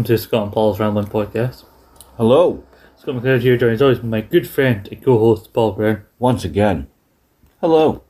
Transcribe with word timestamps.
welcome 0.00 0.16
to 0.16 0.16
Scott 0.16 0.44
and 0.44 0.52
Paul's 0.54 0.80
Rambling 0.80 1.08
Podcast. 1.08 1.64
Hello, 2.16 2.64
Scott 2.96 3.16
McLeod 3.16 3.42
here, 3.42 3.58
joined 3.58 3.74
as 3.74 3.82
always 3.82 3.98
by 3.98 4.06
my 4.08 4.20
good 4.22 4.48
friend 4.48 4.88
and 4.90 5.04
co-host 5.04 5.52
Paul 5.52 5.72
Brown. 5.72 6.00
once 6.18 6.42
again. 6.42 6.86
Hello. 7.60 8.02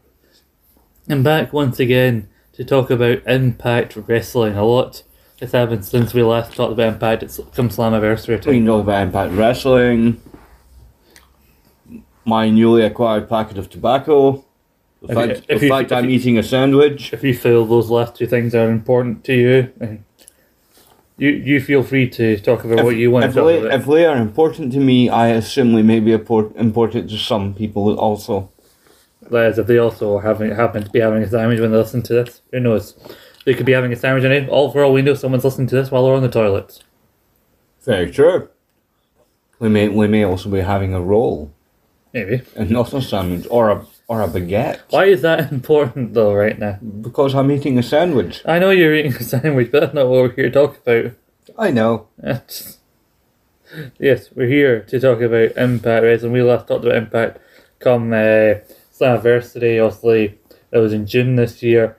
I'm 1.08 1.24
back 1.24 1.52
once 1.52 1.80
again 1.80 2.28
to 2.52 2.64
talk 2.64 2.90
about 2.90 3.26
Impact 3.26 3.96
Wrestling. 4.06 4.56
A 4.56 4.62
lot 4.64 5.02
has 5.40 5.50
happened 5.50 5.84
since 5.84 6.14
we 6.14 6.22
last 6.22 6.54
talked 6.54 6.74
about 6.74 6.92
Impact. 6.92 7.24
It's 7.24 7.40
come 7.56 7.70
Slammiversary 7.70 8.28
We 8.28 8.38
time. 8.38 8.54
can 8.54 8.66
talk 8.66 8.82
about 8.84 9.02
Impact 9.02 9.32
Wrestling, 9.32 10.20
my 12.24 12.48
newly 12.50 12.82
acquired 12.82 13.28
packet 13.28 13.58
of 13.58 13.68
tobacco, 13.68 14.44
the 15.02 15.08
If 15.08 15.14
fact, 15.14 15.28
you- 15.50 15.58
the 15.58 15.66
you- 15.66 15.72
fact 15.72 15.90
I'm 15.90 16.04
you- 16.04 16.10
eating 16.10 16.38
a 16.38 16.44
sandwich. 16.44 17.12
If 17.12 17.24
you 17.24 17.34
feel 17.34 17.64
those 17.66 17.90
last 17.90 18.14
two 18.14 18.26
things 18.28 18.54
are 18.54 18.70
important 18.70 19.24
to 19.24 19.34
you, 19.34 19.98
you 21.20 21.30
you 21.30 21.60
feel 21.60 21.82
free 21.82 22.08
to 22.08 22.40
talk 22.40 22.64
about 22.64 22.82
what 22.82 22.96
you 22.96 23.10
want 23.10 23.26
if, 23.26 23.32
to 23.32 23.40
talk 23.40 23.46
they, 23.46 23.58
about. 23.60 23.80
if 23.80 23.86
they 23.86 24.06
are 24.06 24.16
important 24.16 24.72
to 24.72 24.80
me, 24.80 25.10
I 25.10 25.28
assume 25.28 25.74
they 25.74 25.82
may 25.82 26.00
be 26.00 26.12
important 26.12 27.10
to 27.10 27.18
some 27.18 27.54
people 27.54 27.98
also. 27.98 28.50
Is, 29.30 29.58
if 29.58 29.66
they 29.66 29.78
also 29.78 30.18
having 30.18 30.50
happen 30.50 30.82
to 30.82 30.90
be 30.90 30.98
having 30.98 31.22
a 31.22 31.28
sandwich 31.28 31.60
when 31.60 31.72
they 31.72 31.76
listen 31.76 32.02
to 32.02 32.14
this, 32.14 32.40
who 32.50 32.60
knows? 32.60 32.96
They 33.44 33.54
could 33.54 33.66
be 33.66 33.72
having 33.72 33.92
a 33.92 33.96
sandwich 33.96 34.24
and 34.24 34.48
all 34.48 34.72
for 34.72 34.82
all 34.82 34.92
we 34.92 35.02
know, 35.02 35.14
someone's 35.14 35.44
listening 35.44 35.68
to 35.68 35.76
this 35.76 35.90
while 35.90 36.04
they're 36.04 36.14
on 36.14 36.22
the 36.22 36.28
toilet. 36.28 36.82
Very 37.84 38.10
true. 38.10 38.48
We 39.58 39.68
may, 39.68 39.88
we 39.88 40.08
may 40.08 40.24
also 40.24 40.48
be 40.48 40.60
having 40.60 40.94
a 40.94 41.00
roll 41.02 41.52
Maybe. 42.14 42.42
and 42.56 42.70
not 42.70 42.94
a 42.94 43.02
sandwich 43.02 43.46
or 43.50 43.70
a 43.70 43.86
or 44.10 44.22
a 44.22 44.28
baguette 44.28 44.80
Why 44.90 45.04
is 45.04 45.22
that 45.22 45.52
important 45.58 46.14
though, 46.14 46.34
right 46.34 46.58
now? 46.58 46.78
because 47.00 47.32
I'm 47.34 47.50
eating 47.52 47.78
a 47.78 47.82
sandwich. 47.82 48.42
I 48.44 48.58
know 48.58 48.70
you're 48.70 48.94
eating 48.94 49.14
a 49.14 49.22
sandwich, 49.22 49.70
but 49.70 49.80
that's 49.80 49.94
not 49.94 50.08
what 50.08 50.22
we're 50.22 50.32
here 50.32 50.50
to 50.50 50.50
talk 50.50 50.78
about. 50.84 51.12
I 51.56 51.70
know. 51.70 52.08
yes, 53.98 54.30
we're 54.34 54.48
here 54.48 54.80
to 54.80 55.00
talk 55.00 55.20
about 55.20 55.56
Impact 55.56 56.02
Wrestling. 56.02 56.32
We 56.32 56.42
last 56.42 56.66
talked 56.66 56.84
about 56.84 56.96
Impact 56.96 57.38
come 57.78 58.12
uh, 58.12 58.58
Slammiversary, 58.92 59.82
obviously. 59.82 60.38
That 60.70 60.80
was 60.80 60.92
in 60.92 61.06
June 61.06 61.36
this 61.36 61.62
year. 61.62 61.96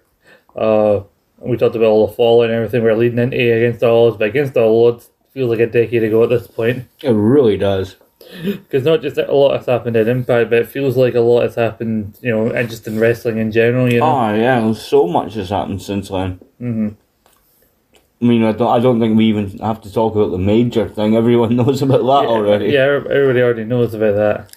Uh, 0.55 1.03
we 1.39 1.55
talked 1.57 1.75
about 1.77 1.87
all 1.87 2.07
the 2.07 2.13
fall 2.13 2.43
and 2.43 2.51
everything 2.51 2.83
we're 2.83 2.93
leading 2.95 3.19
into 3.19 3.37
against 3.37 3.83
all 3.83 4.07
odds, 4.07 4.17
but 4.17 4.27
against 4.27 4.57
all 4.57 4.87
odds 4.87 5.09
feels 5.33 5.49
like 5.49 5.59
a 5.59 5.65
decade 5.67 6.03
ago 6.03 6.23
at 6.23 6.29
this 6.29 6.47
point. 6.47 6.87
It 7.01 7.11
really 7.11 7.57
does. 7.57 7.95
Because 8.43 8.83
not 8.85 9.01
just 9.01 9.17
a 9.17 9.31
lot 9.33 9.57
has 9.57 9.65
happened 9.65 9.95
in 9.97 10.07
Impact, 10.07 10.49
but 10.49 10.59
it 10.59 10.67
feels 10.69 10.95
like 10.95 11.15
a 11.15 11.19
lot 11.19 11.41
has 11.43 11.55
happened, 11.55 12.17
you 12.21 12.31
know, 12.31 12.47
and 12.49 12.69
just 12.69 12.87
in 12.87 12.99
wrestling 12.99 13.37
in 13.39 13.51
general, 13.51 13.91
you 13.91 13.99
know. 13.99 14.05
Oh 14.05 14.33
yeah, 14.33 14.71
so 14.73 15.07
much 15.07 15.33
has 15.35 15.49
happened 15.49 15.81
since 15.81 16.09
then. 16.09 16.39
hmm 16.57 16.89
I 18.21 18.25
mean, 18.25 18.43
I 18.43 18.51
don't, 18.51 18.69
I 18.69 18.79
don't 18.79 18.99
think 18.99 19.17
we 19.17 19.25
even 19.25 19.57
have 19.59 19.81
to 19.81 19.91
talk 19.91 20.15
about 20.15 20.29
the 20.29 20.37
major 20.37 20.87
thing. 20.87 21.15
Everyone 21.15 21.55
knows 21.57 21.81
about 21.81 22.01
that 22.01 22.29
already. 22.29 22.67
Yeah, 22.67 22.83
everybody 22.83 23.41
already 23.41 23.63
knows 23.63 23.95
about 23.95 24.15
that. 24.15 24.55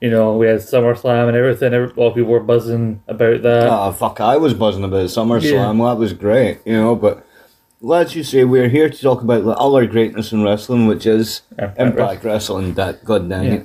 You 0.00 0.10
know, 0.10 0.36
we 0.36 0.46
had 0.48 0.58
SummerSlam 0.58 1.28
and 1.28 1.36
everything. 1.36 1.72
Every, 1.72 1.90
all 1.96 2.12
people 2.12 2.30
were 2.30 2.40
buzzing 2.40 3.02
about 3.08 3.42
that. 3.42 3.68
Ah, 3.68 3.92
fuck, 3.92 4.20
I 4.20 4.36
was 4.36 4.54
buzzing 4.54 4.82
about 4.84 5.06
SummerSlam. 5.06 5.78
Yeah. 5.78 5.84
That 5.88 5.98
was 5.98 6.12
great, 6.12 6.58
you 6.66 6.72
know, 6.72 6.96
but 6.96 7.24
let's 7.80 8.12
just 8.12 8.30
say 8.30 8.44
we're 8.44 8.68
here 8.68 8.88
to 8.90 9.00
talk 9.02 9.22
about 9.22 9.44
the 9.44 9.50
other 9.52 9.86
greatness 9.86 10.32
in 10.32 10.42
wrestling, 10.42 10.86
which 10.86 11.06
is 11.06 11.42
Impact 11.58 11.78
Impact 11.78 12.24
Wrestling. 12.24 12.74
That, 12.74 13.04
god 13.04 13.28
dang 13.28 13.44
Yeah. 13.44 13.60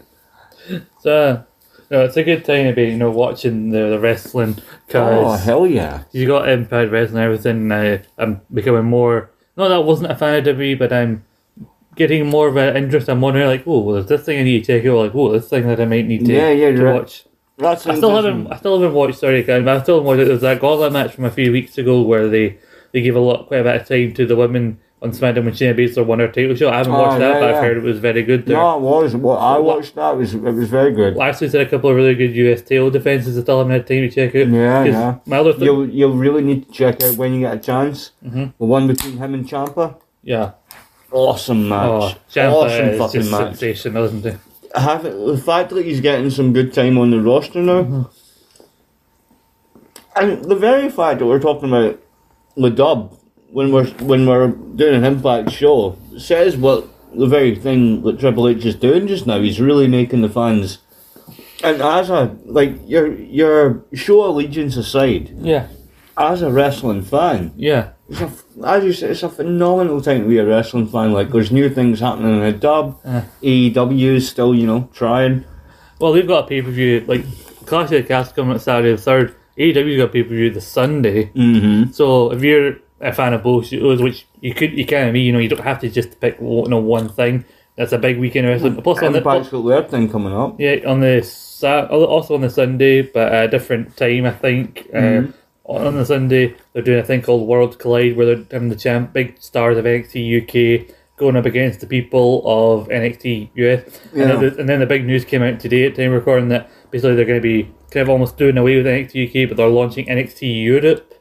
it. 0.70 0.84
So, 1.00 1.44
no, 1.92 2.06
it's 2.06 2.18
a 2.18 2.24
good 2.24 2.46
time 2.46 2.66
to 2.68 2.74
be, 2.74 2.84
you 2.86 2.98
know, 2.98 3.12
watching 3.12 3.70
the, 3.72 3.90
the 3.90 4.00
wrestling 4.00 4.58
Oh, 4.94 5.34
hell 5.34 5.68
yeah. 5.68 6.04
you 6.12 6.28
got 6.28 6.48
Impact 6.50 6.92
Wrestling 6.92 7.24
everything. 7.24 7.72
Uh, 7.72 8.02
I'm 8.18 8.42
becoming 8.54 8.86
more. 8.86 9.30
No, 9.58 9.70
that 9.70 9.82
wasn't 9.84 10.12
a 10.12 10.16
fan 10.16 10.36
of 10.48 10.56
WWE, 10.56 10.80
but 10.80 10.92
I'm 10.94 11.24
getting 11.96 12.28
more 12.28 12.48
of 12.48 12.56
an 12.58 12.76
interest. 12.78 13.08
I'm 13.10 13.22
wondering, 13.22 13.46
like, 13.48 13.64
oh, 13.68 13.80
well, 13.80 13.96
there's 13.96 14.08
this 14.08 14.24
thing 14.26 14.40
I 14.40 14.44
need 14.44 14.64
to 14.64 14.80
check 14.80 14.88
out. 14.90 14.98
Like, 14.98 15.16
oh, 15.16 15.32
this 15.32 15.48
thing 15.50 15.68
that 15.68 15.80
I 15.80 15.86
might 15.86 16.08
need 16.08 16.26
to, 16.26 16.34
Yeah, 16.34 16.50
yeah, 16.50 16.72
to 16.72 16.84
right. 16.84 16.94
watch. 16.96 17.26
That's 17.58 17.86
I 17.86 17.94
still 17.96 18.16
haven't. 18.16 18.52
I 18.52 18.58
still 18.58 18.80
haven't 18.82 18.96
watched. 18.96 19.20
Sorry, 19.20 19.44
guys, 19.44 19.64
but 19.64 19.78
I 19.78 19.84
still 19.84 19.96
haven't 19.98 20.08
watched 20.08 20.22
it. 20.22 20.26
There 20.26 20.34
was 20.34 20.42
that 20.42 20.60
gauntlet 20.60 20.92
match 20.92 21.14
from 21.14 21.26
a 21.26 21.30
few 21.32 21.52
weeks 21.52 21.78
ago 21.78 22.02
where 22.02 22.28
they 22.28 22.58
they 22.94 23.02
gave 23.02 23.16
a 23.16 23.20
lot, 23.20 23.48
quite 23.48 23.60
a 23.60 23.64
bit 23.64 23.82
of 23.82 23.88
time 23.88 24.14
to 24.14 24.26
the 24.26 24.36
women 24.38 24.80
on 25.02 25.12
SmackDown 25.12 25.44
when 25.44 25.54
Shayna 25.54 25.78
Baszler 25.78 26.06
won 26.06 26.20
her 26.20 26.30
title 26.30 26.56
shot. 26.56 26.74
I 26.74 26.78
haven't 26.78 26.94
Oh, 26.94 27.02
watched 27.02 27.20
that, 27.20 27.34
yeah, 27.34 27.40
but 27.42 27.50
yeah. 27.50 27.56
I've 27.58 27.64
heard 27.64 27.76
it 27.78 27.84
was 27.84 28.00
very 28.00 28.24
good. 28.24 28.46
There. 28.46 28.56
No, 28.56 28.78
it 28.78 28.82
was. 28.82 29.16
Well, 29.18 29.38
I 29.38 29.58
watched 29.58 29.96
that. 29.96 30.14
It 30.14 30.18
was, 30.18 30.34
it 30.34 30.42
was 30.42 30.70
very 30.70 30.94
good. 30.94 31.16
Lashley's 31.18 31.52
had 31.52 31.62
a 31.62 31.70
couple 31.70 31.90
of 31.90 31.98
really 31.98 32.16
good 32.16 32.34
US 32.36 32.62
title 32.62 32.90
defenses. 32.90 33.36
That 33.36 33.42
I 33.42 33.44
still 33.44 33.58
haven't 33.58 33.74
had 33.74 33.86
time 33.88 33.98
to 33.98 34.10
check 34.10 34.34
out. 34.36 34.48
Yeah, 34.48 34.84
yeah. 34.86 35.16
My 35.26 35.38
other 35.40 35.52
thing, 35.52 35.64
You'll, 35.64 35.90
you'll 35.90 36.16
really 36.16 36.42
need 36.42 36.68
to 36.68 36.72
check 36.72 37.04
out 37.04 37.18
when 37.18 37.34
you 37.34 37.42
get 37.42 37.56
a 37.58 37.60
chance. 37.60 38.12
Mhm. 38.26 38.54
The 38.58 38.66
one 38.66 38.88
between 38.88 39.18
him 39.18 39.34
and 39.34 39.46
Ciampa. 39.46 39.98
yeah. 40.24 40.52
Awesome 41.12 41.72
Oh, 41.72 42.00
match. 42.08 42.18
Ciampa 42.34 42.54
awesome 42.54 42.98
fucking 42.98 43.30
match. 43.32 43.58
sensational, 43.58 44.06
isn't 44.06 44.26
it? 44.26 44.38
have 44.76 45.04
the 45.04 45.38
fact 45.38 45.70
that 45.70 45.86
he's 45.86 46.02
getting 46.02 46.30
some 46.32 46.52
good 46.54 46.74
time 46.74 46.98
on 46.98 47.12
the 47.12 47.20
roster 47.22 47.60
now, 47.62 47.84
Mm-hmm. 47.84 48.02
and 50.16 50.46
the 50.46 50.56
very 50.56 50.90
fact 50.90 51.20
that 51.20 51.26
we're 51.26 51.40
talking 51.40 51.70
about 51.70 52.00
the 52.56 52.70
dub 52.70 53.18
when 53.52 53.72
we're 53.72 53.88
when 54.02 54.26
we're 54.28 54.48
doing 54.48 54.96
an 54.96 55.04
Impact 55.04 55.52
show 55.52 55.98
says 56.18 56.56
what 56.58 56.88
the 57.16 57.28
very 57.28 57.56
thing 57.56 58.02
that 58.04 58.20
Triple 58.20 58.48
H 58.48 58.66
is 58.66 58.76
doing 58.76 59.08
just 59.08 59.28
now. 59.28 59.40
He's 59.40 59.60
really 59.60 59.88
making 59.88 60.22
the 60.22 60.30
fans. 60.30 60.80
And 61.64 61.82
as 61.82 62.10
a 62.10 62.36
like 62.46 62.78
your 62.88 63.14
your 63.14 63.86
show 63.94 64.26
allegiance 64.26 64.76
aside, 64.76 65.32
Yeah, 65.40 65.68
as 66.18 66.42
a 66.42 66.52
wrestling 66.52 67.04
fan, 67.04 67.54
yeah, 67.56 67.92
it's 68.10 68.22
a 68.22 68.32
as 68.66 68.84
you 68.84 68.92
say, 68.94 69.08
it's 69.10 69.24
a 69.24 69.30
phenomenal 69.30 70.02
time 70.02 70.24
to 70.24 70.28
be 70.28 70.38
a 70.40 70.46
wrestling 70.46 70.88
fan. 70.88 71.14
Like 71.14 71.32
there's 71.32 71.52
new 71.52 71.70
things 71.70 72.00
happening 72.02 72.36
in 72.36 72.42
the 72.42 72.52
dub. 72.52 73.00
Uh. 73.06 73.22
AEW 73.42 74.16
is 74.16 74.28
still 74.28 74.54
you 74.54 74.68
know 74.68 74.90
trying. 74.94 75.46
Well, 76.00 76.12
they've 76.12 76.28
got 76.28 76.46
a 76.46 76.48
pay 76.48 76.62
per 76.62 76.70
view 76.72 77.06
like 77.08 77.24
Clash 77.66 77.86
of 77.86 78.02
the 78.02 78.04
Castle 78.04 78.34
coming 78.36 78.56
out 78.56 78.62
Saturday 78.62 78.92
the 78.92 78.98
third. 79.02 79.36
AEW's 79.58 79.98
got 79.98 80.12
pay 80.12 80.24
per 80.24 80.30
view 80.30 80.50
the 80.50 80.62
Sunday. 80.62 81.26
Mm-hmm. 81.28 81.92
So 81.92 82.32
if 82.32 82.42
you're 82.42 82.78
a 83.00 83.14
fan 83.14 83.34
of 83.34 83.44
both 83.44 83.68
shows, 83.68 84.02
which 84.02 84.26
you 84.42 84.54
could, 84.54 84.74
you 84.74 84.86
can 84.86 85.14
be, 85.14 85.22
you 85.22 85.32
know, 85.32 85.40
you 85.40 85.50
don't 85.50 85.64
have 85.64 85.80
to 85.82 85.90
just 85.90 86.20
pick 86.20 86.40
one, 86.40 86.66
you 86.66 86.70
know, 86.70 86.80
one 86.80 87.10
thing. 87.10 87.46
That's 87.76 87.92
a 87.92 87.98
big 87.98 88.20
weekend 88.20 88.48
wrestling. 88.48 88.82
Plus 88.82 89.02
on 89.02 89.14
the 89.14 89.22
Impact's 89.22 89.50
got 89.50 89.62
their 89.64 89.84
thing 89.84 90.10
coming 90.10 90.34
up. 90.34 90.60
yeah 90.60 90.78
on 90.86 91.00
the 91.00 91.22
also 91.90 92.36
on 92.36 92.42
the 92.42 92.50
Sunday, 92.50 93.02
but 93.02 93.34
a 93.34 93.48
different 93.48 93.98
time, 93.98 94.26
I 94.26 94.32
think. 94.32 94.88
Uh, 94.94 95.24
on 95.66 95.96
the 95.96 96.06
Sunday, 96.06 96.56
they're 96.74 96.84
doing 96.84 97.00
a 97.00 97.04
thing 97.04 97.22
called 97.22 97.48
World 97.48 97.80
Collide, 97.80 98.16
where 98.16 98.26
they're 98.26 98.46
having 98.52 98.70
the 98.70 98.76
champ, 98.76 99.14
big 99.14 99.42
stars 99.42 99.78
of 99.78 99.86
NXT 99.86 100.44
UK 100.44 100.94
going 101.16 101.36
up 101.38 101.46
against 101.46 101.80
the 101.80 101.88
people 101.88 102.42
of 102.46 102.88
NXT 102.90 103.50
US. 103.56 104.02
And, 104.12 104.22
then 104.22 104.40
the, 104.42 104.60
and 104.60 104.70
then 104.70 104.80
the 104.80 104.86
big 104.86 105.06
news 105.06 105.24
came 105.24 105.42
out 105.42 105.60
today 105.60 105.86
at 105.86 105.96
time 105.96 106.12
recording 106.12 106.50
that 106.50 106.70
basically 106.92 107.16
they're 107.16 107.26
going 107.26 107.42
to 107.42 107.44
be 107.64 107.72
kind 107.94 108.02
of 108.04 108.10
almost 108.10 108.38
doing 108.38 108.58
away 108.58 108.78
with 108.78 108.86
NXT 108.86 109.30
UK, 109.44 109.48
but 109.50 109.58
they're 109.58 109.68
launching 109.68 110.06
NXT 110.08 110.64
Europe 110.64 111.14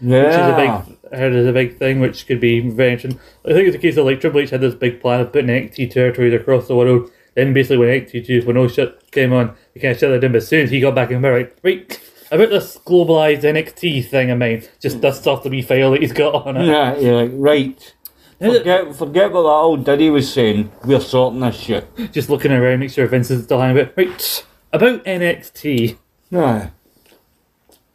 Yeah. 0.00 0.22
which 0.24 0.32
is 0.32 0.36
a 0.36 0.56
big 0.86 0.98
I 1.12 1.16
heard 1.16 1.32
is 1.34 1.46
a 1.46 1.52
big 1.52 1.76
thing, 1.76 1.98
which 2.00 2.26
could 2.26 2.40
be 2.40 2.60
very 2.60 2.92
interesting. 2.92 3.20
I 3.44 3.52
think 3.52 3.66
it's 3.66 3.76
a 3.76 3.80
case 3.80 3.96
of 3.96 4.06
like 4.06 4.20
Triple 4.20 4.40
H 4.40 4.50
had 4.50 4.60
this 4.60 4.74
big 4.76 5.00
plan 5.00 5.20
of 5.20 5.32
putting 5.32 5.50
NXT 5.50 5.90
territories 5.90 6.32
across 6.34 6.68
the 6.68 6.76
world. 6.76 7.10
Then 7.34 7.52
basically 7.52 7.78
when 7.78 7.88
NXT 7.88 8.26
2.0 8.28 8.72
shit 8.74 9.10
came 9.10 9.32
on, 9.32 9.54
he 9.74 9.80
kind 9.80 9.92
of 9.92 9.98
shut 9.98 10.10
that 10.10 10.20
down. 10.20 10.32
But 10.32 10.38
as 10.38 10.48
soon 10.48 10.62
as 10.62 10.70
he 10.70 10.80
got 10.80 10.94
back 10.94 11.10
in, 11.10 11.20
right, 11.22 11.52
right, 11.64 12.00
about 12.30 12.50
this 12.50 12.78
globalized 12.78 13.42
NXT 13.42 14.04
thing 14.06 14.30
I 14.30 14.36
mean, 14.36 14.62
just 14.80 15.00
dust 15.00 15.26
off 15.26 15.42
the 15.42 15.50
wee 15.50 15.62
file 15.62 15.90
that 15.92 16.00
he's 16.00 16.12
got 16.12 16.46
on 16.46 16.56
it. 16.56 16.66
Yeah, 16.66 16.96
you're 16.96 17.22
like, 17.22 17.32
right. 17.34 17.94
Forget, 18.38 18.94
forget 18.96 19.32
what 19.32 19.42
that 19.42 19.48
old 19.48 19.84
Diddy 19.84 20.08
was 20.10 20.32
saying. 20.32 20.70
We're 20.84 21.00
sorting 21.00 21.40
this 21.40 21.56
shit. 21.56 21.86
Just 22.12 22.30
looking 22.30 22.52
around, 22.52 22.78
make 22.80 22.90
sure 22.90 23.06
Vince 23.06 23.30
is 23.30 23.44
still 23.44 23.60
hanging 23.60 23.78
about. 23.78 23.96
Right, 23.96 24.44
about 24.72 25.04
NXT. 25.04 25.98
Yeah. 26.30 26.70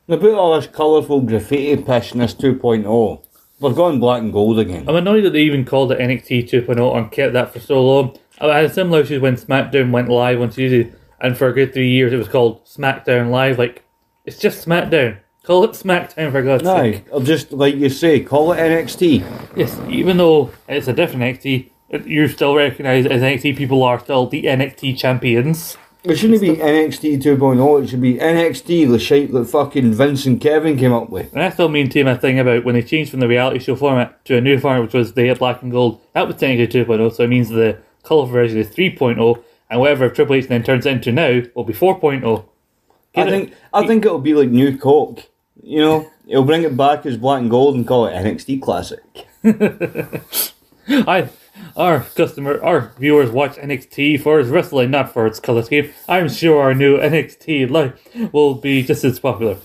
They 0.07 0.17
put 0.17 0.33
all 0.33 0.55
this 0.55 0.67
colourful 0.67 1.21
graffiti 1.21 1.81
piss 1.81 2.11
in 2.11 2.19
this 2.19 2.35
2.0. 2.35 3.23
We're 3.59 3.73
going 3.73 3.99
black 3.99 4.21
and 4.21 4.33
gold 4.33 4.59
again. 4.59 4.87
I'm 4.87 4.97
annoyed 4.97 5.23
that 5.23 5.31
they 5.31 5.41
even 5.41 5.65
called 5.65 5.91
it 5.91 5.99
NXT 5.99 6.49
2.0 6.49 6.97
and 6.97 7.11
kept 7.11 7.33
that 7.33 7.53
for 7.53 7.59
so 7.59 7.83
long. 7.83 8.17
I 8.39 8.59
had 8.59 8.73
similar 8.73 9.01
issue 9.01 9.21
when 9.21 9.37
SmackDown 9.37 9.91
went 9.91 10.09
live 10.09 10.41
on 10.41 10.49
Tuesday, 10.49 10.91
and 11.21 11.37
for 11.37 11.47
a 11.47 11.53
good 11.53 11.73
three 11.73 11.89
years 11.89 12.11
it 12.11 12.17
was 12.17 12.27
called 12.27 12.65
SmackDown 12.65 13.29
Live. 13.29 13.57
Like, 13.57 13.83
it's 14.25 14.37
just 14.37 14.67
SmackDown. 14.67 15.19
Call 15.43 15.63
it 15.63 15.71
SmackDown 15.71 16.31
for 16.31 16.41
God's 16.41 16.65
sake. 16.65 17.05
Aye, 17.07 17.09
or 17.11 17.21
just 17.21 17.53
like 17.53 17.75
you 17.75 17.89
say, 17.89 18.19
call 18.19 18.51
it 18.51 18.57
NXT. 18.57 19.55
Yes, 19.55 19.79
even 19.87 20.17
though 20.17 20.51
it's 20.67 20.89
a 20.89 20.93
different 20.93 21.23
NXT, 21.23 21.69
you 22.05 22.27
still 22.27 22.55
recognise 22.55 23.05
as 23.05 23.21
NXT 23.21 23.55
people 23.55 23.83
are 23.83 23.99
still 23.99 24.27
the 24.27 24.43
NXT 24.43 24.97
champions. 24.97 25.77
It 26.07 26.17
shouldn't 26.17 26.41
be 26.41 26.49
NXT 26.49 27.21
2.0. 27.23 27.83
It 27.83 27.87
should 27.87 28.01
be 28.01 28.15
NXT, 28.15 28.89
the 28.89 28.99
shape 28.99 29.31
that 29.31 29.45
fucking 29.45 29.93
Vince 29.93 30.25
and 30.25 30.39
Kevin 30.39 30.77
came 30.77 30.93
up 30.93 31.09
with. 31.09 31.33
And 31.33 31.41
I 31.41 31.49
still 31.49 31.67
maintain 31.69 32.05
my 32.05 32.15
thing 32.15 32.39
about 32.39 32.63
when 32.63 32.75
they 32.75 32.83
changed 32.83 33.11
from 33.11 33.21
the 33.21 33.27
reality 33.27 33.59
show 33.59 33.75
format 33.75 34.23
to 34.25 34.37
a 34.37 34.41
new 34.41 34.59
format, 34.59 34.83
which 34.83 34.93
was 34.93 35.13
the 35.13 35.33
black 35.33 35.61
and 35.63 35.71
gold. 35.71 35.99
That 36.13 36.27
was 36.27 36.35
technically 36.35 36.83
2.0, 36.85 37.13
so 37.15 37.23
it 37.23 37.29
means 37.29 37.49
the 37.49 37.79
colour 38.03 38.27
version 38.27 38.59
is 38.59 38.67
3.0, 38.67 39.43
and 39.69 39.79
whatever 39.79 40.09
Triple 40.09 40.35
H 40.35 40.47
then 40.47 40.63
turns 40.63 40.85
it 40.85 40.91
into 40.91 41.11
now 41.11 41.41
will 41.55 41.63
be 41.63 41.73
4.0. 41.73 42.45
I 43.15 43.23
Get 43.23 43.27
it? 43.27 43.31
think 43.31 43.53
I 43.73 43.87
think 43.87 44.05
it'll 44.05 44.19
be 44.19 44.33
like 44.35 44.49
New 44.49 44.77
Coke. 44.77 45.23
You 45.63 45.79
know, 45.79 46.11
it'll 46.27 46.43
bring 46.43 46.63
it 46.63 46.77
back 46.77 47.05
as 47.05 47.17
black 47.17 47.41
and 47.41 47.49
gold 47.49 47.75
and 47.75 47.87
call 47.87 48.05
it 48.05 48.13
NXT 48.13 48.61
Classic. 48.61 48.99
I, 50.87 51.29
our 51.75 52.01
customer, 52.15 52.61
our 52.63 52.91
viewers 52.99 53.29
watch 53.31 53.55
NXT 53.57 54.21
for 54.21 54.39
its 54.39 54.49
wrestling, 54.49 54.91
not 54.91 55.11
for 55.13 55.25
its 55.27 55.39
colour 55.39 55.63
scheme. 55.63 55.91
I'm 56.07 56.29
sure 56.29 56.61
our 56.61 56.73
new 56.73 56.97
NXT 56.97 57.69
li- 57.69 58.27
will 58.31 58.55
be 58.55 58.83
just 58.83 59.03
as 59.03 59.19
popular. 59.19 59.57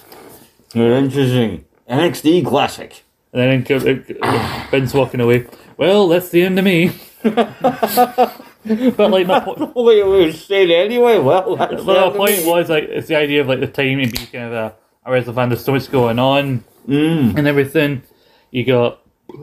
Interesting. 0.75 1.65
NXT 1.89 2.47
Classic. 2.47 3.03
And 3.33 3.65
then 3.67 3.87
it- 3.87 4.71
Vince 4.71 4.95
walking 4.95 5.21
away. 5.21 5.47
Well, 5.77 6.09
that's 6.09 6.29
the 6.31 6.43
end 6.43 6.59
of 6.59 6.65
me. 6.65 6.93
but 7.23 9.11
like 9.11 9.27
my, 9.27 9.41
po- 9.45 9.73
Well, 9.75 9.89
it 9.91 10.07
was 10.07 10.45
said 10.45 10.71
anyway. 10.71 11.19
Well, 11.19 11.57
the 11.57 11.83
my 11.85 12.11
point 12.11 12.45
was 12.45 12.69
like 12.69 12.85
it's 12.85 13.09
the 13.09 13.17
idea 13.17 13.41
of 13.41 13.49
like 13.49 13.61
the 13.61 13.67
time 13.67 13.99
and 14.01 14.11
be 14.13 14.19
kind 14.27 14.45
of 14.47 14.53
a, 14.53 14.75
a 15.07 15.13
wrestling 15.13 15.37
fan. 15.37 15.49
There's 15.49 15.65
so 15.65 15.73
much 15.73 15.91
going 15.91 16.19
on 16.19 16.65
Mm. 16.89 17.37
and 17.37 17.47
everything. 17.47 18.03
You 18.51 18.65
got, 18.65 19.01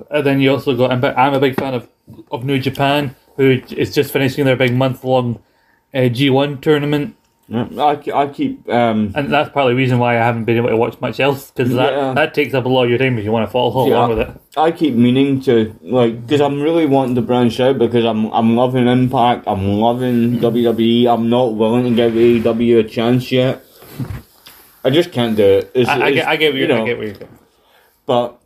and 0.10 0.26
then 0.26 0.42
you 0.42 0.52
also 0.52 0.76
got. 0.76 0.92
I'm, 0.92 1.04
I'm 1.06 1.34
a 1.36 1.40
big 1.40 1.56
fan 1.56 1.74
of 1.76 1.88
of 2.32 2.44
New 2.46 2.60
Japan, 2.60 3.16
who 3.36 3.62
is 3.70 3.94
just 3.94 4.12
finishing 4.12 4.46
their 4.46 4.56
big 4.56 4.74
month 4.74 5.04
long 5.04 5.40
uh, 5.94 6.00
G1 6.00 6.62
tournament. 6.62 7.16
Yeah, 7.50 7.66
I, 7.78 7.92
I 8.14 8.28
keep 8.28 8.68
um, 8.68 9.14
And 9.16 9.32
that's 9.32 9.50
partly 9.52 9.72
the 9.72 9.78
reason 9.78 10.00
why 10.00 10.16
I 10.20 10.26
haven't 10.26 10.44
been 10.44 10.58
able 10.58 10.68
to 10.68 10.76
watch 10.76 11.00
much 11.00 11.22
else 11.22 11.50
because 11.52 11.74
that, 11.76 11.94
Yeah. 11.94 12.14
that 12.14 12.34
takes 12.34 12.54
up 12.54 12.66
a 12.66 12.68
lot 12.68 12.84
of 12.84 12.90
your 12.90 13.00
time 13.00 13.18
if 13.18 13.24
you 13.24 13.32
want 13.32 13.48
to 13.48 13.52
follow 13.52 13.88
Yeah. 13.88 13.94
along 13.96 14.10
with 14.10 14.20
it. 14.20 14.42
I 14.58 14.72
keep 14.72 14.96
meaning 14.96 15.40
to 15.44 15.74
like 15.82 16.26
because 16.28 16.42
I'm 16.42 16.62
really 16.62 16.86
wanting 16.86 17.16
to 17.16 17.22
branch 17.22 17.58
out 17.62 17.78
because 17.78 18.04
I'm 18.04 18.26
I'm 18.34 18.58
loving 18.58 18.86
Impact, 18.86 19.46
I'm 19.48 19.66
loving 19.80 20.40
WWE. 20.40 21.08
I'm 21.08 21.30
not 21.30 21.54
willing 21.54 21.86
to 21.86 21.92
give 21.96 22.14
AEW 22.16 22.80
a 22.80 22.84
chance 22.84 23.32
yet. 23.32 23.64
I 24.84 24.90
just 24.90 25.14
can't 25.14 25.38
do 25.38 25.44
it. 25.46 25.72
It's, 25.74 25.90
I, 25.90 26.08
I, 26.08 26.12
get, 26.12 26.28
I 26.28 26.36
get 26.36 26.52
where 26.54 26.62
you 26.62 26.68
you're, 26.68 26.76
know, 26.78 26.84
I 26.84 26.86
get 26.86 26.98
where 26.98 27.08
you're 27.08 27.16
going. 27.16 27.38
but 28.06 28.42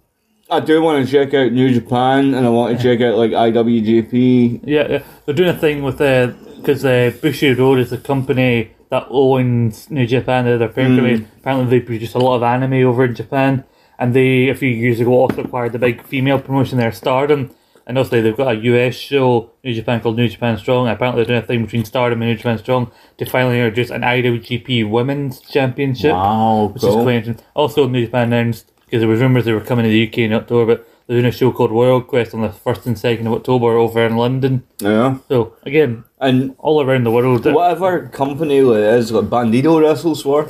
I 0.51 0.59
do 0.59 0.81
want 0.81 1.05
to 1.05 1.09
check 1.09 1.33
out 1.33 1.53
New 1.53 1.73
Japan 1.73 2.33
and 2.33 2.45
I 2.45 2.49
want 2.49 2.77
to 2.77 2.83
check 2.83 2.99
out 2.99 3.17
like 3.17 3.31
IWGP. 3.31 4.61
Yeah, 4.65 4.87
yeah, 4.89 5.03
they're 5.25 5.33
doing 5.33 5.49
a 5.49 5.57
thing 5.57 5.81
with 5.81 6.01
uh 6.01 6.33
because 6.57 6.85
uh, 6.85 7.11
Bushiroad 7.21 7.79
is 7.79 7.89
the 7.89 7.97
company 7.97 8.71
that 8.89 9.07
owns 9.09 9.89
New 9.89 10.05
Japan. 10.05 10.45
They're 10.45 10.57
their 10.59 10.69
company. 10.69 11.25
Apparently, 11.39 11.79
they 11.79 11.83
produce 11.83 12.13
a 12.13 12.19
lot 12.19 12.35
of 12.35 12.43
anime 12.43 12.85
over 12.85 13.05
in 13.05 13.15
Japan, 13.15 13.63
and 13.97 14.13
they 14.13 14.49
a 14.49 14.55
few 14.55 14.69
years 14.69 14.99
ago 14.99 15.11
also 15.11 15.43
acquired 15.43 15.71
the 15.71 15.79
big 15.79 16.03
female 16.03 16.39
promotion 16.39 16.77
there, 16.77 16.91
Stardom. 16.91 17.55
And 17.87 17.97
also, 17.97 18.21
they've 18.21 18.37
got 18.37 18.55
a 18.55 18.59
US 18.59 18.93
show, 18.95 19.51
New 19.63 19.73
Japan, 19.73 20.01
called 20.01 20.17
New 20.17 20.27
Japan 20.27 20.57
Strong. 20.57 20.87
Apparently, 20.87 21.23
they're 21.23 21.33
doing 21.33 21.43
a 21.43 21.47
thing 21.47 21.63
between 21.63 21.83
Stardom 21.83 22.21
and 22.21 22.29
New 22.29 22.37
Japan 22.37 22.59
Strong 22.59 22.91
to 23.17 23.25
finally 23.25 23.59
introduce 23.59 23.89
an 23.89 24.01
IWGP 24.01 24.87
Women's 24.89 25.39
Championship 25.39 26.13
Wow, 26.13 26.71
which 26.73 26.83
is 26.83 26.93
quite 26.93 27.15
interesting. 27.15 27.45
Also, 27.55 27.87
New 27.87 28.05
Japan 28.05 28.31
announced 28.31 28.70
because 28.91 28.99
there 28.99 29.07
was 29.07 29.21
rumours 29.21 29.45
they 29.45 29.53
were 29.53 29.61
coming 29.61 29.85
to 29.85 29.89
the 29.89 30.05
UK 30.05 30.17
in 30.17 30.33
October, 30.33 30.75
but 30.75 30.87
they're 31.07 31.15
doing 31.15 31.25
a 31.25 31.31
show 31.31 31.53
called 31.53 31.71
Royal 31.71 32.01
Quest 32.01 32.33
on 32.33 32.41
the 32.41 32.49
first 32.49 32.85
and 32.85 32.99
second 32.99 33.25
of 33.25 33.31
October 33.31 33.77
over 33.77 34.05
in 34.05 34.17
London. 34.17 34.63
Yeah, 34.79 35.19
So 35.29 35.55
again, 35.63 36.03
and 36.19 36.55
all 36.57 36.81
around 36.83 37.05
the 37.05 37.11
world, 37.11 37.45
whatever 37.45 38.09
company 38.09 38.57
it 38.57 38.65
is, 38.65 39.13
like 39.13 39.29
Bandito 39.29 39.81
wrestles 39.81 40.23
for. 40.23 40.49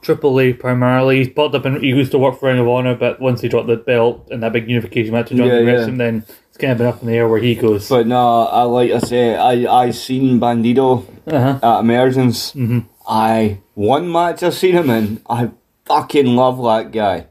Triple 0.00 0.38
A 0.38 0.52
primarily. 0.52 1.18
He's 1.18 1.28
popped 1.28 1.56
up 1.56 1.64
and 1.64 1.82
he 1.82 1.88
used 1.88 2.12
to 2.12 2.18
work 2.18 2.38
for 2.38 2.46
Ring 2.48 2.60
of 2.60 2.68
Honor, 2.68 2.94
but 2.94 3.20
once 3.20 3.40
he 3.40 3.48
dropped 3.48 3.66
the 3.66 3.76
belt 3.76 4.28
and 4.30 4.40
that 4.44 4.52
big 4.52 4.70
unification 4.70 5.12
match 5.12 5.28
to 5.30 5.34
join 5.34 5.48
Yeah, 5.48 5.58
yeah. 5.58 5.86
then 5.86 6.24
it's 6.48 6.56
kind 6.56 6.70
of 6.70 6.78
been 6.78 6.86
up 6.86 7.00
in 7.02 7.08
the 7.08 7.14
air 7.14 7.26
where 7.26 7.40
he 7.40 7.56
goes. 7.56 7.88
But 7.88 8.06
no, 8.06 8.46
I 8.46 8.62
like 8.62 8.92
I 8.92 9.00
say, 9.00 9.34
I 9.34 9.86
I 9.86 9.90
seen 9.90 10.38
Bandito 10.38 11.04
uh-huh. 11.26 11.58
at 11.60 11.80
Emergence. 11.80 12.52
Mhm. 12.52 12.84
I 13.08 13.58
one 13.74 14.10
match 14.10 14.44
I 14.44 14.50
seen 14.50 14.74
him 14.74 14.88
in. 14.88 15.20
I 15.28 15.50
fucking 15.88 16.26
love 16.36 16.62
that 16.62 16.92
guy. 16.92 17.26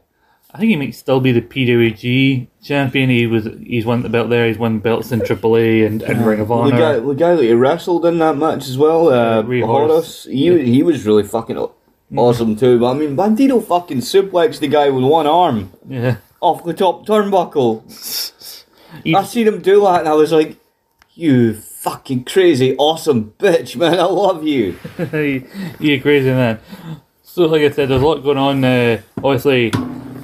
I 0.52 0.58
think 0.58 0.70
he 0.70 0.76
might 0.76 0.94
still 0.94 1.20
be 1.20 1.32
the 1.32 1.42
PWG 1.42 2.48
champion. 2.62 3.10
He 3.10 3.26
was 3.26 3.46
he's 3.62 3.84
won 3.84 4.02
the 4.02 4.08
belt 4.08 4.30
there. 4.30 4.46
He's 4.46 4.58
won 4.58 4.78
belts 4.78 5.12
in 5.12 5.20
Triple 5.24 5.56
A 5.56 5.84
and, 5.84 6.00
and 6.02 6.26
Ring 6.26 6.40
of 6.40 6.50
Honor. 6.50 6.70
The 6.70 6.84
Honor. 6.84 7.00
guy, 7.00 7.06
the 7.06 7.14
guy 7.14 7.34
that 7.36 7.42
he 7.42 7.52
wrestled 7.52 8.06
in 8.06 8.18
that 8.18 8.36
match 8.36 8.66
as 8.66 8.78
well, 8.78 9.08
uh, 9.08 9.42
Rey 9.42 9.60
Horus. 9.60 9.90
Horus. 9.90 10.24
He 10.24 10.64
he 10.64 10.82
was 10.82 11.04
really 11.04 11.22
fucking 11.22 11.58
awesome 12.16 12.56
too. 12.56 12.80
But 12.80 12.92
I 12.92 12.94
mean, 12.94 13.14
Bandito 13.14 13.62
fucking 13.62 13.98
suplexed 13.98 14.60
the 14.60 14.68
guy 14.68 14.88
with 14.88 15.04
one 15.04 15.26
arm 15.26 15.70
yeah. 15.86 16.16
off 16.40 16.64
the 16.64 16.74
top 16.74 17.06
turnbuckle. 17.06 17.84
He- 19.04 19.14
I 19.14 19.24
seen 19.24 19.46
him 19.46 19.60
do 19.60 19.82
that, 19.82 20.00
and 20.00 20.08
I 20.08 20.14
was 20.14 20.32
like, 20.32 20.56
"You 21.14 21.52
fucking 21.52 22.24
crazy, 22.24 22.74
awesome 22.78 23.34
bitch, 23.38 23.76
man! 23.76 24.00
I 24.00 24.04
love 24.04 24.44
you." 24.44 24.78
you 25.78 26.00
crazy 26.00 26.30
man. 26.30 26.58
So, 27.30 27.44
like 27.46 27.60
I 27.62 27.70
said, 27.70 27.88
there's 27.90 28.02
a 28.02 28.06
lot 28.06 28.22
going 28.24 28.38
on. 28.38 28.64
Uh, 28.64 29.00
obviously, 29.22 29.70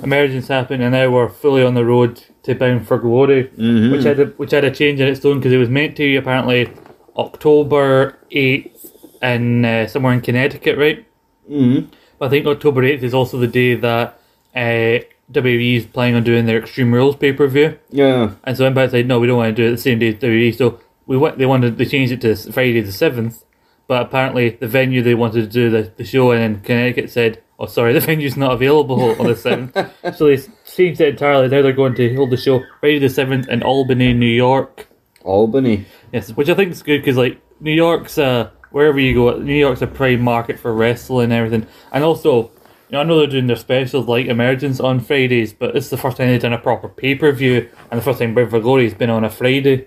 emergence 0.03 0.49
happened, 0.49 0.83
and 0.83 0.93
now 0.93 1.11
we're 1.11 1.29
fully 1.29 1.63
on 1.63 1.75
the 1.75 1.85
road 1.85 2.23
to 2.45 2.55
Bound 2.55 2.89
for 2.89 2.99
Glory, 2.99 3.51
Mhm. 3.59 3.93
which 3.93 4.05
had 4.05 4.19
a, 4.19 4.25
which 4.37 4.51
had 4.51 4.65
a 4.65 4.71
change 4.71 5.01
in 5.01 5.07
its 5.09 5.21
tone 5.21 5.39
because 5.39 5.53
it 5.53 5.59
was 5.59 5.69
meant 5.69 5.97
to 5.97 6.03
be 6.03 6.17
apparently 6.17 6.71
October 7.17 8.17
eighth 8.31 8.91
in 9.23 9.65
uh, 9.65 9.87
somewhere 9.87 10.13
in 10.15 10.23
Connecticut, 10.23 10.77
right? 10.79 11.05
Mm-hmm. 11.51 11.87
But 12.19 12.27
I 12.27 12.29
think 12.31 12.47
October 12.47 12.83
eighth 12.85 13.03
is 13.03 13.15
also 13.15 13.39
the 13.39 13.47
day 13.49 13.75
that 13.75 14.19
uh, 14.57 14.99
WWE 15.31 15.77
is 15.77 15.87
planning 15.87 16.17
on 16.17 16.25
doing 16.25 16.47
their 16.47 16.59
Extreme 16.59 16.93
Rules 16.95 17.17
pay 17.17 17.33
per 17.33 17.47
view. 17.47 17.77
Yeah. 17.91 18.31
And 18.45 18.57
so 18.57 18.67
Impact 18.67 18.93
said, 18.93 19.07
no, 19.07 19.21
we 19.21 19.27
don't 19.27 19.37
want 19.39 19.55
to 19.55 19.63
do 19.63 19.69
it 19.69 19.73
the 19.73 19.79
same 19.79 19.99
day 19.99 20.09
as 20.09 20.15
WWE. 20.17 20.55
So 20.57 20.81
we 21.07 21.17
went, 21.17 21.39
they 21.39 21.47
wanted 21.47 21.77
they 21.79 21.85
changed 21.85 22.13
it 22.13 22.21
to 22.23 22.35
Friday 22.53 22.81
the 22.81 22.93
seventh, 22.93 23.44
but 23.87 24.03
apparently 24.03 24.51
the 24.51 24.67
venue 24.69 25.03
they 25.03 25.15
wanted 25.15 25.43
to 25.43 25.47
do 25.47 25.71
the, 25.71 25.93
the 25.97 26.05
show 26.05 26.31
in 26.33 26.41
in 26.43 26.61
Connecticut 26.61 27.11
said, 27.11 27.43
oh 27.59 27.67
sorry, 27.67 27.93
the 27.99 28.01
venue's 28.01 28.37
not 28.37 28.53
available 28.53 29.21
on 29.21 29.27
the 29.27 29.37
seventh. 29.37 29.77
so 30.17 30.27
they 30.27 30.39
changed 30.67 31.01
it 31.01 31.09
entirely. 31.09 31.49
Now 31.49 31.63
they're 31.63 31.73
going 31.73 31.95
to 31.97 32.15
hold 32.17 32.31
the 32.31 32.37
show 32.37 32.63
Friday 32.81 32.99
the 32.99 33.09
seventh 33.09 33.49
in 33.49 33.63
Albany, 33.63 34.13
New 34.13 34.27
York. 34.27 34.89
Albany. 35.23 35.87
Yes, 36.13 36.31
which 36.33 36.49
I 36.49 36.55
think 36.55 36.73
is 36.73 36.83
good 36.83 37.01
because 37.01 37.17
like 37.17 37.41
New 37.61 37.73
York's 37.73 38.19
uh 38.19 38.51
wherever 38.71 38.99
you 38.99 39.15
go, 39.15 39.39
New 39.39 39.55
York's 39.55 39.83
a 39.83 39.87
prime 39.87 40.21
market 40.21 40.59
for 40.59 40.73
wrestling 40.75 41.25
and 41.25 41.33
everything, 41.33 41.67
and 41.93 42.05
also. 42.05 42.51
You 42.91 42.97
know, 42.97 43.01
I 43.01 43.05
know 43.05 43.19
they're 43.19 43.27
doing 43.27 43.47
their 43.47 43.57
specials 43.57 44.07
like 44.07 44.27
Emergence 44.27 44.79
on 44.79 45.01
Fridays, 45.01 45.55
but 45.55 45.75
it's 45.75 45.89
the 45.89 45.97
first 45.97 46.19
time 46.19 46.29
they've 46.29 46.41
done 46.41 46.53
a 46.53 46.59
proper 46.59 46.87
pay 46.87 47.15
per 47.15 47.33
view, 47.33 47.67
and 47.91 47.99
the 47.99 48.05
first 48.05 48.19
time 48.19 48.35
Bound 48.35 48.51
for 48.51 48.61
Glory 48.61 48.85
has 48.85 48.93
been 48.95 49.09
on 49.09 49.25
a 49.25 49.31
Friday 49.31 49.87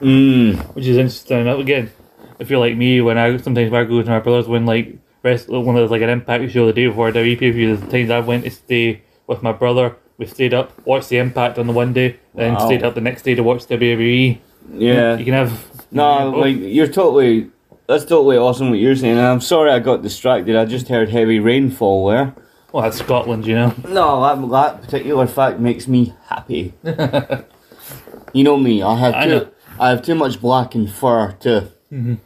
Mm. 0.00 0.74
which 0.74 0.86
is 0.86 0.96
interesting. 0.98 1.48
Again, 1.48 1.90
if 2.38 2.50
you're 2.50 2.60
like 2.60 2.76
me, 2.76 3.00
when 3.00 3.18
I 3.18 3.36
sometimes 3.38 3.70
when 3.70 3.80
I 3.80 3.84
go 3.84 4.02
to 4.02 4.08
my 4.10 4.20
brothers 4.20 4.48
when 4.48 4.66
like 4.66 4.96
rest 5.22 5.48
when 5.48 5.74
there's 5.74 5.90
like 5.90 6.02
an 6.02 6.08
impact 6.10 6.50
show 6.52 6.66
the 6.66 6.72
day 6.72 6.86
before 6.86 7.08
a 7.08 7.12
WWE 7.12 7.38
pay 7.38 7.50
per 7.50 7.54
view, 7.56 7.76
the 7.76 7.86
times 7.86 8.10
I 8.10 8.20
went 8.20 8.44
to 8.44 8.50
stay 8.50 9.02
with 9.26 9.42
my 9.42 9.52
brother, 9.52 9.96
we 10.18 10.26
stayed 10.26 10.54
up, 10.54 10.72
watched 10.86 11.08
the 11.08 11.18
impact 11.18 11.58
on 11.58 11.66
the 11.66 11.72
one 11.72 11.92
day, 11.92 12.16
then 12.34 12.54
Wow. 12.54 12.66
stayed 12.66 12.82
up 12.82 12.94
the 12.94 13.00
next 13.00 13.22
day 13.22 13.34
to 13.34 13.42
watch 13.42 13.66
WWE. 13.66 14.38
Yeah. 14.72 15.16
You 15.16 15.24
can 15.24 15.34
have 15.34 15.64
No, 15.90 16.30
both. 16.32 16.40
like 16.42 16.56
you're 16.58 16.86
totally. 16.88 17.50
That's 17.88 18.04
totally 18.04 18.36
awesome 18.36 18.70
what 18.70 18.80
you're 18.80 18.96
saying. 18.96 19.16
And 19.16 19.26
I'm 19.26 19.40
sorry 19.40 19.70
I 19.70 19.78
got 19.78 20.02
distracted. 20.02 20.56
I 20.56 20.64
just 20.64 20.88
heard 20.88 21.08
heavy 21.08 21.38
rainfall 21.38 22.08
there. 22.08 22.34
well, 22.72 22.82
that's 22.82 22.98
Scotland, 22.98 23.46
you 23.46 23.54
know. 23.54 23.72
No, 23.88 24.20
that, 24.22 24.50
that 24.50 24.82
particular 24.82 25.26
fact 25.28 25.60
makes 25.60 25.86
me 25.86 26.12
happy. 26.28 26.74
you 28.32 28.44
know 28.44 28.56
me. 28.56 28.82
I 28.82 28.96
have 28.98 29.14
I 29.14 29.24
too. 29.24 29.30
know. 29.30 29.48
I 29.78 29.90
have 29.90 30.02
too 30.02 30.14
much 30.14 30.40
black 30.40 30.74
and 30.74 30.90
fur 30.90 31.32
to. 31.40 31.68
Mhm. 31.92 32.18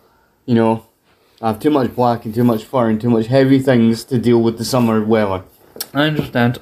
You 0.51 0.57
know, 0.57 0.85
I 1.41 1.53
have 1.53 1.61
too 1.61 1.71
much 1.71 1.95
black 1.95 2.25
and 2.25 2.35
too 2.35 2.43
much 2.43 2.65
fur 2.65 2.89
and 2.91 3.01
too 3.01 3.09
much 3.09 3.29
heavy 3.29 3.61
things 3.61 4.03
to 4.07 4.19
deal 4.19 4.43
with 4.43 4.59
the 4.59 4.65
summer 4.65 5.01
weather. 5.01 5.45
I 5.95 6.03
understand. 6.03 6.59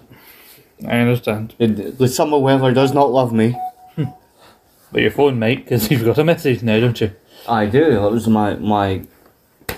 I 0.86 0.98
understand. 0.98 1.54
The, 1.56 1.66
the 1.66 2.06
summer 2.06 2.36
weather 2.38 2.70
does 2.74 2.92
not 2.92 3.10
love 3.10 3.32
me. 3.32 3.56
But 4.92 5.00
your 5.00 5.10
phone 5.10 5.38
mate, 5.38 5.64
because 5.64 5.90
you've 5.90 6.04
got 6.04 6.18
a 6.18 6.24
message 6.24 6.62
now, 6.62 6.80
don't 6.80 7.00
you? 7.00 7.12
I 7.48 7.64
do. 7.64 7.94
That 7.94 8.10
was 8.10 8.28
my 8.28 8.56
my 8.56 9.04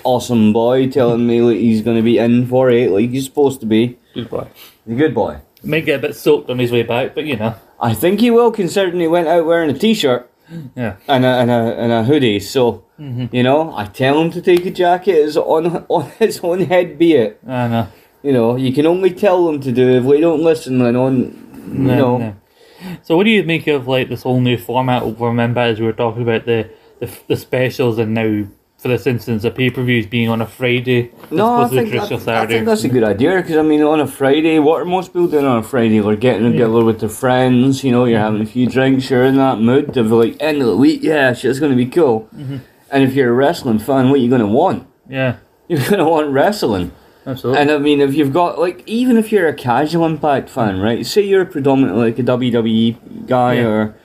awesome 0.03 0.51
boy 0.51 0.89
telling 0.89 1.25
me 1.25 1.39
that 1.39 1.55
he's 1.55 1.81
going 1.81 1.95
to 1.95 2.03
be 2.03 2.17
in 2.17 2.47
for 2.47 2.69
it, 2.69 2.91
like 2.91 3.11
he's 3.11 3.25
supposed 3.25 3.61
to 3.61 3.65
be. 3.65 3.97
Good 4.13 4.29
boy. 4.29 4.47
He's 4.85 4.95
a 4.95 4.97
good 4.97 5.15
boy. 5.15 5.39
May 5.63 5.81
get 5.81 5.99
a 5.99 6.07
bit 6.07 6.15
soaked 6.17 6.49
on 6.49 6.59
his 6.59 6.71
way 6.71 6.83
back, 6.83 7.15
but 7.15 7.23
you 7.23 7.37
know. 7.37 7.55
I 7.79 7.93
think 7.93 8.19
he 8.19 8.29
will, 8.29 8.51
considering 8.51 8.99
he 8.99 9.07
went 9.07 9.29
out 9.29 9.45
wearing 9.45 9.69
a 9.69 9.77
t-shirt 9.77 10.30
Yeah. 10.75 10.95
and 11.07 11.25
a 11.25 11.27
and 11.27 11.51
a, 11.51 11.53
and 11.53 11.91
a 11.91 12.03
hoodie. 12.03 12.39
So 12.39 12.85
mm-hmm. 12.99 13.33
you 13.35 13.43
know, 13.43 13.75
I 13.75 13.85
tell 13.85 14.19
him 14.21 14.31
to 14.31 14.41
take 14.41 14.65
a 14.65 14.71
jacket. 14.71 15.15
It's 15.15 15.37
on 15.37 15.85
on 15.89 16.09
his 16.19 16.39
own 16.43 16.61
head, 16.61 16.97
be 16.97 17.13
it. 17.13 17.39
I 17.47 17.67
know. 17.67 17.87
You 18.23 18.33
know, 18.33 18.55
you 18.55 18.71
can 18.71 18.85
only 18.85 19.11
tell 19.11 19.45
them 19.45 19.59
to 19.61 19.71
do. 19.71 19.89
If 19.97 20.03
we 20.03 20.19
don't 20.19 20.43
listen, 20.43 20.77
then 20.79 20.95
on 20.95 21.15
you 21.67 21.73
No, 21.73 21.95
know. 21.95 22.17
no. 22.17 22.35
So 23.03 23.15
what 23.15 23.23
do 23.23 23.29
you 23.29 23.43
make 23.43 23.67
of 23.67 23.87
like 23.87 24.09
this 24.09 24.23
whole 24.23 24.41
new 24.41 24.57
format 24.57 25.03
Impact 25.03 25.57
as 25.57 25.79
we 25.79 25.85
were 25.85 25.93
talking 25.93 26.23
about 26.23 26.45
the 26.45 26.69
the, 26.99 27.09
the 27.27 27.35
specials 27.35 27.97
and 27.97 28.13
now 28.13 28.45
for 28.81 28.87
this 28.87 29.05
instance, 29.05 29.43
a 29.43 29.51
pay 29.51 29.69
per 29.69 29.83
views 29.83 30.07
being 30.07 30.27
on 30.27 30.41
a 30.41 30.45
Friday 30.47 31.11
No, 31.29 31.61
I 31.61 31.67
think, 31.67 31.93
I, 31.93 32.03
I 32.43 32.47
think 32.47 32.65
that's 32.65 32.83
a 32.83 32.89
good 32.89 33.03
idea 33.03 33.35
because 33.39 33.55
I 33.57 33.61
mean, 33.61 33.83
on 33.83 33.99
a 33.99 34.07
Friday, 34.07 34.57
what 34.57 34.81
are 34.81 34.85
most 34.85 35.09
people 35.09 35.27
doing 35.27 35.45
on 35.45 35.59
a 35.59 35.63
Friday? 35.63 35.99
They're 35.99 36.15
getting 36.15 36.51
together 36.51 36.83
with 36.83 36.99
their 36.99 37.09
friends. 37.09 37.83
You 37.83 37.91
know, 37.91 38.05
you're 38.05 38.19
having 38.19 38.41
a 38.41 38.45
few 38.45 38.65
drinks. 38.67 39.09
You're 39.09 39.23
in 39.25 39.35
that 39.37 39.59
mood 39.59 39.95
of 39.97 40.11
like 40.11 40.35
end 40.39 40.61
of 40.61 40.67
the 40.67 40.75
week. 40.77 41.03
Yeah, 41.03 41.33
shit's 41.33 41.59
gonna 41.59 41.75
be 41.75 41.85
cool. 41.85 42.27
Mm-hmm. 42.35 42.57
And 42.91 43.03
if 43.03 43.13
you're 43.13 43.29
a 43.29 43.33
wrestling 43.33 43.77
fan, 43.79 44.09
what 44.09 44.15
are 44.19 44.23
you 44.23 44.29
gonna 44.31 44.47
want? 44.47 44.87
yeah, 45.07 45.37
You're 45.67 45.87
gonna 45.89 46.09
want 46.09 46.31
wrestling. 46.31 46.91
absolutely. 47.27 47.61
And 47.61 47.69
I 47.71 47.77
mean, 47.77 48.01
if 48.01 48.15
you've 48.15 48.33
got 48.33 48.57
like, 48.59 48.81
even 48.87 49.15
if 49.17 49.31
you're 49.31 49.47
a 49.47 49.53
casual 49.53 50.05
Impact 50.07 50.49
fan, 50.49 50.79
right? 50.81 51.05
Say 51.05 51.21
you're 51.21 51.45
predominantly 51.45 52.05
like 52.09 52.17
a 52.19 52.23
WWE 52.23 53.27
guy 53.27 53.53
Yeah. 53.55 53.67
or 53.67 53.95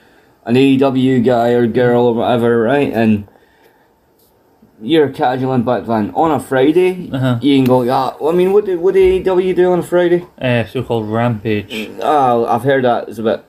an 0.45 0.55
AEW 0.55 1.25
guy 1.25 1.49
or 1.49 1.65
girl 1.65 2.05
or 2.05 2.13
whatever, 2.13 2.61
right? 2.61 2.93
And 2.93 3.27
you're 4.81 5.05
a 5.07 5.11
casual 5.13 5.53
Impact 5.53 5.87
fan 5.87 6.11
on 6.15 6.31
a 6.31 6.39
Friday, 6.39 7.09
Uh-huh. 7.11 7.39
you 7.41 7.57
can 7.57 7.65
go, 7.65 7.81
yeah. 7.81 8.11
Well, 8.19 8.31
I 8.31 8.35
mean, 8.35 8.53
what 8.53 8.65
did 8.65 8.79
what 8.79 8.93
did 8.93 9.25
AEW 9.25 9.55
do 9.55 9.71
on 9.71 9.79
a 9.79 9.83
Friday? 9.83 10.25
uh, 10.41 10.65
so 10.65 10.83
called 10.83 11.09
Rampage. 11.09 11.89
Oh, 12.01 12.45
I've 12.45 12.63
heard 12.63 12.83
that. 12.85 13.09
It's 13.09 13.17
a 13.19 13.23
bit. 13.23 13.43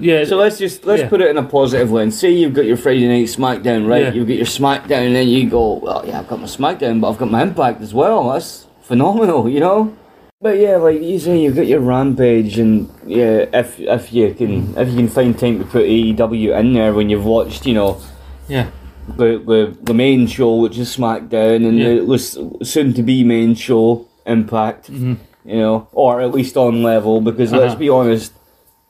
Yeah, 0.00 0.24
So 0.24 0.36
let's 0.36 0.58
just 0.58 0.84
let's 0.86 1.02
yeah. 1.02 1.08
put 1.08 1.20
it 1.20 1.28
in 1.30 1.36
a 1.38 1.42
positive 1.42 1.90
lens. 1.92 2.18
Say 2.18 2.30
you've 2.30 2.54
got 2.54 2.64
your 2.64 2.76
Friday 2.78 3.06
night 3.08 3.26
SmackDown, 3.28 3.86
right? 3.88 4.04
Yeah. 4.04 4.12
You've 4.12 4.28
got 4.28 4.36
your 4.36 4.46
SmackDown, 4.46 5.06
and 5.08 5.14
then 5.16 5.28
you 5.28 5.50
go, 5.50 5.74
well, 5.74 6.02
yeah, 6.06 6.18
I've 6.20 6.28
got 6.28 6.40
my 6.40 6.46
SmackDown, 6.46 7.00
but 7.00 7.10
I've 7.10 7.18
got 7.18 7.30
my 7.30 7.42
Impact 7.42 7.80
as 7.82 7.92
well. 7.92 8.30
That's 8.32 8.66
phenomenal, 8.82 9.48
you 9.48 9.60
know. 9.60 9.94
But 10.42 10.58
yeah, 10.58 10.76
like 10.76 11.02
you 11.02 11.18
say, 11.18 11.38
you've 11.42 11.56
got 11.56 11.66
your 11.66 11.80
Rampage, 11.80 12.58
and 12.58 12.88
yeah, 13.04 13.44
if 13.52 13.78
if 13.78 14.12
you 14.14 14.32
can 14.32 14.74
if 14.78 14.88
you 14.88 14.96
can 14.96 15.08
find 15.08 15.38
time 15.38 15.58
to 15.58 15.64
put 15.66 15.84
AEW 15.84 16.58
in 16.58 16.72
there 16.72 16.94
when 16.94 17.10
you've 17.10 17.26
watched, 17.26 17.66
you 17.66 17.74
know, 17.74 18.00
Yeah, 18.48 18.68
the 19.16 19.42
the, 19.50 19.76
the 19.82 19.94
main 19.94 20.26
show, 20.26 20.56
which 20.56 20.78
is 20.78 20.94
SmackDown, 20.96 21.66
and 21.68 21.78
Yeah. 21.78 21.94
the 21.94 22.00
was 22.04 22.38
soon 22.62 22.92
to 22.94 23.02
be 23.02 23.24
main 23.24 23.54
show 23.54 24.06
Impact, 24.26 24.90
Mhm. 24.92 25.16
you 25.44 25.56
know, 25.56 25.88
or 25.92 26.20
at 26.20 26.32
least 26.32 26.56
on 26.56 26.82
level, 26.82 27.20
because 27.20 27.52
let's 27.52 27.72
Uh-huh. 27.72 27.78
be 27.80 27.88
honest, 27.88 28.32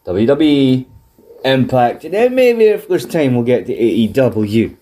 WWE, 0.04 0.86
Impact, 1.44 2.04
and 2.04 2.12
then 2.12 2.34
maybe 2.34 2.64
if 2.64 2.86
there's 2.88 3.06
time 3.06 3.34
we'll 3.34 3.44
get 3.44 3.64
to 3.66 3.72
AEW, 3.74 4.76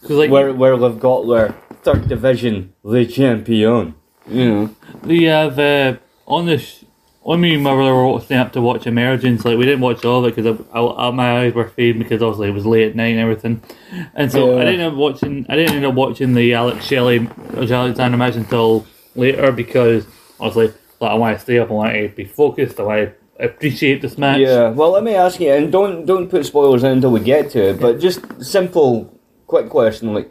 because 0.00 0.16
like 0.18 0.30
where 0.30 0.52
where 0.52 0.76
they've 0.76 0.98
got 0.98 1.26
their 1.28 1.54
third 1.82 2.08
division, 2.08 2.72
the 2.84 3.06
champion, 3.06 3.94
you 4.28 4.44
know. 4.50 4.70
we 5.04 5.24
have 5.24 5.58
uh, 5.58 5.94
on 6.26 6.46
this. 6.46 6.84
When 7.26 7.40
me 7.40 7.54
and 7.54 7.64
my 7.64 7.74
brother 7.74 7.92
were 7.92 8.20
staying 8.20 8.40
up 8.40 8.52
to 8.52 8.60
watch 8.60 8.86
Emergence, 8.86 9.44
like 9.44 9.58
we 9.58 9.64
didn't 9.64 9.80
watch 9.80 10.04
all 10.04 10.24
of 10.24 10.26
it 10.26 10.36
because 10.36 10.64
I, 10.72 10.80
I, 10.80 11.10
my 11.10 11.40
eyes 11.40 11.54
were 11.54 11.66
fading 11.66 12.00
because 12.00 12.22
obviously 12.22 12.50
it 12.50 12.52
was 12.52 12.64
late 12.64 12.90
at 12.90 12.94
night 12.94 13.16
and 13.16 13.18
everything, 13.18 13.62
and 14.14 14.30
so 14.30 14.56
I 14.56 14.64
didn't 14.64 14.80
end 14.80 14.92
up 14.92 14.94
watching. 14.94 15.44
I 15.48 15.56
didn't 15.56 15.74
end 15.74 15.84
up 15.84 15.94
watching 15.94 16.34
the 16.34 16.54
Alex 16.54 16.84
Shelley 16.86 17.28
Alexander 17.56 18.16
match 18.16 18.36
until 18.36 18.86
later 19.16 19.50
because 19.50 20.06
obviously 20.38 20.72
like 21.00 21.10
I 21.10 21.14
want 21.14 21.36
to 21.36 21.42
stay 21.42 21.58
up, 21.58 21.68
I 21.68 21.72
want 21.72 21.94
to 21.94 22.08
be 22.10 22.26
focused, 22.26 22.78
I 22.78 22.82
want 22.84 23.12
to 23.38 23.44
appreciate 23.44 24.02
this 24.02 24.16
match. 24.16 24.38
Yeah, 24.38 24.68
well, 24.68 24.92
let 24.92 25.02
me 25.02 25.16
ask 25.16 25.40
you, 25.40 25.50
and 25.50 25.72
don't 25.72 26.06
don't 26.06 26.28
put 26.28 26.46
spoilers 26.46 26.84
in 26.84 26.92
until 26.92 27.10
we 27.10 27.18
get 27.18 27.50
to 27.50 27.70
it, 27.70 27.80
but 27.80 27.98
just 27.98 28.20
simple, 28.40 29.18
quick 29.48 29.68
question, 29.68 30.14
like, 30.14 30.30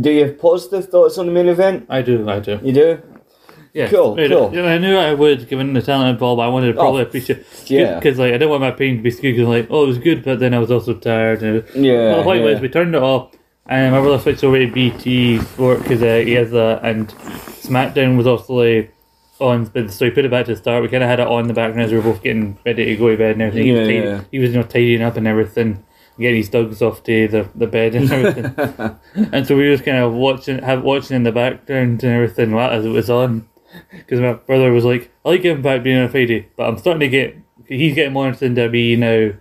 do 0.00 0.12
you 0.12 0.26
have 0.26 0.38
positive 0.38 0.88
thoughts 0.88 1.18
on 1.18 1.26
the 1.26 1.32
main 1.32 1.48
event? 1.48 1.86
I 1.88 2.02
do, 2.02 2.28
I 2.28 2.38
do. 2.38 2.60
You 2.62 2.72
do? 2.72 3.02
Yeah, 3.74 3.88
Cool, 3.88 4.16
Right, 4.16 4.28
cool. 4.30 4.50
Yeah, 4.54 4.64
I 4.66 4.76
knew 4.78 4.96
I 4.96 5.14
would, 5.14 5.48
given 5.48 5.72
the 5.72 5.80
talent 5.80 6.10
involved. 6.10 6.42
I 6.42 6.48
wanted 6.48 6.68
to 6.68 6.74
probably 6.74 7.00
Oh, 7.00 7.06
appreciate. 7.06 7.44
yeah. 7.66 7.94
because 7.98 8.18
like 8.18 8.28
I 8.30 8.32
didn't 8.38 8.50
want 8.50 8.60
my 8.60 8.70
pain 8.70 8.96
to 8.98 9.02
be 9.02 9.10
skewed. 9.10 9.34
Because 9.36 9.48
like, 9.48 9.66
oh, 9.70 9.84
it 9.84 9.86
was 9.86 9.98
good, 9.98 10.22
but 10.24 10.40
then 10.40 10.52
I 10.52 10.58
was 10.58 10.70
also 10.70 10.92
tired. 10.94 11.42
And, 11.42 11.64
Yeah, 11.74 11.92
Well, 11.92 12.16
the 12.18 12.22
point 12.24 12.40
yeah. 12.44 12.50
was 12.50 12.60
we 12.60 12.68
turned 12.68 12.94
it 12.94 13.02
off, 13.02 13.32
and 13.66 13.92
my 13.94 14.00
brother 14.00 14.18
switched 14.18 14.44
over 14.44 14.58
to 14.58 14.70
BT 14.70 15.38
for 15.38 15.76
because 15.78 16.02
uh, 16.02 16.22
he 16.24 16.32
has 16.32 16.50
that, 16.50 16.80
and 16.84 17.08
SmackDown 17.08 18.16
was 18.16 18.26
also 18.26 18.54
like, 18.54 18.94
on. 19.40 19.64
But 19.66 19.90
so 19.90 20.04
he 20.04 20.10
put 20.10 20.24
it 20.24 20.30
back 20.30 20.46
to 20.46 20.52
the 20.54 20.56
start. 20.60 20.82
We 20.82 20.88
kind 20.88 21.02
of 21.02 21.08
had 21.08 21.20
it 21.20 21.26
on 21.26 21.40
in 21.42 21.48
the 21.48 21.54
background 21.54 21.82
as 21.86 21.90
we 21.92 21.96
were 21.96 22.02
both 22.02 22.22
getting 22.22 22.58
ready 22.66 22.84
to 22.84 22.96
go 22.96 23.10
to 23.10 23.16
bed 23.16 23.32
and 23.32 23.42
everything. 23.42 23.66
he, 23.66 23.72
was 23.72 23.88
Yeah, 23.88 23.94
yeah. 24.04 24.20
he 24.30 24.38
was 24.38 24.50
you 24.50 24.56
know 24.56 24.62
tidying 24.64 25.02
up 25.02 25.16
and 25.16 25.26
everything. 25.26 25.84
Getting 26.18 26.36
his 26.36 26.50
dogs 26.50 26.82
off 26.82 27.02
to 27.04 27.26
the, 27.26 27.48
the 27.54 27.66
bed 27.66 27.94
and 27.94 28.12
everything, 28.12 28.98
and 29.32 29.46
so 29.46 29.56
we 29.56 29.66
were 29.66 29.74
just 29.74 29.84
kind 29.84 29.96
of 29.96 30.12
watching, 30.12 30.58
have 30.58 30.82
watching 30.84 31.16
in 31.16 31.22
the 31.22 31.32
background 31.32 32.04
and 32.04 32.12
everything 32.12 32.52
while- 32.52 32.70
as 32.70 32.84
it 32.84 32.90
was 32.90 33.08
on 33.08 33.48
because 33.90 34.20
my 34.20 34.34
brother 34.34 34.72
was 34.72 34.84
like, 34.84 35.10
I 35.24 35.30
like 35.30 35.42
him 35.42 35.62
back 35.62 35.82
being 35.82 35.98
on 35.98 36.04
a 36.04 36.08
Friday, 36.08 36.48
but 36.56 36.68
I'm 36.68 36.78
starting 36.78 37.00
to 37.00 37.08
get 37.08 37.36
he's 37.66 37.94
getting 37.94 38.12
more 38.12 38.26
interested 38.26 38.58
in 38.58 38.72
WWE 38.72 38.98
now, 38.98 39.38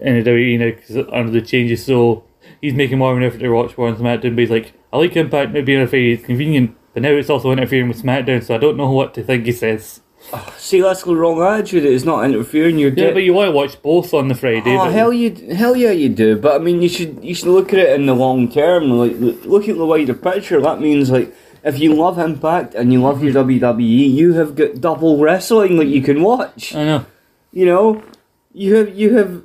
in 0.00 0.22
the 0.22 0.30
WWE 0.30 0.58
now 0.58 0.66
because 0.66 0.96
under 1.12 1.30
the 1.30 1.42
changes. 1.42 1.84
So 1.84 2.24
he's 2.60 2.74
making 2.74 2.98
more 2.98 3.12
of 3.12 3.18
an 3.18 3.24
effort 3.24 3.38
to 3.38 3.48
watch 3.50 3.76
more 3.76 3.88
on 3.88 3.96
SmackDown. 3.96 4.34
But 4.34 4.40
he's 4.40 4.50
like, 4.50 4.72
I 4.92 4.98
like 4.98 5.16
Impact 5.16 5.52
now 5.52 5.62
being 5.62 5.78
on 5.78 5.84
a 5.84 5.88
Friday. 5.88 6.12
It's 6.12 6.24
convenient, 6.24 6.76
but 6.94 7.02
now 7.02 7.10
it's 7.10 7.30
also 7.30 7.50
interfering 7.50 7.88
with 7.88 8.02
SmackDown, 8.02 8.42
so 8.42 8.54
I 8.54 8.58
don't 8.58 8.76
know 8.76 8.90
what 8.90 9.14
to 9.14 9.22
think. 9.22 9.46
He 9.46 9.52
says, 9.52 10.00
See, 10.56 10.80
that's 10.80 11.02
the 11.02 11.16
wrong 11.16 11.40
attitude. 11.42 11.84
It's 11.84 12.04
not 12.04 12.24
interfering. 12.24 12.78
You're 12.78 12.90
Yeah, 12.90 13.12
but 13.12 13.22
you 13.22 13.32
want 13.32 13.48
to 13.48 13.52
watch 13.52 13.80
both 13.82 14.12
on 14.14 14.28
the 14.28 14.34
Friday. 14.34 14.76
Oh 14.76 14.90
hell 14.90 15.12
you 15.12 15.54
hell 15.54 15.76
yeah 15.76 15.90
you 15.90 16.08
do 16.08 16.36
but 16.36 16.60
I 16.60 16.62
mean 16.62 16.82
you 16.82 16.88
should 16.88 17.24
you 17.24 17.34
should 17.34 17.48
look 17.48 17.72
at 17.72 17.78
it 17.78 17.98
in 17.98 18.06
the 18.06 18.14
long 18.14 18.50
term 18.50 18.90
like 18.90 19.14
look 19.18 19.68
at 19.68 19.76
the 19.76 19.86
wider 19.86 20.14
picture 20.14 20.60
that 20.60 20.80
means 20.80 21.10
like 21.10 21.34
if 21.64 21.78
you 21.78 21.94
love 21.94 22.18
Impact 22.18 22.74
and 22.74 22.92
you 22.92 23.00
love 23.02 23.22
your 23.22 23.32
WWE 23.34 24.10
you 24.14 24.34
have 24.34 24.54
got 24.56 24.80
double 24.80 25.18
wrestling 25.18 25.76
that 25.78 25.86
you 25.86 26.02
can 26.02 26.22
watch 26.22 26.74
I 26.74 26.84
know. 26.84 27.06
you 27.52 27.66
know 27.66 28.02
you 28.52 28.74
have 28.76 28.88
you 28.98 29.16
have 29.16 29.42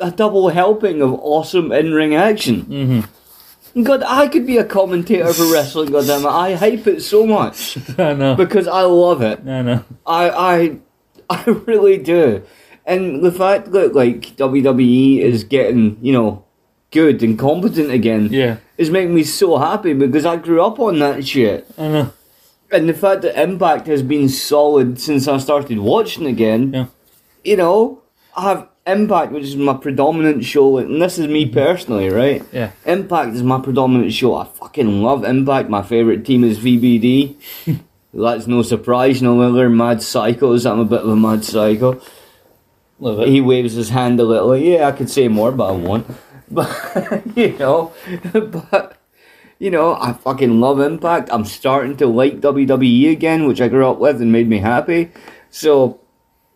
a 0.00 0.10
double 0.10 0.48
helping 0.48 1.00
of 1.02 1.12
awesome 1.14 1.70
in-ring 1.72 2.14
action 2.14 2.64
Mm-hmm. 2.64 3.82
God 3.82 4.02
I 4.06 4.28
could 4.28 4.46
be 4.46 4.56
a 4.58 4.64
commentator 4.64 5.32
for 5.32 5.52
wrestling 5.52 5.90
goddamn 5.92 6.22
it 6.24 6.28
I 6.28 6.54
hype 6.54 6.86
it 6.86 7.00
so 7.02 7.26
much 7.26 7.78
I 7.98 8.12
know. 8.14 8.34
because 8.36 8.66
I 8.68 8.82
love 8.82 9.22
it 9.22 9.40
I 9.46 9.62
know. 9.62 9.84
I 10.06 10.30
I 10.30 10.76
I 11.30 11.44
really 11.46 11.96
do. 11.98 12.42
And 12.86 13.24
the 13.24 13.32
fact 13.32 13.72
that 13.72 13.94
like 13.94 14.36
WWE 14.36 15.18
is 15.20 15.42
getting, 15.44 15.96
you 16.02 16.12
know, 16.12 16.43
good 16.94 17.22
and 17.22 17.38
competent 17.38 17.90
again 17.90 18.28
Yeah, 18.30 18.56
It's 18.78 18.88
making 18.88 19.14
me 19.14 19.24
so 19.24 19.58
happy 19.58 19.92
because 19.92 20.24
I 20.24 20.36
grew 20.36 20.62
up 20.62 20.78
on 20.78 21.00
that 21.00 21.26
shit. 21.26 21.66
I 21.76 21.88
know. 21.88 22.12
And 22.70 22.88
the 22.88 22.94
fact 22.94 23.22
that 23.22 23.40
Impact 23.40 23.86
has 23.88 24.02
been 24.02 24.28
solid 24.28 25.00
since 25.00 25.28
I 25.28 25.36
started 25.38 25.78
watching 25.78 26.26
again, 26.26 26.72
Yeah. 26.72 26.86
you 27.44 27.56
know, 27.56 28.02
I 28.36 28.42
have 28.48 28.68
Impact, 28.86 29.32
which 29.32 29.44
is 29.44 29.56
my 29.56 29.74
predominant 29.74 30.44
show, 30.44 30.76
and 30.78 31.00
this 31.00 31.18
is 31.18 31.26
me 31.26 31.44
mm-hmm. 31.46 31.54
personally, 31.54 32.10
right? 32.10 32.44
Yeah. 32.52 32.70
Impact 32.84 33.34
is 33.34 33.42
my 33.42 33.58
predominant 33.58 34.12
show. 34.12 34.34
I 34.36 34.44
fucking 34.46 35.02
love 35.02 35.24
Impact. 35.24 35.70
My 35.70 35.82
favourite 35.82 36.24
team 36.24 36.44
is 36.44 36.58
VBD. 36.58 37.36
That's 38.14 38.46
no 38.46 38.62
surprise. 38.62 39.22
No 39.22 39.34
know, 39.34 39.52
they're 39.52 39.70
mad 39.70 39.98
psychos. 39.98 40.70
I'm 40.70 40.80
a 40.80 40.84
bit 40.84 41.00
of 41.00 41.08
a 41.08 41.16
mad 41.16 41.44
psycho. 41.44 42.00
Love 43.00 43.20
it. 43.20 43.28
He 43.28 43.40
waves 43.40 43.72
his 43.72 43.88
hand 43.88 44.20
a 44.20 44.24
little. 44.24 44.56
Yeah, 44.56 44.86
I 44.86 44.92
could 44.92 45.10
say 45.10 45.28
more, 45.28 45.50
but 45.50 45.66
I 45.66 45.72
won't. 45.72 46.06
But, 46.54 47.22
you 47.36 47.56
know, 47.58 47.92
but, 48.32 48.96
you 49.58 49.70
know, 49.70 49.94
I 49.94 50.12
fucking 50.12 50.60
love 50.60 50.80
Impact. 50.80 51.28
I'm 51.32 51.44
starting 51.44 51.96
to 51.98 52.06
like 52.06 52.40
WWE 52.40 53.10
again, 53.12 53.46
which 53.46 53.60
I 53.60 53.68
grew 53.68 53.88
up 53.88 53.98
with 53.98 54.20
and 54.22 54.30
made 54.32 54.48
me 54.48 54.58
happy. 54.58 55.10
So, 55.50 56.00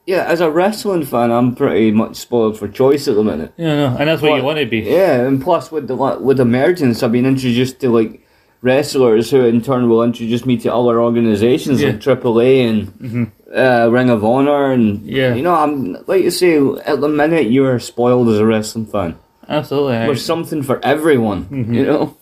yeah, 0.07 0.25
as 0.25 0.41
a 0.41 0.51
wrestling 0.51 1.05
fan, 1.05 1.31
I'm 1.31 1.55
pretty 1.55 1.91
much 1.91 2.17
spoiled 2.17 2.59
for 2.59 2.67
choice 2.69 3.09
at 3.09 3.15
the 3.15 3.23
minute. 3.25 3.53
Yeah. 3.57 3.95
And 3.99 4.09
that's 4.09 4.23
what 4.23 4.37
you 4.37 4.43
want 4.43 4.59
to 4.59 4.67
be. 4.67 4.79
Yeah, 4.81 5.27
and 5.27 5.41
plus 5.43 5.71
with 5.71 5.87
the 5.89 5.97
with 5.97 6.41
emergence, 6.41 7.03
I've 7.03 7.13
been 7.13 7.27
introduced 7.27 7.81
to 7.81 7.91
like 7.91 8.25
wrestlers 8.63 9.31
who 9.31 9.45
in 9.45 9.61
turn 9.63 9.89
will 9.89 10.03
introduce 10.03 10.45
me 10.45 10.57
to 10.59 10.73
other 10.75 11.01
organizations 11.01 11.81
Yeah. 11.81 11.91
like 11.91 12.01
AAA 12.01 12.69
and 12.69 13.31
uh, 13.55 13.89
Ring 13.93 14.11
of 14.11 14.25
Honor, 14.25 14.73
and 14.73 15.03
Yeah. 15.07 15.35
you 15.35 15.43
know, 15.43 15.55
I'm 15.55 15.97
like 16.07 16.23
you 16.25 16.31
say, 16.31 16.57
at 16.87 17.01
the 17.01 17.09
minute 17.09 17.47
you 17.49 17.65
are 17.67 17.79
spoiled 17.79 18.29
as 18.31 18.39
a 18.39 18.47
wrestling 18.47 18.87
fan. 18.87 19.17
Absolutely. 19.49 19.93
There's 19.99 20.25
something 20.25 20.63
for 20.63 20.85
everyone, 20.85 21.45
Mm-hmm. 21.47 21.75
you 21.75 21.85
know. 21.87 22.17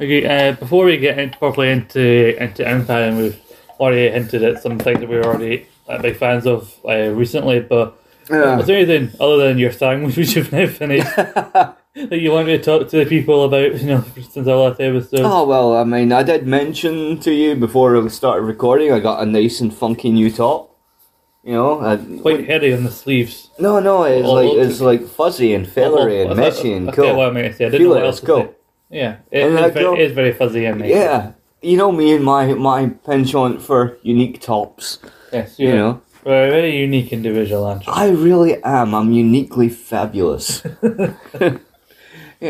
Okay, 0.00 0.24
uh, 0.26 0.52
before 0.52 0.84
we 0.84 0.96
get 0.96 1.18
in, 1.18 1.30
properly 1.30 1.70
into 1.70 2.40
into 2.42 2.68
Impact, 2.68 2.90
and 2.90 3.18
we've 3.18 3.40
already 3.80 4.10
hinted 4.10 4.42
at 4.44 4.62
some 4.62 4.78
things 4.78 5.00
that 5.00 5.08
we're 5.08 5.24
already 5.24 5.66
uh, 5.88 6.00
big 6.00 6.16
fans 6.16 6.46
of 6.46 6.72
uh, 6.88 7.08
recently, 7.10 7.60
but 7.60 7.96
Yeah. 8.30 8.58
is 8.60 8.66
there 8.66 8.76
anything 8.76 9.10
other 9.20 9.38
than 9.48 9.58
your 9.58 9.72
sandwich 9.72 10.16
which 10.18 10.36
you've 10.36 10.52
now 10.52 10.66
finished 10.66 11.16
that 11.16 11.76
you 12.20 12.30
want 12.30 12.46
me 12.46 12.58
to 12.58 12.62
talk 12.62 12.88
to 12.90 12.98
the 12.98 13.06
people 13.06 13.44
about, 13.44 13.80
you 13.80 13.86
know, 13.86 14.04
since 14.30 14.46
our 14.46 14.56
last 14.68 14.80
episode? 14.80 15.22
Oh 15.24 15.44
well, 15.46 15.76
I 15.76 15.84
mean, 15.84 16.12
I 16.12 16.22
did 16.22 16.46
mention 16.46 17.18
to 17.20 17.32
you 17.32 17.54
before 17.56 17.98
we 18.00 18.08
started 18.08 18.42
recording, 18.42 18.92
I 18.92 19.00
got 19.00 19.22
a 19.22 19.26
nice 19.26 19.60
and 19.60 19.72
funky 19.74 20.10
new 20.10 20.30
top. 20.30 20.77
You 21.48 21.54
know, 21.54 21.80
I, 21.80 21.96
Quite 22.20 22.46
heavy 22.46 22.74
on 22.74 22.84
the 22.84 22.90
sleeves. 22.90 23.48
no, 23.58 23.80
no, 23.80 24.04
it's 24.04 24.28
like 24.28 24.52
it's 24.52 24.80
like 24.82 25.02
fuzzy 25.08 25.54
and 25.54 25.66
feathery 25.66 26.20
and 26.20 26.32
meshy 26.38 26.76
and 26.76 26.92
cool. 26.92 27.16
what 27.16 27.34
I 27.34 27.52
say. 27.52 27.64
I 27.64 27.70
didn't 27.70 27.80
Feel 27.80 27.88
know 27.88 27.96
it, 27.96 28.00
what 28.00 28.08
it's 28.08 28.18
else 28.18 28.20
to 28.20 28.26
cool. 28.26 28.54
Yeah, 28.90 29.16
it, 29.30 29.46
it's 29.46 29.72
very, 29.72 29.98
it 29.98 30.10
is 30.10 30.12
very 30.12 30.32
fuzzy 30.34 30.66
and 30.66 30.80
nice. 30.80 30.90
Yeah, 30.90 31.32
you 31.62 31.78
know 31.78 31.90
me 31.90 32.12
and 32.16 32.22
my 32.22 32.52
my 32.52 32.88
penchant 32.88 33.62
for 33.62 33.96
unique 34.02 34.42
tops. 34.42 34.98
Yes, 35.32 35.58
You 35.58 35.68
you're, 35.68 35.76
know, 35.76 36.02
we're 36.22 36.48
a 36.48 36.50
very 36.50 36.76
unique 36.76 37.14
individual, 37.14 37.66
Andrew. 37.66 37.94
I 37.94 38.10
really 38.10 38.62
am. 38.62 38.94
I'm 38.94 39.10
uniquely 39.10 39.70
fabulous. 39.70 40.62
you 40.82 41.60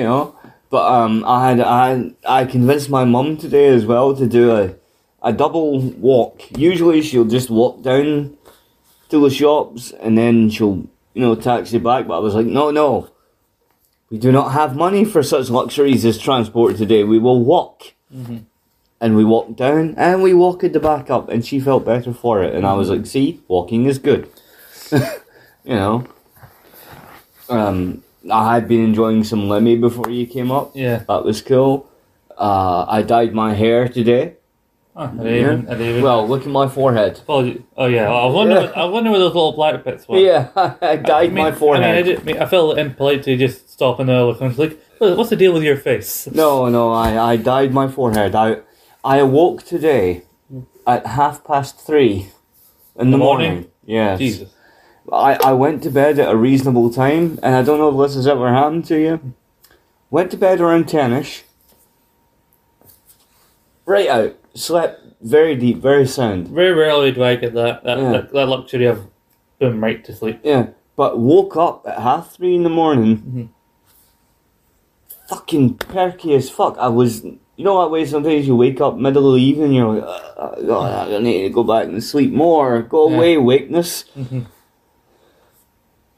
know, 0.09 0.35
But 0.71 0.85
um, 0.93 1.25
I 1.25 1.51
had 1.51 1.61
I 1.61 2.11
I 2.27 2.45
convinced 2.47 2.91
my 2.91 3.05
mum 3.05 3.37
today 3.37 3.69
as 3.69 3.87
well 3.87 4.17
to 4.17 4.27
do 4.27 4.51
a 4.51 4.75
a 5.23 5.33
double 5.33 5.81
walk. 5.99 6.43
Usually 6.59 7.03
she'll 7.03 7.25
just 7.39 7.51
walk 7.51 7.83
down 7.83 8.38
to 9.09 9.21
the 9.21 9.31
shops 9.31 9.93
and 9.93 10.17
then 10.17 10.51
she'll 10.51 10.87
you 11.15 11.23
know 11.23 11.35
taxi 11.35 11.79
back. 11.79 12.07
But 12.07 12.17
I 12.17 12.21
was 12.21 12.35
like, 12.35 12.47
no, 12.47 12.71
no, 12.71 13.11
we 14.11 14.19
do 14.19 14.33
not 14.33 14.53
have 14.53 14.77
money 14.77 15.05
for 15.05 15.23
such 15.23 15.51
luxuries 15.51 16.05
as 16.05 16.19
transport 16.19 16.77
today. 16.77 17.05
We 17.05 17.19
will 17.19 17.45
walk. 17.45 17.95
And 19.01 19.15
we 19.15 19.25
walked 19.25 19.57
down 19.57 19.95
and 19.97 20.23
we 20.23 20.35
walked 20.35 20.63
the 20.63 20.81
back 20.81 21.09
up, 21.09 21.29
and 21.29 21.45
she 21.47 21.61
felt 21.61 21.85
better 21.85 22.13
for 22.13 22.43
it. 22.43 22.55
And 22.55 22.67
I 22.67 22.73
was 22.73 22.91
like, 22.91 23.07
see, 23.07 23.41
walking 23.47 23.85
is 23.85 23.99
good. 23.99 24.29
you 24.93 25.01
know. 25.67 26.05
Um, 27.49 28.03
I 28.31 28.55
had 28.55 28.67
been 28.67 28.85
enjoying 28.85 29.25
some 29.25 29.49
Lemmy 29.49 29.77
before 29.77 30.11
you 30.11 30.27
came 30.27 30.51
up. 30.51 30.73
Yeah. 30.75 31.05
That 31.09 31.25
was 31.25 31.43
cool. 31.43 31.89
Uh, 32.37 32.87
I 32.89 33.03
dyed 33.03 33.35
my 33.35 33.55
hair 33.55 33.89
today. 33.89 34.38
Oh, 35.01 35.13
even, 35.25 35.69
even, 35.71 36.03
Well, 36.03 36.27
look 36.27 36.43
at 36.43 36.49
my 36.49 36.67
forehead. 36.67 37.19
apologies. 37.19 37.63
Oh 37.77 37.87
yeah, 37.87 38.11
I 38.11 38.27
wonder. 38.27 38.63
Yeah. 38.63 38.73
I 38.75 38.85
was 38.85 38.93
wondering 38.93 39.13
where 39.13 39.21
those 39.21 39.33
little 39.35 39.53
black 39.53 39.85
bits 39.85 40.09
were. 40.09 40.19
Yeah, 40.19 40.49
I 40.83 40.97
dyed 40.97 41.11
I 41.11 41.23
mean, 41.27 41.35
my 41.35 41.47
I, 41.47 41.51
mean, 41.51 41.59
forehead. 41.61 41.97
I, 41.99 42.03
did, 42.03 42.19
I, 42.21 42.23
mean, 42.25 42.39
I 42.39 42.47
felt 42.47 42.77
impolite 42.79 43.23
to 43.23 43.37
just 43.37 43.71
stop 43.71 44.01
and 44.01 44.09
look 44.09 44.41
and 44.41 44.59
like, 44.59 44.77
"What- 44.99 45.17
what's 45.17 45.31
the 45.31 45.37
deal 45.37 45.53
with 45.53 45.63
your 45.63 45.77
face? 45.77 46.27
No, 46.33 46.69
no, 46.69 46.91
I, 46.93 47.33
I 47.33 47.37
dyed 47.37 47.73
my 47.73 47.87
forehead. 47.87 48.35
I 48.35 48.57
I 49.05 49.19
awoke 49.19 49.63
today 49.63 50.23
at 50.85 51.07
half 51.07 51.45
past 51.45 51.79
three 51.79 52.31
in 52.99 53.13
the, 53.13 53.17
The 53.17 53.19
morning? 53.19 53.51
morning. 53.53 53.71
Yes. 53.87 54.19
Jesus. 54.19 54.51
I, 55.13 55.39
I 55.45 55.53
went 55.53 55.85
to 55.85 55.91
bed 55.91 56.19
at 56.19 56.29
a 56.29 56.37
reasonable 56.37 56.91
time, 56.93 57.39
and 57.43 57.55
I 57.55 57.63
don't 57.63 57.79
know 57.79 57.89
if 58.03 58.09
this 58.09 58.17
has 58.17 58.27
ever 58.27 58.53
happened 58.53 58.85
to 58.87 58.99
you. 58.99 59.35
Went 60.11 60.33
to 60.33 60.37
bed 60.37 60.61
around 60.61 60.87
10ish. 60.87 61.43
Right 63.87 64.09
out. 64.09 64.37
Slept 64.59 65.01
very 65.23 65.55
deep, 65.57 65.79
very 65.79 66.07
sound. 66.07 66.49
Very 66.49 66.73
rarely 66.73 67.13
do 67.13 67.23
I 67.23 67.37
get 67.37 67.55
that 67.55 67.85
that, 67.85 67.99
Yeah. 67.99 68.13
that, 68.13 68.33
that 68.33 68.49
luxury 68.49 68.87
of 68.87 69.07
boom 69.61 69.83
right 69.83 70.05
to 70.05 70.15
sleep. 70.15 70.41
Yeah. 70.43 70.69
But 70.97 71.19
woke 71.19 71.57
up 71.57 71.87
at 71.87 71.99
half 72.01 72.33
three 72.35 72.55
in 72.57 72.65
the 72.65 72.69
morning. 72.71 73.17
Mhm. 73.19 73.49
Fucking 75.29 75.75
perky 75.79 76.35
as 76.35 76.51
fuck. 76.51 76.77
I 76.79 76.89
was. 76.89 77.23
You 77.25 77.65
know 77.65 77.81
that 77.83 77.91
way 77.91 78.05
sometimes 78.07 78.47
you 78.47 78.55
wake 78.57 78.81
up 78.81 78.97
middle 78.97 79.29
of 79.31 79.35
the 79.37 79.43
evening, 79.43 79.73
you're 79.73 79.95
like, 79.97 80.05
"Uh, 80.37 80.55
God, 80.63 81.13
I 81.13 81.19
need 81.19 81.43
to 81.43 81.51
go 81.51 81.65
back 81.65 81.87
and 81.87 82.03
sleep 82.03 82.33
more. 82.33 82.83
Go 82.83 83.09
Yeah. 83.09 83.17
away, 83.17 83.37
wakeness. 83.37 84.05
Mhm. 84.17 84.47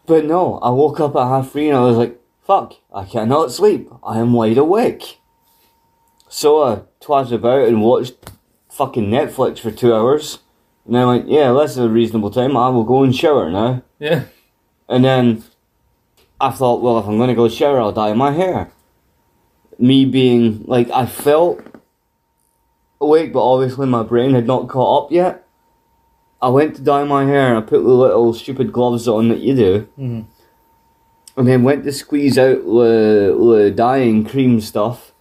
But 0.06 0.24
no, 0.26 0.58
I 0.58 0.70
woke 0.70 1.00
up 1.00 1.16
at 1.16 1.26
half 1.28 1.50
three 1.52 1.68
and 1.68 1.78
I 1.78 1.82
was 1.84 1.96
like, 1.96 2.20
fuck, 2.42 2.74
I 2.92 3.04
cannot 3.04 3.52
sleep. 3.52 3.90
I 4.04 4.18
am 4.18 4.32
wide 4.34 4.58
awake. 4.58 5.19
So 6.32 6.62
I 6.62 6.82
twatted 7.04 7.32
about 7.32 7.66
and 7.66 7.82
watched 7.82 8.14
fucking 8.70 9.10
Netflix 9.10 9.58
for 9.58 9.72
two 9.72 9.92
hours. 9.92 10.38
And 10.86 10.94
then 10.94 11.02
I 11.02 11.06
went, 11.06 11.28
yeah, 11.28 11.52
that's 11.52 11.76
a 11.76 11.88
reasonable 11.88 12.30
time. 12.30 12.56
I 12.56 12.68
will 12.68 12.84
go 12.84 13.02
and 13.02 13.14
shower 13.14 13.50
now. 13.50 13.82
Yeah. 13.98 14.24
And 14.88 15.04
then 15.04 15.42
I 16.40 16.50
thought, 16.50 16.82
well, 16.82 16.98
if 16.98 17.06
I'm 17.06 17.16
going 17.16 17.28
to 17.28 17.34
go 17.34 17.48
shower, 17.48 17.80
I'll 17.80 17.92
dye 17.92 18.12
my 18.14 18.30
hair. 18.30 18.70
Me 19.78 20.04
being 20.04 20.62
like, 20.66 20.88
I 20.90 21.04
felt 21.04 21.60
awake, 23.00 23.32
but 23.32 23.42
obviously 23.42 23.86
my 23.88 24.04
brain 24.04 24.34
had 24.34 24.46
not 24.46 24.68
caught 24.68 25.04
up 25.06 25.12
yet. 25.12 25.44
I 26.40 26.48
went 26.48 26.76
to 26.76 26.82
dye 26.82 27.04
my 27.04 27.24
hair 27.24 27.48
and 27.48 27.58
I 27.58 27.60
put 27.60 27.82
the 27.82 27.88
little 27.88 28.32
stupid 28.34 28.72
gloves 28.72 29.08
on 29.08 29.28
that 29.30 29.40
you 29.40 29.54
do. 29.54 29.88
Mhm. 29.98 30.24
And 31.36 31.48
then 31.48 31.64
went 31.64 31.82
to 31.84 31.92
squeeze 31.92 32.38
out 32.38 32.64
the, 32.64 33.36
the 33.36 33.72
dyeing 33.74 34.24
cream 34.24 34.60
stuff. 34.60 35.12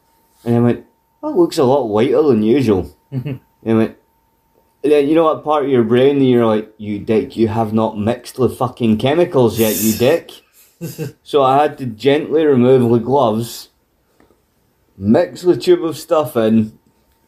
And 0.45 0.56
I 0.56 0.60
went, 0.60 0.86
that 1.21 1.29
looks 1.29 1.58
a 1.58 1.63
lot 1.63 1.88
whiter 1.88 2.21
than 2.23 2.43
usual. 2.43 2.95
And 3.12 3.39
went, 3.63 3.97
and 4.84 4.91
then 4.91 5.08
you 5.10 5.15
know 5.15 5.25
what 5.25 5.43
part 5.43 5.65
of 5.65 5.69
your 5.71 5.84
brain 5.84 6.21
you're 6.21 6.45
like, 6.45 6.73
you 6.77 6.99
dick, 6.99 7.36
you 7.36 7.47
have 7.49 7.73
not 7.73 7.97
mixed 7.97 8.36
the 8.38 8.47
fucking 8.49 8.97
chemicals 8.97 9.60
yet, 9.60 9.75
you 9.82 9.93
dick. 9.97 10.32
so 11.23 11.43
I 11.43 11.62
had 11.62 11.77
to 11.79 11.86
gently 11.86 12.45
remove 12.45 12.89
the 12.89 12.99
gloves, 12.99 13.69
mix 14.97 15.41
the 15.41 15.58
tube 15.58 15.84
of 15.84 15.97
stuff 15.97 16.38
in, 16.38 16.77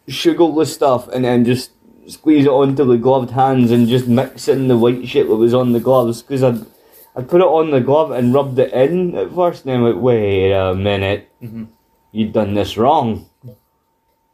sugar 0.08 0.50
the 0.52 0.66
stuff, 0.66 1.08
and 1.10 1.26
then 1.26 1.44
just 1.46 1.72
squeeze 2.08 2.46
it 2.46 2.50
onto 2.50 2.86
the 2.86 2.98
gloved 2.98 3.32
hands 3.32 3.72
and 3.72 3.88
just 3.88 4.08
mix 4.08 4.48
in 4.48 4.68
the 4.68 4.78
white 4.78 5.08
shit 5.08 5.28
that 5.28 5.36
was 5.36 5.54
on 5.54 5.72
the 5.74 5.80
gloves 5.80 6.22
because 6.22 6.44
I'd, 6.44 6.66
I 7.16 7.22
put 7.22 7.42
it 7.42 7.46
on 7.48 7.72
the 7.72 7.82
glove 7.82 8.12
and 8.12 8.34
rubbed 8.34 8.58
it 8.60 8.72
in 8.74 9.16
at 9.16 9.34
first, 9.34 9.66
and 9.66 9.74
then 9.74 9.80
I 9.82 9.84
went, 9.84 9.98
wait 9.98 10.52
a 10.54 10.74
minute, 10.74 11.30
Mhm. 11.44 11.68
you've 12.14 12.32
done 12.34 12.54
this 12.54 12.78
wrong. 12.78 13.28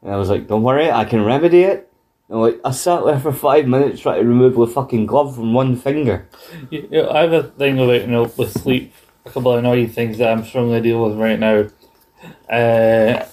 And 0.01 0.11
I 0.13 0.17
was 0.17 0.29
like, 0.29 0.47
don't 0.47 0.63
worry, 0.63 0.89
I 0.91 1.05
can 1.05 1.23
remedy 1.25 1.63
it. 1.63 1.91
And 2.29 2.41
like, 2.41 2.59
I 2.65 2.71
sat 2.71 3.05
there 3.05 3.19
for 3.19 3.31
five 3.31 3.67
minutes 3.67 4.01
trying 4.01 4.21
to 4.21 4.27
remove 4.27 4.55
the 4.55 4.67
fucking 4.67 5.05
glove 5.05 5.35
from 5.35 5.53
one 5.53 5.75
finger. 5.75 6.27
You 6.69 6.87
know, 6.89 7.09
I 7.09 7.21
have 7.21 7.33
a 7.33 7.43
thing 7.43 7.79
about 7.79 8.01
you 8.01 8.07
know 8.07 8.31
with 8.37 8.51
sleep. 8.53 8.93
A 9.25 9.29
couple 9.29 9.51
of 9.53 9.59
annoying 9.59 9.89
things 9.89 10.17
that 10.19 10.31
I'm 10.31 10.45
struggling 10.45 10.81
to 10.81 10.89
deal 10.89 11.03
with 11.03 11.17
right 11.17 11.39
now. 11.39 11.67
Uh, 12.49 13.25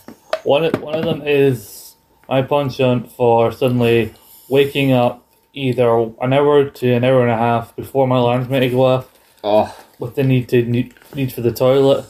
one 0.43 0.65
of, 0.65 0.81
one 0.81 0.95
of 0.97 1.05
them 1.05 1.23
is 1.27 1.95
my 2.29 2.43
penchant 2.43 3.11
for 3.13 3.53
suddenly 3.53 4.15
waking 4.49 4.93
up 4.93 5.27
either 5.53 5.89
an 6.21 6.33
hour 6.33 6.69
to 6.69 6.93
an 6.93 7.05
hour 7.05 7.23
and 7.23 7.31
a 7.31 7.37
half 7.37 7.75
before 7.77 8.07
my 8.09 8.17
alarm's 8.17 8.49
meant 8.49 8.63
to 8.65 8.71
go 8.71 8.85
off 8.85 9.09
Oh. 9.45 9.75
with 9.99 10.15
the 10.17 10.25
need 10.25 10.49
to 10.49 10.65
need, 10.65 10.95
need 11.15 11.33
for 11.33 11.43
the 11.43 11.53
toilet, 11.53 12.07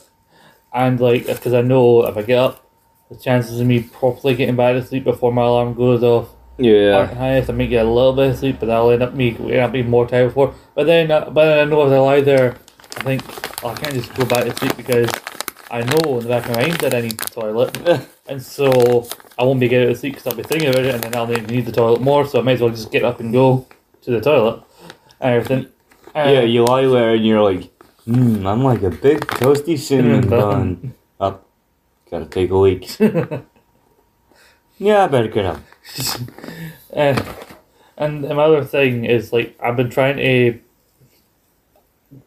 and 0.73 0.99
like 1.01 1.27
because 1.27 1.53
I 1.53 1.61
know 1.63 2.07
if 2.07 2.17
I 2.17 2.23
get 2.23 2.39
up, 2.39 2.64
the 3.15 3.23
chances 3.23 3.61
of 3.61 3.67
me 3.67 3.81
properly 3.81 4.35
getting 4.35 4.57
back 4.57 4.75
to 4.75 4.85
sleep 4.85 5.05
before 5.05 5.33
my 5.33 5.43
alarm 5.43 5.75
goes 5.75 6.03
off 6.03 6.29
aren't 6.59 6.67
Yeah. 6.67 7.15
highest. 7.15 7.51
I 7.51 7.53
may 7.53 7.67
get 7.67 7.85
a 7.87 7.89
little 7.89 8.13
bit 8.13 8.31
of 8.31 8.39
sleep, 8.39 8.57
but 8.61 8.67
that'll 8.67 8.91
end 8.91 9.03
up 9.03 9.15
me 9.15 9.37
end 9.39 9.61
up 9.61 9.73
being 9.73 9.91
more 9.91 10.07
tired 10.07 10.29
before. 10.29 10.55
But 10.75 10.87
then, 10.87 11.11
uh, 11.11 11.31
but 11.31 11.45
then 11.47 11.59
I 11.59 11.65
know 11.71 11.87
if 11.87 11.93
I 11.93 11.99
lie 11.99 12.21
there, 12.21 12.57
I 12.99 13.03
think 13.03 13.23
oh, 13.63 13.69
I 13.71 13.75
can't 13.75 13.95
just 13.95 14.15
go 14.15 14.25
back 14.25 14.45
to 14.45 14.57
sleep 14.57 14.77
because 14.77 15.11
I 15.71 15.83
know 15.83 16.19
in 16.19 16.25
the 16.25 16.29
back 16.29 16.49
of 16.49 16.57
my 16.57 16.63
mind 16.63 16.75
that 16.81 16.95
I 16.95 17.01
need 17.01 17.19
the 17.19 17.29
toilet, 17.29 17.77
and 18.29 18.41
so 18.43 19.07
I 19.39 19.45
won't 19.45 19.61
be 19.61 19.69
getting 19.69 19.89
to 19.89 19.97
sleep 19.97 20.15
because 20.15 20.27
I'll 20.29 20.37
be 20.37 20.45
thinking 20.45 20.69
about 20.69 20.85
it, 20.85 20.95
and 20.95 21.03
then 21.03 21.17
I'll 21.17 21.27
need 21.27 21.67
the 21.67 21.73
toilet 21.73 22.01
more. 22.01 22.27
So 22.27 22.39
I 22.39 22.43
might 22.43 22.53
as 22.53 22.61
well 22.61 22.71
just 22.71 22.93
get 22.93 23.05
up 23.05 23.21
and 23.21 23.33
go 23.33 23.67
to 24.03 24.11
the 24.11 24.21
toilet 24.21 24.63
and 25.21 25.35
everything. 25.35 25.67
Uh, 26.15 26.31
Yeah, 26.33 26.43
you 26.43 26.65
lie 26.65 26.87
there 26.87 27.15
and 27.15 27.27
you're 27.27 27.43
like, 27.43 27.71
hmm, 28.05 28.47
I'm 28.47 28.63
like 28.63 28.83
a 28.83 28.91
big 28.91 29.21
toasty 29.27 29.77
Cinnamon 29.77 30.29
bun. 30.35 30.95
Gotta 32.11 32.27
take 32.27 32.51
a 32.51 32.57
leak. 32.57 32.99
yeah, 34.79 35.05
I 35.05 35.09
better 35.09 35.29
get 35.29 35.45
up. 35.47 35.61
Uh, 36.95 37.23
and 37.97 38.25
another 38.25 38.65
thing 38.65 39.05
is 39.05 39.33
like 39.33 39.57
I've 39.61 39.77
been 39.77 39.91
trying 39.91 40.17
to 40.17 40.61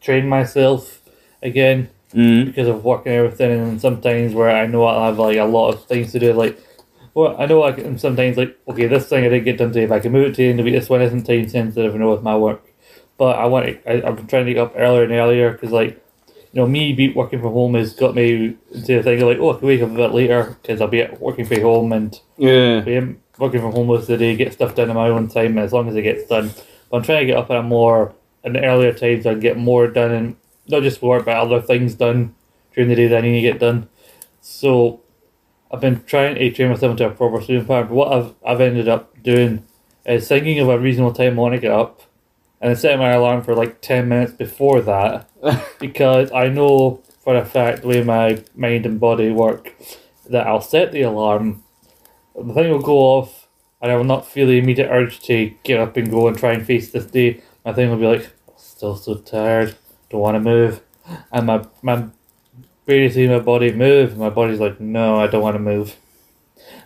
train 0.02 0.28
myself 0.28 1.02
again 1.42 1.90
Mm. 2.13 2.46
because 2.46 2.70
of 2.70 2.86
work 2.86 3.06
and 3.06 3.16
everything, 3.16 3.52
and 3.52 3.82
sometimes 3.82 4.34
where 4.34 4.50
I 4.50 4.66
know 4.66 4.86
I 4.86 5.08
have 5.08 5.20
like 5.20 5.38
a 5.38 5.44
lot 5.44 5.74
of 5.74 5.86
things 5.86 6.13
to 6.13 6.20
do, 6.20 6.32
like 6.32 6.58
well, 7.13 7.36
I 7.38 7.46
know 7.48 7.63
I 7.63 7.74
can 7.74 7.98
sometimes 7.98 8.38
like 8.38 8.58
okay, 8.68 8.88
this 8.88 9.10
thing 9.10 9.26
I 9.26 9.30
didn't 9.30 9.44
get 9.44 9.58
done 9.58 9.70
today, 9.74 9.84
if 9.84 9.92
I 9.92 10.00
can 10.00 10.13
move 10.13 10.28
it 10.28 10.36
to 10.36 10.38
the 10.38 10.50
end 10.50 10.60
of 10.60 10.66
the 10.66 10.72
week, 10.72 10.80
this 10.80 10.90
one 10.90 11.02
isn't 11.02 11.26
time 11.26 11.50
sensitive, 11.50 11.94
you 11.94 12.00
know, 12.00 12.10
with 12.12 12.24
my 12.24 12.38
work. 12.38 12.63
But 13.18 13.38
I 13.38 13.46
want 13.48 13.66
to, 13.66 13.90
I, 13.92 14.08
I've 14.08 14.16
been 14.16 14.28
trying 14.28 14.46
to 14.46 14.54
get 14.54 14.62
up 14.62 14.74
earlier 14.78 15.04
and 15.04 15.12
earlier 15.12 15.52
because 15.52 15.72
like 15.72 16.02
you 16.54 16.62
know 16.62 16.68
me 16.68 16.94
be 16.94 17.10
working 17.14 17.40
from 17.42 17.54
home 17.54 17.74
has 17.76 17.94
got 17.94 18.16
me 18.16 18.56
into 18.74 18.96
the 18.98 19.04
thing 19.04 19.20
like 19.26 19.38
oh 19.40 19.56
I 19.56 19.60
can 19.60 19.68
wake 19.68 19.82
up 19.82 19.92
a 19.92 19.96
bit 19.96 20.12
later 20.14 20.58
because 20.62 20.82
I'll 20.82 20.88
be 20.88 21.02
at, 21.02 21.20
working 21.20 21.46
from 21.46 21.62
home 21.62 21.92
and 21.94 22.20
Yeah. 22.38 22.80
be 22.82 23.16
working 23.38 23.62
from 23.62 23.72
home 23.74 23.88
most 23.88 24.04
of 24.04 24.08
the 24.08 24.18
day, 24.18 24.36
get 24.36 24.54
stuff 24.54 24.74
done 24.76 24.90
in 24.90 24.96
my 24.96 25.10
own 25.10 25.28
time, 25.28 25.58
and 25.58 25.60
as 25.60 25.74
long 25.74 25.88
as 25.90 25.96
it 25.96 26.02
gets 26.02 26.28
done. 26.28 26.52
But 26.90 26.98
I'm 26.98 27.04
trying 27.04 27.20
to 27.20 27.26
get 27.26 27.38
up 27.38 27.52
at 27.52 27.58
a 27.58 27.64
more 27.64 28.14
an 28.44 28.58
earlier 28.58 28.94
time 28.94 29.22
so 29.22 29.30
I 29.32 29.34
can 29.34 29.42
get 29.42 29.58
more 29.58 29.88
done 29.88 30.12
and 30.12 30.36
not 30.68 30.84
just 30.84 31.02
work 31.02 31.26
but 31.26 31.36
other 31.38 31.62
things 31.62 31.96
done 31.96 32.34
during 32.74 32.90
the 32.90 32.96
day 32.96 33.08
that 33.08 33.18
I 33.18 33.22
need 33.22 33.42
to 33.42 33.52
get 33.52 33.60
done. 33.60 33.90
So 34.42 35.02
I've 35.72 35.82
been 35.82 36.04
trying 36.04 36.36
to 36.36 36.52
train 36.52 36.70
myself 36.70 36.92
into 36.92 37.06
a 37.06 37.12
proper 37.12 37.42
sleeping 37.42 37.66
pattern. 37.68 37.88
But 37.90 37.96
what 37.96 38.14
I've 38.14 38.34
I've 38.46 38.62
ended 38.62 38.88
up 38.88 39.22
doing 39.22 39.66
is 40.06 40.28
thinking 40.28 40.60
of 40.60 40.70
a 40.70 40.80
reasonable 40.80 41.14
time 41.14 41.38
I 41.38 41.42
want 41.42 41.56
to 41.56 41.60
get 41.60 41.72
up 41.72 42.02
and 42.62 42.72
I 42.72 42.74
set 42.74 43.00
my 43.00 43.12
alarm 43.12 43.43
for 43.43 43.56
like 43.56 43.82
ten 43.82 44.10
minutes 44.10 44.34
before 44.34 44.82
that 44.82 45.30
because 45.80 46.32
I 46.32 46.48
know 46.48 47.02
for 47.24 47.36
a 47.36 47.46
fact 47.46 47.82
the 47.82 47.88
way 47.88 48.04
my 48.04 48.43
mind 48.56 48.86
and 48.86 49.00
body 49.00 49.32
work 49.32 49.76
that 50.30 50.48
I'll 50.48 50.62
set 50.62 50.91
the 50.91 51.04
alarm 51.04 51.63
the 52.36 52.54
thing 52.54 52.72
will 52.72 52.82
go 52.82 52.98
off 52.98 53.48
and 53.82 53.91
I 53.91 53.96
will 53.96 54.04
not 54.04 54.28
feel 54.28 54.48
the 54.48 54.58
immediate 54.58 54.89
urge 54.89 55.20
to 55.22 55.54
get 55.63 55.80
up 55.80 55.98
and 55.98 56.10
go 56.10 56.28
and 56.28 56.38
try 56.38 56.54
and 56.54 56.65
face 56.65 56.91
this 56.91 57.06
day. 57.06 57.41
My 57.65 57.74
thing 57.74 57.89
will 57.89 57.98
be 57.98 58.08
like, 58.08 58.32
still 58.58 58.96
so 58.96 59.15
tired, 59.15 59.76
don't 60.10 60.22
want 60.22 60.36
to 60.36 60.39
move. 60.39 60.82
And 61.32 61.48
my, 61.48 61.65
my 61.82 62.08
brain 62.86 63.04
is 63.04 63.13
seeing 63.13 63.32
my 63.32 63.39
body 63.39 63.72
move, 63.72 64.12
and 64.12 64.20
my 64.20 64.30
body's 64.30 64.60
like, 64.60 64.80
no, 64.80 65.20
I 65.20 65.28
don't 65.28 65.41
want 65.41 65.56
to 65.56 65.60
move. 65.60 65.96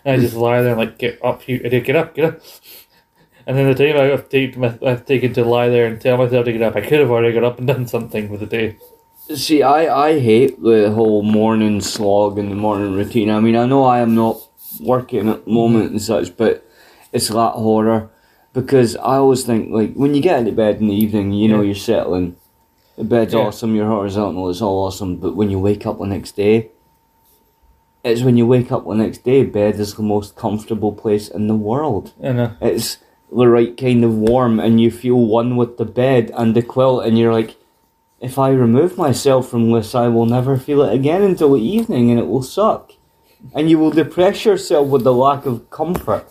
And 0.03 0.19
I 0.19 0.23
just 0.23 0.35
lie 0.35 0.61
there 0.61 0.71
and 0.71 0.79
like, 0.79 0.97
get 0.97 1.23
up, 1.23 1.47
you 1.47 1.61
idiot, 1.63 1.85
get 1.85 1.95
up, 1.95 2.15
get 2.15 2.25
up. 2.25 2.41
And 3.51 3.59
then 3.59 3.67
the 3.67 3.75
time 3.75 3.97
I've 3.99 4.29
taken, 4.29 4.63
I've 4.63 5.05
taken 5.05 5.33
to 5.33 5.43
lie 5.43 5.67
there 5.67 5.85
and 5.85 5.99
tell 5.99 6.15
myself 6.15 6.45
to 6.45 6.53
get 6.53 6.61
up, 6.61 6.77
I 6.77 6.79
could 6.79 7.01
have 7.01 7.11
already 7.11 7.33
got 7.33 7.43
up 7.43 7.57
and 7.57 7.67
done 7.67 7.85
something 7.85 8.29
for 8.29 8.37
the 8.37 8.45
day. 8.45 8.77
See, 9.35 9.61
I, 9.61 9.93
I 10.07 10.19
hate 10.21 10.63
the 10.63 10.89
whole 10.91 11.21
morning 11.21 11.81
slog 11.81 12.37
and 12.39 12.49
the 12.49 12.55
morning 12.55 12.93
routine. 12.93 13.29
I 13.29 13.41
mean, 13.41 13.57
I 13.57 13.65
know 13.65 13.83
I 13.83 13.99
am 13.99 14.15
not 14.15 14.37
working 14.79 15.27
at 15.27 15.43
the 15.43 15.51
moment 15.51 15.91
and 15.91 16.01
such, 16.01 16.37
but 16.37 16.65
it's 17.11 17.27
that 17.27 17.51
horror 17.51 18.09
because 18.53 18.95
I 18.95 19.15
always 19.17 19.43
think 19.43 19.69
like 19.73 19.95
when 19.95 20.15
you 20.15 20.21
get 20.21 20.39
into 20.39 20.53
bed 20.53 20.77
in 20.79 20.87
the 20.87 20.95
evening, 20.95 21.33
you 21.33 21.49
know 21.49 21.57
Yeah. 21.59 21.65
you're 21.65 21.75
settling. 21.75 22.37
The 22.97 23.03
bed's 23.03 23.33
Yeah. 23.33 23.41
awesome, 23.41 23.75
you're 23.75 23.85
horizontal, 23.85 24.49
it's 24.49 24.61
all 24.61 24.85
awesome. 24.85 25.17
But 25.17 25.35
when 25.35 25.51
you 25.51 25.59
wake 25.59 25.85
up 25.85 25.99
the 25.99 26.05
next 26.07 26.37
day, 26.37 26.69
it's 28.05 28.21
when 28.21 28.37
you 28.37 28.47
wake 28.47 28.71
up 28.71 28.85
the 28.87 28.95
next 28.95 29.25
day, 29.25 29.43
bed 29.43 29.77
is 29.77 29.95
the 29.95 30.03
most 30.03 30.37
comfortable 30.37 30.93
place 30.93 31.27
in 31.27 31.47
the 31.47 31.55
world. 31.55 32.13
And 32.21 32.37
know. 32.37 32.51
It's 32.61 32.97
the 33.31 33.47
right 33.47 33.75
kind 33.77 34.03
of 34.03 34.13
warm, 34.13 34.59
and 34.59 34.81
you 34.81 34.91
feel 34.91 35.15
one 35.15 35.55
with 35.55 35.77
the 35.77 35.85
bed 35.85 36.31
and 36.35 36.55
the 36.55 36.61
quilt, 36.61 37.05
and 37.05 37.17
you're 37.17 37.33
like, 37.33 37.55
if 38.19 38.37
I 38.37 38.49
remove 38.49 38.97
myself 38.97 39.49
from 39.49 39.71
this, 39.71 39.95
I 39.95 40.07
will 40.07 40.27
never 40.27 40.57
feel 40.57 40.83
it 40.83 40.93
again 40.93 41.23
until 41.23 41.53
the 41.53 41.61
evening, 41.61 42.11
and 42.11 42.19
it 42.19 42.27
will 42.27 42.43
suck. 42.43 42.93
And 43.55 43.69
you 43.69 43.79
will 43.79 43.89
depress 43.89 44.45
yourself 44.45 44.87
with 44.87 45.03
the 45.03 45.13
lack 45.13 45.45
of 45.45 45.69
comfort. 45.71 46.27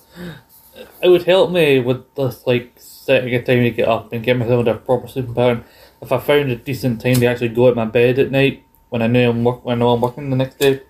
it 1.02 1.08
would 1.08 1.24
help 1.24 1.50
me 1.50 1.80
with 1.80 2.14
this 2.14 2.46
like 2.46 2.74
setting 2.76 3.34
a 3.34 3.42
time 3.42 3.64
to 3.64 3.70
get 3.70 3.88
up 3.88 4.12
and 4.12 4.22
get 4.22 4.36
myself 4.36 4.60
into 4.60 4.72
a 4.72 4.78
proper 4.78 5.08
sleeping 5.08 5.34
pattern. 5.34 5.64
If 6.00 6.12
I 6.12 6.18
found 6.18 6.50
a 6.50 6.56
decent 6.56 7.00
time 7.00 7.16
to 7.16 7.26
actually 7.26 7.48
go 7.48 7.68
at 7.68 7.76
my 7.76 7.86
bed 7.86 8.18
at 8.18 8.30
night 8.30 8.64
when 8.90 9.02
I 9.02 9.06
know 9.06 9.30
I'm 9.30 9.42
work 9.42 9.64
when 9.64 9.78
I 9.78 9.80
know 9.80 9.90
I'm 9.90 10.00
working 10.00 10.30
the 10.30 10.36
next 10.36 10.58
day. 10.58 10.82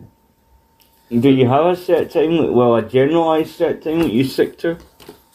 Do 1.10 1.28
you 1.28 1.48
have 1.48 1.66
a 1.66 1.76
set 1.76 2.10
time? 2.10 2.52
Well, 2.52 2.76
a 2.76 2.82
generalised 2.82 3.54
set 3.54 3.82
time 3.82 4.00
that 4.00 4.12
you 4.12 4.24
stick 4.24 4.58
to? 4.58 4.78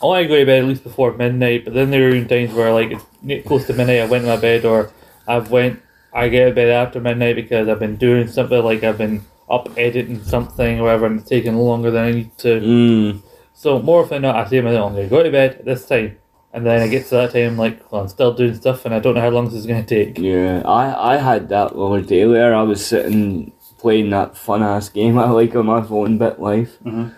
I 0.05 0.07
want 0.07 0.23
to 0.23 0.27
go 0.27 0.39
to 0.39 0.45
bed 0.45 0.59
at 0.59 0.67
least 0.67 0.83
before 0.83 1.13
midnight, 1.13 1.65
but 1.65 1.73
then 1.73 1.89
there 1.89 2.09
are 2.09 2.25
times 2.25 2.53
where 2.53 2.71
like 2.71 2.99
it's 3.25 3.47
close 3.47 3.65
to 3.67 3.73
midnight 3.73 4.01
I 4.01 4.05
went 4.05 4.23
to 4.23 4.29
my 4.29 4.37
bed 4.37 4.63
or 4.63 4.91
I've 5.27 5.49
went 5.49 5.81
I 6.13 6.29
get 6.29 6.45
to 6.45 6.55
bed 6.55 6.69
after 6.69 6.99
midnight 6.99 7.35
because 7.35 7.67
I've 7.67 7.79
been 7.79 7.95
doing 7.95 8.27
something 8.27 8.63
like 8.63 8.83
I've 8.83 8.99
been 8.99 9.23
up 9.49 9.69
editing 9.77 10.23
something 10.23 10.79
or 10.79 10.83
whatever 10.83 11.07
and 11.07 11.19
it's 11.19 11.29
taking 11.29 11.55
longer 11.55 11.89
than 11.91 12.03
I 12.05 12.11
need 12.11 12.37
to. 12.39 12.61
Mm. 12.61 13.21
So 13.53 13.81
more 13.81 14.03
often 14.03 14.21
than 14.21 14.33
not 14.33 14.35
I 14.35 14.49
say 14.49 14.57
to 14.57 14.61
myself 14.63 14.89
I'm 14.89 14.95
gonna 14.95 15.07
go 15.07 15.23
to 15.23 15.31
bed 15.31 15.55
at 15.55 15.65
this 15.65 15.87
time 15.87 16.17
and 16.53 16.65
then 16.65 16.81
I 16.81 16.87
get 16.87 17.05
to 17.05 17.15
that 17.15 17.31
time 17.33 17.57
like 17.57 17.91
well, 17.91 18.01
I'm 18.01 18.07
still 18.07 18.33
doing 18.33 18.55
stuff 18.55 18.85
and 18.85 18.93
I 18.93 18.99
don't 18.99 19.15
know 19.15 19.21
how 19.21 19.29
long 19.29 19.45
this 19.45 19.55
is 19.55 19.65
gonna 19.65 19.83
take. 19.83 20.19
Yeah, 20.19 20.61
I, 20.65 21.15
I 21.15 21.17
had 21.17 21.49
that 21.49 21.73
the 21.73 21.79
other 21.79 22.01
day 22.01 22.25
where 22.27 22.53
I 22.53 22.61
was 22.61 22.85
sitting 22.85 23.51
playing 23.79 24.11
that 24.11 24.37
fun 24.37 24.63
ass 24.63 24.89
game 24.89 25.17
I 25.17 25.29
like 25.29 25.55
on 25.55 25.65
my 25.65 25.81
phone, 25.81 26.17
BitLife. 26.17 26.69
Mhm. 26.83 26.85
And 26.85 27.15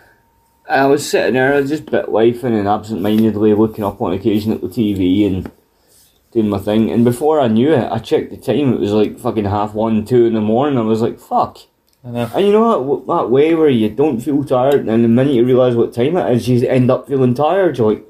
I 0.70 0.86
was 0.86 1.10
sitting 1.10 1.36
there 1.36 1.62
just 1.64 1.86
BitLifing 1.86 2.58
and 2.58 2.68
absent 2.68 3.02
mindedly 3.02 3.54
looking 3.54 3.84
up 3.84 4.02
on 4.02 4.14
occasion 4.14 4.52
at 4.52 4.62
the 4.62 4.68
TV 4.68 5.26
and 5.26 5.50
doing 6.32 6.50
my 6.50 6.60
thing. 6.60 6.92
And 6.92 7.06
before 7.06 7.40
I 7.40 7.48
knew 7.48 7.72
it, 7.72 7.90
I 7.92 8.00
checked 8.00 8.32
the 8.32 8.38
time. 8.38 8.74
It 8.74 8.80
was 8.80 8.92
like 8.92 9.18
fucking 9.20 9.46
half 9.46 9.74
one, 9.74 10.06
two 10.06 10.26
in 10.26 10.34
the 10.34 10.42
morning. 10.42 10.78
I 10.78 10.82
was 10.82 11.02
like, 11.02 11.20
fuck. 11.20 11.60
And 12.04 12.46
you 12.46 12.52
know 12.52 12.98
that, 12.98 13.08
that 13.08 13.30
way 13.30 13.56
where 13.56 13.70
you 13.70 13.90
don't 13.90 14.22
feel 14.22 14.44
tired, 14.44 14.88
and 14.88 15.04
the 15.04 15.10
minute 15.10 15.34
you 15.34 15.46
realise 15.46 15.76
what 15.76 15.94
time 15.94 16.16
it 16.16 16.32
is, 16.32 16.48
you 16.48 16.66
end 16.68 16.90
up 16.90 17.08
feeling 17.08 17.34
tired. 17.34 17.78
You're 17.78 17.94
like, 17.96 18.06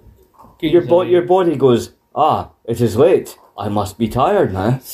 your, 0.60 0.82
bo- 0.84 1.02
your 1.02 1.24
body 1.24 1.56
goes, 1.56 1.94
ah, 2.14 2.52
it 2.66 2.80
is 2.82 2.96
late. 2.96 3.38
I 3.58 3.70
must 3.70 3.98
be 3.98 4.08
tired 4.08 4.54
now. 4.54 4.80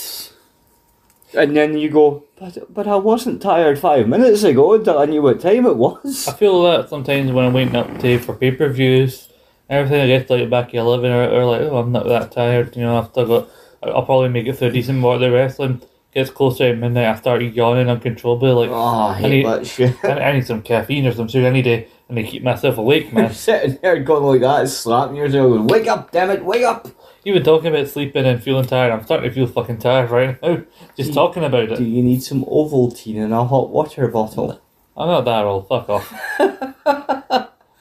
And 1.35 1.55
then 1.55 1.77
you 1.77 1.89
go, 1.89 2.23
but, 2.39 2.57
but 2.73 2.87
I 2.87 2.95
wasn't 2.95 3.41
tired 3.41 3.79
five 3.79 4.07
minutes 4.07 4.43
ago 4.43 4.73
until 4.73 4.99
I 4.99 5.05
knew 5.05 5.21
what 5.21 5.39
time 5.41 5.65
it 5.65 5.75
was. 5.77 6.27
I 6.27 6.33
feel 6.33 6.61
that 6.63 6.89
sometimes 6.89 7.31
when 7.31 7.45
I'm 7.45 7.53
waiting 7.53 7.75
up 7.75 7.99
to 7.99 8.19
for 8.19 8.33
pay 8.35 8.51
per 8.51 8.69
views, 8.69 9.29
everything 9.69 10.01
I 10.01 10.07
get 10.07 10.27
to 10.27 10.35
like 10.35 10.49
back 10.49 10.69
at 10.69 10.75
eleven 10.75 11.11
or, 11.11 11.29
or 11.29 11.45
like 11.45 11.61
oh 11.61 11.77
I'm 11.77 11.91
not 11.91 12.07
that 12.07 12.31
tired, 12.31 12.75
you 12.75 12.83
know 12.83 12.97
I've 12.99 13.07
still 13.09 13.25
got 13.25 13.49
I'll 13.81 14.05
probably 14.05 14.29
make 14.29 14.47
it 14.47 14.53
through 14.57 14.67
a 14.69 14.71
decent 14.71 14.99
amount 14.99 15.15
of 15.15 15.21
the 15.21 15.31
wrestling. 15.31 15.81
Gets 16.13 16.29
closer 16.29 16.71
to 16.71 16.75
midnight, 16.79 17.07
I 17.07 17.15
start 17.15 17.41
yawning 17.41 17.89
uncontrollably. 17.89 18.51
Like 18.53 18.69
Oh, 18.69 18.75
I 19.07 19.13
hate 19.15 19.29
need- 19.31 19.45
that 19.47 19.65
shit. 19.65 19.95
I, 20.05 20.19
I 20.19 20.31
need 20.33 20.45
some 20.45 20.61
caffeine 20.61 21.07
or 21.07 21.11
some 21.11 21.27
sugar. 21.27 21.47
I 21.47 21.49
need 21.49 21.63
to 21.63 21.85
and 22.09 22.17
to 22.17 22.23
keep 22.23 22.43
myself 22.43 22.77
awake, 22.77 23.11
man. 23.13 23.33
Sitting 23.33 23.79
there 23.81 23.97
going 24.03 24.23
like 24.23 24.41
that, 24.41 24.67
slapping 24.69 25.15
yourself, 25.15 25.47
going, 25.49 25.67
wake 25.67 25.87
up, 25.87 26.11
damn 26.11 26.29
it, 26.29 26.43
wake 26.45 26.63
up! 26.63 26.87
Even 27.25 27.43
talking 27.43 27.67
about 27.67 27.87
sleeping 27.87 28.25
and 28.25 28.43
feeling 28.43 28.65
tired, 28.65 28.91
I'm 28.91 29.03
starting 29.03 29.29
to 29.29 29.33
feel 29.33 29.47
fucking 29.47 29.77
tired 29.77 30.09
right 30.09 30.41
now. 30.41 30.63
Just 30.97 31.13
talking 31.13 31.43
about 31.43 31.71
it. 31.71 31.77
Do 31.77 31.83
you 31.85 32.03
need 32.03 32.21
some 32.21 32.43
Ovaltine 32.43 33.15
in 33.15 33.31
a 33.31 33.45
hot 33.45 33.69
water 33.69 34.07
bottle? 34.09 34.61
I'm 34.97 35.07
not 35.07 35.25
that 35.25 35.45
old. 35.45 35.67
Fuck 35.67 35.89
off. 35.89 36.13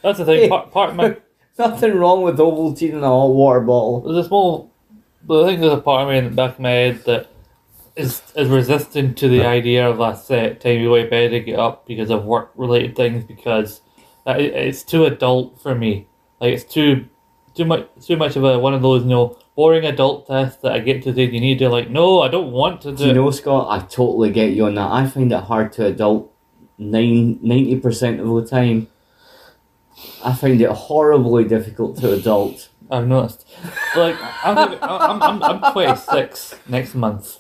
That's 0.02 0.18
the 0.18 0.24
thing. 0.24 0.48
Part, 0.48 0.70
part 0.70 0.90
of 0.90 0.96
my 0.96 1.16
Nothing 1.58 1.94
wrong 1.96 2.22
with 2.22 2.38
Ovaltine 2.38 2.90
in 2.90 2.98
a 2.98 3.08
hot 3.08 3.26
water 3.26 3.60
bottle. 3.60 4.00
there's 4.00 4.24
a 4.24 4.28
small, 4.28 4.72
but 5.26 5.42
I 5.42 5.46
think 5.46 5.60
there's 5.60 5.72
a 5.72 5.80
part 5.80 6.02
of 6.02 6.08
me 6.08 6.18
in 6.18 6.24
the 6.24 6.30
back 6.30 6.54
of 6.54 6.60
my 6.60 6.70
head 6.70 7.04
that 7.04 7.28
is 7.94 8.22
is 8.34 8.48
resistant 8.48 9.18
to 9.18 9.28
the 9.28 9.44
idea 9.44 9.86
of 9.86 9.98
that 9.98 10.18
set 10.18 10.60
time 10.62 10.80
you 10.80 10.96
to 10.96 11.10
bed 11.10 11.28
to 11.28 11.40
get 11.40 11.58
up 11.58 11.86
because 11.86 12.10
of 12.10 12.24
work 12.24 12.50
related 12.54 12.96
things 12.96 13.22
because 13.22 13.82
that 14.24 14.40
it's 14.40 14.82
too 14.82 15.04
adult 15.04 15.60
for 15.60 15.74
me. 15.74 16.08
Like 16.40 16.54
it's 16.54 16.64
too 16.64 17.08
too 17.54 17.64
much 17.64 17.88
too 18.04 18.16
much 18.16 18.36
of 18.36 18.44
a 18.44 18.58
one 18.58 18.74
of 18.74 18.82
those 18.82 19.02
you 19.02 19.08
know 19.10 19.36
boring 19.54 19.84
adult 19.84 20.26
tests 20.26 20.60
that 20.62 20.72
I 20.72 20.78
get 20.80 21.02
to 21.04 21.12
do. 21.12 21.22
You 21.22 21.40
need 21.40 21.58
to 21.58 21.68
like 21.68 21.90
no, 21.90 22.22
I 22.22 22.28
don't 22.28 22.52
want 22.52 22.80
to 22.82 22.90
do. 22.92 22.96
Do 22.96 23.06
you 23.06 23.14
know, 23.14 23.30
Scott, 23.30 23.68
I 23.70 23.84
totally 23.86 24.30
get 24.30 24.52
you 24.52 24.66
on 24.66 24.74
that. 24.76 24.90
I 24.90 25.06
find 25.06 25.30
it 25.32 25.44
hard 25.44 25.72
to 25.74 25.86
adult 25.86 26.32
nine, 26.78 27.38
90% 27.38 28.20
of 28.20 28.42
the 28.42 28.48
time. 28.48 28.88
I 30.24 30.32
find 30.34 30.60
it 30.60 30.70
horribly 30.70 31.44
difficult 31.44 31.98
to 31.98 32.12
adult. 32.12 32.70
I've 32.90 33.06
noticed. 33.06 33.46
Like 33.96 34.16
I'm 34.44 34.58
I'm 34.82 35.22
I'm, 35.22 35.42
I'm 35.42 35.72
26 35.72 36.56
next 36.68 36.94
month. 36.94 37.38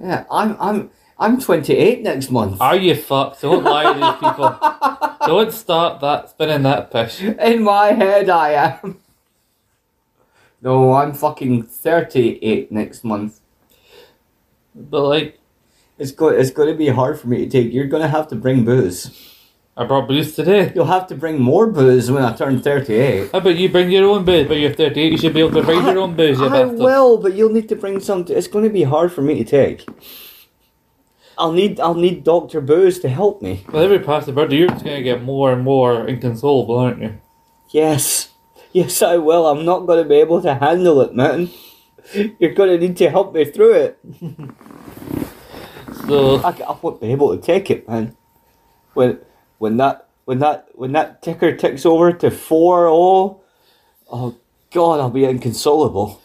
Yeah, 0.00 0.24
I'm 0.30 0.56
I'm 0.60 0.90
I'm 1.18 1.40
28 1.40 2.02
next 2.02 2.30
month. 2.30 2.60
Are 2.60 2.76
you 2.76 2.94
fucked? 2.94 3.42
Don't 3.42 3.64
lie 3.64 3.92
to 3.92 3.98
these 3.98 4.30
people. 4.30 5.16
Don't 5.26 5.52
start 5.52 6.00
that 6.00 6.30
spinning 6.30 6.62
that 6.62 6.90
pish. 6.90 7.20
In 7.20 7.62
my 7.62 7.88
head, 7.88 8.30
I 8.30 8.50
am. 8.82 9.00
No, 10.62 10.92
I'm 10.94 11.12
fucking 11.14 11.62
38 11.64 12.72
next 12.72 13.04
month. 13.04 13.40
But 14.74 15.02
like 15.02 15.38
It's 15.98 16.12
go- 16.12 16.28
it's 16.28 16.50
going 16.50 16.68
to 16.68 16.74
be 16.76 16.88
hard 16.88 17.18
for 17.20 17.28
me 17.28 17.38
to 17.44 17.48
take. 17.48 17.72
You're 17.72 17.86
going 17.86 18.02
to 18.02 18.08
have 18.08 18.28
to 18.28 18.36
bring 18.36 18.64
booze. 18.64 19.34
I 19.76 19.84
brought 19.84 20.08
booze 20.08 20.34
today. 20.34 20.72
You'll 20.74 20.86
have 20.86 21.06
to 21.08 21.14
bring 21.14 21.40
more 21.40 21.68
booze 21.68 22.10
when 22.10 22.24
I 22.24 22.34
turn 22.34 22.60
38. 22.60 23.30
How 23.30 23.38
about 23.38 23.56
you 23.56 23.68
bring 23.68 23.90
your 23.92 24.08
own 24.10 24.24
booze? 24.24 24.48
But 24.48 24.58
you're 24.58 24.72
38, 24.72 25.12
you 25.12 25.18
should 25.18 25.34
be 25.34 25.40
able 25.40 25.52
to 25.52 25.62
bring 25.62 25.84
your 25.84 25.98
own 25.98 26.16
booze, 26.16 26.40
you 26.40 26.46
I 26.46 26.48
bastard. 26.48 26.78
will, 26.80 27.18
but 27.18 27.34
you'll 27.34 27.52
need 27.52 27.68
to 27.68 27.76
bring 27.76 28.00
some. 28.00 28.24
It's 28.28 28.48
going 28.48 28.64
to 28.64 28.70
be 28.70 28.82
hard 28.82 29.12
for 29.12 29.22
me 29.22 29.34
to 29.42 29.44
take. 29.44 29.86
I'll 31.40 31.52
need 31.52 31.78
I'll 31.78 31.94
need 31.94 32.24
Doctor 32.24 32.60
Booze 32.60 32.98
to 32.98 33.08
help 33.08 33.40
me. 33.42 33.64
Well, 33.72 33.84
every 33.84 34.00
passing 34.00 34.34
birthday, 34.34 34.56
you're 34.56 34.68
just 34.70 34.84
gonna 34.84 35.02
get 35.02 35.22
more 35.22 35.52
and 35.52 35.62
more 35.62 36.04
inconsolable, 36.08 36.76
aren't 36.76 37.00
you? 37.00 37.20
Yes, 37.70 38.27
yes, 38.72 39.02
I 39.02 39.16
will. 39.16 39.46
I'm 39.46 39.64
not 39.64 39.86
going 39.86 40.02
to 40.02 40.08
be 40.08 40.16
able 40.16 40.42
to 40.42 40.54
handle 40.54 41.00
it, 41.00 41.14
man. 41.14 41.50
You're 42.38 42.54
going 42.54 42.70
to 42.70 42.78
need 42.78 42.96
to 42.98 43.10
help 43.10 43.34
me 43.34 43.44
through 43.44 43.74
it. 43.74 43.98
So, 46.06 46.36
I, 46.36 46.50
I 46.50 46.78
won't 46.80 47.00
be 47.00 47.12
able 47.12 47.36
to 47.36 47.42
take 47.42 47.70
it, 47.70 47.86
man. 47.88 48.16
When 48.94 49.18
when 49.58 49.76
that 49.76 50.08
when 50.24 50.38
that 50.38 50.68
when 50.74 50.92
that 50.92 51.22
ticker 51.22 51.54
ticks 51.54 51.84
over 51.84 52.12
to 52.12 52.30
four 52.30 52.86
oh, 52.86 53.42
oh 54.10 54.36
God, 54.70 55.00
I'll 55.00 55.10
be 55.10 55.24
inconsolable. 55.24 56.20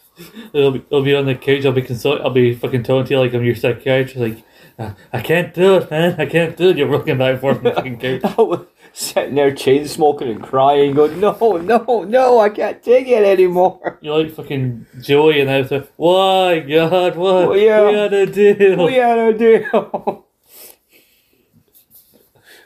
it'll 0.54 0.72
be, 0.72 0.80
it'll 0.80 1.04
be 1.04 1.16
on 1.16 1.26
the 1.26 1.36
couch, 1.36 1.66
I'll 1.66 1.72
be 1.72 1.82
consult, 1.82 2.22
I'll 2.22 2.30
be 2.30 2.56
fucking 2.56 2.84
talking 2.84 3.06
to 3.06 3.14
you 3.14 3.20
like 3.20 3.34
I'm 3.34 3.44
your 3.44 3.56
psychiatrist, 3.56 4.16
like, 4.16 4.44
"Uh, 4.78 4.94
I 5.12 5.22
can't 5.22 5.54
do 5.54 5.78
it, 5.78 5.90
man, 5.90 6.16
I 6.20 6.28
can't 6.28 6.56
do 6.56 6.70
it. 6.70 6.78
You're 6.78 6.88
rocking 6.88 7.18
back 7.18 7.34
and 7.34 7.42
forth 7.42 7.58
on 7.60 7.64
the 7.64 7.72
fucking 7.72 8.00
couch. 8.00 8.68
Sitting 8.96 9.34
there 9.34 9.54
chain 9.54 9.88
smoking 9.88 10.30
and 10.30 10.44
crying, 10.44 10.94
going, 10.94 11.20
no, 11.20 11.34
no, 11.58 12.04
no, 12.04 12.40
I 12.40 12.50
can't 12.50 12.82
take 12.84 13.08
it 13.08 13.24
anymore. 13.24 13.98
You're 14.02 14.20
like 14.20 14.36
fucking 14.36 14.86
Joey 15.02 15.42
and 15.42 15.50
I 15.50 15.62
was 15.62 15.72
like, 15.72 15.92
why, 15.96 16.60
God, 16.60 17.16
what? 17.16 17.46
Oh, 17.46 17.54
yeah. 17.56 17.88
We 17.88 17.94
had 17.96 18.14
a 18.14 18.26
deal. 18.28 18.86
We 18.86 18.94
had 18.94 19.18
a 19.18 19.34
deal. 19.36 20.26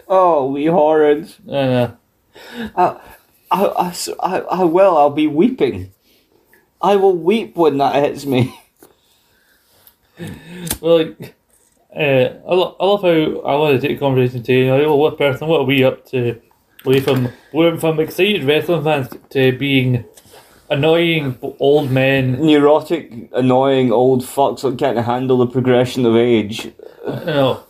oh, 0.09 0.51
we 0.51 0.65
horrid. 0.65 1.33
I 1.47 1.51
know. 1.51 1.97
I, 2.75 2.99
I, 3.49 3.65
I, 3.65 3.95
I, 4.19 4.39
I 4.39 4.63
will. 4.65 4.97
I'll 4.97 5.09
be 5.09 5.27
weeping. 5.27 5.93
I 6.81 6.97
will 6.97 7.15
weep 7.15 7.55
when 7.55 7.77
that 7.77 7.95
hits 7.95 8.25
me. 8.25 8.59
Well, 10.81 10.97
like, 10.97 11.36
uh, 11.97 12.39
I, 12.47 12.53
lo- 12.53 12.75
I 12.79 12.85
love 12.85 13.01
how 13.01 13.41
I 13.41 13.55
want 13.55 13.81
to 13.81 13.87
take 13.87 13.97
a 13.97 13.99
conversation 13.99 14.43
to 14.43 14.53
you 14.53 14.65
know, 14.67 14.95
what 14.95 15.17
person, 15.17 15.47
what 15.47 15.61
are 15.61 15.65
we 15.65 15.83
up 15.83 16.05
to? 16.07 16.39
We 16.85 16.99
from 16.99 17.29
we're 17.51 17.77
from 17.77 17.99
excited 17.99 18.43
wrestling 18.43 18.83
fans 18.83 19.09
to 19.31 19.51
being 19.57 20.05
annoying 20.69 21.37
old 21.59 21.91
men. 21.91 22.33
Neurotic, 22.45 23.29
annoying 23.33 23.91
old 23.91 24.23
fucks 24.23 24.61
that 24.61 24.77
can't 24.77 24.97
handle 25.05 25.37
the 25.37 25.47
progression 25.47 26.05
of 26.05 26.15
age. 26.15 26.65
You 26.65 27.25
know, 27.25 27.63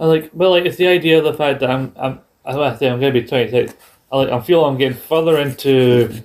I 0.00 0.06
like, 0.06 0.30
well, 0.32 0.50
like 0.50 0.64
it's 0.64 0.76
the 0.76 0.86
idea 0.88 1.18
of 1.18 1.24
the 1.24 1.34
fact 1.34 1.60
that 1.60 1.70
I'm, 1.70 1.92
I'm, 1.96 2.20
I 2.44 2.74
say 2.76 2.88
I'm 2.88 2.98
gonna 3.00 3.12
be 3.12 3.24
twenty 3.24 3.50
six. 3.50 3.74
I 4.10 4.16
like, 4.16 4.30
I 4.30 4.40
feel 4.40 4.64
I'm 4.64 4.78
getting 4.78 4.96
further 4.96 5.36
into 5.38 6.22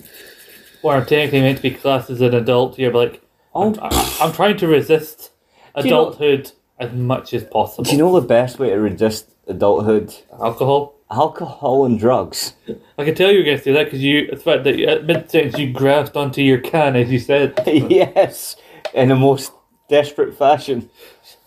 where 0.82 0.98
I'm 0.98 1.06
technically 1.06 1.42
meant 1.42 1.58
to 1.58 1.63
be 1.63 1.72
classed 1.72 2.10
as 2.10 2.22
an 2.22 2.34
adult 2.34 2.76
here, 2.78 2.92
but 2.92 3.12
like, 3.12 3.22
I'm, 3.56 3.74
Oh. 3.74 3.78
I, 3.82 4.18
I'm 4.22 4.32
trying 4.34 4.58
to 4.58 4.68
resist 4.68 5.32
you 5.78 5.84
know- 5.84 6.08
adulthood 6.10 6.52
as 6.84 6.93
much 6.93 7.34
as 7.34 7.43
possible. 7.43 7.84
Do 7.84 7.91
you 7.91 7.98
know 7.98 8.19
the 8.19 8.26
best 8.26 8.60
way 8.60 8.69
to 8.69 8.76
resist 8.80 9.30
adulthood? 9.48 10.13
alcohol? 10.41 10.96
Alcohol 11.10 11.86
and 11.86 12.00
drugs. 12.00 12.54
I 12.98 13.06
can 13.06 13.13
tell 13.13 13.32
you 13.32 13.43
guys 13.43 13.63
do 13.63 13.74
that 13.74 13.86
because 13.86 14.02
you, 14.02 14.28
the 14.28 14.38
fact 14.38 14.63
that 14.63 14.80
at 14.80 15.06
mid 15.06 15.30
sentence 15.30 15.58
you 15.58 15.72
grasped 15.72 16.17
onto 16.17 16.41
your 16.41 16.60
can 16.60 16.96
as 16.96 17.12
you 17.12 17.19
said, 17.19 17.62
yes, 17.67 18.56
in 18.93 19.10
the 19.10 19.15
most 19.15 19.52
desperate 19.89 20.36
fashion. 20.36 20.89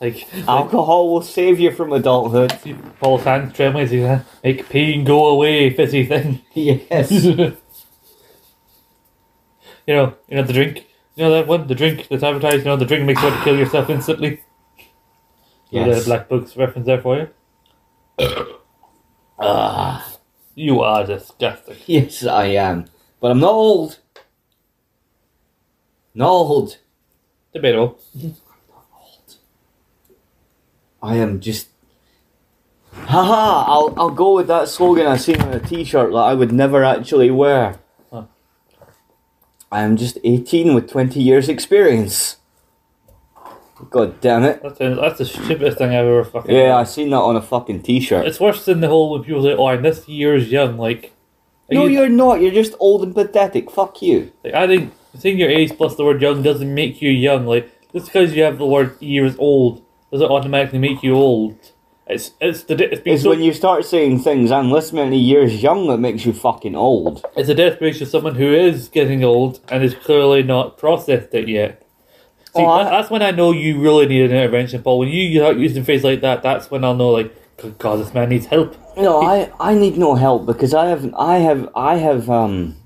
like 0.00 0.28
Alcohol 0.46 1.12
will 1.12 1.22
save 1.22 1.58
you 1.58 1.72
from 1.72 1.92
adulthood. 1.92 2.56
Paul's 3.00 3.24
hands 3.24 3.54
trembling 3.54 3.84
as 3.84 3.90
he 3.90 4.04
uh, 4.04 4.20
make 4.44 4.68
pain 4.68 5.04
go 5.04 5.26
away, 5.26 5.70
fizzy 5.70 6.04
thing. 6.06 6.42
Yes. 6.54 7.10
you 7.24 7.56
know, 9.88 10.14
you 10.28 10.36
know 10.36 10.42
the 10.42 10.52
drink. 10.52 10.86
You 11.16 11.24
know 11.24 11.30
that 11.32 11.46
one, 11.46 11.66
the 11.66 11.74
drink 11.74 12.06
that's 12.08 12.22
advertised. 12.22 12.58
You 12.58 12.64
know 12.64 12.76
the 12.76 12.84
drink 12.84 13.04
makes 13.04 13.20
you 13.20 13.28
want 13.28 13.38
to 13.38 13.44
kill 13.44 13.58
yourself 13.58 13.90
instantly. 13.90 14.42
Yes. 15.76 15.98
The 16.04 16.04
Black 16.10 16.28
Book's 16.28 16.56
reference 16.56 16.86
there 16.86 17.00
for 17.00 17.16
you. 17.18 17.28
Ah, 19.38 20.16
You 20.54 20.80
are 20.80 21.04
disgusting. 21.04 21.76
yes, 21.86 22.24
I 22.24 22.46
am. 22.46 22.86
But 23.20 23.32
I'm 23.32 23.40
not 23.40 23.52
old. 23.52 23.98
Not 26.14 26.28
old. 26.30 26.78
Debatable. 27.52 27.98
I 31.02 31.16
am 31.16 31.40
just. 31.40 31.68
Haha! 32.92 33.70
I'll 33.70 33.94
I'll 33.98 34.10
go 34.10 34.34
with 34.36 34.46
that 34.48 34.68
slogan 34.68 35.06
I 35.06 35.18
seen 35.18 35.40
on 35.42 35.52
a 35.52 35.60
T-shirt 35.60 36.10
that 36.12 36.16
I 36.16 36.32
would 36.32 36.50
never 36.52 36.82
actually 36.82 37.30
wear. 37.30 37.78
Huh. 38.10 38.24
I 39.70 39.82
am 39.82 39.98
just 39.98 40.16
eighteen 40.24 40.74
with 40.74 40.90
twenty 40.90 41.20
years 41.20 41.48
experience. 41.50 42.38
God 43.90 44.20
damn 44.20 44.44
it! 44.44 44.62
That's 44.62 44.78
the, 44.78 44.94
that's 44.94 45.18
the 45.18 45.24
stupidest 45.24 45.78
thing 45.78 45.90
I've 45.90 46.06
ever 46.06 46.24
fucking. 46.24 46.54
Yeah, 46.54 46.76
I 46.76 46.84
seen 46.84 47.10
that 47.10 47.16
on 47.18 47.36
a 47.36 47.42
fucking 47.42 47.82
T-shirt. 47.82 48.26
It's 48.26 48.40
worse 48.40 48.64
than 48.64 48.80
the 48.80 48.88
whole 48.88 49.10
when 49.12 49.22
people 49.24 49.42
say, 49.42 49.54
"Oh, 49.54 49.66
I'm 49.66 49.82
this 49.82 50.08
year's 50.08 50.50
young." 50.50 50.76
Like, 50.78 51.12
No, 51.70 51.86
you- 51.86 51.98
you're 51.98 52.08
not. 52.08 52.40
You're 52.40 52.52
just 52.52 52.74
old 52.80 53.02
and 53.02 53.14
pathetic. 53.14 53.70
Fuck 53.70 54.02
you. 54.02 54.32
Like, 54.44 54.54
I 54.54 54.66
think 54.66 54.92
saying 55.18 55.38
your 55.38 55.50
age 55.50 55.72
plus 55.76 55.96
the 55.96 56.04
word 56.04 56.20
young 56.22 56.42
doesn't 56.42 56.72
make 56.74 57.00
you 57.02 57.10
young. 57.10 57.46
Like 57.46 57.70
just 57.92 58.06
because 58.06 58.34
you 58.34 58.42
have 58.42 58.58
the 58.58 58.66
word 58.66 59.00
years 59.00 59.34
old 59.38 59.82
doesn't 60.12 60.30
automatically 60.30 60.78
make 60.78 61.02
you 61.02 61.14
old. 61.14 61.56
It's 62.08 62.32
it's 62.40 62.62
the 62.64 62.74
it's 62.92 63.02
It's 63.04 63.22
so, 63.24 63.30
when 63.30 63.42
you 63.42 63.52
start 63.52 63.84
saying 63.84 64.20
things, 64.20 64.52
I'm 64.52 64.70
this 64.70 64.92
many 64.92 65.18
years 65.18 65.62
young 65.62 65.88
that 65.88 65.98
makes 65.98 66.24
you 66.24 66.32
fucking 66.32 66.76
old. 66.76 67.24
it's 67.36 67.48
a 67.48 67.54
death 67.54 67.72
desperation 67.72 68.02
of 68.04 68.08
someone 68.10 68.34
who 68.36 68.52
is 68.54 68.88
getting 68.88 69.24
old 69.24 69.58
and 69.70 69.82
is 69.82 69.94
clearly 69.94 70.42
not 70.44 70.78
processed 70.78 71.34
it 71.34 71.48
yet. 71.48 71.82
See, 72.56 72.62
Oh, 72.64 72.78
that- 72.78 72.90
that's 72.90 73.10
when 73.10 73.22
I 73.22 73.30
know 73.30 73.52
you 73.52 73.78
really 73.78 74.06
need 74.06 74.22
an 74.30 74.36
intervention, 74.36 74.82
Paul. 74.82 75.00
When 75.00 75.08
you 75.08 75.38
start 75.40 75.56
using 75.56 75.84
phrase 75.84 76.02
like 76.04 76.20
that, 76.22 76.42
that's 76.42 76.70
when 76.70 76.84
I'll 76.84 76.94
know, 76.94 77.10
like, 77.10 77.34
"Good 77.58 77.78
God, 77.78 78.00
this 78.00 78.12
man 78.14 78.28
needs 78.30 78.46
help. 78.46 78.74
No, 78.96 79.22
I, 79.22 79.50
I 79.60 79.74
need 79.74 79.98
no 79.98 80.14
help 80.14 80.46
because 80.46 80.72
I 80.74 80.86
have 80.88 81.12
I 81.18 81.38
have 81.38 81.68
I 81.74 81.96
have 81.96 82.30
um 82.30 82.76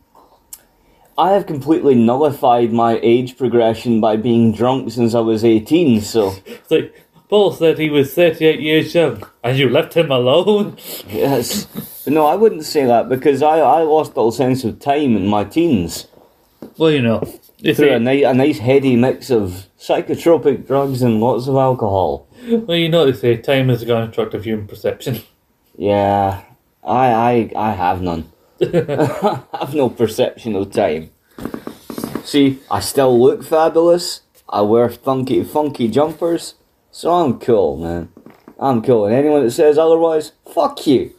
I 1.19 1.33
have 1.33 1.47
completely 1.47 1.95
nullified 1.95 2.73
my 2.73 2.99
age 3.03 3.37
progression 3.37 4.01
by 4.01 4.17
being 4.17 4.53
drunk 4.53 4.91
since 4.91 5.15
I 5.15 5.21
was 5.21 5.45
eighteen, 5.45 6.01
so 6.01 6.33
It's 6.47 6.71
like 6.71 6.95
Paul 7.29 7.53
said 7.53 7.79
he 7.79 7.91
was 7.91 8.13
38 8.13 8.59
years 8.59 8.93
young, 8.93 9.23
and 9.45 9.57
you 9.57 9.69
left 9.69 9.95
him 9.95 10.11
alone. 10.11 10.77
yes. 11.09 11.67
But 12.05 12.13
no, 12.13 12.27
I 12.27 12.35
wouldn't 12.35 12.65
say 12.65 12.85
that 12.87 13.09
because 13.09 13.41
I, 13.41 13.61
I 13.61 13.83
lost 13.83 14.17
all 14.17 14.33
sense 14.33 14.65
of 14.65 14.81
time 14.81 15.15
in 15.17 15.29
my 15.29 15.45
teens. 15.45 16.09
Well, 16.81 16.91
you 16.91 17.03
know, 17.03 17.21
you 17.59 17.75
Through 17.75 17.89
see, 17.89 17.93
a, 17.93 18.01
ni- 18.01 18.25
a 18.25 18.33
nice 18.33 18.57
heady 18.57 18.97
mix 18.97 19.29
of 19.29 19.67
psychotropic 19.79 20.67
drugs 20.67 21.03
and 21.03 21.21
lots 21.21 21.47
of 21.47 21.57
alcohol. 21.57 22.27
well, 22.49 22.75
you 22.75 22.89
know, 22.89 23.05
they 23.05 23.13
say 23.13 23.37
time 23.37 23.69
is 23.69 23.83
a 23.83 23.87
construct 23.87 24.33
of 24.33 24.45
human 24.45 24.67
perception. 24.67 25.21
Yeah. 25.77 26.43
I 26.83 27.13
I 27.13 27.53
I 27.55 27.73
have 27.73 28.01
none. 28.01 28.33
I 28.63 29.43
have 29.61 29.75
no 29.75 29.91
perception 29.91 30.57
of 30.57 30.73
time. 30.73 31.11
See, 32.25 32.61
I 32.71 32.81
still 32.81 33.21
look 33.21 33.45
fabulous. 33.45 34.23
I 34.49 34.63
wear 34.63 34.89
funky, 34.89 35.45
funky 35.45 35.87
jumpers, 35.89 36.55
so 36.91 37.13
I'm 37.13 37.39
cool, 37.41 37.77
man. 37.77 38.09
I'm 38.59 38.81
cool, 38.81 39.05
and 39.05 39.15
anyone 39.15 39.45
that 39.45 39.51
says 39.51 39.77
otherwise, 39.77 40.33
fuck 40.47 40.87
you. 40.87 41.15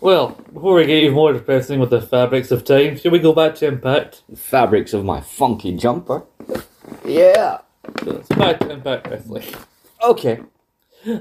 Well, 0.00 0.30
before 0.52 0.74
we 0.74 0.86
get 0.86 1.02
even 1.04 1.14
more 1.14 1.32
depressing 1.32 1.78
with 1.78 1.90
the 1.90 2.00
fabrics 2.00 2.50
of 2.50 2.64
time, 2.64 2.96
shall 2.98 3.12
we 3.12 3.18
go 3.20 3.32
back 3.32 3.54
to 3.56 3.66
Impact? 3.66 4.22
Fabrics 4.36 4.92
of 4.92 5.04
my 5.04 5.20
funky 5.20 5.76
jumper. 5.76 6.24
Yeah. 7.04 7.58
So 8.04 8.22
back 8.36 8.58
to 8.60 8.70
Impact 8.70 9.06
Wrestling. 9.08 9.44
Okay. 10.02 10.40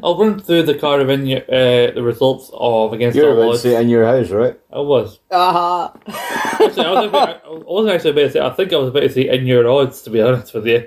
I'll 0.01 0.17
run 0.17 0.39
through 0.39 0.63
the 0.63 0.73
card 0.73 1.01
of 1.01 1.09
in, 1.11 1.31
uh, 1.31 1.91
the 1.93 2.01
results 2.01 2.49
of 2.51 2.93
Against 2.93 3.15
You're 3.15 3.27
All 3.29 3.33
about 3.33 3.43
to 3.43 3.49
Odds. 3.51 3.61
say 3.61 3.79
in 3.79 3.87
your 3.89 4.05
house, 4.05 4.31
right? 4.31 4.59
I 4.73 4.79
was. 4.79 5.19
Ah. 5.29 5.93
Actually, 6.07 6.85
I, 6.85 6.91
was 6.93 7.05
about, 7.05 7.29
I 7.45 7.49
wasn't 7.49 7.93
actually 7.95 8.09
about 8.11 8.21
to 8.21 8.31
say, 8.31 8.39
I 8.39 8.49
think 8.49 8.73
I 8.73 8.77
was 8.77 8.89
about 8.89 9.01
to 9.01 9.09
say 9.11 9.29
in 9.29 9.45
your 9.45 9.69
odds, 9.69 10.01
to 10.03 10.09
be 10.09 10.21
honest 10.23 10.55
with 10.55 10.65
you. 10.65 10.79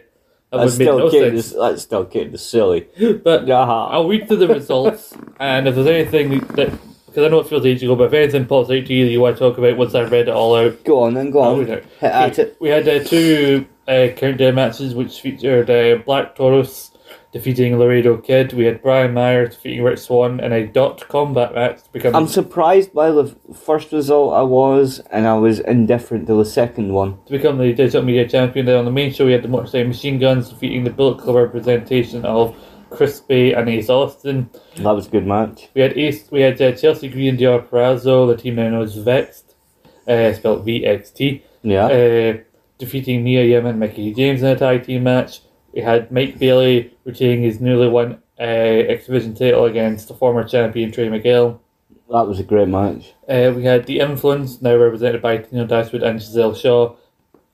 That 0.50 0.58
That's 0.58 0.72
would 0.72 0.78
make 0.80 0.86
still 0.88 0.98
no 0.98 1.10
kind 1.10 1.40
sense. 1.40 1.52
of 1.52 1.58
that's 1.60 1.82
still 1.82 2.06
of 2.34 2.40
silly. 2.40 2.88
But 3.22 3.48
Ah. 3.48 3.86
I'll 3.90 4.08
read 4.08 4.26
through 4.26 4.38
the 4.38 4.48
results, 4.48 5.14
and 5.38 5.68
if 5.68 5.76
there's 5.76 5.86
anything 5.86 6.40
that, 6.56 6.72
because 7.08 7.24
I 7.24 7.28
know 7.28 7.40
it 7.40 7.48
feels 7.48 7.66
ages 7.66 7.82
ago, 7.84 7.96
but 7.96 8.04
if 8.04 8.12
anything 8.12 8.46
pops 8.46 8.70
out 8.70 8.86
to 8.86 8.94
you 8.94 9.04
that 9.04 9.10
you 9.10 9.20
want 9.20 9.36
to 9.36 9.40
talk 9.40 9.58
about 9.58 9.76
once 9.76 9.94
I've 9.94 10.12
read 10.12 10.28
it 10.28 10.34
all 10.34 10.54
out, 10.54 10.84
Go 10.84 11.02
on 11.02 11.14
then, 11.14 11.30
go 11.30 11.40
on. 11.40 11.66
Hit 11.66 11.84
at 12.02 12.38
it. 12.38 12.56
We 12.60 12.68
had 12.68 12.88
uh, 12.88 13.02
two 13.02 13.66
uh, 13.86 14.08
countdown 14.16 14.54
matches 14.54 14.94
which 14.94 15.20
featured 15.20 15.70
uh, 15.70 15.96
Black 16.04 16.36
Taurus 16.36 16.92
defeating 17.32 17.78
Laredo 17.78 18.16
Kid. 18.16 18.52
We 18.54 18.64
had 18.64 18.82
Brian 18.82 19.12
Myers 19.12 19.54
defeating 19.54 19.82
Rich 19.82 20.00
Swann 20.00 20.40
in 20.40 20.52
a 20.52 20.66
dot 20.66 21.06
combat 21.08 21.54
match 21.54 21.82
to 21.82 21.92
become 21.92 22.14
I'm 22.16 22.26
surprised 22.26 22.92
by 22.94 23.10
the 23.10 23.34
first 23.54 23.92
result 23.92 24.32
I 24.34 24.42
was, 24.42 25.00
and 25.10 25.26
I 25.26 25.34
was 25.34 25.60
indifferent 25.60 26.26
to 26.28 26.34
the 26.34 26.44
second 26.44 26.92
one. 26.92 27.18
to 27.26 27.32
become 27.32 27.58
the 27.58 27.72
digital 27.72 28.02
media 28.02 28.26
champion. 28.28 28.66
Then 28.66 28.76
on 28.76 28.84
the 28.86 28.90
main 28.90 29.12
show, 29.12 29.26
we 29.26 29.32
had 29.32 29.42
the 29.42 29.48
Motorcycle 29.48 29.88
Machine 29.88 30.18
Guns 30.18 30.48
defeating 30.48 30.84
the 30.84 30.90
Bullet 30.90 31.20
Club 31.20 31.36
representation 31.36 32.24
of 32.24 32.56
Chris 32.90 33.20
Bey 33.20 33.52
and 33.52 33.68
Ace 33.68 33.88
Austin. 33.90 34.50
That 34.76 34.92
was 34.92 35.06
a 35.06 35.10
good 35.10 35.26
match. 35.26 35.68
We 35.74 35.82
had 35.82 35.96
Ace, 35.96 36.30
we 36.30 36.40
had 36.40 36.60
uh, 36.60 36.72
Chelsea 36.72 37.08
Green 37.08 37.30
and 37.30 37.38
Dior 37.38 37.66
Purrazzo, 37.66 38.26
the 38.26 38.36
team 38.40 38.56
now 38.56 38.68
known 38.70 38.82
as 38.82 38.96
Vexed, 38.96 39.54
uh, 40.06 40.32
spelled 40.32 40.64
V 40.64 40.84
X 40.86 41.10
T, 41.10 41.42
Yeah. 41.62 41.86
uh, 41.86 42.36
defeating 42.78 43.24
Mia 43.24 43.44
Yim 43.44 43.66
and 43.66 43.78
Mickie 43.80 44.14
James 44.14 44.42
in 44.42 44.48
a 44.48 44.56
tag 44.56 44.84
team 44.84 45.02
match. 45.04 45.40
We 45.72 45.82
had 45.82 46.10
Mike 46.10 46.38
Bailey 46.38 46.94
retaining 47.04 47.42
his 47.42 47.60
newly 47.60 47.88
won 47.88 48.22
uh, 48.40 48.42
X 48.42 49.06
Division 49.06 49.34
title 49.34 49.64
against 49.66 50.08
the 50.08 50.14
former 50.14 50.44
champion 50.44 50.90
Trey 50.90 51.08
Miguel. 51.08 51.60
that 52.10 52.26
was 52.26 52.40
a 52.40 52.42
great 52.44 52.68
match. 52.68 53.12
Uh, 53.28 53.52
we 53.54 53.64
had 53.64 53.84
The 53.84 54.00
Influence, 54.00 54.62
now 54.62 54.74
represented 54.76 55.20
by 55.20 55.38
Tenille 55.38 55.68
Dashwood 55.68 56.02
and 56.02 56.20
Giselle 56.20 56.54
Shaw, 56.54 56.94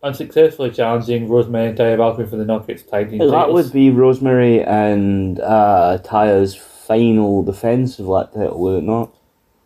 unsuccessfully 0.04 0.70
challenging 0.70 1.28
Rosemary 1.28 1.68
and 1.70 1.78
Taya 1.78 1.96
Valkyrie 1.96 2.26
for 2.26 2.36
the 2.36 2.44
Knockouts 2.44 2.88
tag 2.88 3.10
team 3.10 3.18
That 3.18 3.30
titles. 3.30 3.54
would 3.64 3.72
be 3.72 3.90
Rosemary 3.90 4.62
and 4.62 5.40
uh, 5.40 5.98
Taya's 6.04 6.54
final 6.54 7.42
defense 7.42 7.98
of 7.98 8.06
that 8.06 8.30
title, 8.34 8.60
would 8.60 8.78
it 8.78 8.84
not? 8.84 9.12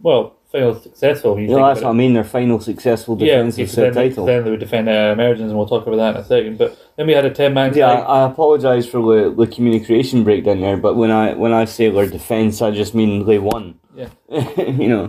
well, 0.01 0.37
final 0.58 0.80
successful. 0.80 1.38
You 1.38 1.46
think 1.48 1.58
that's 1.60 1.80
what 1.82 1.90
I 1.90 1.92
mean. 1.92 2.14
Their 2.14 2.24
final 2.24 2.60
successful 2.60 3.16
Yeah, 3.20 3.36
defense 3.36 3.56
because 3.56 3.78
of 3.78 3.94
then, 3.94 3.94
title. 3.94 4.26
then 4.26 4.44
they 4.44 4.50
would 4.50 4.60
defend 4.60 4.88
uh, 4.88 5.10
Emergence, 5.12 5.48
and 5.50 5.56
we'll 5.56 5.66
talk 5.68 5.86
about 5.86 5.96
that 5.96 6.16
in 6.16 6.20
a 6.22 6.24
second. 6.24 6.58
But 6.58 6.78
then 6.96 7.06
we 7.06 7.12
had 7.12 7.24
a 7.24 7.30
ten 7.30 7.54
man 7.54 7.74
Yeah. 7.74 7.88
I, 7.90 8.20
I 8.22 8.30
apologise 8.30 8.86
for 8.86 9.00
the, 9.00 9.34
the 9.34 9.46
communication 9.46 10.24
breakdown 10.24 10.60
there, 10.60 10.76
but 10.76 10.96
when 10.96 11.10
I 11.10 11.34
when 11.34 11.52
I 11.52 11.64
say 11.64 11.90
their 11.90 12.06
defense, 12.06 12.62
I 12.62 12.70
just 12.70 12.94
mean 12.94 13.26
they 13.26 13.38
won. 13.38 13.78
Yeah. 13.94 14.10
you 14.30 14.88
know. 14.88 15.06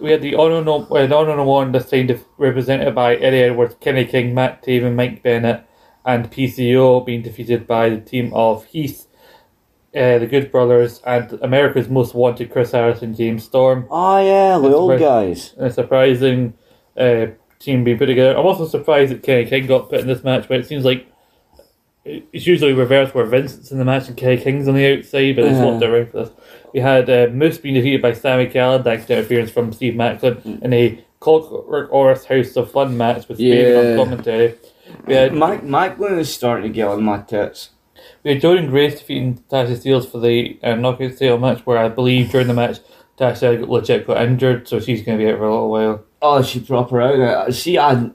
We 0.00 0.10
had 0.10 0.22
the 0.22 0.32
no, 0.32 0.84
had 0.96 1.12
honor 1.12 1.36
no 1.36 1.44
one 1.44 1.70
this 1.70 1.88
time 1.90 2.08
represented 2.38 2.94
by 2.94 3.14
Eddie 3.14 3.42
Edwards, 3.42 3.76
Kenny 3.80 4.04
King, 4.04 4.34
Matt 4.34 4.64
Taven, 4.64 4.96
Mike 4.96 5.22
Bennett, 5.22 5.64
and 6.04 6.30
PCO 6.30 7.06
being 7.06 7.22
defeated 7.22 7.66
by 7.68 7.88
the 7.88 8.00
team 8.00 8.32
of 8.34 8.64
Heath, 8.64 9.06
uh, 9.94 10.18
the 10.18 10.26
Good 10.26 10.50
Brothers, 10.50 11.00
and 11.06 11.32
America's 11.42 11.88
Most 11.88 12.14
Wanted 12.14 12.50
Chris 12.50 12.72
Harris 12.72 13.02
and 13.02 13.16
James 13.16 13.44
Storm. 13.44 13.86
Oh 13.90 14.18
yeah, 14.18 14.58
the 14.58 14.74
old 14.74 14.98
guys. 14.98 15.54
a 15.58 15.70
surprising 15.70 16.54
uh, 16.96 17.26
team 17.58 17.84
being 17.84 17.98
put 17.98 18.06
together. 18.06 18.36
I'm 18.38 18.46
also 18.46 18.66
surprised 18.66 19.12
that 19.12 19.22
Kenny 19.22 19.44
King 19.46 19.66
got 19.66 19.90
put 19.90 20.00
in 20.00 20.06
this 20.06 20.24
match, 20.24 20.46
but 20.48 20.58
it 20.60 20.66
seems 20.66 20.84
like 20.84 21.06
it's 22.04 22.46
usually 22.46 22.72
reversed 22.72 23.14
where 23.14 23.24
Vincent's 23.26 23.70
in 23.70 23.78
the 23.78 23.84
match 23.84 24.08
and 24.08 24.16
Kenny 24.16 24.36
King's 24.36 24.66
on 24.66 24.74
the 24.74 24.98
outside, 24.98 25.36
but 25.36 25.44
it's 25.44 25.56
Uh-huh. 25.58 25.78
swapped 25.78 25.84
around 25.84 26.10
for 26.10 26.24
this. 26.24 26.30
We 26.74 26.80
had 26.80 27.08
uh, 27.08 27.28
Moose 27.32 27.58
being 27.58 27.74
defeated 27.76 28.02
by 28.02 28.12
Sami 28.14 28.46
Callihan, 28.46 28.82
thanks 28.82 29.06
to 29.06 29.16
interference 29.16 29.50
from 29.52 29.72
Steve 29.72 29.94
Maclin, 29.94 30.62
in 30.62 30.72
a 30.72 30.98
Clockwork 31.20 31.92
Orange 31.92 32.24
House 32.24 32.56
of 32.56 32.70
Fun 32.72 32.96
match 32.96 33.28
with 33.28 33.38
Yeah. 33.38 33.76
on 33.78 33.96
commentary. 33.96 34.54
We 35.06 35.14
had, 35.14 35.32
Mike 35.32 35.62
Maclin 35.64 36.18
is 36.18 36.32
starting 36.34 36.64
to 36.72 36.74
get 36.74 36.88
on 36.88 37.04
my 37.04 37.18
tits. 37.18 37.70
Jordynne 38.24 38.68
Grace 38.70 38.98
defeating 39.00 39.42
Tasha 39.50 39.76
Steelz 39.76 40.08
for 40.10 40.18
the 40.20 40.58
uh, 40.62 40.74
knockout 40.76 41.14
sale 41.18 41.38
match, 41.38 41.60
where 41.66 41.78
I 41.78 41.88
believe 41.88 42.30
during 42.30 42.46
the 42.46 42.54
match 42.54 42.78
Tasha 43.18 43.66
legit 43.68 44.06
got 44.06 44.22
injured, 44.22 44.68
so 44.68 44.78
she's 44.80 45.02
going 45.02 45.18
to 45.18 45.24
be 45.24 45.30
out 45.30 45.38
for 45.38 45.44
a 45.44 45.50
little 45.52 45.70
while. 45.70 46.04
Oh, 46.22 46.42
she 46.42 46.60
proper 46.60 47.00
out. 47.02 47.16
there. 47.16 47.50
See, 47.52 47.78
I, 47.78 48.10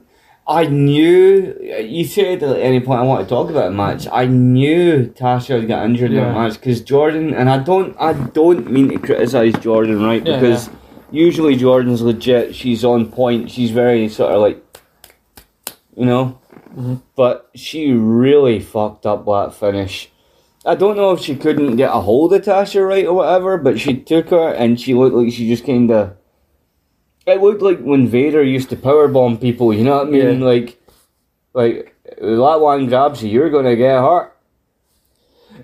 I 0.46 0.64
knew 0.64 1.54
you 1.84 2.04
said 2.06 2.42
at 2.42 2.56
any 2.58 2.80
point 2.80 3.00
I 3.00 3.04
want 3.04 3.22
to 3.22 3.28
talk 3.28 3.50
about 3.50 3.68
a 3.68 3.70
match. 3.70 4.08
I 4.10 4.24
knew 4.24 5.08
Tasha 5.08 5.58
would 5.58 5.66
get 5.68 5.84
injured 5.84 6.10
in 6.12 6.16
Yeah. 6.16 6.24
that 6.32 6.34
match 6.34 6.54
because 6.54 6.80
Jordynne 6.80 7.34
and 7.38 7.50
I 7.50 7.58
don't 7.58 7.94
I 8.00 8.14
don't 8.14 8.70
mean 8.70 8.88
to 8.88 8.98
criticize 8.98 9.52
Jordynne 9.54 10.02
right 10.02 10.26
Yeah, 10.26 10.40
because 10.40 10.70
usually 11.10 11.54
Jordynne's 11.54 12.00
legit. 12.00 12.54
She's 12.54 12.82
on 12.82 13.12
point. 13.12 13.50
She's 13.50 13.70
very 13.72 14.08
sort 14.08 14.32
of 14.32 14.40
like 14.40 14.64
you 15.94 16.06
know, 16.06 16.38
But 17.16 17.50
she 17.54 17.92
really 17.92 18.60
fucked 18.60 19.06
up 19.06 19.24
that 19.24 19.54
finish. 19.54 20.10
I 20.64 20.74
don't 20.74 20.96
know 20.96 21.12
if 21.12 21.20
she 21.20 21.34
couldn't 21.34 21.76
get 21.76 21.90
a 21.90 22.00
hold 22.00 22.32
of 22.32 22.42
Tasha 22.42 22.86
right 22.86 23.06
or 23.06 23.14
whatever, 23.14 23.58
but 23.58 23.80
she 23.80 23.96
took 23.96 24.30
her 24.30 24.52
and 24.52 24.80
she 24.80 24.94
looked 24.94 25.16
like 25.16 25.32
she 25.32 25.48
just 25.48 25.64
kind 25.64 25.90
of. 25.90 26.16
It 27.26 27.40
looked 27.40 27.62
like 27.62 27.80
when 27.80 28.08
Vader 28.08 28.42
used 28.42 28.70
to 28.70 28.76
powerbomb 28.76 29.40
people. 29.40 29.72
You 29.74 29.84
know 29.84 29.98
what 29.98 30.08
I 30.08 30.10
mean? 30.10 30.40
Yeah. 30.40 30.46
Like, 30.46 30.80
like 31.52 31.96
that 32.18 32.60
one 32.60 32.86
grabs 32.86 33.22
you, 33.22 33.30
you're 33.30 33.50
gonna 33.50 33.76
get 33.76 34.00
hurt. 34.00 34.34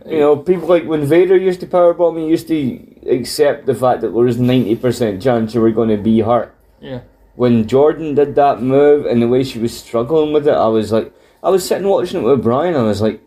You 0.07 0.19
know, 0.19 0.37
people 0.37 0.69
like 0.69 0.85
when 0.85 1.07
Vader 1.07 1.37
used 1.37 1.61
to 1.61 1.67
powerbomb, 1.67 2.19
he 2.19 2.27
used 2.27 2.49
to 2.49 3.09
accept 3.09 3.67
the 3.67 3.75
fact 3.75 4.03
that 4.03 4.09
there 4.09 4.25
was 4.25 4.39
ninety 4.39 4.77
percent 4.77 5.23
chance 5.23 5.55
you 5.55 5.61
were 5.61 5.71
going 5.71 5.89
to 5.89 5.97
be 5.97 6.21
hurt. 6.21 6.55
Yeah. 6.81 7.01
When 7.37 7.65
Jordynne 7.65 8.15
did 8.15 8.35
that 8.37 8.63
move 8.63 9.07
and 9.07 9.21
the 9.21 9.29
way 9.29 9.43
she 9.45 9.59
was 9.59 9.77
struggling 9.77 10.33
with 10.33 10.47
it, 10.47 10.53
I 10.55 10.69
was 10.69 10.93
like, 10.93 11.13
I 11.43 11.51
was 11.51 11.67
sitting 11.67 11.89
watching 11.89 12.21
it 12.21 12.25
with 12.25 12.43
Brian. 12.43 12.77
I 12.77 12.83
was 12.83 13.01
like, 13.03 13.21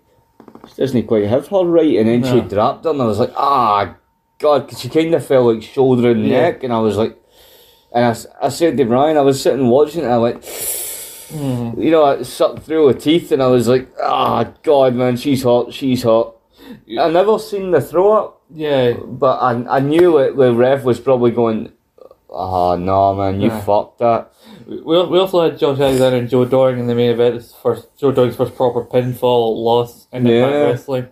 she 0.69 0.75
doesn't 0.81 1.07
quite 1.07 1.25
have 1.27 1.47
her 1.49 1.63
right, 1.65 1.95
and 1.97 2.07
then 2.07 2.23
she 2.23 2.41
dropped 2.47 2.85
her, 2.85 2.91
and 2.91 3.01
I 3.01 3.05
was 3.05 3.19
like, 3.19 3.33
ah, 3.35 3.95
God, 4.39 4.67
'cause 4.67 4.79
she 4.79 4.89
kind 4.89 5.13
of 5.13 5.25
fell 5.25 5.51
like 5.53 5.61
shoulder 5.63 6.11
and 6.11 6.25
Yeah. 6.25 6.41
neck, 6.41 6.63
and 6.63 6.73
I 6.73 6.79
was 6.79 6.97
like, 6.97 7.17
and 7.93 8.05
I, 8.05 8.45
I 8.45 8.49
said 8.49 8.77
to 8.77 8.85
Brian, 8.85 9.17
I 9.17 9.21
was 9.21 9.41
sitting 9.41 9.67
watching 9.67 10.01
it, 10.01 10.05
and 10.05 10.13
I 10.13 10.17
went, 10.17 10.41
Mhm. 10.41 11.83
you 11.83 11.91
know, 11.91 12.03
I 12.05 12.21
sucked 12.23 12.63
through 12.63 12.87
her 12.87 12.93
teeth, 12.93 13.31
and 13.31 13.41
I 13.43 13.47
was 13.47 13.67
like, 13.67 13.87
ah, 14.01 14.45
God, 14.63 14.93
man, 14.95 15.17
she's 15.17 15.43
hot, 15.43 15.73
she's 15.73 16.03
hot. 16.03 16.35
I 16.99 17.09
never 17.09 17.39
seen 17.39 17.71
the 17.71 17.81
throw 17.81 18.11
up, 18.13 18.41
Yeah. 18.53 18.93
but 19.05 19.37
I, 19.41 19.77
I 19.77 19.79
knew 19.79 20.17
it. 20.17 20.35
The 20.37 20.53
ref 20.53 20.83
was 20.83 20.99
probably 20.99 21.31
going, 21.31 21.71
ah, 22.37 22.75
no, 22.75 23.15
man, 23.15 23.41
you 23.41 23.49
Nah. 23.49 23.59
fucked 23.61 23.99
that. 23.99 24.31
We, 24.67 24.77
we 24.81 25.19
also 25.19 25.41
had 25.43 25.57
Josh 25.57 25.79
Alexander 25.79 26.17
and 26.17 26.29
Joe 26.29 26.45
Doering 26.45 26.79
in 26.79 26.87
the 26.87 26.95
main 26.95 27.11
event. 27.11 27.35
His 27.35 27.53
first 27.53 27.97
Joe 27.97 28.11
Doering's 28.11 28.35
first 28.35 28.55
proper 28.55 28.83
pinfall 28.85 29.63
loss 29.63 30.07
in 30.11 30.27
Impact 30.27 30.53
Yeah. 30.53 30.59
Wrestling. 30.69 31.07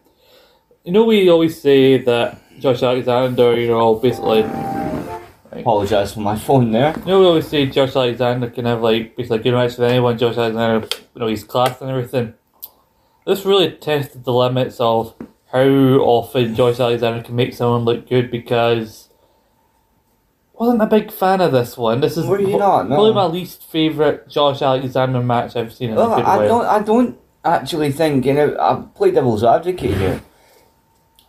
You 0.84 0.92
know, 0.92 1.06
we 1.06 1.30
always 1.30 1.60
say 1.60 1.98
that 2.04 2.40
Josh 2.60 2.84
Alexander, 2.84 3.52
and 3.54 3.62
you 3.62 3.68
know, 3.68 3.96
basically. 3.96 4.44
Apologise 5.52 6.14
for 6.14 6.20
my 6.20 6.36
phone 6.38 6.72
there. 6.72 6.94
You 7.00 7.06
know, 7.06 7.20
we 7.22 7.26
always 7.28 7.48
say 7.48 7.66
Josh 7.68 7.96
Alexander 7.96 8.50
can 8.50 8.66
have 8.66 8.82
like 8.82 9.16
basically 9.16 9.40
good 9.40 9.54
match 9.54 9.78
with 9.78 9.90
anyone. 9.90 10.18
Josh 10.18 10.36
Alexander, 10.38 10.86
you 11.16 11.20
know, 11.22 11.28
he's 11.28 11.46
class 11.46 11.80
and 11.82 11.90
everything. 11.90 12.34
This 13.26 13.46
really 13.46 13.72
tested 13.72 14.26
the 14.26 14.34
limits 14.34 14.80
of 14.82 15.14
how 15.52 15.62
often 15.64 16.56
Josh 16.56 16.80
Alexander 16.82 17.24
can 17.24 17.36
make 17.38 17.54
someone 17.54 17.86
look 17.86 18.10
good 18.10 18.30
because 18.32 19.08
wasn't 20.60 20.82
a 20.82 20.86
big 20.86 21.12
fan 21.12 21.42
of 21.42 21.52
this 21.52 21.78
one. 21.78 22.02
This 22.02 22.18
is 22.18 22.26
Were 22.26 22.40
you 22.40 22.58
not? 22.58 22.90
No. 22.90 22.96
probably 22.96 23.14
my 23.14 23.26
least 23.26 23.64
favorite 23.64 24.28
Josh 24.30 24.62
Alexander 24.62 25.22
match 25.22 25.56
I've 25.56 25.74
seen 25.74 25.90
in 25.92 25.96
Well, 25.96 26.12
a 26.12 26.14
oh, 26.14 26.18
good 26.18 26.26
I 26.26 26.38
while. 26.38 26.48
don't. 26.48 26.66
I 26.66 26.80
don't 26.84 27.18
actually 27.44 27.92
think. 27.92 28.26
You 28.26 28.34
know, 28.34 28.58
I 28.60 28.84
play 28.96 29.12
devil's 29.12 29.44
advocate 29.44 29.98
here. 29.98 30.22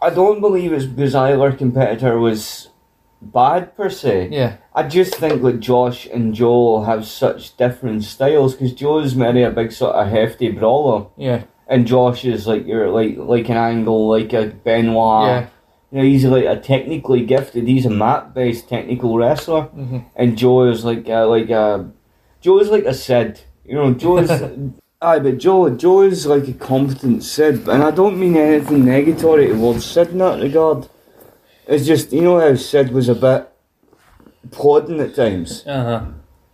I 0.00 0.10
don't 0.10 0.40
believe 0.40 0.72
it's 0.72 0.84
because 0.84 1.14
either 1.14 1.52
competitor 1.52 2.18
was 2.18 2.68
bad 3.22 3.74
per 3.76 3.88
se. 3.88 4.28
Yeah, 4.30 4.56
I 4.74 4.82
just 4.84 5.14
think 5.16 5.42
that 5.42 5.60
Josh 5.60 6.06
and 6.06 6.34
Joe 6.34 6.82
have 6.82 7.06
such 7.06 7.56
different 7.56 8.04
styles 8.04 8.54
because 8.54 8.72
Joe's 8.74 9.14
maybe 9.14 9.42
a 9.42 9.50
big 9.50 9.72
sort 9.72 9.94
of 9.96 10.08
hefty 10.08 10.50
brawler, 10.50 11.06
yeah, 11.16 11.44
and 11.66 11.86
Josh 11.86 12.24
is 12.26 12.46
like 12.46 12.66
you're 12.66 12.90
like 12.90 13.16
like 13.16 13.48
an 13.48 13.56
angle 13.56 14.08
like 14.08 14.32
a 14.34 14.46
Benoit. 14.48 15.28
yeah. 15.28 15.46
You 15.96 16.02
know, 16.02 16.09
he's 16.09 16.26
like 16.26 16.44
a 16.44 16.61
technically 16.61 17.24
gifted. 17.24 17.66
He's 17.66 17.87
a 17.87 17.90
map 17.90 18.35
based 18.35 18.68
technical 18.68 19.16
wrestler, 19.16 19.62
hmm 19.62 20.00
and 20.14 20.37
Joe 20.37 20.64
is 20.64 20.85
like 20.85 21.09
uh, 21.09 21.26
like 21.26 21.48
a 21.48 21.90
Joe 22.42 22.59
is 22.59 22.68
like 22.68 22.85
a 22.85 22.92
Sid. 22.92 23.40
You 23.64 23.76
know, 23.76 23.94
Joe 23.94 24.18
is. 24.18 24.30
Aye, 25.00 25.20
but 25.20 25.38
Joe, 25.38 25.70
Joe 25.70 26.02
is 26.02 26.26
like 26.26 26.48
a 26.48 26.52
competent 26.52 27.24
Sid, 27.24 27.66
and 27.66 27.82
I 27.82 27.90
don't 27.92 28.20
mean 28.20 28.37
anything 28.37 28.82
negatory 28.82 29.48
towards 29.48 29.87
Sid 29.87 30.09
in 30.09 30.18
that 30.18 30.42
regard. 30.42 30.87
It's 31.66 31.87
just 31.87 32.12
you 32.12 32.20
know 32.20 32.40
how 32.40 32.54
Sid 32.56 32.90
was 32.92 33.09
a 33.09 33.14
bit 33.14 33.48
plodding 34.50 35.00
at 35.00 35.14
times. 35.14 35.66
Uh 35.66 35.82
huh. 35.82 36.04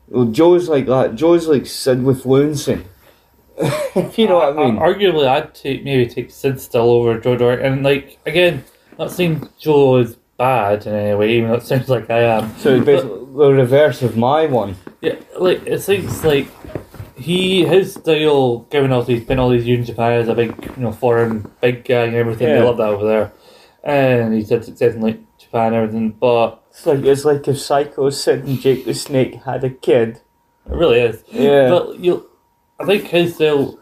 Well, 0.06 0.26
Joe's 0.26 0.68
like 0.68 0.86
that. 0.86 1.16
Joe's 1.16 1.48
like 1.48 1.66
Sid 1.66 2.04
with 2.04 2.22
fluency. 2.22 2.84
you 4.16 4.28
know 4.28 4.36
what 4.36 4.56
I 4.56 4.64
mean. 4.64 4.76
Arguably, 4.76 5.26
I'd 5.26 5.52
take 5.52 5.82
maybe 5.82 6.06
take 6.06 6.30
Sid 6.30 6.60
still 6.60 6.90
over 6.90 7.18
Joe 7.18 7.36
Doering, 7.36 7.66
and 7.66 7.82
like 7.82 8.18
again, 8.24 8.62
not 9.02 9.10
saying 9.10 9.48
Joe 9.58 9.96
is 9.96 10.16
bad 10.38 10.86
in 10.86 10.94
any 10.94 11.14
way, 11.14 11.36
even 11.36 11.50
though 11.50 11.56
it 11.56 11.62
sounds 11.62 11.88
like 11.88 12.10
I 12.10 12.20
am. 12.36 12.56
So 12.58 12.76
it's 12.76 12.86
basically 12.86 13.18
the 13.36 13.52
reverse 13.52 14.02
of 14.02 14.16
my 14.16 14.46
one. 14.46 14.76
Yeah, 15.00 15.16
like 15.38 15.66
it 15.66 15.80
seems 15.82 16.24
like 16.24 16.48
he 17.16 17.64
his 17.64 17.94
style, 17.94 18.60
given 18.70 18.92
all 18.92 19.04
he's 19.04 19.24
been 19.24 19.38
all 19.38 19.50
these 19.50 19.66
years 19.66 19.80
in 19.80 19.86
Japan 19.86 20.12
as 20.12 20.28
a 20.28 20.34
big 20.34 20.50
you 20.76 20.82
know 20.82 20.92
foreign 20.92 21.50
big 21.60 21.84
guy 21.84 22.04
and 22.04 22.14
everything, 22.14 22.48
they 22.48 22.62
love 22.62 22.76
that 22.78 22.88
over 22.88 23.04
there, 23.04 23.32
and 23.82 24.34
he's 24.34 24.50
had 24.50 24.64
success 24.64 24.94
in 24.94 25.00
like 25.00 25.20
Japan 25.38 25.74
and 25.74 25.76
everything, 25.76 26.10
but 26.10 26.62
It's 26.70 26.86
like 26.86 27.04
it's 27.04 27.24
like 27.24 27.46
if 27.48 27.58
Psycho 27.58 28.10
Sid 28.10 28.44
and 28.44 28.60
Jake 28.60 28.84
the 28.84 28.94
Snake 28.94 29.34
had 29.44 29.64
a 29.64 29.70
kid. 29.70 30.20
it 30.66 30.72
really 30.82 31.00
is. 31.00 31.22
Yeah. 31.30 31.68
But 31.70 31.98
you, 31.98 32.28
I 32.80 32.86
think 32.86 33.04
his 33.04 33.34
style, 33.34 33.78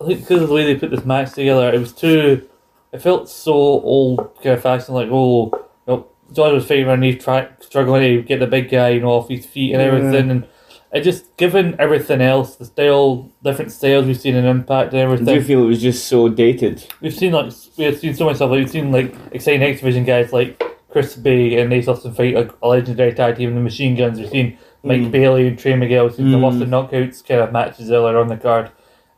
I 0.00 0.06
think 0.06 0.20
because 0.20 0.42
of 0.42 0.48
the 0.48 0.54
way 0.54 0.64
they 0.64 0.78
put 0.78 0.90
this 0.90 1.04
match 1.04 1.32
together, 1.32 1.72
it 1.72 1.78
was 1.78 1.92
too. 1.92 2.48
It 2.92 3.02
felt 3.02 3.28
so 3.28 3.52
old 3.52 4.34
kind 4.36 4.54
of 4.56 4.62
fashion, 4.62 4.94
like 4.94 5.08
oh, 5.10 5.50
you 5.86 5.94
know, 5.94 6.06
John 6.32 6.54
was 6.54 6.66
fighting 6.66 6.88
and 6.88 7.04
he's 7.04 7.22
try, 7.22 7.48
struggling 7.60 8.02
to 8.02 8.22
get 8.22 8.40
the 8.40 8.46
big 8.46 8.70
guy, 8.70 8.90
you 8.90 9.00
know, 9.00 9.10
off 9.10 9.28
his 9.28 9.44
feet 9.46 9.72
and 9.74 9.82
everything, 9.82 10.30
and 10.30 10.46
it 10.92 11.02
just 11.02 11.36
given 11.36 11.76
everything 11.78 12.22
else, 12.22 12.56
the 12.56 12.64
style, 12.64 13.30
different 13.44 13.72
styles 13.72 14.06
we've 14.06 14.18
seen 14.18 14.34
in 14.36 14.46
Impact 14.46 14.84
and 14.84 14.92
Do 14.92 14.96
you 14.98 15.02
everything. 15.04 15.42
feel 15.42 15.64
it 15.64 15.66
was 15.66 15.82
just 15.82 16.06
so 16.08 16.30
dated? 16.30 16.82
We've 17.02 17.14
seen 17.14 17.32
like 17.32 17.52
we've 17.76 17.98
seen 17.98 18.14
so 18.14 18.24
much 18.24 18.36
stuff. 18.36 18.50
Like 18.50 18.60
we've 18.60 18.70
seen 18.70 18.90
like 18.90 19.14
exciting 19.32 19.62
X 19.62 19.80
Division 19.80 20.04
guys 20.04 20.32
like 20.32 20.62
Chris 20.90 21.14
Bey 21.14 21.60
and 21.60 21.70
Ace 21.74 21.88
Austin 21.88 22.14
fight 22.14 22.34
like, 22.34 22.50
a 22.62 22.68
legendary 22.68 23.12
tag 23.12 23.36
team, 23.36 23.54
the 23.54 23.60
Machine 23.60 23.94
Guns. 23.96 24.18
We've 24.18 24.30
seen 24.30 24.56
Mike 24.82 25.02
Mm. 25.02 25.10
Bailey 25.10 25.46
and 25.48 25.58
Trey 25.58 25.76
Miguel. 25.76 26.06
We've 26.06 26.14
seen 26.14 26.30
the 26.30 26.38
Mm. 26.38 26.42
Lost 26.42 26.62
in 26.62 26.70
Knockouts 26.70 27.26
kind 27.28 27.42
of 27.42 27.52
matches 27.52 27.90
earlier 27.90 28.16
on 28.16 28.28
the 28.28 28.38
card, 28.38 28.70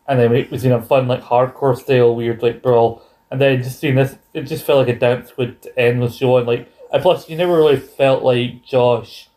and 0.08 0.18
then 0.18 0.32
we've 0.32 0.60
seen 0.60 0.72
a 0.72 0.82
fun 0.82 1.06
like 1.06 1.22
hardcore 1.22 1.76
style 1.78 2.16
weird 2.16 2.42
like 2.42 2.62
brawl, 2.62 3.02
and 3.30 3.40
then 3.40 3.62
just 3.62 3.78
seeing 3.80 3.94
this, 3.94 4.16
it 4.34 4.42
just 4.42 4.64
felt 4.64 4.86
like 4.86 4.96
a 4.96 4.98
dance 4.98 5.36
would 5.36 5.68
end 5.76 6.02
the 6.02 6.08
show, 6.10 6.36
and 6.38 6.46
like 6.46 6.68
and 6.92 7.02
plus 7.02 7.28
you 7.28 7.36
never 7.36 7.56
really 7.56 7.78
felt 7.78 8.22
like 8.22 8.64
Josh 8.64 9.28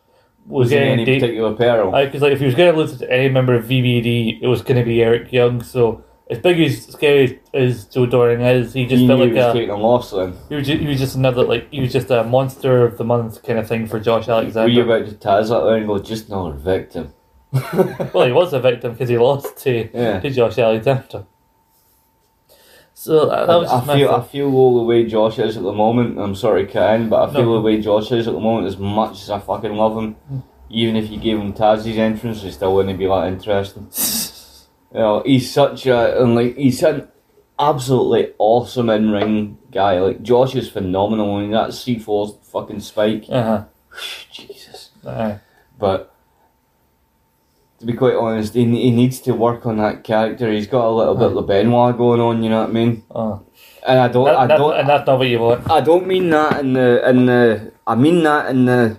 was 0.46 0.66
Was 0.66 0.72
in 0.72 0.78
getting 0.78 0.92
any 0.94 1.04
date- 1.04 1.20
particular 1.20 1.54
peril? 1.54 1.90
because 1.92 2.20
like 2.22 2.32
if 2.32 2.40
he 2.40 2.46
was 2.46 2.54
going 2.54 2.72
to 2.72 2.78
lose 2.78 2.98
to 2.98 3.10
any 3.10 3.28
member 3.30 3.54
of 3.54 3.64
VBD, 3.64 4.40
it 4.42 4.46
was 4.46 4.60
going 4.62 4.78
to 4.78 4.84
be 4.84 5.02
Eric 5.02 5.32
Young. 5.32 5.62
So 5.62 6.04
as 6.28 6.38
big 6.38 6.60
as 6.60 6.84
scary 6.86 7.40
as 7.54 7.84
Joe 7.86 8.04
Doering 8.06 8.40
is, 8.42 8.72
he 8.74 8.84
just 8.86 9.00
he 9.02 9.06
felt 9.06 9.20
like 9.20 9.28
he 9.30 9.34
was 9.36 9.44
a 9.46 9.52
taking 9.52 9.70
a 9.70 9.76
loss 9.76 10.10
then. 10.10 10.34
he 10.48 10.54
was, 10.56 10.66
just, 10.66 10.80
he 10.80 10.86
was 10.86 10.98
just 10.98 11.16
another 11.16 11.44
like 11.44 11.70
he 11.70 11.80
was 11.80 11.92
just 11.92 12.10
a 12.10 12.24
monster 12.24 12.84
of 12.84 12.98
the 12.98 13.04
month 13.04 13.42
kind 13.42 13.58
of 13.58 13.66
thing 13.68 13.86
for 13.86 13.98
Josh 14.00 14.28
Alexander. 14.28 14.62
Were 14.66 14.68
you 14.68 14.82
about 14.82 15.08
to 15.08 15.14
Taz 15.14 15.48
that 15.48 15.64
there 15.64 15.76
and 15.76 15.86
go, 15.86 15.98
just 15.98 16.28
another 16.28 16.52
victim? 16.54 17.14
well, 18.12 18.26
he 18.26 18.32
was 18.32 18.52
a 18.52 18.60
victim 18.60 18.92
because 18.92 19.08
he 19.08 19.16
lost 19.16 19.56
to 19.58 19.88
Yeah. 19.94 20.20
to 20.20 20.28
Josh 20.30 20.58
Alexander. 20.58 21.24
So 23.04 23.26
that, 23.26 23.46
that 23.48 23.56
was 23.56 23.70
I, 23.70 23.80
I 23.80 23.96
feel 23.98 24.10
I 24.12 24.22
feel 24.22 24.54
all 24.54 24.78
the 24.78 24.82
way 24.84 25.04
Josh 25.04 25.38
is 25.38 25.58
at 25.58 25.62
the 25.62 25.72
moment. 25.74 26.18
I'm 26.18 26.34
sorry, 26.34 26.64
Ken, 26.66 27.10
but 27.10 27.28
I 27.28 27.32
feel 27.34 27.44
No. 27.44 27.54
the 27.56 27.60
way 27.60 27.78
Josh 27.78 28.10
is 28.10 28.26
at 28.26 28.32
the 28.32 28.40
moment. 28.40 28.66
As 28.66 28.78
much 28.78 29.20
as 29.20 29.28
I 29.28 29.40
fucking 29.40 29.74
love 29.74 29.94
him, 29.98 30.16
even 30.70 30.96
if 30.96 31.10
you 31.10 31.18
gave 31.20 31.38
him 31.38 31.52
Taz's 31.52 31.98
entrance, 31.98 32.40
he 32.40 32.50
still 32.50 32.74
wouldn't 32.74 32.98
be 32.98 33.06
that 33.06 33.26
interesting. 33.28 33.88
You 34.94 35.00
know, 35.00 35.22
he's 35.26 35.50
such 35.52 35.84
a 35.84 36.22
and 36.22 36.34
like 36.34 36.56
he's 36.56 36.82
an 36.82 37.06
absolutely 37.58 38.32
awesome 38.38 38.88
in 38.88 39.10
ring 39.10 39.58
guy. 39.70 40.00
Like 40.00 40.22
Josh 40.22 40.54
is 40.54 40.70
phenomenal. 40.70 41.36
I 41.36 41.40
mean 41.42 41.50
that 41.50 41.74
C 41.74 41.98
4 41.98 42.38
fucking 42.42 42.80
spike. 42.80 43.26
Uh-huh. 43.28 43.64
Jesus. 44.32 44.92
Aye. 45.06 45.40
But 45.78 46.13
to 47.84 47.92
be 47.92 47.96
quite 47.98 48.14
honest, 48.14 48.54
he, 48.54 48.64
he 48.64 48.90
needs 48.90 49.20
to 49.20 49.34
work 49.34 49.66
on 49.66 49.76
that 49.76 50.04
character. 50.04 50.50
He's 50.50 50.66
got 50.66 50.86
a 50.86 50.90
little 50.90 51.14
bit 51.14 51.36
of 51.36 51.46
Benoit 51.46 51.96
going 51.98 52.20
on. 52.20 52.42
You 52.42 52.48
know 52.48 52.60
what 52.62 52.70
I 52.70 52.72
mean? 52.72 53.04
Oh. 53.10 53.44
And 53.86 53.98
I 53.98 54.08
don't. 54.08 54.24
That- 54.24 54.38
I 54.38 54.46
don't. 54.46 54.76
and 54.78 54.88
that's 54.88 55.06
not 55.06 55.18
what 55.18 55.28
you 55.28 55.38
want. 55.38 55.70
I 55.70 55.82
don't 55.82 56.06
mean 56.06 56.30
that 56.30 56.60
in 56.60 56.72
the 56.72 57.08
in 57.08 57.26
the. 57.26 57.72
I 57.86 57.94
mean 57.94 58.22
that 58.22 58.48
in 58.50 58.64
the 58.64 58.96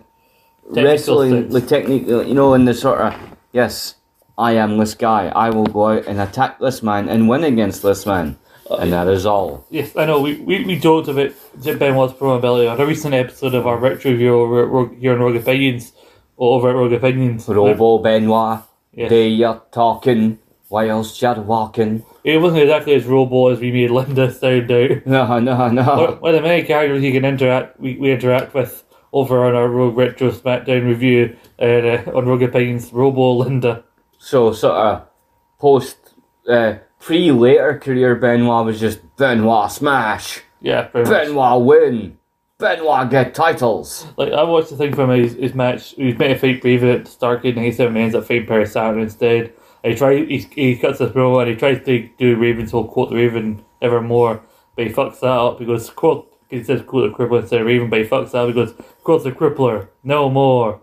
Technical 0.66 0.84
wrestling, 0.84 1.32
sense. 1.32 1.54
the 1.54 1.62
technique. 1.62 2.08
You 2.08 2.34
know, 2.36 2.54
in 2.54 2.66
the 2.66 2.76
sort 2.76 3.02
of 3.02 3.16
yes, 3.54 3.96
I 4.38 4.54
am 4.54 4.78
this 4.78 4.94
guy. 4.94 5.28
I 5.30 5.50
will 5.50 5.66
go 5.66 5.88
out 5.88 6.06
and 6.06 6.22
attack 6.22 6.60
this 6.60 6.84
man 6.84 7.10
and 7.10 7.28
win 7.28 7.44
against 7.44 7.82
this 7.82 8.06
man, 8.06 8.38
uh, 8.70 8.76
and 8.76 8.94
that 8.94 9.08
is 9.08 9.26
all. 9.26 9.66
Yes, 9.72 9.96
I 9.98 10.06
know. 10.06 10.22
We, 10.22 10.36
we, 10.42 10.64
we 10.64 10.78
joked 10.78 11.08
about 11.08 11.32
Jim 11.60 11.80
Benoit's 11.80 12.14
promo 12.14 12.72
on 12.72 12.80
a 12.80 12.86
recent 12.86 13.16
episode 13.16 13.56
of 13.56 13.66
our 13.66 13.78
retro 13.78 14.12
review 14.12 14.36
over 14.36 14.62
at 14.64 14.70
Rogue, 14.70 14.96
here 15.00 15.14
on 15.14 15.20
Rogue 15.20 15.38
Opinions, 15.38 15.94
or 16.38 16.58
over 16.58 16.70
at 16.70 16.76
Rogue 16.76 16.94
Opinions. 16.94 17.48
Robo 17.48 18.00
Benoit, 18.00 18.60
Yes. 18.96 19.10
they 19.10 19.44
are 19.44 19.62
talking. 19.72 20.40
whilst 20.70 21.22
you're 21.22 21.42
walking. 21.42 22.04
It 22.24 22.42
wasn't 22.42 22.64
exactly 22.64 22.96
as 22.96 23.06
robo 23.06 23.48
as 23.50 23.60
we 23.60 23.72
made 23.72 23.92
Linda 23.92 24.32
sound 24.34 24.72
out. 24.72 25.06
No, 25.06 25.40
no, 25.40 25.70
no. 25.70 26.18
one 26.20 26.34
of 26.36 26.42
the 26.42 26.48
many 26.48 26.64
characters 26.64 27.04
you 27.04 27.12
can 27.12 27.24
interact, 27.26 27.80
we, 27.80 27.98
we 27.98 28.12
interact 28.12 28.54
with 28.54 28.84
over 29.14 29.46
on 29.46 29.56
our 29.56 29.70
Rogue 29.70 29.96
Retro 29.96 30.32
SmackDown 30.32 30.86
review 30.86 31.38
uh, 31.60 31.64
uh, 31.64 32.12
on 32.16 32.26
Rogue 32.26 32.44
Opinions, 32.44 32.92
Robo 32.92 33.32
Linda. 33.34 33.84
So, 34.18 34.52
sort 34.54 34.76
of 34.76 35.08
post, 35.60 35.98
uh, 36.50 36.76
pre 37.00 37.32
later 37.32 37.80
career 37.80 38.16
Benoit 38.16 38.66
was 38.66 38.80
just 38.80 39.00
Benoit 39.18 39.72
smash, 39.72 40.42
Yeah, 40.62 40.84
pretty 40.84 41.10
much. 41.10 41.28
Benoit 41.28 41.62
win, 41.64 42.18
Benoit 42.58 43.10
get 43.10 43.36
titles. 43.36 44.08
Like 44.16 44.32
I 44.32 44.44
watched 44.44 44.70
the 44.70 44.78
thing 44.78 44.96
from 44.96 45.10
his, 45.10 45.34
his 45.34 45.54
match. 45.54 45.94
He 45.96 46.06
was 46.06 46.18
meant 46.18 46.34
to 46.34 46.40
fight 46.40 46.64
Raven 46.64 46.90
at 46.90 47.04
Starcade, 47.04 47.58
and 47.58 47.66
he 47.66 47.72
said 47.72 47.94
he 47.94 48.02
ends 48.02 48.16
up 48.16 48.26
fighting 48.26 48.48
Perry 48.48 48.66
Saturn 48.66 49.02
instead. 49.02 49.54
And 49.84 49.94
he 49.94 50.00
tries 50.00 50.28
He, 50.30 50.38
he 50.38 50.76
cuts 50.78 51.00
this 51.00 51.12
promo 51.12 51.42
and 51.42 51.50
he 51.50 51.56
tries 51.56 51.84
to 51.86 52.10
do 52.18 52.36
Raven's 52.38 52.72
whole 52.72 52.88
quote 52.88 53.10
the 53.10 53.18
Raven 53.18 53.64
evermore, 53.82 54.42
but 54.76 54.88
he 54.88 54.94
fucks 54.94 55.20
that 55.20 55.28
up. 55.28 55.60
because 55.60 55.90
quote. 55.90 56.32
He 56.50 56.64
says 56.64 56.84
quote 56.84 57.12
the 57.12 57.18
crippler 57.18 57.42
instead 57.42 57.62
of 57.62 57.68
Raven, 57.68 57.90
but 57.90 58.00
he 58.00 58.06
fucks 58.06 58.32
that 58.32 58.48
up. 58.48 58.56
Goes 58.56 58.74
quote 59.04 59.24
the 59.24 59.32
crippler. 59.32 59.90
No 60.04 60.30
more. 60.30 60.80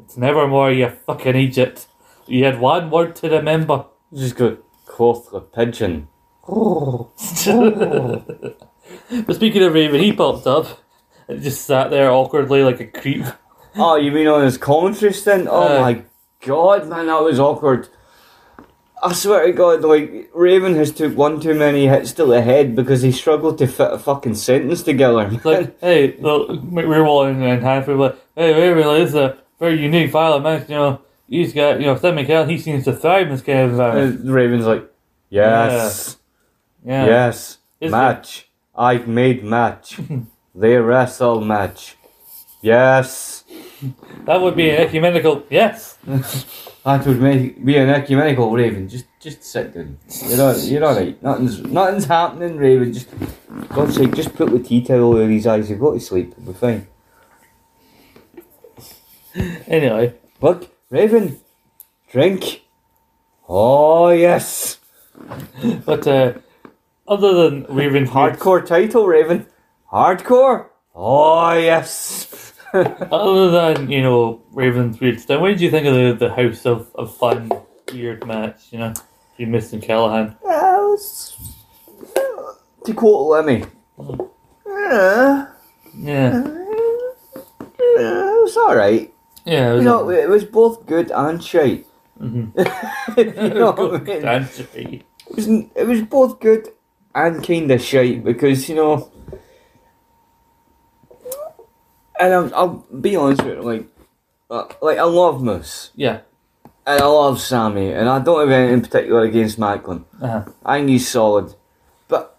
It's 0.00 0.16
nevermore. 0.16 0.72
You 0.72 0.88
fucking 0.88 1.36
Egypt. 1.36 1.86
You 2.26 2.44
had 2.44 2.58
one 2.58 2.90
word 2.90 3.14
to 3.16 3.28
remember. 3.30 3.84
Just 4.12 4.36
go, 4.36 4.58
quoth 4.86 5.30
the 5.30 5.40
pigeon. 5.40 6.08
But 9.26 9.36
speaking 9.36 9.62
of 9.62 9.74
Raven, 9.74 10.00
he 10.00 10.12
popped 10.12 10.46
up 10.46 10.81
and 11.28 11.42
just 11.42 11.64
sat 11.66 11.90
there 11.90 12.10
awkwardly 12.10 12.62
like 12.62 12.80
a 12.80 12.86
creep. 12.86 13.24
Oh, 13.76 13.96
you 13.96 14.12
mean 14.12 14.26
on 14.28 14.44
his 14.44 14.58
commentary 14.58 15.12
stint? 15.12 15.48
Oh 15.50 15.76
Uh. 15.78 15.80
my 15.80 16.02
god, 16.44 16.88
man, 16.88 17.06
that 17.06 17.22
was 17.22 17.40
awkward. 17.40 17.88
I 19.04 19.12
swear 19.14 19.46
to 19.46 19.52
God, 19.52 19.82
like 19.82 20.30
Raven 20.32 20.74
has 20.76 20.92
took 20.92 21.16
one 21.16 21.40
too 21.40 21.54
many 21.54 21.88
hits 21.88 22.12
to 22.12 22.24
the 22.24 22.40
head 22.40 22.76
because 22.76 23.02
he 23.02 23.10
struggled 23.10 23.58
to 23.58 23.66
fit 23.66 23.92
a 23.92 23.98
fucking 23.98 24.36
sentence 24.36 24.82
together. 24.84 25.26
man. 25.28 25.40
like, 25.44 25.80
hey, 25.80 26.14
well, 26.20 26.46
McRae 26.48 27.30
and, 27.30 27.42
and 27.42 27.62
Hannifan 27.62 27.98
like, 27.98 28.16
hey, 28.36 28.52
Raven, 28.54 28.86
like, 28.86 28.98
this 28.98 29.08
is 29.10 29.14
a 29.16 29.38
very 29.58 29.80
unique 29.80 30.12
file 30.12 30.34
of 30.34 30.42
match, 30.44 30.68
you 30.68 30.76
know. 30.76 31.00
He's 31.28 31.52
got, 31.52 31.80
you 31.80 31.86
know, 31.86 31.96
Seth 31.96 32.14
McCall, 32.14 32.48
he 32.48 32.58
seems 32.58 32.84
to 32.84 32.92
thrive 32.92 33.22
in 33.26 33.32
this 33.32 33.42
kind 33.42 33.60
of 33.60 33.70
environment. 33.70 34.20
And 34.20 34.32
Raven's 34.34 34.66
like, 34.66 34.88
yes, 35.30 36.18
Yeah. 36.84 37.06
yes, 37.06 37.58
Is 37.80 37.90
match. 37.90 38.48
I've 38.76 39.08
made 39.08 39.42
match. 39.42 39.98
they 40.54 40.76
wrestle 40.76 41.40
match. 41.40 41.96
Yes. 42.60 43.44
That 44.26 44.40
would 44.40 44.56
be 44.56 44.70
an 44.70 44.76
ecumenical, 44.76 45.44
yes. 45.50 45.98
That 46.84 47.06
would 47.06 47.20
make 47.20 47.64
be 47.64 47.76
an 47.76 47.90
ecumenical 47.90 48.50
Raven. 48.50 48.88
Just 48.88 49.06
just 49.20 49.44
sit 49.44 49.72
down. 49.72 49.98
You're 50.26 50.42
all, 50.42 50.58
you're 50.58 50.84
all 50.84 50.96
right. 50.96 51.22
Nothing's 51.22 51.60
nothing's 51.60 52.06
happening, 52.06 52.56
Raven. 52.56 52.92
Just 52.92 53.08
God's 53.68 53.94
sake, 53.94 54.12
just 54.16 54.34
put 54.34 54.50
the 54.50 54.58
tea 54.58 54.82
towel 54.82 55.14
over 55.14 55.28
his 55.30 55.46
eyes. 55.46 55.70
You've 55.70 55.78
got 55.78 55.92
to 55.92 56.00
sleep. 56.00 56.34
Be 56.44 56.52
fine. 56.52 56.88
Anyway, 59.68 60.14
Look, 60.42 60.68
Raven, 60.90 61.40
drink. 62.10 62.62
Oh 63.48 64.10
yes, 64.10 64.78
but 65.86 66.04
uh, 66.08 66.32
other 67.06 67.32
than 67.48 67.64
Raven, 67.68 68.08
hardcore 68.08 68.66
title, 68.66 69.06
Raven. 69.06 69.46
Hardcore. 69.92 70.68
Oh 70.94 71.52
yes. 71.52 72.54
other 72.74 73.50
than, 73.50 73.90
you 73.90 74.02
know, 74.02 74.42
Raven's 74.52 74.98
weird 74.98 75.20
stuff, 75.20 75.40
what 75.40 75.48
did 75.48 75.60
you 75.60 75.70
think 75.70 75.86
of 75.86 75.94
the, 75.94 76.26
the 76.28 76.34
House 76.34 76.64
of, 76.64 76.90
of 76.94 77.14
Fun 77.14 77.50
weird 77.92 78.26
match, 78.26 78.68
you 78.70 78.78
know? 78.78 78.94
You 79.36 79.46
missed 79.46 79.72
and 79.74 79.82
Callihan. 79.82 80.36
Well, 80.42 80.94
it's- 80.94 81.36
to 82.84 82.94
quote 82.94 83.28
Lemmy. 83.28 83.64
Yeah, 84.66 84.66
uh, 84.66 85.46
Yeah. 85.96 86.42
it 86.46 88.42
was 88.42 88.56
all 88.56 88.74
right. 88.74 89.12
Yeah, 89.44 89.70
it 89.70 89.74
was 89.74 89.84
You 89.84 89.90
know, 89.90 90.10
it 90.10 90.28
was 90.28 90.44
both 90.44 90.86
good 90.86 91.10
and 91.12 91.42
shite. 91.42 91.86
Mhm. 92.18 92.52
you 93.16 93.54
know 93.54 93.72
I 93.94 94.78
mean? 94.78 95.04
It 95.28 95.36
was, 95.36 95.46
it 95.48 95.86
was 95.86 96.02
both 96.02 96.40
good 96.40 96.70
and 97.14 97.44
kind 97.46 97.70
of 97.70 97.82
shite 97.82 98.24
because, 98.24 98.68
you 98.68 98.74
know, 98.76 99.11
and 102.22 102.32
I'll, 102.34 102.54
I'll 102.54 102.86
be 103.00 103.16
honest 103.16 103.42
with 103.42 103.56
you, 103.56 103.62
like, 103.62 103.86
uh, 104.50 104.64
like 104.80 104.98
I 104.98 105.04
love 105.04 105.42
Moose 105.42 105.90
Yeah. 105.94 106.20
and 106.86 107.00
I 107.00 107.06
love 107.06 107.40
Sami 107.40 107.90
and 107.92 108.08
I 108.08 108.18
don't 108.20 108.40
have 108.40 108.50
anything 108.50 108.74
in 108.74 108.82
particular 108.82 109.22
against 109.22 109.58
Maclin. 109.58 110.04
Uh-huh. 110.20 110.44
I 110.64 110.78
think 110.78 110.88
he's 110.90 111.08
solid, 111.08 111.54
but 112.08 112.38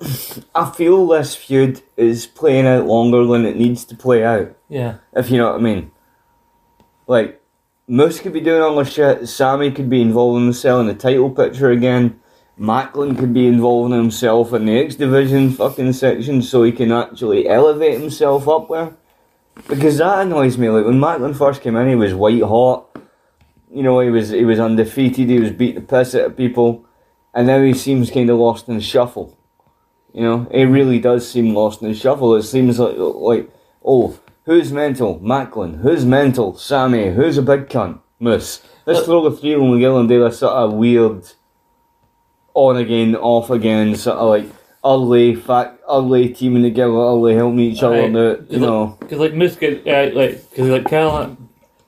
I 0.54 0.70
feel 0.70 1.06
this 1.06 1.34
feud 1.34 1.82
is 1.96 2.26
playing 2.26 2.66
out 2.66 2.86
longer 2.86 3.24
than 3.24 3.44
it 3.46 3.56
needs 3.56 3.84
to 3.86 3.96
play 3.96 4.24
out. 4.24 4.54
Yeah. 4.68 4.96
If 5.14 5.30
you 5.30 5.38
know 5.38 5.50
what 5.52 5.60
I 5.60 5.62
mean. 5.62 5.90
Like, 7.06 7.40
Moose 7.86 8.20
could 8.20 8.32
be 8.32 8.40
doing 8.40 8.62
all 8.62 8.76
this 8.76 8.92
shit, 8.92 9.28
Sami 9.28 9.70
could 9.70 9.90
be 9.90 10.02
himself 10.02 10.80
in 10.80 10.86
the 10.86 10.94
title 10.94 11.30
picture 11.30 11.70
again, 11.70 12.18
Maclin 12.58 13.18
could 13.18 13.34
be 13.34 13.46
involving 13.46 13.96
himself 13.96 14.52
in 14.52 14.66
the 14.66 14.78
X 14.78 14.94
Division 14.94 15.50
fucking 15.50 15.92
section 15.92 16.40
so 16.40 16.62
he 16.62 16.72
can 16.72 16.92
actually 16.92 17.48
elevate 17.48 18.00
himself 18.00 18.48
up 18.48 18.68
there. 18.68 18.96
Because 19.68 19.98
that 19.98 20.20
annoys 20.20 20.56
me, 20.56 20.68
like 20.68 20.84
when 20.84 21.00
Maclin 21.00 21.36
first 21.36 21.62
came 21.62 21.76
in 21.76 21.88
he 21.88 21.94
was 21.94 22.14
white 22.14 22.42
hot. 22.42 22.86
You 23.72 23.82
know, 23.82 23.98
he 24.00 24.10
was 24.10 24.30
he 24.30 24.44
was 24.44 24.60
undefeated, 24.60 25.28
he 25.28 25.40
was 25.40 25.50
beating 25.50 25.76
the 25.76 25.80
piss 25.80 26.14
out 26.14 26.26
of 26.26 26.36
people, 26.36 26.86
and 27.32 27.48
now 27.48 27.60
he 27.60 27.74
seems 27.74 28.10
kinda 28.10 28.34
lost 28.34 28.68
in 28.68 28.76
the 28.76 28.82
shuffle. 28.82 29.36
You 30.12 30.22
know, 30.22 30.48
he 30.52 30.64
really 30.64 31.00
does 31.00 31.28
seem 31.28 31.54
lost 31.54 31.82
in 31.82 31.88
the 31.88 31.94
shuffle. 31.94 32.36
It 32.36 32.44
seems 32.44 32.78
like 32.78 32.96
like 32.96 33.50
oh, 33.84 34.20
who's 34.46 34.72
mental? 34.72 35.18
Maclin. 35.18 35.80
Who's 35.80 36.04
mental? 36.04 36.56
Sami. 36.56 37.10
Who's 37.10 37.36
a 37.36 37.42
big 37.42 37.68
cunt? 37.68 38.00
Moose. 38.20 38.62
Let's 38.86 39.04
throw 39.04 39.28
the 39.28 39.36
three 39.36 39.54
of 39.54 39.60
them 39.60 39.72
together 39.72 39.98
and 39.98 40.08
do 40.08 40.22
this 40.22 40.38
sort 40.38 40.52
of 40.52 40.74
weird 40.74 41.32
on 42.54 42.76
again, 42.76 43.16
off 43.16 43.50
again, 43.50 43.94
sort 43.96 44.18
of 44.18 44.28
like 44.28 44.46
ugly, 44.82 45.34
fat, 45.34 45.78
ugly 45.88 46.28
teaming 46.28 46.62
together, 46.62 46.98
ugly 46.98 47.34
helping 47.34 47.60
each 47.60 47.82
other 47.82 47.96
Aye. 48.02 48.06
out, 48.08 48.50
you 48.50 48.60
know. 48.60 48.96
Because, 49.00 49.18
like, 49.18 49.32
Moose 49.34 49.56
get, 49.56 49.86
uh, 49.86 50.14
like, 50.14 50.50
because, 50.50 50.68
like, 50.68 50.84
Callihan, 50.84 51.36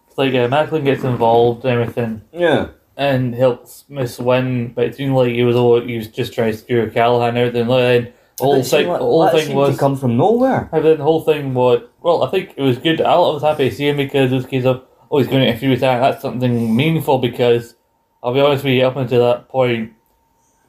it's 0.09 0.17
like, 0.17 0.33
uh, 0.33 0.49
Maclin 0.49 0.83
gets 0.85 1.05
involved 1.05 1.65
and 1.67 1.79
everything, 1.79 2.23
Yeah. 2.33 2.69
and 2.97 3.35
helps 3.35 3.85
Moose 3.91 4.19
win, 4.19 4.73
but 4.75 4.85
it 4.87 4.95
seemed 4.95 5.15
like 5.15 5.33
he 5.33 5.43
was 5.45 5.57
all, 5.57 5.79
he 5.81 5.99
was 5.99 6.09
just 6.09 6.33
trying 6.33 6.53
to 6.53 6.57
screw 6.59 6.91
Callihan 6.91 7.29
and 7.29 7.39
everything. 7.39 7.69
Like, 7.69 7.81
then 7.83 8.13
the 8.39 8.45
whole 8.45 8.63
thing, 8.63 8.89
like- 8.89 9.01
whole 9.01 9.29
thing 9.29 9.55
was, 9.55 9.75
to 9.75 9.79
come 9.81 9.97
from 9.97 10.17
nowhere. 10.17 10.71
And 10.73 10.83
then 10.83 10.97
the 10.97 11.05
whole 11.05 11.21
thing 11.21 11.53
was 11.53 11.83
well, 12.03 12.23
I 12.23 12.31
think 12.31 12.55
it 12.57 12.63
was 12.63 12.79
good. 12.79 13.01
I 13.01 13.17
was 13.19 13.43
happy 13.43 13.69
to 13.69 13.75
see 13.75 13.89
him 13.89 13.97
because 13.97 14.31
it 14.31 14.35
was 14.35 14.45
a 14.45 14.49
case 14.49 14.65
of 14.65 14.83
oh 15.11 15.19
he's 15.19 15.27
going 15.27 15.41
to 15.43 15.49
interfere 15.49 15.71
with 15.71 15.81
that. 15.81 15.99
That's 16.01 16.23
something 16.23 16.75
meaningful 16.77 17.19
because 17.19 17.75
I'll 18.23 18.33
be 18.33 18.41
honest 18.41 18.63
with 18.65 18.75
you, 18.75 18.87
up 18.87 18.97
until 18.97 19.25
that 19.27 19.49
point, 19.49 19.93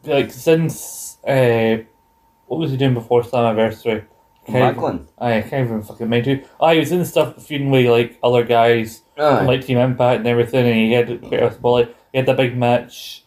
like 0.07 0.31
since 0.31 1.17
uh, 1.25 1.77
what 2.47 2.59
was 2.59 2.71
he 2.71 2.77
doing 2.77 2.93
before 2.93 3.23
Slammiversary? 3.23 4.05
Maclin. 4.47 5.07
I 5.17 5.41
can't 5.41 5.67
even 5.67 5.83
fucking 5.83 6.09
mind 6.09 6.25
who. 6.25 6.39
Oh, 6.59 6.69
he 6.69 6.79
was 6.79 6.91
in 6.91 7.03
stuff 7.05 7.45
feuding 7.45 7.69
with 7.69 7.87
like 7.87 8.17
other 8.23 8.43
guys 8.43 9.01
Aye. 9.17 9.45
like 9.45 9.65
Team 9.65 9.77
Impact 9.77 10.19
and 10.19 10.27
everything, 10.27 10.65
and 10.65 10.75
he 10.75 10.91
had 10.93 11.09
a 11.09 11.53
spotlight. 11.53 11.95
He 12.11 12.19
had 12.19 12.27
that 12.27 12.37
big 12.37 12.57
match. 12.57 13.23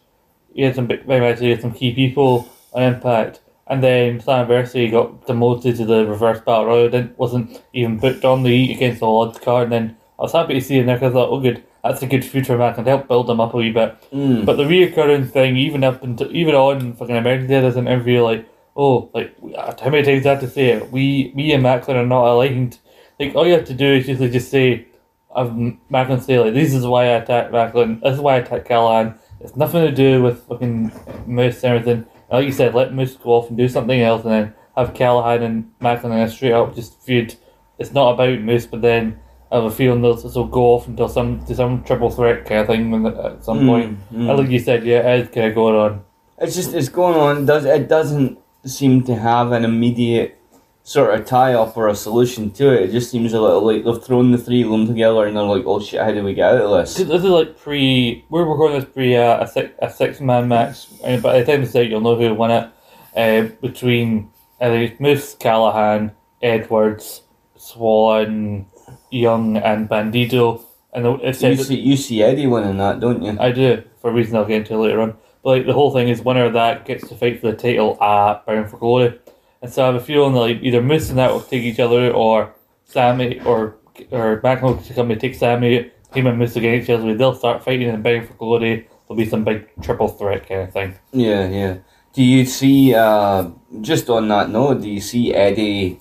He 0.55 0.63
had 0.63 0.75
some 0.75 0.87
big, 0.87 1.07
big 1.07 1.21
matches. 1.21 1.41
He 1.41 1.51
had 1.51 1.61
some 1.61 1.73
key 1.73 1.95
people 1.95 2.49
on 2.73 2.83
Impact, 2.83 3.41
and 3.67 3.83
then 3.83 4.21
Slammiversary 4.21 4.87
he 4.87 4.89
got 4.89 5.27
demoted 5.27 5.77
to 5.77 5.85
the 5.85 6.07
Reverse 6.07 6.41
Battle 6.41 6.67
Royal. 6.67 6.89
Didn't 6.89 7.19
wasn't 7.19 7.63
even 7.73 7.99
booked 7.99 8.25
on 8.25 8.43
the 8.43 8.73
Against 8.73 9.01
the 9.01 9.07
Odds 9.07 9.39
card. 9.39 9.65
And 9.65 9.73
then 9.73 9.97
I 10.19 10.23
was 10.23 10.33
happy 10.33 10.55
to 10.55 10.61
see 10.61 10.79
him 10.79 10.87
there 10.87 10.97
because 10.97 11.13
I 11.13 11.15
thought, 11.15 11.31
oh, 11.31 11.41
good, 11.41 11.63
that's 11.83 12.03
a 12.03 12.07
good 12.07 12.25
future 12.25 12.61
and 12.61 12.87
help 12.87 13.09
build 13.09 13.27
them 13.27 13.41
up 13.41 13.55
a 13.55 13.57
wee 13.57 13.73
bit. 13.73 13.97
Mm. 14.13 14.45
But 14.45 14.57
the 14.57 14.65
reoccurring 14.65 15.31
thing, 15.31 15.57
even 15.57 15.85
up 15.85 16.03
until 16.03 16.35
even 16.35 16.55
on 16.55 16.95
fucking 16.95 17.17
American 17.17 17.49
Dad 17.49 17.65
as 17.65 17.77
an 17.77 17.89
interview, 17.89 18.23
like, 18.23 18.47
oh, 18.77 19.11
like 19.15 19.35
how 19.81 19.91
many 19.91 20.03
times 20.03 20.23
do 20.23 20.29
I 20.29 20.33
have 20.33 20.41
to 20.41 20.51
say 20.51 20.71
it? 20.71 20.93
We, 20.93 21.33
me 21.35 21.53
and 21.53 21.65
Maclin 21.65 21.97
are 21.97 22.07
not 22.07 22.27
aligned. 22.27 22.79
Like 23.19 23.35
all 23.35 23.47
you 23.47 23.55
have 23.55 23.67
to 23.67 23.75
do 23.75 23.95
is 23.95 24.09
usually 24.09 24.31
just 24.31 24.51
say, 24.51 24.87
"I've 25.35 25.51
Maclin 25.91 26.23
say 26.23 26.39
like 26.39 26.55
this 26.55 26.75
is 26.75 26.87
why 26.87 27.05
I 27.05 27.19
attacked 27.19 27.53
Maclin. 27.53 28.01
This 28.03 28.15
is 28.15 28.21
why 28.21 28.35
I 28.35 28.39
attacked 28.39 28.69
Callihan. 28.69 29.19
It's 29.41 29.57
nothing 29.57 29.83
to 29.87 29.93
do 29.93 30.23
with 30.23 30.43
fucking 30.47 30.93
Moose 31.27 31.65
and 31.65 31.77
everything. 31.77 32.07
And 32.31 32.39
like 32.39 32.47
you 32.47 32.53
said, 32.53 32.75
let 32.75 32.95
Moose 32.95 33.17
go 33.17 33.31
off 33.31 33.49
and 33.49 33.57
do 33.57 33.69
something 33.69 34.01
else, 34.01 34.25
and 34.25 34.33
then 34.33 34.55
have 34.77 34.95
Callihan 34.95 35.43
and 35.43 35.73
Maclin 35.81 36.13
in 36.13 36.21
a 36.21 36.31
straight 36.31 36.53
up 36.53 36.75
just 36.75 37.01
feud. 37.03 37.35
It's 37.79 37.93
not 37.93 38.13
about 38.13 38.41
Moose, 38.41 38.67
but 38.67 38.83
then 38.83 39.19
have 39.53 39.65
a 39.65 39.71
feeling 39.71 40.03
they'll, 40.03 40.15
they'll 40.17 40.45
go 40.47 40.75
off 40.75 40.87
until 40.87 41.09
some 41.09 41.45
to 41.47 41.55
some 41.55 41.83
triple 41.85 42.11
threat 42.11 42.45
kind 42.47 42.61
of 42.61 42.67
thing 42.69 43.07
at 43.07 43.45
some 43.45 43.61
Mm, 43.61 43.67
point. 43.67 43.99
mm. 44.13 44.29
And 44.31 44.39
like 44.39 44.51
you 44.51 44.59
said, 44.61 44.85
yeah, 44.85 45.13
it 45.15 45.21
is 45.29 45.35
kind 45.35 45.47
of 45.49 45.55
going 45.55 45.75
on. 45.77 46.05
It's 46.39 46.55
just 46.55 46.73
it's 46.75 46.89
going 46.89 47.17
on. 47.17 47.47
Does 47.47 47.65
it 47.65 47.89
doesn't 47.89 48.39
seem 48.65 49.03
to 49.05 49.15
have 49.17 49.53
an 49.53 49.65
immediate 49.65 50.37
sort 50.83 51.15
of 51.15 51.25
tie 51.27 51.53
up 51.55 51.77
or 51.77 51.89
a 51.89 51.95
solution 51.95 52.51
to 52.51 52.73
it. 52.73 52.89
It 52.89 52.93
just 52.93 53.11
seems 53.11 53.33
a 53.33 53.41
little 53.41 53.65
like 53.65 53.85
they've 53.85 54.03
thrown 54.03 54.33
the 54.33 54.39
three 54.39 54.63
of 54.63 54.71
them 54.71 54.87
together 54.87 55.25
and 55.27 55.37
they're 55.37 55.45
like, 55.45 55.65
oh 55.67 55.79
shit, 55.79 56.01
how 56.01 56.11
do 56.11 56.25
we 56.25 56.35
get 56.35 56.53
out 56.55 56.61
of 56.63 56.71
this? 56.81 56.95
This 56.97 57.07
this 57.09 57.23
is 57.23 57.29
like 57.31 57.59
pre. 57.59 58.25
We're 58.31 58.45
recording 58.45 58.81
this 58.81 58.89
pre 58.91 59.17
uh, 59.17 59.43
a 59.45 59.47
six 59.47 59.73
a 59.81 59.91
six 59.91 60.21
man 60.21 60.49
match, 60.49 60.87
and 61.05 61.23
by 61.23 61.39
the 61.39 61.45
time 61.45 61.63
it's 61.63 61.77
out, 61.77 61.89
you'll 61.89 62.01
know 62.01 62.17
who 62.17 62.35
won 62.35 62.51
it. 62.51 62.71
Uh, 63.17 63.43
between 63.61 64.31
I 64.61 64.67
think 64.69 64.93
it's 64.93 65.01
Moose, 65.01 65.35
Callihan, 65.37 66.13
Edwards, 66.43 67.23
Swann, 67.57 68.67
Young, 69.11 69.57
and 69.57 69.89
Bandido, 69.89 70.63
and 70.93 71.05
the- 71.05 71.15
it 71.29 71.37
said 71.37 71.57
You 71.59 71.65
see, 71.65 71.81
you 71.81 71.97
see 71.97 72.23
Eddie 72.23 72.47
winning 72.47 72.79
that, 72.79 73.01
don't 73.01 73.23
you? 73.23 73.37
I 73.41 73.51
do 73.53 73.83
for 74.01 74.11
a 74.11 74.13
reason 74.15 74.37
I'll 74.37 74.45
get 74.45 74.59
into 74.59 74.79
later 74.79 75.01
on. 75.01 75.15
But 75.43 75.51
like 75.51 75.67
the 75.67 75.73
whole 75.73 75.91
thing 75.91 76.09
is 76.09 76.25
winner 76.25 76.45
of 76.47 76.53
that 76.55 76.85
gets 76.85 77.09
to 77.09 77.15
fight 77.15 77.41
for 77.41 77.51
the 77.51 77.57
title 77.57 77.97
at 78.03 78.45
Bound 78.47 78.69
for 78.71 78.77
Glory, 78.77 79.19
and 79.63 79.73
so 79.73 79.83
I 79.83 79.87
have 79.87 79.95
a 79.95 80.01
feeling 80.01 80.35
that 80.35 80.41
like 80.41 80.59
either 80.63 80.83
Moose 80.83 81.09
and 81.11 81.19
that 81.19 81.33
will 81.33 81.41
take 81.41 81.63
each 81.63 81.81
other, 81.81 82.07
out, 82.09 82.15
or 82.15 82.55
Sami 82.85 83.41
or 83.45 83.77
or 84.13 84.41
Maxwell 84.43 84.75
will 84.75 84.83
come 84.95 85.11
and 85.11 85.21
take 85.21 85.35
Sami, 85.35 85.91
him 86.15 86.27
and 86.27 86.39
Moose 86.39 86.57
against 86.57 86.89
each 86.89 86.95
other. 86.95 87.15
They'll 87.15 87.35
start 87.35 87.65
fighting 87.65 87.89
in 87.89 88.03
Bound 88.03 88.29
for 88.29 88.35
Glory. 88.35 88.87
There'll 89.09 89.17
be 89.19 89.27
some 89.27 89.45
big 89.45 89.69
triple 89.83 90.09
threat 90.09 90.49
kind 90.49 90.63
of 90.63 90.73
thing. 90.73 90.95
Yeah, 91.13 91.49
yeah. 91.49 91.77
Do 92.13 92.23
you 92.23 92.45
see, 92.45 92.95
uh, 92.95 93.49
just 93.81 94.09
on 94.11 94.29
that 94.29 94.51
note, 94.51 94.83
do 94.83 94.89
you 94.91 95.01
see 95.01 95.33
Eddie, 95.35 96.01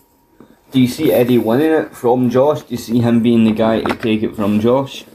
do 0.72 0.80
you 0.80 0.88
see 0.88 1.11
Eddie 1.11 1.38
winning 1.38 1.72
it 1.72 1.95
from 1.95 2.30
Josh? 2.30 2.61
Do 2.61 2.67
you 2.70 2.78
see 2.78 2.99
him 2.99 3.22
being 3.22 3.43
the 3.43 3.51
guy 3.51 3.82
to 3.82 3.95
take 3.95 4.24
it 4.24 4.36
from 4.36 4.59
Josh? 4.59 5.05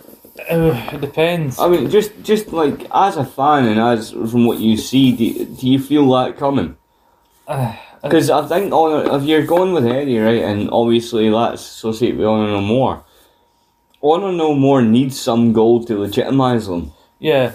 Uh, 0.50 0.90
it 0.92 1.00
depends. 1.00 1.58
I 1.58 1.68
mean, 1.68 1.90
just, 1.90 2.22
just 2.22 2.52
like, 2.52 2.86
as 2.92 3.16
a 3.16 3.24
fan 3.24 3.66
and 3.66 3.80
as 3.80 4.10
from 4.10 4.46
what 4.46 4.58
you 4.58 4.76
see, 4.76 5.12
do, 5.14 5.44
do 5.44 5.68
you 5.68 5.78
feel 5.78 6.10
that 6.10 6.36
coming? 6.36 6.76
Uh, 7.46 7.74
Because 8.02 8.28
I 8.28 8.46
think 8.46 8.72
on, 8.72 9.20
if 9.20 9.26
you're 9.26 9.46
going 9.46 9.72
with 9.72 9.86
Eddie, 9.86 10.18
right, 10.18 10.42
and 10.42 10.68
obviously 10.70 11.30
that's 11.30 11.62
associated 11.62 12.18
with 12.18 12.26
Honor 12.26 12.48
No 12.48 12.60
More, 12.60 13.02
Honor 14.02 14.32
No 14.32 14.54
More 14.54 14.82
needs 14.82 15.18
some 15.18 15.54
gold 15.54 15.86
to 15.86 15.98
legitimize 15.98 16.66
them. 16.66 16.92
Yeah, 17.18 17.52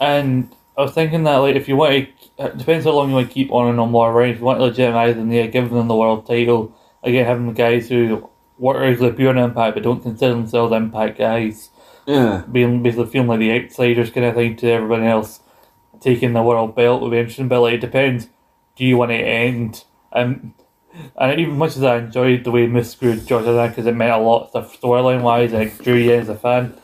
and 0.00 0.50
I 0.78 0.82
was 0.82 0.92
thinking 0.92 1.24
that 1.24 1.36
like 1.36 1.54
if 1.54 1.68
you 1.68 1.76
want 1.76 1.92
to, 1.92 2.46
it 2.46 2.56
depends 2.56 2.86
how 2.86 2.92
long 2.92 3.10
you 3.10 3.16
want 3.16 3.28
to 3.28 3.34
keep 3.34 3.52
on 3.52 3.68
and 3.68 3.78
on 3.78 3.90
more 3.90 4.10
around. 4.10 4.30
If 4.30 4.38
you 4.38 4.44
want 4.44 4.60
to 4.60 4.64
legitimize 4.64 5.16
them, 5.16 5.30
yeah, 5.30 5.46
give 5.46 5.68
them 5.68 5.88
the 5.88 5.96
world 5.96 6.26
title. 6.26 6.74
Again, 7.02 7.26
having 7.26 7.52
guys 7.54 7.88
who 7.88 8.28
work 8.58 8.78
regularly 8.78 9.16
pure 9.16 9.30
on 9.30 9.38
impact 9.38 9.74
but 9.74 9.82
don't 9.82 10.02
consider 10.02 10.34
themselves 10.34 10.72
impact 10.72 11.18
guys, 11.18 11.70
Yeah. 12.06 12.42
being 12.50 12.82
basically 12.82 13.06
feeling 13.06 13.28
like 13.28 13.38
the 13.40 13.52
outsiders 13.52 14.10
kind 14.10 14.26
of 14.26 14.34
thing 14.34 14.56
to 14.56 14.70
everyone 14.70 15.04
else, 15.04 15.40
taking 16.00 16.32
the 16.34 16.42
world 16.42 16.74
belt 16.74 17.00
would 17.02 17.10
be 17.10 17.18
interesting. 17.18 17.48
But 17.48 17.60
like 17.62 17.74
it 17.74 17.80
depends. 17.80 18.28
Do 18.76 18.84
you 18.84 18.96
want 18.96 19.10
to 19.12 19.16
end? 19.16 19.84
Um, 20.12 20.54
and 21.16 21.40
even 21.40 21.56
much 21.56 21.76
as 21.76 21.82
I 21.84 21.98
enjoyed 21.98 22.44
the 22.44 22.50
way 22.50 22.66
Miss 22.66 22.90
screwed 22.90 23.26
George 23.26 23.44
because 23.44 23.86
it 23.86 23.94
meant 23.94 24.12
a 24.12 24.18
lot 24.18 24.52
storyline 24.52 25.22
wise 25.22 25.52
and 25.52 25.62
it 25.64 25.78
drew 25.82 25.94
you 25.94 26.12
in 26.12 26.20
as 26.20 26.28
a 26.28 26.34
fan. 26.34 26.74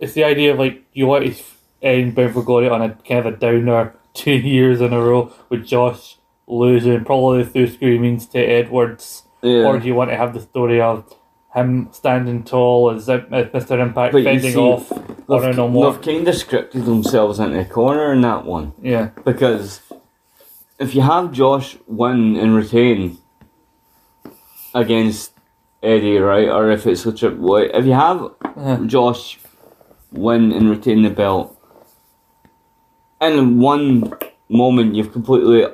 It's 0.00 0.12
the 0.12 0.24
idea 0.24 0.52
of 0.52 0.58
like 0.58 0.84
you 0.92 1.06
want 1.06 1.24
to 1.26 1.42
end 1.82 2.14
Bound 2.14 2.34
for 2.34 2.42
Glory 2.42 2.68
on 2.68 2.82
a 2.82 2.90
kind 2.90 3.20
of 3.20 3.26
a 3.26 3.36
downer 3.36 3.94
two 4.14 4.32
years 4.32 4.80
in 4.80 4.92
a 4.92 5.00
row 5.00 5.32
with 5.48 5.64
Josh 5.66 6.16
losing 6.46 7.04
probably 7.04 7.44
through 7.44 7.66
screamings 7.68 8.26
to 8.26 8.38
Edwards, 8.38 9.24
Yeah. 9.46 9.66
or 9.66 9.78
do 9.78 9.86
you 9.86 9.94
want 9.94 10.10
to 10.10 10.16
have 10.16 10.34
the 10.34 10.40
story 10.40 10.80
of 10.80 11.04
him 11.54 11.88
standing 11.92 12.44
tall 12.44 12.90
as, 12.90 13.08
as 13.08 13.20
Mr. 13.22 13.80
Impact 13.80 14.12
But 14.12 14.24
fending 14.24 14.52
see, 14.52 14.58
off 14.58 14.88
They've, 14.90 15.42
they've 15.42 16.02
kind 16.02 16.28
of 16.28 16.34
scripted 16.34 16.84
themselves 16.84 17.38
into 17.40 17.58
a 17.60 17.64
corner 17.64 18.12
in 18.12 18.20
that 18.20 18.44
one. 18.44 18.72
Yeah, 18.82 19.10
Because 19.24 19.80
if 20.78 20.94
you 20.94 21.00
have 21.02 21.32
Josh 21.32 21.76
win 21.86 22.36
and 22.36 22.54
retain 22.54 23.18
against 24.74 25.32
Eddie, 25.82 26.18
right, 26.18 26.48
or 26.48 26.70
if 26.70 26.86
it's 26.86 27.06
a 27.06 27.12
triple, 27.12 27.56
if 27.56 27.84
you 27.86 27.92
have 27.92 28.22
Uh-huh. 28.44 28.76
Josh 28.86 29.38
win 30.12 30.52
and 30.52 30.68
retain 30.70 31.02
the 31.02 31.10
belt, 31.10 31.58
and 33.20 33.34
in 33.38 33.58
one 33.60 34.12
moment 34.48 34.94
you've 34.94 35.12
completely 35.12 35.66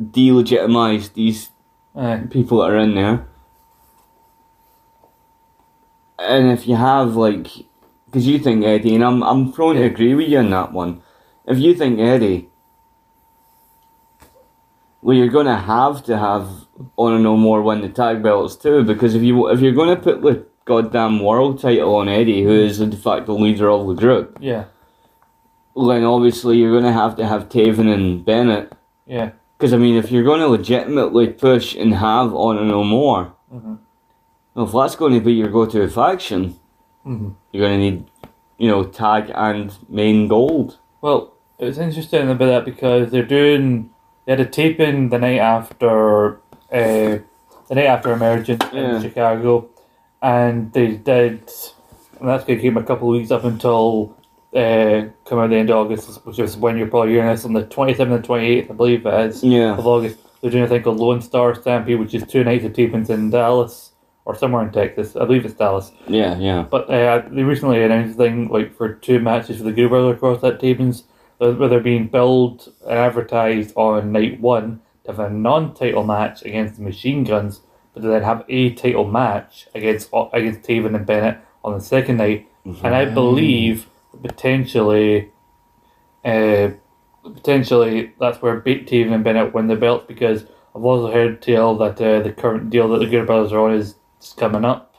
delegitimized 0.00 1.14
these 1.14 1.50
aye. 1.96 2.24
people 2.30 2.58
that 2.58 2.70
are 2.70 2.78
in 2.78 2.94
there. 2.94 3.26
And 6.18 6.50
if 6.50 6.66
you 6.68 6.76
have 6.76 7.16
like, 7.16 7.48
because 8.06 8.26
you 8.26 8.38
think 8.38 8.64
Eddie, 8.64 8.94
and 8.94 9.04
I'm 9.04 9.22
I'm 9.22 9.52
prone 9.52 9.76
to 9.76 9.82
agree 9.82 10.14
with 10.14 10.28
you 10.28 10.38
on 10.38 10.50
that 10.50 10.72
one. 10.72 11.02
If 11.46 11.58
you 11.58 11.74
think 11.74 11.98
Eddie, 11.98 12.48
well, 15.00 15.16
you're 15.16 15.28
gonna 15.28 15.58
have 15.58 16.04
to 16.04 16.16
have 16.16 16.48
Honor 16.96 17.18
No 17.18 17.36
More 17.36 17.60
win 17.62 17.80
the 17.80 17.88
tag 17.88 18.22
belts 18.22 18.54
too, 18.54 18.84
because 18.84 19.14
if 19.14 19.22
you 19.22 19.48
if 19.48 19.60
you're 19.60 19.72
gonna 19.72 19.96
put 19.96 20.22
the 20.22 20.46
goddamn 20.64 21.20
world 21.20 21.60
title 21.60 21.96
on 21.96 22.08
Eddie, 22.08 22.44
who 22.44 22.52
is 22.52 22.78
the 22.78 22.86
de 22.86 22.96
facto 22.96 23.34
leader 23.36 23.68
of 23.68 23.88
the 23.88 23.94
group, 23.94 24.38
yeah, 24.40 24.66
then 25.74 26.04
obviously 26.04 26.58
you're 26.58 26.72
gonna 26.78 26.92
have 26.92 27.16
to 27.16 27.26
have 27.26 27.48
Taven 27.48 27.92
and 27.92 28.24
Bennett. 28.24 28.72
yeah. 29.06 29.32
Because 29.62 29.74
I 29.74 29.76
mean, 29.76 29.94
if 29.94 30.10
you're 30.10 30.24
going 30.24 30.40
to 30.40 30.48
legitimately 30.48 31.28
push 31.28 31.76
and 31.76 31.94
have 31.94 32.34
on 32.34 32.58
and 32.58 32.66
No 32.66 32.82
More, 32.82 33.32
Mhm. 33.54 33.78
well, 34.56 34.64
if 34.66 34.72
that's 34.72 34.96
going 34.96 35.14
to 35.14 35.20
be 35.20 35.34
your 35.34 35.50
go-to 35.50 35.86
faction, 35.86 36.56
Mhm. 37.06 37.34
you're 37.52 37.64
going 37.68 37.78
to 37.78 37.90
need, 37.90 38.04
you 38.58 38.66
know, 38.68 38.82
tag 38.82 39.30
and 39.32 39.72
main 39.88 40.26
gold. 40.26 40.78
Well, 41.00 41.34
it 41.60 41.66
was 41.66 41.78
interesting 41.78 42.28
about 42.28 42.46
that 42.46 42.64
because 42.64 43.12
they're 43.12 43.22
doing 43.22 43.90
they 44.24 44.32
had 44.32 44.40
a 44.40 44.46
taping 44.46 45.10
the 45.10 45.18
night 45.20 45.38
after 45.38 46.40
uh, 46.72 47.18
the 47.68 47.74
night 47.76 47.86
after 47.86 48.12
Emergence 48.12 48.64
Yeah. 48.72 48.96
in 48.96 49.02
Chicago, 49.02 49.66
and 50.20 50.72
they 50.72 50.88
did, 50.96 51.48
and 52.18 52.28
that's 52.28 52.42
going 52.44 52.58
to 52.58 52.62
keep 52.62 52.74
a 52.76 52.82
couple 52.82 53.08
of 53.10 53.12
weeks 53.16 53.30
up 53.30 53.44
until 53.44 54.16
uh, 54.54 55.06
come 55.24 55.38
out 55.38 55.50
the 55.50 55.56
end 55.56 55.70
of 55.70 55.76
August, 55.86 56.24
which 56.26 56.38
is 56.38 56.56
when 56.56 56.76
you're 56.76 56.86
probably 56.88 57.12
hearing 57.12 57.28
this 57.28 57.44
on 57.44 57.52
the 57.52 57.64
twenty 57.64 57.94
seventh 57.94 58.16
and 58.16 58.24
twenty 58.24 58.46
eighth, 58.46 58.70
I 58.70 58.74
believe 58.74 59.06
it 59.06 59.14
is 59.30 59.42
Yeah. 59.42 59.76
of 59.76 59.86
August. 59.86 60.18
They're 60.40 60.50
doing 60.50 60.64
a 60.64 60.68
thing 60.68 60.82
called 60.82 60.98
Lone 60.98 61.22
Star 61.22 61.54
Stampede, 61.54 61.98
which 62.00 62.14
is 62.14 62.24
two 62.26 62.42
nights 62.44 62.64
of 62.64 62.72
tapings 62.72 63.08
in 63.10 63.30
Dallas 63.30 63.92
or 64.24 64.34
somewhere 64.34 64.62
in 64.64 64.72
Texas. 64.72 65.14
I 65.16 65.24
believe 65.24 65.44
it's 65.44 65.54
Dallas. 65.54 65.92
Yeah, 66.08 66.36
yeah. 66.38 66.62
But 66.68 66.90
uh, 66.90 67.22
they 67.30 67.44
recently 67.44 67.82
announced 67.82 68.14
a 68.14 68.18
thing 68.18 68.48
like 68.48 68.74
for 68.76 68.92
two 68.94 69.20
matches 69.20 69.58
for 69.58 69.64
the 69.64 69.86
Brother 69.86 70.12
across 70.14 70.40
that 70.42 70.60
tapings, 70.60 71.04
uh, 71.40 71.52
where 71.52 71.68
they're 71.68 71.80
being 71.80 72.08
billed 72.08 72.72
and 72.82 72.98
advertised 72.98 73.72
on 73.76 74.12
night 74.12 74.40
one 74.40 74.80
to 75.04 75.12
have 75.12 75.20
a 75.20 75.30
non-title 75.30 76.04
match 76.04 76.42
against 76.42 76.76
the 76.76 76.82
Machine 76.82 77.24
Guns, 77.24 77.60
but 77.94 78.02
to 78.02 78.08
then 78.08 78.22
have 78.22 78.44
a 78.48 78.70
title 78.74 79.04
match 79.04 79.68
against 79.74 80.10
against 80.32 80.62
Taven 80.62 80.94
and 80.94 81.06
Bennett 81.06 81.38
on 81.64 81.74
the 81.74 81.80
second 81.80 82.16
night. 82.18 82.48
And 82.64 82.94
I 82.94 83.04
believe 83.06 83.86
potentially, 84.22 85.30
uh, 86.24 86.70
potentially 87.22 88.14
that's 88.18 88.40
where 88.40 88.60
Big 88.60 88.86
Taven 88.86 89.12
and 89.12 89.24
Bennett 89.24 89.54
win 89.54 89.66
the 89.68 89.76
belts 89.76 90.06
because 90.06 90.44
I've 90.74 90.84
also 90.84 91.12
heard 91.12 91.42
tell 91.42 91.76
that 91.78 92.00
uh, 92.00 92.22
the 92.22 92.32
current 92.32 92.70
deal 92.70 92.88
that 92.88 92.98
the 92.98 93.06
Good 93.06 93.26
Brothers 93.26 93.52
are 93.52 93.60
on 93.60 93.74
is 93.74 93.96
coming 94.36 94.64
up. 94.64 94.94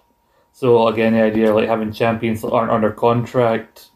So 0.51 0.88
again, 0.88 1.13
the 1.13 1.21
idea 1.21 1.53
like 1.53 1.67
having 1.67 1.91
champions 1.91 2.41
that 2.41 2.51
aren't 2.51 2.71
under 2.71 2.91
contract, 2.91 3.89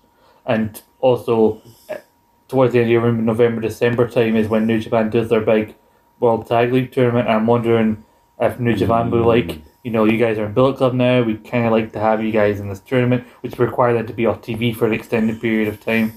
and 0.46 0.82
also 1.00 1.62
eh, 1.90 2.00
towards 2.48 2.74
the 2.74 2.80
end 2.80 2.92
of 2.92 3.16
November, 3.16 3.62
December 3.62 4.10
time 4.10 4.36
is 4.36 4.48
when 4.48 4.66
New 4.66 4.80
Japan 4.80 5.10
does 5.10 5.30
their 5.30 5.42
big 5.42 5.76
World 6.20 6.48
Tag 6.48 6.74
League 6.74 6.92
tournament. 6.92 7.30
I'm 7.30 7.46
wondering 7.46 8.04
if 8.40 8.60
New 8.60 8.76
Japan 8.76 9.12
will 9.12 9.26
like, 9.26 9.62
you 9.84 9.92
know, 9.92 10.06
you 10.06 10.18
guys 10.18 10.38
are 10.38 10.46
in 10.46 10.54
Bullet 10.54 10.78
Club 10.78 10.94
now. 10.94 11.22
We 11.24 11.36
kind 11.36 11.66
of 11.66 11.72
like 11.72 11.94
to 11.94 12.00
have 12.00 12.24
you 12.24 12.32
guys 12.32 12.60
in 12.60 12.70
this 12.70 12.80
tournament, 12.82 13.26
which 13.42 13.58
require 13.60 13.94
them 13.94 14.08
to 14.08 14.14
be 14.14 14.26
off 14.26 14.42
TV 14.42 14.76
for 14.76 14.86
an 14.86 14.94
extended 14.94 15.40
period 15.40 15.68
of 15.68 15.80
time. 15.80 16.14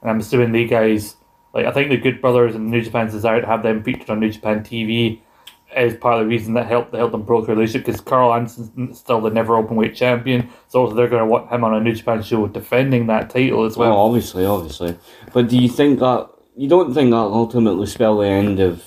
And 0.00 0.10
I'm 0.10 0.20
assuming 0.20 0.52
they 0.52 0.64
guys, 0.66 1.16
like 1.52 1.66
I 1.66 1.72
think 1.72 1.90
the 1.90 1.96
Good 1.98 2.20
Brothers 2.20 2.54
and 2.54 2.70
New 2.70 2.80
Japan's 2.82 3.12
desire 3.12 3.40
to 3.40 3.46
have 3.46 3.62
them 3.62 3.82
featured 3.82 4.08
on 4.10 4.20
New 4.20 4.30
Japan 4.30 4.60
TV 4.60 5.20
is 5.76 5.94
part 5.94 6.14
of 6.14 6.20
the 6.20 6.26
reason 6.26 6.54
that 6.54 6.66
helped 6.66 6.90
that 6.90 6.98
helped 6.98 7.12
them 7.12 7.22
broker 7.22 7.52
relationship 7.52 7.86
because 7.86 8.00
Karl 8.00 8.34
Anderson's 8.34 8.98
still 8.98 9.20
the 9.20 9.30
never 9.30 9.54
open 9.54 9.76
weight 9.76 9.94
champion, 9.94 10.48
so 10.68 10.80
also 10.80 10.94
they're 10.96 11.08
going 11.08 11.20
to 11.22 11.26
want 11.26 11.48
him 11.50 11.62
on 11.62 11.74
a 11.74 11.80
New 11.80 11.94
Japan 11.94 12.22
show 12.22 12.46
defending 12.48 13.06
that 13.06 13.30
title 13.30 13.64
as 13.64 13.76
Well, 13.76 13.90
well. 13.90 13.98
obviously, 13.98 14.44
obviously. 14.44 14.96
But 15.32 15.48
do 15.48 15.56
you 15.56 15.68
think 15.68 16.00
that 16.00 16.28
you 16.56 16.68
don't 16.68 16.92
think 16.92 17.10
that 17.10 17.16
ultimately 17.16 17.86
spell 17.86 18.18
the 18.18 18.26
end 18.26 18.58
of 18.58 18.82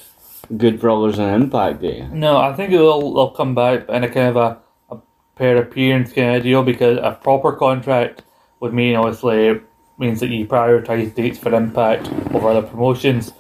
Good 0.57 0.79
Brothers 0.79 1.19
and 1.19 1.43
Impact, 1.43 1.81
you? 1.81 2.07
No, 2.11 2.37
I 2.37 2.53
think 2.53 2.71
they'll 2.71 3.13
they'll 3.13 3.31
come 3.31 3.55
back 3.55 3.87
in 3.89 4.03
a 4.03 4.09
kind 4.09 4.35
of 4.35 4.35
a, 4.35 4.59
a 4.89 4.99
pair 5.35 5.57
appearance 5.57 6.11
kind 6.13 6.35
of 6.35 6.43
deal 6.43 6.63
because 6.63 6.99
a 7.01 7.11
proper 7.11 7.53
contract 7.53 8.23
would 8.59 8.73
mean 8.73 8.95
obviously 8.95 9.61
means 9.97 10.19
that 10.19 10.29
you 10.29 10.45
prioritize 10.45 11.13
dates 11.15 11.39
for 11.39 11.53
Impact 11.53 12.07
over 12.33 12.49
other 12.49 12.67
promotions. 12.67 13.31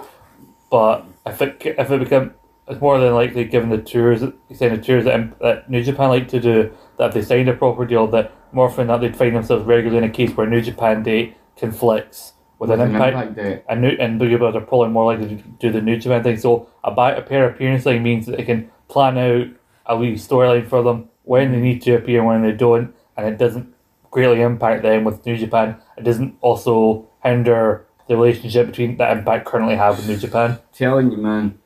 But 0.69 1.05
if 1.25 1.41
it 1.41 1.61
if 1.65 1.91
it 1.91 1.99
become 1.99 2.33
it's 2.67 2.79
more 2.79 2.97
than 2.99 3.13
likely 3.13 3.43
given 3.43 3.69
the 3.69 3.77
tours 3.77 4.23
extended 4.49 4.83
tours 4.83 5.05
that, 5.05 5.39
that 5.39 5.69
New 5.69 5.83
Japan 5.83 6.09
like 6.09 6.27
to 6.29 6.39
do 6.39 6.71
that 6.97 7.09
if 7.09 7.13
they 7.13 7.21
signed 7.21 7.49
a 7.49 7.53
proper 7.53 7.85
deal 7.85 8.07
that 8.07 8.31
more 8.53 8.67
often 8.67 8.87
than 8.87 8.87
not 8.87 9.01
they'd 9.01 9.15
find 9.15 9.35
themselves 9.35 9.65
regularly 9.65 9.97
in 9.97 10.09
a 10.09 10.13
case 10.13 10.31
where 10.31 10.47
New 10.47 10.61
Japan 10.61 11.03
date 11.03 11.35
conflicts 11.57 12.32
with, 12.69 12.79
an 12.79 12.95
Impact 12.95 13.35
Day. 13.35 13.61
and, 13.69 13.81
new, 13.81 13.89
and 13.99 14.19
Boogie 14.19 14.37
Brothers 14.37 14.61
are 14.61 14.65
probably 14.65 14.89
more 14.89 15.13
likely 15.13 15.35
to 15.35 15.43
do 15.59 15.71
the 15.71 15.81
New 15.81 15.97
Japan 15.97 16.23
thing. 16.23 16.37
So 16.37 16.69
a, 16.83 16.91
buy, 16.91 17.13
a 17.13 17.21
pair 17.21 17.49
appearance 17.49 17.83
thing 17.83 18.03
means 18.03 18.25
that 18.25 18.37
they 18.37 18.43
can 18.43 18.71
plan 18.87 19.17
out 19.17 19.47
a 19.85 19.97
wee 19.97 20.13
storyline 20.13 20.67
for 20.67 20.81
them 20.81 21.09
when 21.23 21.51
they 21.51 21.57
mm-hmm. 21.57 21.65
need 21.65 21.81
to 21.83 21.95
appear 21.95 22.19
and 22.19 22.27
when 22.27 22.41
they 22.41 22.51
don't, 22.51 22.93
and 23.17 23.27
it 23.27 23.37
doesn't 23.37 23.73
greatly 24.11 24.41
impact 24.41 24.83
them 24.83 25.03
with 25.03 25.25
New 25.25 25.37
Japan. 25.37 25.77
It 25.97 26.03
doesn't 26.03 26.37
also 26.41 27.09
hinder 27.23 27.85
the 28.07 28.15
relationship 28.15 28.67
between 28.67 28.97
that 28.97 29.17
Impact 29.17 29.45
currently 29.45 29.75
have 29.75 29.97
with 29.97 30.07
New 30.07 30.17
Japan. 30.17 30.59
Telling 30.73 31.11
you, 31.11 31.17
man. 31.17 31.57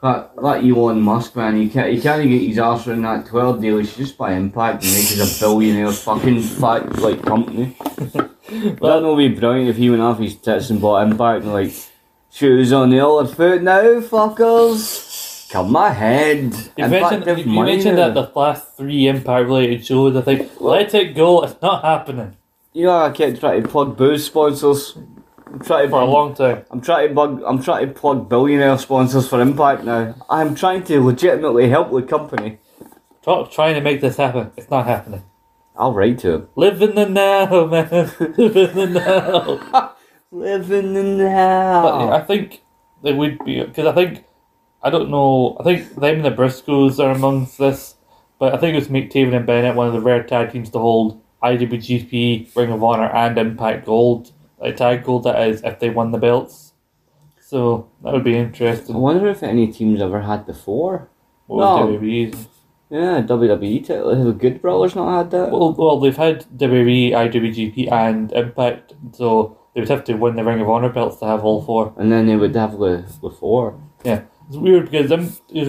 That, 0.00 0.36
that 0.36 0.62
Elon 0.62 1.00
Musk, 1.00 1.34
man, 1.34 1.56
he 1.56 1.68
can't, 1.68 1.92
he 1.92 2.00
can't 2.00 2.28
get 2.28 2.42
his 2.42 2.58
ass 2.58 2.86
around 2.86 3.02
that 3.02 3.26
12 3.26 3.60
deal. 3.60 3.84
Should 3.84 3.96
just 3.96 4.16
buy 4.16 4.34
Impact 4.34 4.84
and 4.84 4.92
make 4.92 5.04
us 5.06 5.36
a 5.36 5.44
billionaire 5.44 5.90
fucking 5.90 6.40
fat, 6.40 6.98
like, 7.00 7.20
company. 7.22 7.76
That'd 8.48 8.80
not 8.80 9.16
be 9.16 9.28
brilliant 9.28 9.70
if 9.70 9.76
he 9.76 9.90
went 9.90 10.02
off 10.02 10.20
his 10.20 10.36
tits 10.36 10.70
and 10.70 10.80
bought 10.80 11.02
Impact 11.02 11.42
and, 11.42 11.52
like, 11.52 11.72
shoes 12.30 12.72
on 12.72 12.90
the 12.90 13.04
other 13.04 13.26
foot 13.26 13.62
now, 13.62 13.82
fuckers. 14.00 15.50
Come 15.50 15.74
ahead. 15.74 16.54
You 16.76 16.84
Impact 16.84 17.26
mentioned, 17.26 17.38
you, 17.38 17.52
you 17.54 17.64
mentioned 17.64 17.98
that 17.98 18.14
the 18.14 18.30
last 18.36 18.76
three 18.76 19.08
Impact 19.08 19.46
related 19.46 19.84
shows, 19.84 20.14
I 20.14 20.22
think, 20.22 20.60
let 20.60 20.94
it 20.94 21.16
go, 21.16 21.42
it's 21.42 21.60
not 21.60 21.82
happening 21.82 22.36
You 22.72 22.84
know, 22.84 22.98
I 22.98 23.10
kept 23.10 23.40
trying 23.40 23.64
to 23.64 23.68
plug 23.68 23.96
booze 23.96 24.26
sponsors. 24.26 24.96
I'm 25.52 25.60
trying 25.60 25.86
to 25.86 25.90
for 25.90 26.00
a 26.00 26.04
long 26.04 26.34
time. 26.34 26.64
I'm 26.70 26.80
trying 26.80 27.08
to 27.08 27.14
bug. 27.14 27.42
I'm 27.46 27.62
trying 27.62 27.88
to 27.88 27.94
plug 27.94 28.28
billionaire 28.28 28.78
sponsors 28.78 29.28
for 29.28 29.40
Impact 29.40 29.84
now. 29.84 30.14
I'm 30.28 30.54
trying 30.54 30.84
to 30.84 31.00
legitimately 31.00 31.68
help 31.70 31.90
the 31.90 32.02
company. 32.02 32.58
Stop 33.22 33.50
trying 33.50 33.74
to 33.74 33.80
make 33.80 34.00
this 34.00 34.16
happen, 34.16 34.52
it's 34.56 34.70
not 34.70 34.86
happening. 34.86 35.22
I'll 35.76 35.92
write 35.92 36.18
to 36.20 36.32
him. 36.32 36.48
Live 36.56 36.82
in 36.82 36.94
the 36.94 37.08
now, 37.08 37.66
man. 37.66 37.88
Live 38.36 38.66
in 38.66 38.74
the 38.74 38.86
now. 38.86 39.94
Living 40.30 40.94
in 40.94 41.18
the 41.18 41.30
house. 41.30 41.84
But 41.84 42.12
I 42.12 42.20
think 42.20 42.62
they 43.02 43.14
would 43.14 43.42
be 43.44 43.62
because 43.62 43.86
I 43.86 43.92
think 43.92 44.24
I 44.82 44.90
don't 44.90 45.10
know. 45.10 45.56
I 45.58 45.62
think 45.62 45.94
them 45.94 46.16
and 46.16 46.24
the 46.24 46.30
Briscoes 46.30 47.02
are 47.02 47.10
amongst 47.10 47.58
this, 47.58 47.94
but 48.38 48.54
I 48.54 48.58
think 48.58 48.74
it 48.74 48.78
was 48.78 48.88
McTaven 48.88 49.34
and 49.34 49.46
Bennett, 49.46 49.74
one 49.74 49.86
of 49.86 49.94
the 49.94 50.00
rare 50.00 50.22
tag 50.22 50.52
teams 50.52 50.70
to 50.70 50.78
hold 50.78 51.22
IWGP, 51.42 52.54
Ring 52.54 52.72
of 52.72 52.84
Honor, 52.84 53.08
and 53.08 53.38
Impact 53.38 53.86
Gold, 53.86 54.32
like 54.60 54.76
tag 54.76 55.04
gold 55.04 55.24
that 55.24 55.40
is, 55.48 55.62
if 55.62 55.78
they 55.78 55.90
won 55.90 56.10
the 56.12 56.18
belts. 56.18 56.72
So 57.40 57.88
that 58.02 58.12
would 58.12 58.24
be 58.24 58.36
interesting. 58.36 58.94
I 58.94 58.98
wonder 58.98 59.28
if 59.28 59.42
any 59.42 59.68
teams 59.72 60.00
ever 60.02 60.20
had 60.22 60.46
before. 60.46 61.08
What 61.46 61.60
No. 61.60 61.86
WWE's? 61.98 62.48
Yeah, 62.90 63.20
WWE 63.22 63.86
title. 63.86 64.14
Have 64.14 64.24
the 64.24 64.32
Good 64.32 64.62
Brothers 64.62 64.94
not 64.96 65.16
had 65.16 65.30
that? 65.32 65.50
Well, 65.50 65.72
well, 65.74 65.98
they've 66.00 66.16
had 66.16 66.44
WWE, 66.56 67.12
IWGP, 67.12 67.90
and 67.92 68.32
Impact, 68.32 68.94
so 69.12 69.56
they 69.74 69.80
would 69.80 69.90
have 69.90 70.04
to 70.04 70.14
win 70.14 70.36
the 70.36 70.44
Ring 70.44 70.60
of 70.60 70.68
Honor 70.70 70.88
belts 70.88 71.16
to 71.20 71.26
have 71.26 71.44
all 71.44 71.62
four. 71.62 71.92
and 71.98 72.10
then 72.10 72.26
they 72.26 72.36
would 72.36 72.54
have 72.54 72.78
the 72.78 73.04
the 73.22 73.30
four. 73.30 73.78
Yeah, 74.04 74.22
it's 74.48 74.56
weird 74.56 74.90
because 74.90 75.10
them 75.10 75.32
is 75.50 75.68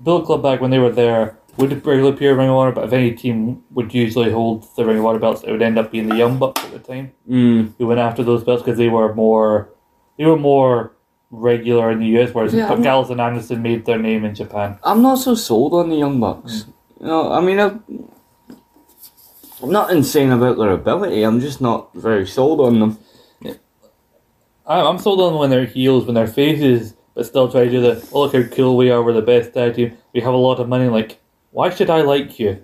Bullet 0.00 0.24
Club 0.24 0.42
back 0.42 0.60
when 0.62 0.70
they 0.70 0.78
were 0.78 0.90
there 0.92 1.38
would 1.58 1.70
regularly 1.86 2.10
appear 2.14 2.32
in 2.32 2.38
Ring 2.38 2.48
of 2.50 2.56
Honor, 2.56 2.72
but 2.72 2.84
if 2.84 2.92
any 2.92 3.12
team 3.12 3.62
would 3.72 3.92
usually 3.94 4.30
hold 4.30 4.66
the 4.76 4.84
Ring 4.84 4.98
of 4.98 5.06
Honor 5.06 5.18
belts, 5.18 5.42
it 5.42 5.50
would 5.52 5.62
end 5.62 5.78
up 5.78 5.90
being 5.90 6.08
the 6.08 6.16
Young 6.16 6.38
Bucks 6.38 6.62
at 6.64 6.72
the 6.72 6.78
time 6.78 7.12
Mm. 7.28 7.72
who 7.78 7.86
went 7.86 8.00
after 8.00 8.22
those 8.22 8.44
belts 8.44 8.62
because 8.62 8.78
they 8.78 8.88
were 8.88 9.14
more 9.14 9.70
they 10.18 10.24
were 10.24 10.36
more 10.38 10.92
regular 11.30 11.90
in 11.90 11.98
the 11.98 12.06
US, 12.18 12.32
whereas 12.32 12.54
Yeah, 12.54 12.68
I'm- 12.68 12.82
Gallows 12.82 13.10
and 13.10 13.20
Anderson 13.20 13.60
made 13.62 13.84
their 13.84 13.98
name 13.98 14.24
in 14.24 14.34
Japan. 14.34 14.78
I'm 14.84 15.02
not 15.02 15.18
so 15.18 15.34
sold 15.34 15.74
on 15.74 15.90
the 15.90 15.96
Young 15.96 16.18
Bucks. 16.20 16.66
You 17.00 17.06
know, 17.06 17.30
I 17.32 17.40
mean, 17.40 17.58
I've, 17.58 17.78
I'm 19.62 19.70
not 19.70 19.90
insane 19.90 20.30
about 20.32 20.56
their 20.58 20.70
ability. 20.72 21.22
I'm 21.22 21.40
just 21.40 21.60
not 21.60 21.92
very 21.94 22.26
sold 22.26 22.60
on 22.60 22.78
them. 22.80 22.98
I- 24.66 24.80
I'm 24.80 24.98
sold 24.98 25.20
on 25.20 25.34
when 25.38 25.50
they're 25.50 25.64
heels, 25.66 26.06
when 26.06 26.14
they're 26.14 26.26
faces, 26.26 26.94
but 27.14 27.24
still 27.26 27.48
try 27.50 27.64
to 27.64 27.70
do 27.70 27.80
the 27.80 28.02
oh 28.12 28.22
look 28.22 28.34
how 28.34 28.42
cool 28.54 28.76
we 28.76 28.90
are, 28.90 29.02
we're 29.02 29.12
the 29.12 29.22
best 29.22 29.54
tag 29.54 29.74
team, 29.74 29.92
we 30.12 30.20
have 30.20 30.34
a 30.34 30.36
lot 30.36 30.58
of 30.58 30.68
money. 30.68 30.88
Like, 30.88 31.18
why 31.56 31.70
should 31.70 31.88
I 31.88 32.02
like 32.02 32.38
you? 32.38 32.62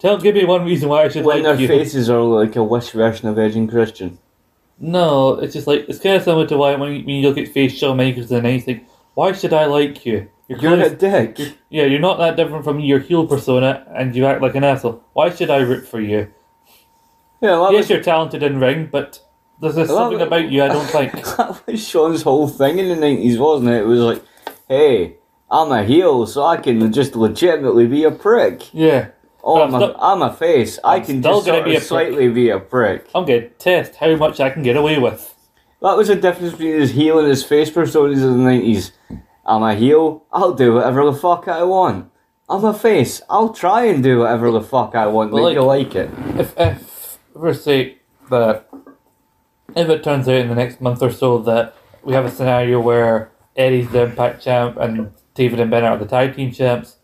Tell, 0.00 0.18
give 0.18 0.34
me 0.34 0.44
one 0.44 0.64
reason 0.64 0.88
why 0.88 1.04
I 1.04 1.08
should 1.08 1.24
When 1.24 1.44
like 1.44 1.56
their 1.56 1.60
you. 1.60 1.68
faces 1.68 2.10
are 2.10 2.20
like 2.20 2.56
a 2.56 2.64
wish 2.64 2.90
version 2.90 3.28
of 3.28 3.38
Edge 3.38 3.54
and 3.54 3.70
Christian. 3.70 4.18
No, 4.80 5.34
it's 5.42 5.54
just 5.54 5.68
like 5.68 5.86
it's 5.88 6.00
kind 6.00 6.16
of 6.16 6.22
similar 6.24 6.46
to 6.48 6.56
why 6.56 6.74
when 6.74 6.90
you, 6.94 6.98
when 7.06 7.14
you 7.16 7.28
look 7.28 7.38
at 7.38 7.46
face 7.48 7.72
Shawn 7.78 7.96
Michaels 7.96 8.32
and 8.32 8.44
anything, 8.44 8.84
why 9.14 9.30
should 9.32 9.52
I 9.52 9.66
like 9.66 10.04
you? 10.04 10.28
You're, 10.48 10.58
You're 10.58 10.80
a 10.82 10.90
dick. 10.90 11.38
yeah, 11.70 11.84
you're 11.84 12.00
not 12.00 12.18
that 12.18 12.34
different 12.36 12.64
from 12.64 12.80
your 12.80 12.98
heel 12.98 13.24
persona, 13.26 13.86
and 13.96 14.14
you 14.16 14.26
act 14.26 14.42
like 14.42 14.56
an 14.56 14.64
asshole. 14.64 15.02
Why 15.12 15.30
should 15.30 15.48
I 15.48 15.58
root 15.58 15.86
for 15.86 16.00
you? 16.00 16.26
Yeah, 17.40 17.70
yes, 17.70 17.82
was, 17.82 17.90
you're 17.90 18.02
talented 18.02 18.42
in 18.42 18.58
ring, 18.58 18.88
but 18.90 19.20
there's 19.60 19.76
something 19.88 20.18
that- 20.18 20.26
about 20.26 20.50
you 20.50 20.62
I 20.64 20.68
don't 20.68 20.86
think. 20.90 21.12
that 21.36 21.62
was 21.66 21.86
Shawn's 21.88 22.22
whole 22.22 22.48
thing 22.48 22.78
in 22.80 22.88
the 22.88 22.96
nineties, 22.96 23.38
wasn't 23.38 23.70
it? 23.70 23.82
It 23.82 23.86
was 23.86 24.00
like, 24.00 24.22
hey, 24.68 25.16
I'm 25.54 25.70
a 25.72 25.84
heel, 25.84 26.26
so 26.26 26.44
I 26.44 26.56
can 26.56 26.92
just 26.92 27.14
legitimately 27.14 27.86
be 27.86 28.02
a 28.04 28.10
prick. 28.10 28.74
yeah, 28.74 29.08
Oh, 29.46 29.62
I'm 29.62 29.74
I'm, 29.74 29.82
a, 29.82 29.96
I'm 30.00 30.22
a 30.22 30.32
face. 30.32 30.78
I 30.82 30.96
I'm 30.96 31.04
can 31.04 31.20
still 31.22 31.34
just 31.42 31.46
sort 31.46 31.64
be 31.64 31.72
a 31.72 31.76
of 31.76 31.80
prick." 31.80 31.88
slightly 31.88 32.28
be 32.28 32.48
a 32.50 32.58
prick. 32.58 33.06
I'm 33.14 33.24
gonna 33.24 33.48
test 33.50 33.96
how 33.96 34.14
much 34.16 34.40
I 34.40 34.50
can 34.50 34.62
get 34.62 34.76
away 34.76 34.98
with. 34.98 35.34
That 35.82 35.96
was 35.98 36.08
the 36.08 36.16
difference 36.16 36.52
between 36.52 36.80
his 36.80 36.92
heel 36.92 37.18
and 37.18 37.28
his 37.28 37.44
face 37.44 37.70
personas 37.70 38.24
of 38.24 38.32
the 38.36 38.42
nineties. 38.50 38.92
I'm 39.46 39.62
a 39.62 39.74
heel. 39.74 40.24
I'll 40.32 40.54
do 40.54 40.74
whatever 40.74 41.04
the 41.04 41.12
fuck 41.12 41.46
I 41.46 41.62
want. 41.62 42.10
I'm 42.48 42.64
a 42.64 42.72
face. 42.74 43.20
I'll 43.28 43.52
try 43.52 43.84
and 43.84 44.02
do 44.02 44.20
whatever 44.20 44.50
the 44.50 44.62
fuck 44.62 44.94
I 44.94 45.06
want. 45.06 45.30
Well, 45.32 45.44
Make 45.44 45.54
you 45.54 45.62
like 45.62 45.94
it. 45.94 46.10
If 46.38 46.54
if 46.58 47.18
for 47.34 47.52
say 47.54 47.98
that 48.30 48.66
if 49.76 49.88
it 49.88 50.02
turns 50.02 50.26
out 50.28 50.36
in 50.36 50.48
the 50.48 50.54
next 50.54 50.80
month 50.80 51.02
or 51.02 51.10
so 51.12 51.38
that 51.38 51.74
we 52.02 52.14
have 52.14 52.24
a 52.24 52.30
scenario 52.30 52.80
where 52.80 53.30
Eddie's 53.56 53.90
the 53.90 54.02
Impact 54.04 54.42
champ 54.42 54.76
and 54.78 55.12
David 55.34 55.60
and 55.60 55.70
Bennett 55.70 55.90
are 55.90 55.98
the 55.98 56.06
tag 56.06 56.36
team 56.36 56.52
champs, 56.52 56.96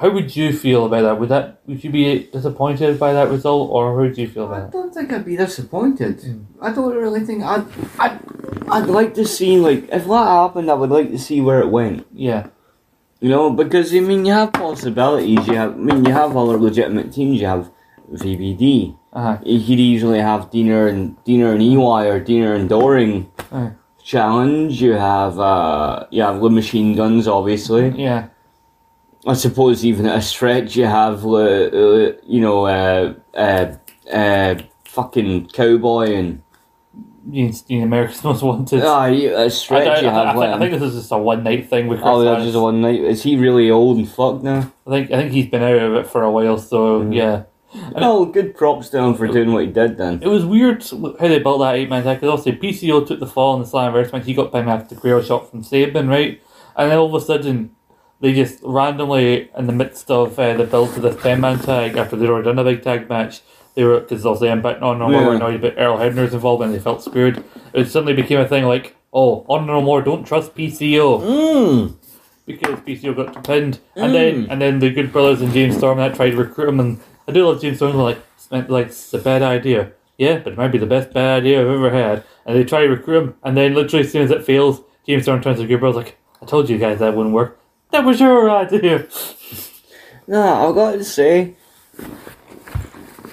how 0.00 0.10
would 0.10 0.34
you 0.34 0.52
feel 0.52 0.86
about 0.86 1.02
that? 1.02 1.20
Would 1.20 1.28
that 1.28 1.60
would 1.66 1.82
you 1.84 1.90
be 1.90 2.24
disappointed 2.32 2.98
by 2.98 3.12
that 3.12 3.28
result, 3.28 3.70
or 3.70 3.92
how 3.94 4.00
would 4.00 4.16
you 4.16 4.28
feel 4.28 4.44
I 4.44 4.46
about 4.46 4.62
it? 4.62 4.68
I 4.68 4.70
don't 4.70 4.94
think 4.94 5.12
I'd 5.12 5.24
be 5.26 5.36
disappointed. 5.36 6.44
I 6.60 6.72
don't 6.72 6.94
really 6.96 7.20
think 7.20 7.42
I'd, 7.44 7.64
I'd. 7.98 8.18
I'd 8.68 8.86
like 8.86 9.14
to 9.14 9.26
see 9.26 9.58
like 9.58 9.84
if 9.90 10.06
that 10.06 10.26
happened, 10.26 10.70
I 10.70 10.74
would 10.74 10.90
like 10.90 11.10
to 11.10 11.18
see 11.18 11.40
where 11.40 11.60
it 11.60 11.68
went. 11.68 12.06
Yeah, 12.14 12.48
You 13.20 13.28
know, 13.28 13.50
because 13.50 13.94
I 13.94 14.00
mean, 14.00 14.24
you 14.24 14.32
have 14.32 14.52
possibilities. 14.52 15.46
You 15.46 15.54
have, 15.54 15.72
I 15.72 15.76
mean, 15.76 16.04
you 16.04 16.12
have 16.12 16.36
other 16.36 16.56
legitimate 16.58 17.12
teams. 17.12 17.40
You 17.40 17.46
have 17.48 17.70
VBD. 18.10 18.96
uh-huh. 19.12 19.38
You 19.44 19.58
could 19.60 19.80
easily 19.80 20.20
have 20.20 20.50
Deaner 20.50 20.88
and 20.88 21.16
Deaner 21.24 21.52
and 21.52 21.62
EY 21.62 22.08
or 22.10 22.20
Deaner 22.24 22.54
and 22.56 22.68
Doering 22.68 23.30
Aye. 23.52 23.72
Challenge. 24.10 24.80
You 24.82 24.92
have 24.94 25.38
uh, 25.38 26.06
you 26.10 26.22
have 26.22 26.40
the 26.40 26.50
machine 26.50 26.94
guns, 26.96 27.26
obviously. 27.28 27.86
yeah, 27.90 28.28
I 29.26 29.34
suppose 29.34 29.84
even 29.84 30.06
at 30.06 30.18
a 30.18 30.22
stretch, 30.22 30.76
you 30.76 30.86
have 30.86 31.24
uh, 31.24 31.30
uh, 31.36 32.12
you 32.34 32.40
know 32.40 32.66
uh, 32.66 33.14
uh, 33.34 33.66
uh, 34.12 34.54
fucking 34.84 35.48
cowboy 35.48 36.06
and 36.14 36.42
you 37.30 37.52
you 37.68 37.82
America's 37.82 38.24
Most 38.28 38.42
Wanted. 38.42 38.82
ah, 38.82 39.06
you- 39.06 39.34
at 39.36 39.52
stretch 39.52 39.86
I, 39.86 40.00
you 40.00 40.08
I, 40.08 40.12
have 40.12 40.26
I, 40.28 40.32
think, 40.32 40.44
I 40.44 40.52
um, 40.52 40.60
think 40.60 40.72
this 40.72 40.82
is 40.82 40.94
just 41.00 41.12
a 41.12 41.18
one 41.18 41.44
night 41.44 41.68
thing 41.70 41.86
with 41.86 42.00
Chris 42.00 42.10
oh, 42.12 42.24
that's 42.24 42.44
just 42.44 42.58
one 42.58 42.80
night. 42.80 43.00
Is 43.00 43.22
he 43.22 43.36
really 43.36 43.70
old 43.70 43.98
and 43.98 44.08
fucked 44.08 44.42
now? 44.42 44.72
I 44.86 44.90
think 44.90 45.10
I 45.12 45.16
think 45.20 45.32
he's 45.32 45.46
been 45.46 45.62
out 45.62 45.78
of 45.78 45.94
it 46.00 46.06
for 46.08 46.22
a 46.24 46.30
while, 46.30 46.58
so 46.58 47.02
Mm. 47.02 47.14
yeah. 47.14 47.44
Oh, 47.96 48.26
good 48.26 48.56
props 48.56 48.88
to 48.90 48.98
him 48.98 49.14
for 49.14 49.26
doing 49.28 49.52
what 49.52 49.64
he 49.64 49.70
did 49.70 49.96
then. 49.96 50.20
It 50.22 50.28
was 50.28 50.44
weird 50.44 50.82
how 50.82 51.28
they 51.28 51.38
built 51.38 51.60
that 51.60 51.76
eight 51.76 51.88
man 51.88 52.02
tag 52.02 52.20
because 52.20 52.40
obviously 52.40 52.60
PCO 52.88 53.06
took 53.06 53.20
the 53.20 53.26
fall 53.26 53.54
in 53.56 53.68
the 53.68 54.10
match. 54.12 54.24
He 54.24 54.34
got 54.34 54.52
pinned 54.52 54.68
after 54.68 54.94
the 54.94 55.00
Grail 55.00 55.22
shot 55.22 55.50
from 55.50 55.62
Sabin, 55.62 56.08
right? 56.08 56.40
And 56.76 56.90
then 56.90 56.98
all 56.98 57.14
of 57.14 57.22
a 57.22 57.24
sudden, 57.24 57.74
they 58.20 58.32
just 58.34 58.58
randomly, 58.62 59.50
in 59.56 59.66
the 59.66 59.72
midst 59.72 60.10
of 60.10 60.38
uh, 60.38 60.54
the 60.54 60.64
build 60.64 60.94
to 60.94 61.00
this 61.00 61.20
10 61.22 61.40
man 61.40 61.58
tag, 61.58 61.96
after 61.96 62.16
they'd 62.16 62.28
already 62.28 62.46
done 62.46 62.58
a 62.58 62.64
big 62.64 62.82
tag 62.82 63.08
match, 63.08 63.40
they 63.74 63.84
were, 63.84 64.00
because 64.00 64.26
obviously 64.26 64.48
Impact 64.48 64.82
on 64.82 64.98
No 64.98 65.08
More 65.08 65.20
Yeah. 65.20 65.26
were 65.28 65.34
annoyed 65.36 65.64
about 65.64 65.78
Earl 65.78 65.98
Hebner's 65.98 66.34
involvement 66.34 66.72
and 66.72 66.78
they 66.80 66.82
felt 66.82 67.02
screwed. 67.02 67.42
It 67.72 67.88
suddenly 67.88 68.14
became 68.14 68.40
a 68.40 68.48
thing 68.48 68.64
like, 68.64 68.96
oh, 69.12 69.44
on 69.48 69.66
No 69.66 69.80
More, 69.80 70.02
don't 70.02 70.24
trust 70.26 70.54
PCO 70.54 71.20
Mmm. 71.22 71.94
because 72.46 72.80
PCO 72.80 73.14
got 73.16 73.44
pinned, 73.44 73.78
and 73.96 74.12
then 74.14 74.46
and 74.50 74.60
then 74.60 74.80
the 74.80 74.90
Good 74.90 75.12
Brothers 75.12 75.40
and 75.40 75.52
James 75.52 75.76
Storm 75.76 75.98
that 75.98 76.14
tried 76.16 76.30
to 76.30 76.36
recruit 76.36 76.68
him, 76.68 76.80
and 76.80 77.00
I 77.30 77.32
do 77.32 77.46
love 77.46 77.60
James 77.62 77.76
Storm. 77.76 77.96
Like, 77.96 78.18
it's 78.36 78.50
meant- 78.50 78.70
like 78.70 78.86
it's 78.86 79.14
a 79.14 79.18
bad 79.18 79.42
idea, 79.42 79.92
yeah, 80.18 80.38
but 80.38 80.54
it 80.54 80.58
might 80.58 80.72
be 80.72 80.78
the 80.78 80.86
best 80.86 81.12
bad 81.12 81.42
idea 81.42 81.60
I've 81.60 81.68
ever 81.68 81.90
had. 81.90 82.24
And 82.44 82.56
they 82.56 82.64
try 82.64 82.82
to 82.82 82.88
recruit 82.88 83.22
him, 83.22 83.34
and 83.44 83.56
then 83.56 83.74
literally 83.74 84.04
as 84.04 84.10
soon 84.10 84.22
as 84.22 84.30
it 84.32 84.44
fails, 84.44 84.80
James 85.06 85.22
Storm 85.22 85.40
turns 85.40 85.58
to 85.58 85.62
the 85.62 85.68
Good 85.68 85.78
Brothers 85.80 85.96
like, 85.96 86.18
"I 86.42 86.46
told 86.46 86.68
you 86.68 86.76
guys 86.78 86.98
that 86.98 87.14
wouldn't 87.14 87.34
work. 87.34 87.58
That 87.92 88.04
was 88.04 88.20
your 88.20 88.50
idea." 88.50 89.06
Nah, 90.26 90.68
I've 90.68 90.76
got 90.76 90.92
to 90.92 91.02
say, 91.02 91.56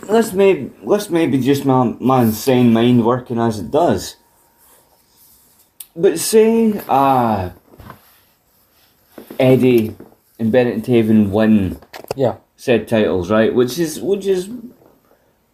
let's 0.09 0.33
maybe 0.33 0.71
let's 0.81 1.11
maybe 1.11 1.39
just 1.39 1.63
my 1.63 1.95
my 1.99 2.23
insane 2.23 2.73
mind 2.73 3.05
working 3.05 3.37
as 3.37 3.59
it 3.59 3.69
does. 3.69 4.15
But 5.95 6.17
say, 6.17 6.81
uh 6.89 7.51
Eddie 9.39 9.95
and 10.39 10.51
Bennett 10.51 10.73
and 10.73 10.83
Taven 10.83 11.29
win 11.29 11.79
Yeah, 12.15 12.37
said 12.57 12.87
titles, 12.87 13.31
right? 13.31 13.53
Which 13.55 13.79
is 13.79 14.01
which 14.01 14.25
is 14.25 14.49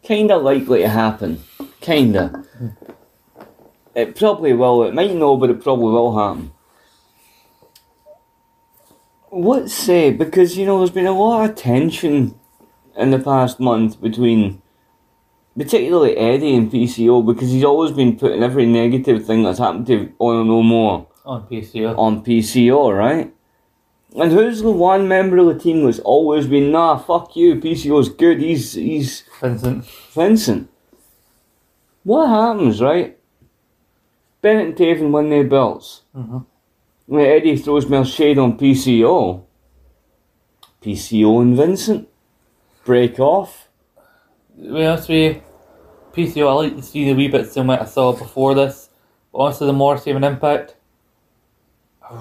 kind 0.07 0.31
of 0.31 0.41
likely 0.41 0.79
to 0.79 0.89
happen, 0.89 1.43
kinda. 1.81 2.43
It 3.93 4.15
probably 4.15 4.53
will. 4.53 4.83
It 4.83 4.95
might 4.95 5.13
not, 5.13 5.35
but 5.35 5.51
it 5.51 5.61
probably 5.61 5.91
will 5.93 6.17
happen. 6.17 6.51
what 9.29 9.69
say? 9.69 10.11
Because 10.11 10.57
you 10.57 10.65
know, 10.65 10.77
there's 10.79 10.91
been 10.91 11.05
a 11.05 11.11
lot 11.11 11.49
of 11.49 11.55
tension 11.55 12.39
in 12.95 13.11
the 13.11 13.19
past 13.19 13.59
month 13.59 13.99
between, 13.99 14.61
particularly 15.57 16.15
Eddie 16.17 16.55
and 16.55 16.71
PCO, 16.71 17.25
because 17.25 17.49
he's 17.51 17.63
always 17.63 17.91
been 17.91 18.17
putting 18.17 18.43
every 18.43 18.65
negative 18.65 19.25
thing 19.25 19.43
that's 19.43 19.59
happened 19.59 19.87
to 19.87 20.13
Honor 20.19 20.43
No 20.45 20.61
More 20.63 21.07
On 21.25 21.41
PCO. 21.47 21.97
on 21.97 22.23
PCO, 22.23 22.95
right? 22.97 23.33
And 24.15 24.31
who's 24.31 24.61
the 24.61 24.71
one 24.71 25.07
member 25.07 25.37
of 25.39 25.47
the 25.47 25.57
team 25.57 25.83
that's 25.83 25.99
always 25.99 26.45
been 26.45 26.71
nah, 26.71 26.97
fuck 26.97 27.35
you, 27.35 27.55
PCO's 27.55 28.09
good. 28.09 28.39
He's 28.39 28.73
he's 28.73 29.23
Vincent. 29.41 29.85
Vincent. 30.13 30.69
What 32.03 32.27
happens, 32.27 32.81
right? 32.81 33.17
Bennett 34.41 34.67
and 34.67 34.75
Taven 34.75 35.11
win 35.11 35.29
their 35.29 35.43
belts. 35.45 36.01
Mhm. 36.15 36.45
When 37.07 37.25
Eddie 37.25 37.57
throws 37.57 37.89
more 37.89 38.05
shade 38.05 38.37
on 38.37 38.57
PCO, 38.57 39.43
PCO 40.81 41.41
and 41.41 41.55
Vincent 41.55 42.07
break 42.85 43.19
off. 43.19 43.69
To 44.61 44.73
be 44.73 44.85
honest 44.85 45.09
with 45.09 45.17
you, 45.37 45.41
PCO, 46.13 46.49
I 46.49 46.53
like 46.53 46.75
to 46.75 46.81
see 46.83 47.05
the 47.05 47.13
wee 47.13 47.29
bits 47.29 47.57
in 47.57 47.65
what 47.67 47.81
I 47.81 47.85
saw 47.85 48.11
before 48.11 48.53
this. 48.53 48.89
But 49.31 49.39
honestly, 49.39 49.67
the 49.67 49.73
more 49.73 49.97
saving 49.97 50.23
impact, 50.23 50.75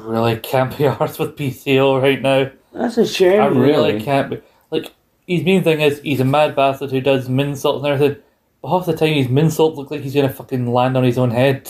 really 0.00 0.36
can't 0.38 0.70
be 0.76 0.84
arsed 0.84 1.18
with 1.18 1.36
PCO 1.36 2.00
right 2.00 2.20
now. 2.20 2.50
That's 2.72 2.96
a 2.98 3.06
shame, 3.06 3.40
I 3.40 3.46
really, 3.46 3.92
really. 3.94 4.00
can't 4.02 4.30
be. 4.30 4.40
Like, 4.70 4.92
his 5.26 5.44
main 5.44 5.62
thing 5.62 5.80
is 5.80 6.00
he's 6.00 6.20
a 6.20 6.24
mad 6.24 6.56
bastard 6.56 6.90
who 6.90 7.00
does 7.00 7.28
moonsaults 7.28 7.78
and 7.78 7.86
everything. 7.86 8.22
But 8.62 8.68
half 8.70 8.86
the 8.86 8.96
time, 8.96 9.14
his 9.14 9.26
moonsaults 9.28 9.76
look 9.76 9.90
like 9.90 10.00
he's 10.00 10.14
gonna 10.14 10.28
fucking 10.30 10.72
land 10.72 10.96
on 10.96 11.04
his 11.04 11.18
own 11.18 11.30
head. 11.30 11.68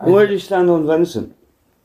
Where 0.00 0.26
do 0.26 0.32
you 0.32 0.38
stand 0.38 0.70
on 0.70 0.86
Vincent? 0.86 1.36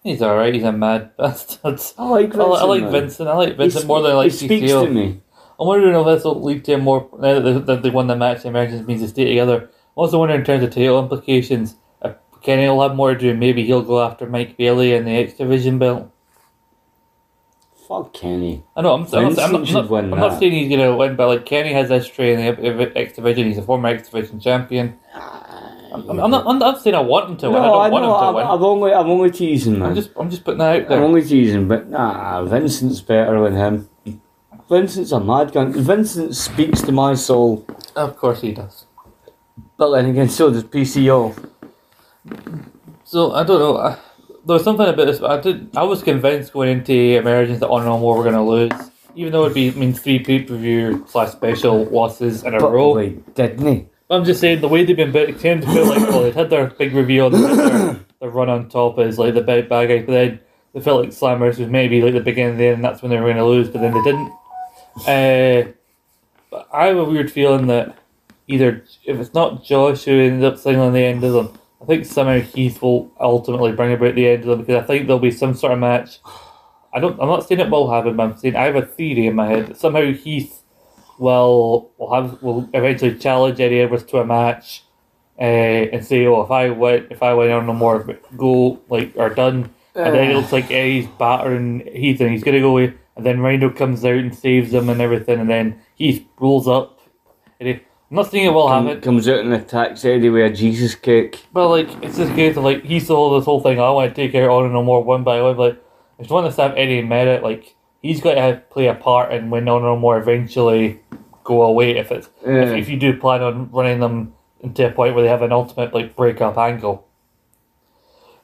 He's 0.04 0.22
alright, 0.22 0.54
he's 0.54 0.64
a 0.64 0.72
mad 0.72 1.12
bastard. 1.18 1.82
I 1.98 2.08
like 2.08 2.32
Vincent. 2.32 2.50
li- 2.52 2.58
I 2.60 2.64
like 2.64 2.82
man. 2.84 2.92
Vincent. 2.92 3.30
I 3.30 3.36
like 3.36 3.58
Vincent 3.58 3.86
more 3.86 4.02
than 4.02 4.12
I 4.12 4.16
like 4.16 4.32
He 4.32 4.38
speaks 4.38 4.72
PCO. 4.72 4.86
to 4.86 4.92
me. 4.92 5.22
I'm 5.60 5.68
wondering 5.68 5.96
if 6.00 6.06
this 6.06 6.24
will 6.24 6.42
lead 6.44 6.64
to 6.66 6.78
more 6.78 7.10
now 7.20 7.40
that 7.40 7.42
they, 7.42 7.54
that 7.60 7.84
they 7.84 7.90
won 7.90 8.08
the 8.08 8.16
match. 8.16 8.44
The 8.44 8.50
Americans 8.50 8.86
means 8.88 9.02
to 9.02 9.08
stay 9.08 9.26
together. 9.26 9.64
I'm 9.64 9.70
also 9.96 10.20
wondering 10.20 10.42
in 10.42 10.46
terms 10.46 10.64
of 10.64 10.70
title 10.72 11.00
implications. 11.02 11.76
Kenny 12.46 12.70
will 12.70 12.88
have 12.88 12.96
more 12.96 13.16
to 13.16 13.20
do. 13.20 13.34
Maybe 13.34 13.66
he'll 13.66 13.82
go 13.82 14.04
after 14.04 14.28
Mike 14.28 14.56
Bailey 14.56 14.94
and 14.94 15.08
the 15.08 15.12
X 15.12 15.34
Division 15.34 15.80
belt. 15.80 16.12
Fuck 17.88 18.14
Kenny. 18.14 18.64
I 18.76 18.84
know. 18.84 18.94
I'm, 18.94 19.02
I'm, 19.06 19.10
not, 19.10 19.40
I'm, 19.40 19.52
not, 19.52 19.68
I'm, 19.68 19.74
not, 19.74 19.92
I'm 19.92 20.10
not 20.12 20.40
saying 20.40 20.52
he's 20.52 20.70
gonna 20.70 20.96
win, 20.96 21.16
but 21.16 21.28
like 21.28 21.46
Kenny 21.48 21.74
has 21.74 21.90
history 21.90 22.34
in 22.34 22.56
the 22.56 22.92
X 22.96 23.14
Division. 23.16 23.48
He's 23.48 23.58
a 23.58 23.64
former 23.64 23.90
X 23.90 24.10
Division 24.10 24.40
champion. 24.40 25.00
I'm, 25.16 26.08
I'm, 26.20 26.30
not. 26.30 26.46
I'm 26.46 26.60
not 26.60 26.82
saying 26.82 26.96
I 26.96 27.00
want 27.00 27.32
him 27.32 27.38
to 27.38 27.50
win. 27.50 27.62
I 27.64 27.66
don't 27.66 27.82
I 27.82 27.90
want 27.90 28.04
know. 28.04 28.14
him 28.14 28.20
to 28.20 28.28
I'm, 28.28 28.36
win. 28.36 28.46
I'm 28.46 28.64
only, 28.64 28.94
I'm 28.94 29.10
only 29.10 29.32
teasing, 29.32 29.80
man. 29.80 29.90
I'm 29.90 29.96
just. 29.96 30.12
I'm 30.16 30.30
just 30.30 30.44
putting 30.44 30.60
that 30.60 30.82
out 30.84 30.90
there. 30.90 30.98
I'm 31.00 31.04
only 31.04 31.24
teasing, 31.24 31.68
but 31.68 31.90
nah, 31.90 32.44
Vincent's 32.44 33.02
better 33.02 33.42
than 33.44 33.56
him. 33.56 33.90
Vincent's 34.70 35.12
a 35.12 35.20
mad 35.20 35.52
gun. 35.52 35.74
Vincent 35.74 36.36
speaks 36.36 36.82
to 36.84 36.92
my 36.92 37.16
soul, 37.16 37.66
Of 37.96 38.18
course 38.18 38.42
he 38.42 38.52
does. 38.52 38.86
but 39.78 39.92
then 39.92 40.06
again, 40.08 40.30
so 40.30 40.52
does 40.52 40.64
PCO. 40.64 41.52
So 43.04 43.34
I 43.34 43.44
don't 43.44 43.60
know. 43.60 43.78
I, 43.78 43.98
there 44.46 44.54
was 44.56 44.64
something 44.64 44.88
about 44.88 45.06
this. 45.06 45.20
But 45.20 45.32
I 45.32 45.42
did. 45.42 45.76
I 45.76 45.84
was 45.84 46.04
convinced 46.04 46.54
going 46.54 46.70
into 46.70 46.94
Emergence 46.94 47.60
that 47.60 47.70
Honor 47.70 47.86
No 47.86 48.00
More 48.00 48.18
were 48.18 48.24
going 48.24 48.36
to 48.36 48.42
lose, 48.42 48.92
even 49.16 49.32
though 49.32 49.44
it'd 49.44 49.54
be 49.56 49.70
I 49.70 49.74
mean 49.74 49.94
three 49.94 50.20
pay 50.20 50.44
per 50.44 50.56
view 50.56 51.06
slash 51.10 51.32
special 51.32 51.86
losses 51.86 52.44
in 52.44 52.54
a 52.54 52.60
But 52.60 52.72
row. 52.72 52.98
didn't 53.36 53.66
he? 53.66 53.88
I'm 54.10 54.24
just 54.24 54.40
saying 54.40 54.62
the 54.62 54.68
way 54.68 54.86
they've 54.86 54.96
been 54.96 55.12
built, 55.12 55.30
it 55.30 55.40
tend 55.40 55.64
to 55.64 55.68
feel 55.72 55.88
like 55.88 56.00
well 56.10 56.22
they'd 56.24 56.36
had 56.36 56.52
their 56.52 56.68
big 56.68 56.94
reveal, 56.94 57.32
they 57.32 57.40
had 57.40 57.58
their, 57.58 58.00
their 58.20 58.30
run 58.30 58.50
on 58.50 58.70
top 58.70 59.00
as 59.00 59.18
like 59.18 59.34
the 59.34 59.42
big 59.42 59.68
bad 59.68 59.88
guy, 59.88 60.00
but 60.04 60.12
then 60.12 60.40
they 60.74 60.80
felt 60.80 61.02
like 61.02 61.10
Slammers 61.10 61.58
was 61.58 61.70
maybe 61.70 62.02
like 62.04 62.14
the 62.14 62.20
beginning 62.20 62.52
of 62.52 62.58
the 62.60 62.66
end, 62.66 62.76
and 62.76 62.86
that's 62.86 63.02
when 63.02 63.10
they 63.10 63.18
were 63.18 63.24
going 63.24 63.38
to 63.38 63.46
lose, 63.46 63.68
but 63.68 63.82
then 63.82 63.94
they 63.96 64.04
didn't. 64.04 64.32
Uh, 65.08 65.72
but 66.52 66.70
I 66.72 66.86
have 66.86 66.98
a 66.98 67.04
weird 67.04 67.32
feeling 67.32 67.66
that 67.68 67.98
either 68.48 68.84
if 69.06 69.18
it's 69.20 69.34
not 69.34 69.64
Josh 69.66 70.04
who 70.04 70.20
ends 70.20 70.44
up 70.44 70.60
signing 70.60 70.82
on 70.82 70.94
the 70.94 71.00
end 71.04 71.24
of 71.24 71.34
them, 71.34 71.60
I 71.86 71.88
think 71.88 72.06
somehow 72.06 72.40
Heath 72.40 72.82
will 72.82 73.12
ultimately 73.20 73.72
bring 73.72 73.94
about 73.94 74.16
the 74.16 74.28
end 74.28 74.42
of 74.44 74.50
them 74.50 74.60
because 74.62 74.84
I 74.84 74.88
think 74.88 75.06
there'll 75.06 75.20
be 75.20 75.30
some 75.30 75.54
sort 75.54 75.72
of 75.72 75.78
match. 75.78 76.20
I 76.92 77.00
don't. 77.00 77.20
I'm 77.22 77.28
not 77.28 77.48
saying 77.48 77.62
it 77.62 77.70
will 77.70 77.92
happen, 77.92 78.16
but 78.16 78.24
I'm 78.24 78.38
saying 78.38 78.56
I 78.56 78.64
have 78.64 78.76
a 78.76 78.82
theory 78.82 79.28
in 79.28 79.36
my 79.36 79.46
head 79.48 79.68
that 79.68 79.78
somehow 79.78 80.12
Heath 80.12 80.64
will 81.20 81.92
will 82.00 82.12
have 82.12 82.42
will 82.42 82.68
eventually 82.74 83.14
challenge 83.20 83.60
Eddie 83.60 83.82
Edwards 83.82 84.04
to 84.06 84.18
a 84.18 84.26
match, 84.26 84.84
uh, 85.38 85.44
and 85.44 86.04
say, 86.04 86.26
"Oh, 86.26 86.42
if 86.42 86.50
I 86.50 86.72
win, 86.72 87.06
if 87.12 87.22
I 87.22 87.36
win 87.36 87.52
on 87.52 87.68
no 87.68 87.74
more, 87.74 88.04
go 88.36 88.80
like 88.90 89.12
or 89.16 89.30
done." 89.30 89.70
And 89.94 90.16
then 90.16 90.32
it 90.32 90.36
looks 90.36 90.52
like 90.52 90.72
Eddie's 90.72 91.08
battering 91.20 91.82
Heath, 91.94 92.20
and 92.20 92.32
he's 92.32 92.44
gonna 92.44 92.62
go 92.62 92.72
away. 92.72 92.96
And 93.16 93.24
then 93.24 93.42
Rhino 93.42 93.70
comes 93.70 94.04
out 94.04 94.16
and 94.16 94.34
saves 94.36 94.74
him 94.74 94.90
and 94.90 95.02
everything, 95.02 95.40
and 95.40 95.50
then 95.50 95.82
Heath 95.94 96.26
rolls 96.40 96.68
up. 96.68 97.00
And 97.60 97.70
he, 97.70 97.80
I'm 98.10 98.18
not 98.18 98.30
saying 98.32 98.46
it 98.46 98.50
will 98.54 98.68
happen, 98.68 99.02
Comes 99.02 99.28
out 99.28 99.40
and 99.40 99.54
attacks 99.54 100.06
Eddie 100.06 100.30
with 100.30 100.52
a 100.52 100.56
Jesus 100.56 100.94
kick. 100.96 101.40
but 101.52 101.68
like 101.70 101.90
it's 102.04 102.18
just 102.18 102.36
good 102.36 102.54
to 102.54 102.62
like 102.62 102.84
he 102.84 103.00
saw 103.00 103.36
this 103.38 103.46
whole 103.46 103.62
thing. 103.62 103.80
I 103.80 103.90
want 103.90 104.14
to 104.14 104.16
take 104.16 104.36
out 104.36 104.50
on 104.50 104.66
and 104.66 104.74
no 104.74 104.84
more 104.84 105.04
one 105.04 105.24
by 105.24 105.42
one. 105.42 105.58
Like 105.58 105.82
if 106.20 106.30
you 106.30 106.34
want 106.34 106.54
to 106.54 106.62
have 106.62 106.78
Eddie 106.78 107.02
Merritt, 107.02 107.42
like 107.44 107.76
he's 108.02 108.22
got 108.22 108.36
to 108.36 108.62
play 108.70 108.88
a 108.88 108.94
part 108.94 109.34
in 109.34 109.50
when 109.50 109.68
on 109.68 109.82
no 109.82 109.98
more 109.98 110.18
eventually 110.20 111.00
go 111.44 111.64
away. 111.64 111.98
If 111.98 112.12
it's 112.12 112.30
Yeah. 112.46 112.64
if, 112.64 112.84
if 112.84 112.90
you 112.90 112.98
do 112.98 113.18
plan 113.18 113.42
on 113.42 113.70
running 113.72 114.00
them 114.00 114.34
into 114.62 114.86
a 114.88 114.92
point 114.92 115.16
where 115.16 115.24
they 115.24 115.30
have 115.30 115.42
an 115.42 115.52
ultimate 115.52 115.94
like 115.94 116.16
breakup 116.16 116.58
angle. 116.58 117.08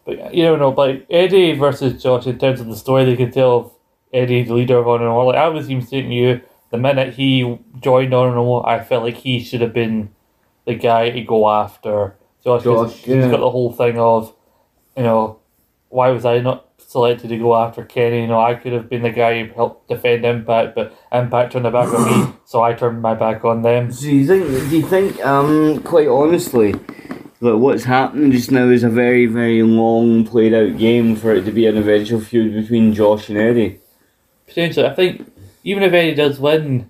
But 0.05 0.34
you 0.34 0.43
don't 0.43 0.57
know, 0.59 0.72
but 0.72 1.05
Eddie 1.09 1.53
versus 1.53 2.01
Josh 2.01 2.26
in 2.26 2.39
terms 2.39 2.59
of 2.59 2.68
the 2.68 2.76
story 2.76 3.05
they 3.05 3.16
can 3.16 3.32
tell 3.32 3.57
of 3.57 3.72
Eddie, 4.12 4.43
the 4.43 4.53
leader 4.55 4.78
of 4.80 4.88
Honor 4.88 5.05
No 5.05 5.12
More. 5.14 5.26
Like 5.26 5.36
I 5.36 5.47
was 5.49 5.70
even 5.70 5.86
saying 5.86 6.09
to 6.09 6.16
you, 6.16 6.41
the 6.72 6.78
minute 6.78 7.14
he 7.14 7.60
joined 7.80 8.12
More, 8.12 8.68
I 8.68 8.84
felt 8.84 9.04
like 9.04 9.18
he 9.18 9.40
should 9.40 9.62
have 9.62 9.74
been 9.74 10.10
the 10.66 10.76
guy 10.76 11.10
to 11.12 11.22
go 11.22 11.50
after 11.50 12.16
Josh. 12.44 12.64
'cause 12.64 12.94
Josh, 12.94 13.04
he's 13.04 13.16
yeah. 13.16 13.32
got 13.32 13.40
the 13.40 13.50
whole 13.50 13.72
thing 13.72 13.98
of, 14.00 14.34
you 14.98 15.04
know, 15.04 15.38
why 15.90 16.10
was 16.10 16.26
I 16.26 16.40
not 16.40 16.68
selected 16.78 17.30
to 17.30 17.38
go 17.38 17.56
after 17.56 17.84
Kenny? 17.84 18.22
You 18.22 18.28
know, 18.28 18.40
I 18.40 18.56
could 18.56 18.74
have 18.74 18.90
been 18.90 19.02
the 19.02 19.12
guy 19.12 19.44
who 19.44 19.54
helped 19.54 19.90
defend 19.90 20.26
Impact, 20.26 20.76
but 20.76 20.96
Impact 21.12 21.52
turned 21.52 21.66
their 21.66 21.72
back 21.72 21.94
on 21.94 22.06
me, 22.06 22.34
so 22.46 22.62
I 22.62 22.74
turned 22.74 23.02
my 23.02 23.14
back 23.14 23.44
on 23.44 23.62
them. 23.62 23.92
So 23.92 24.08
you 24.08 24.26
think? 24.26 24.48
Do 24.48 24.78
you 24.78 24.88
think? 24.88 25.24
Um, 25.26 25.82
quite 25.84 26.08
honestly, 26.08 26.74
that 27.42 27.58
what's 27.58 27.84
happening 27.84 28.32
just 28.32 28.52
now 28.52 28.70
is 28.70 28.84
a 28.84 28.90
very, 28.90 29.26
very 29.26 29.62
long 29.64 30.26
played 30.26 30.54
out 30.54 30.78
game 30.78 31.16
for 31.16 31.34
it 31.34 31.44
to 31.44 31.52
be 31.52 31.66
an 31.66 31.78
eventual 31.78 32.22
feud 32.22 32.54
between 32.54 32.94
Josh 32.94 33.30
and 33.30 33.38
Eddie. 33.38 33.80
Potentially, 34.48 34.86
I 34.86 34.94
think 34.94 35.31
even 35.64 35.84
if 35.84 35.93
Eddie 35.93 36.16
does 36.16 36.39
win, 36.39 36.89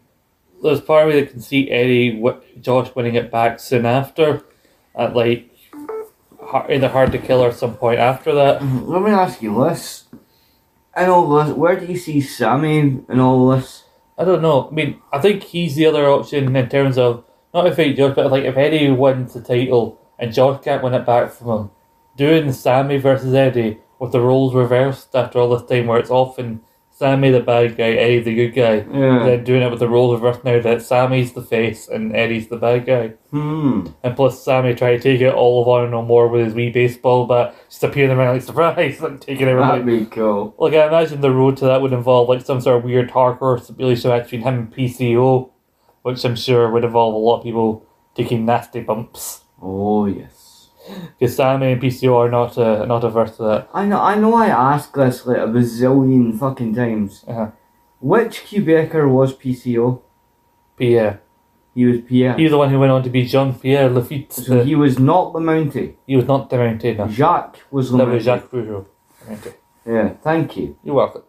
there's 0.64 0.82
part 0.82 1.08
of 1.08 1.14
me 1.14 1.20
that 1.20 1.32
can 1.32 1.42
see 1.42 1.70
Eddie, 1.70 2.24
Josh 2.60 2.94
winning 2.96 3.16
it 3.16 3.32
back 3.32 3.60
soon 3.60 3.86
after, 3.86 4.44
at 4.96 5.16
like 5.16 5.50
either 6.70 6.90
hard 6.90 7.12
to 7.12 7.18
kill 7.18 7.44
or 7.44 7.52
some 7.52 7.76
point 7.76 8.00
after 8.00 8.34
that. 8.34 8.62
Mm-hmm. 8.62 8.92
Let 8.92 9.02
me 9.02 9.12
ask 9.12 9.42
you 9.42 9.64
this. 9.64 10.06
In 10.96 11.10
all 11.10 11.30
this, 11.36 11.56
where 11.56 11.80
do 11.80 11.86
you 11.86 11.98
see 11.98 12.20
Sami 12.20 12.80
in 12.80 13.20
all 13.20 13.50
this? 13.50 13.86
I 14.18 14.26
don't 14.26 14.42
know. 14.42 14.68
I 14.70 14.72
mean, 14.74 15.02
I 15.12 15.20
think 15.20 15.44
he's 15.44 15.76
the 15.76 15.86
other 15.86 16.06
option 16.06 16.56
in 16.56 16.70
terms 16.70 16.98
of 16.98 17.24
not 17.54 17.66
if 17.68 17.78
fight 17.78 17.96
Josh, 17.96 18.16
but 18.16 18.32
like 18.32 18.44
if 18.44 18.58
Eddie 18.58 18.92
wins 18.92 19.34
the 19.34 19.42
title 19.42 20.00
and 20.20 20.34
Josh 20.34 20.62
can't 20.64 20.84
win 20.84 20.94
it 20.94 21.06
back 21.06 21.32
from 21.32 21.48
him, 21.50 21.72
doing 22.18 22.52
Sami 22.52 22.98
versus 22.98 23.34
Eddie 23.34 23.80
with 24.00 24.12
the 24.12 24.20
roles 24.20 24.54
reversed 24.54 25.16
after 25.16 25.40
all 25.40 25.50
this 25.50 25.68
time, 25.68 25.88
where 25.88 26.00
it's 26.00 26.10
often 26.10 26.62
Sami 27.02 27.32
the 27.32 27.40
bad 27.40 27.78
guy, 27.78 27.94
Eddie 27.94 28.20
the 28.20 28.36
good 28.36 28.52
guy. 28.52 28.76
Yeah. 28.76 29.26
Then 29.26 29.44
doing 29.44 29.64
it 29.64 29.72
with 29.72 29.80
the 29.80 29.90
roles 29.90 30.22
reversed 30.22 30.44
now 30.44 30.62
that 30.62 30.84
Sami's 30.84 31.34
the 31.34 31.42
face 31.42 31.88
and 31.88 32.16
Eddie's 32.16 32.48
the 32.48 32.58
bad 32.58 32.86
guy. 32.86 33.08
Hmm. 33.32 33.88
And 34.04 34.16
plus 34.16 34.46
Sami 34.46 34.76
tried 34.76 34.98
to 34.98 35.00
take 35.00 35.20
it 35.20 35.34
all 35.34 35.64
of 35.64 35.68
Honor 35.68 35.90
No 35.90 36.04
More 36.04 36.28
with 36.28 36.46
his 36.46 36.54
wee 36.54 36.70
baseball 36.70 37.26
bat, 37.26 37.56
just 37.68 37.84
appearing 37.84 38.12
around 38.12 38.36
like 38.36 38.44
surprise, 38.44 39.02
like 39.02 39.20
taking 39.20 39.48
everybody. 39.48 39.82
That'd 39.82 40.10
be 40.10 40.16
cool. 40.16 40.54
Like 40.60 40.76
I 40.76 40.88
imagine 40.88 41.22
the 41.22 41.32
road 41.32 41.58
to 41.58 41.66
that 41.66 41.82
would 41.82 41.92
involve 41.92 42.30
like 42.30 42.46
some 42.46 42.62
sort 42.62 42.78
of 42.78 42.84
weird 42.84 43.10
hardcore 43.10 43.60
stipulation 43.60 44.12
match 44.12 44.26
between 44.26 44.42
him 44.42 44.54
and 44.60 44.72
PCO, 44.72 45.50
which 46.04 46.24
I'm 46.24 46.36
sure 46.36 46.70
would 46.70 46.84
involve 46.84 47.16
a 47.16 47.18
lot 47.18 47.40
of 47.40 47.44
people 47.44 47.84
taking 48.14 48.46
nasty 48.46 48.82
bumps. 48.82 49.42
Oh 49.60 50.06
yes. 50.06 50.41
Because 51.20 51.36
Sami 51.36 51.72
and 51.74 51.82
PCO 51.82 52.16
are 52.18 52.30
not 52.30 52.58
uh, 52.58 52.86
not 52.86 53.04
averse 53.04 53.38
to 53.38 53.44
that. 53.44 53.70
I 53.74 53.86
know. 53.86 54.00
I 54.02 54.16
know. 54.16 54.34
I 54.36 54.48
asked 54.48 54.94
this 54.96 55.26
like 55.26 55.38
a 55.38 55.48
bazillion 55.48 56.38
fucking 56.38 56.76
times. 56.76 57.24
Uh-huh. 57.28 57.52
Which 58.00 58.44
Quebecer 58.46 59.10
was 59.10 59.34
PCO? 59.36 60.02
Pierre, 60.78 61.22
He 61.76 61.86
was 61.86 62.02
Pierre. 62.02 62.36
he's 62.38 62.50
the 62.50 62.58
one 62.58 62.70
who 62.72 62.80
went 62.80 62.92
on 62.92 63.04
to 63.04 63.10
be 63.10 63.26
Jean 63.26 63.54
Pierre 63.54 63.90
Lafitte. 63.90 64.34
so 64.34 64.56
the- 64.56 64.64
he 64.64 64.74
was 64.76 64.98
not 65.00 65.34
Lamonte. 65.34 65.96
he 66.08 66.16
was 66.16 66.26
not 66.26 66.50
the 66.50 66.58
Mountain. 66.58 67.10
Jacques 67.12 67.60
was 67.70 67.92
the 67.92 67.98
That 67.98 68.08
was 68.08 68.24
Jacques 68.26 68.50
Rougeau. 68.52 68.86
Mountain. 69.28 69.54
Yeah. 69.86 70.10
Thank 70.24 70.58
you. 70.58 70.76
You're 70.84 70.96
welcome. 70.96 71.24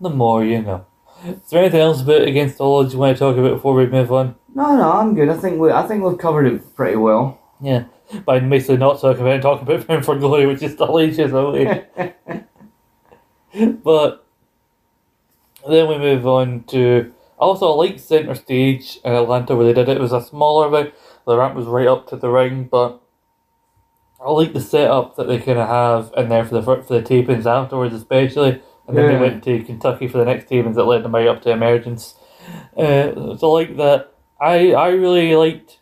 The 0.00 0.10
more 0.10 0.44
you 0.44 0.62
know. 0.62 0.84
Is 1.24 1.50
there 1.50 1.60
anything 1.62 1.80
else 1.80 2.02
about 2.02 2.22
Against 2.22 2.60
All 2.60 2.80
Odds 2.80 2.92
you 2.94 2.98
want 2.98 3.16
to 3.16 3.18
talk 3.18 3.36
about 3.36 3.54
before 3.54 3.74
we 3.74 3.86
move 3.86 4.10
on? 4.12 4.34
No, 4.54 4.76
no, 4.76 4.92
I'm 4.92 5.14
good. 5.14 5.28
I 5.28 5.36
think 5.36 5.60
we. 5.60 5.70
I 5.70 5.86
think 5.86 6.02
we've 6.02 6.18
covered 6.18 6.46
it 6.46 6.74
pretty 6.74 6.96
well. 6.96 7.38
Yeah. 7.60 7.84
By 8.24 8.40
basically 8.40 8.78
not 8.78 9.00
talking 9.00 9.20
about 9.20 9.36
it, 9.36 9.42
talking 9.42 9.68
about 9.68 9.86
Bound 9.86 10.04
for 10.04 10.16
Glory, 10.18 10.46
which 10.46 10.62
is 10.62 10.76
delicious, 10.76 11.30
but 13.82 14.26
then 15.68 15.88
we 15.88 15.98
move 15.98 16.26
on 16.26 16.64
to 16.64 17.12
also 17.38 17.72
I 17.72 17.74
like 17.74 17.98
Center 17.98 18.34
Stage 18.34 18.98
in 19.04 19.12
Atlanta 19.12 19.56
where 19.56 19.66
they 19.66 19.72
did 19.74 19.88
it. 19.88 19.96
It 19.98 20.00
was 20.00 20.12
a 20.12 20.22
smaller 20.22 20.70
bit. 20.70 20.94
The 21.26 21.36
ramp 21.36 21.54
was 21.54 21.66
right 21.66 21.86
up 21.86 22.06
to 22.08 22.16
the 22.16 22.30
ring, 22.30 22.64
but 22.64 23.00
I 24.24 24.30
like 24.30 24.52
the 24.52 24.60
setup 24.60 25.16
that 25.16 25.28
they 25.28 25.38
kind 25.38 25.58
of 25.58 25.68
have 25.68 26.12
in 26.16 26.28
there 26.28 26.44
for 26.44 26.54
the 26.54 26.62
for 26.62 27.00
the 27.00 27.02
tapings 27.02 27.46
afterwards, 27.46 27.94
especially. 27.94 28.60
And 28.86 28.96
then 28.96 29.04
Yeah. 29.04 29.12
they 29.12 29.20
went 29.20 29.44
to 29.44 29.62
Kentucky 29.62 30.08
for 30.08 30.18
the 30.18 30.24
next 30.24 30.48
tapings 30.48 30.74
that 30.76 30.84
led 30.84 31.02
them 31.02 31.14
right 31.14 31.26
up 31.28 31.42
to 31.42 31.50
Emergence. 31.50 32.14
Uh, 32.76 33.36
so 33.36 33.50
I 33.50 33.52
like 33.52 33.76
that. 33.76 34.12
I 34.40 34.72
I 34.72 34.88
really 34.90 35.34
liked 35.36 35.77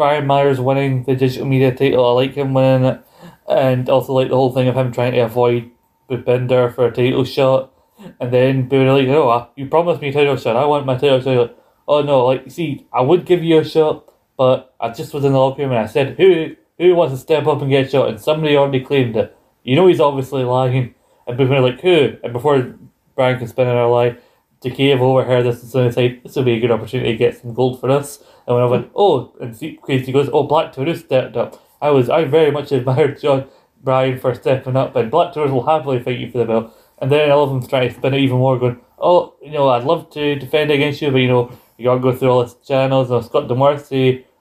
Brian 0.00 0.26
Myers 0.26 0.58
winning 0.58 1.04
the 1.04 1.14
digital 1.14 1.46
media 1.46 1.74
title. 1.74 2.08
I 2.08 2.12
like 2.12 2.32
him 2.32 2.54
winning 2.54 2.86
it, 2.86 3.04
and 3.46 3.86
also 3.90 4.14
like 4.14 4.30
the 4.30 4.34
whole 4.34 4.50
thing 4.50 4.66
of 4.66 4.74
him 4.74 4.92
trying 4.92 5.12
to 5.12 5.18
avoid 5.18 5.70
Bhupinder 6.08 6.74
for 6.74 6.86
a 6.86 6.90
title 6.90 7.22
shot, 7.22 7.70
and 8.18 8.32
then 8.32 8.66
being 8.66 8.88
like, 8.88 9.08
"Oh, 9.08 9.28
uh, 9.28 9.48
you 9.56 9.66
promised 9.66 10.00
me 10.00 10.08
a 10.08 10.12
title 10.14 10.38
shot. 10.38 10.56
I 10.56 10.64
want 10.64 10.86
my 10.86 10.94
title 10.94 11.20
shot." 11.20 11.36
Like, 11.36 11.56
oh 11.86 12.00
no, 12.00 12.24
like 12.24 12.50
see, 12.50 12.86
I 12.94 13.02
would 13.02 13.26
give 13.26 13.44
you 13.44 13.58
a 13.58 13.64
shot, 13.64 14.10
but 14.38 14.74
I 14.80 14.88
just 14.88 15.12
was 15.12 15.22
in 15.22 15.32
the 15.32 15.38
locker 15.38 15.60
room 15.60 15.72
and 15.72 15.80
I 15.80 15.84
said, 15.86 16.16
"Who 16.16 16.56
who 16.78 16.94
wants 16.94 17.12
to 17.12 17.20
step 17.20 17.46
up 17.46 17.60
and 17.60 17.70
get 17.70 17.90
shot?" 17.90 18.08
And 18.08 18.18
somebody 18.18 18.56
already 18.56 18.80
claimed 18.80 19.18
it. 19.18 19.36
You 19.64 19.76
know 19.76 19.86
he's 19.86 20.00
obviously 20.00 20.44
lying. 20.44 20.94
And 21.26 21.38
Bhupinder 21.38 21.60
like, 21.60 21.82
"Who?" 21.82 22.16
And 22.24 22.32
before 22.32 22.74
Brian 23.16 23.38
can 23.38 23.48
spin 23.48 23.68
another 23.68 23.90
lie. 23.90 24.16
Decay 24.60 24.88
have 24.88 25.00
overheard 25.00 25.46
this 25.46 25.62
and 25.62 25.70
so 25.70 25.86
it's 25.86 25.96
like, 25.96 26.22
this 26.22 26.36
will 26.36 26.44
be 26.44 26.52
a 26.52 26.60
good 26.60 26.70
opportunity 26.70 27.12
to 27.12 27.16
get 27.16 27.40
some 27.40 27.54
gold 27.54 27.80
for 27.80 27.90
us. 27.90 28.22
And 28.46 28.56
when 28.56 28.64
I 28.64 28.68
went, 28.68 28.90
oh, 28.94 29.32
and 29.40 29.56
see, 29.56 29.78
Crazy 29.80 30.12
goes, 30.12 30.28
oh, 30.32 30.42
Black 30.42 30.72
Taurus 30.72 31.00
stepped 31.00 31.36
up. 31.36 31.62
I 31.80 31.90
was, 31.90 32.10
I 32.10 32.24
very 32.24 32.50
much 32.50 32.72
admired 32.72 33.20
John 33.20 33.48
Bryan 33.82 34.18
for 34.18 34.34
stepping 34.34 34.76
up, 34.76 34.94
and 34.96 35.10
Black 35.10 35.32
Taurus 35.32 35.50
will 35.50 35.64
happily 35.64 36.02
fight 36.02 36.18
you 36.18 36.30
for 36.30 36.38
the 36.38 36.44
belt. 36.44 36.76
And 36.98 37.10
then 37.10 37.30
all 37.30 37.44
of 37.44 37.50
them 37.50 37.66
trying 37.66 37.88
to 37.88 37.94
spin 37.94 38.12
it 38.12 38.20
even 38.20 38.36
more, 38.36 38.58
going, 38.58 38.78
oh, 38.98 39.34
you 39.42 39.50
know, 39.50 39.68
I'd 39.70 39.84
love 39.84 40.10
to 40.10 40.36
defend 40.36 40.70
against 40.70 41.00
you, 41.00 41.10
but 41.10 41.18
you 41.18 41.28
know, 41.28 41.50
you 41.78 41.84
gotta 41.86 42.00
go 42.00 42.14
through 42.14 42.28
all 42.28 42.44
these 42.44 42.54
channels. 42.66 43.10
And 43.10 43.24
Scott 43.24 43.48
D'Amore 43.48 43.80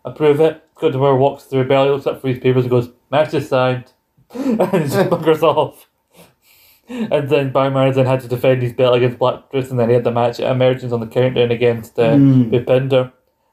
approve 0.04 0.42
it. 0.42 0.64
Scott 0.76 0.92
D'Amore 0.92 1.18
walks 1.18 1.44
through 1.44 1.68
belly, 1.68 1.90
looks 1.90 2.08
up 2.08 2.20
for 2.20 2.28
his 2.28 2.40
papers, 2.40 2.64
and 2.64 2.72
goes, 2.72 2.90
match 3.10 3.34
is 3.34 3.48
signed. 3.48 3.94
and 4.34 4.60
just 4.60 5.10
buggers 5.10 5.42
off. 5.42 5.89
And 6.90 7.30
then 7.30 7.52
Brian 7.52 7.74
then 7.94 8.06
had 8.08 8.22
to 8.22 8.28
defend 8.28 8.62
his 8.64 8.74
belt 8.74 8.96
against 8.96 9.20
Black 9.20 9.52
Taurus, 9.52 9.70
and 9.70 9.80
then 9.80 9.90
he 9.90 9.94
had 9.96 10.04
the 10.04 10.12
match 10.12 10.40
at 10.40 10.52
Emergence 10.52 10.92
on 10.92 11.00
the 11.00 11.08
countdown 11.08 11.52
against 11.52 12.00
uh, 12.00 12.16
Mm. 12.16 12.50
Bhupinder. 12.52 13.12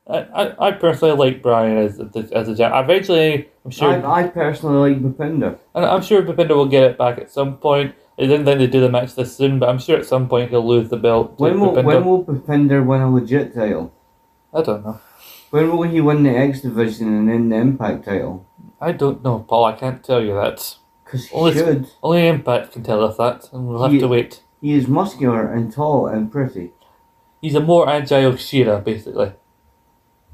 I, 0.09 0.19
I, 0.19 0.69
I 0.69 0.71
personally 0.73 1.17
like 1.17 1.43
Brian 1.43 1.77
as 1.79 2.01
as, 2.15 2.31
as 2.33 2.49
a 2.49 2.57
champ. 2.57 2.73
Eventually, 2.77 3.49
I'm 3.65 3.71
sure, 3.73 3.91
I, 4.07 4.21
I 4.23 4.29
personally 4.29 4.91
like 4.93 5.03
Bhupinder. 5.03 5.59
and 5.75 5.85
I'm 5.85 6.01
sure 6.01 6.23
Bhupinder 6.23 6.55
will 6.57 6.67
get 6.69 6.85
it 6.85 6.97
back 6.99 7.19
at 7.19 7.31
some 7.31 7.57
point. 7.59 7.95
I 8.19 8.23
didn't 8.23 8.47
think 8.47 8.59
they'd 8.59 8.71
do 8.71 8.81
the 8.81 8.89
match 8.89 9.15
this 9.17 9.37
soon, 9.37 9.59
but 9.59 9.69
I'm 9.69 9.79
sure 9.79 9.99
at 9.99 10.07
some 10.07 10.29
point 10.29 10.49
he'll 10.51 10.67
lose 10.67 10.89
the 10.89 10.97
belt 10.97 11.37
to 11.37 11.43
When 11.43 11.61
will, 11.61 11.73
Bhupinder. 11.73 11.85
when 11.85 12.05
will 12.07 12.25
Bhupinder 12.25 12.87
win 12.87 13.01
a 13.03 13.11
legit 13.13 13.53
title? 13.55 13.93
I 14.55 14.63
don't 14.63 14.85
know. 14.85 15.01
When 15.51 15.71
will 15.77 15.83
he 15.83 16.01
win 16.01 16.23
the 16.23 16.31
X 16.31 16.63
Division 16.63 17.09
and 17.09 17.29
then 17.29 17.49
the 17.51 17.57
Impact 17.57 18.05
title? 18.07 18.47
I 18.81 18.93
don't 18.93 19.23
know, 19.23 19.41
Paul. 19.41 19.65
I 19.67 19.73
can't 19.73 20.03
tell 20.03 20.23
you 20.23 20.35
that. 20.35 20.77
Because 21.07 21.27
he 21.29 21.37
Well, 21.37 21.47
it's- 21.47 21.65
should. 21.65 21.87
Only 22.03 22.27
Impact 22.29 22.73
can 22.73 22.83
tell 22.83 23.03
us 23.05 23.17
that, 23.17 23.49
and 23.53 23.67
we'll 23.69 23.83
have 23.83 23.93
He- 23.93 24.01
to 24.01 24.09
wait. 24.09 24.43
He 24.61 24.75
is 24.75 24.87
muscular 24.89 25.47
and 25.47 25.73
tall 25.73 26.07
and 26.07 26.31
pretty. 26.31 26.73
He's 27.41 27.55
a 27.55 27.61
more 27.61 27.89
agile 27.89 28.35
Shera, 28.37 28.79
basically. 28.81 29.33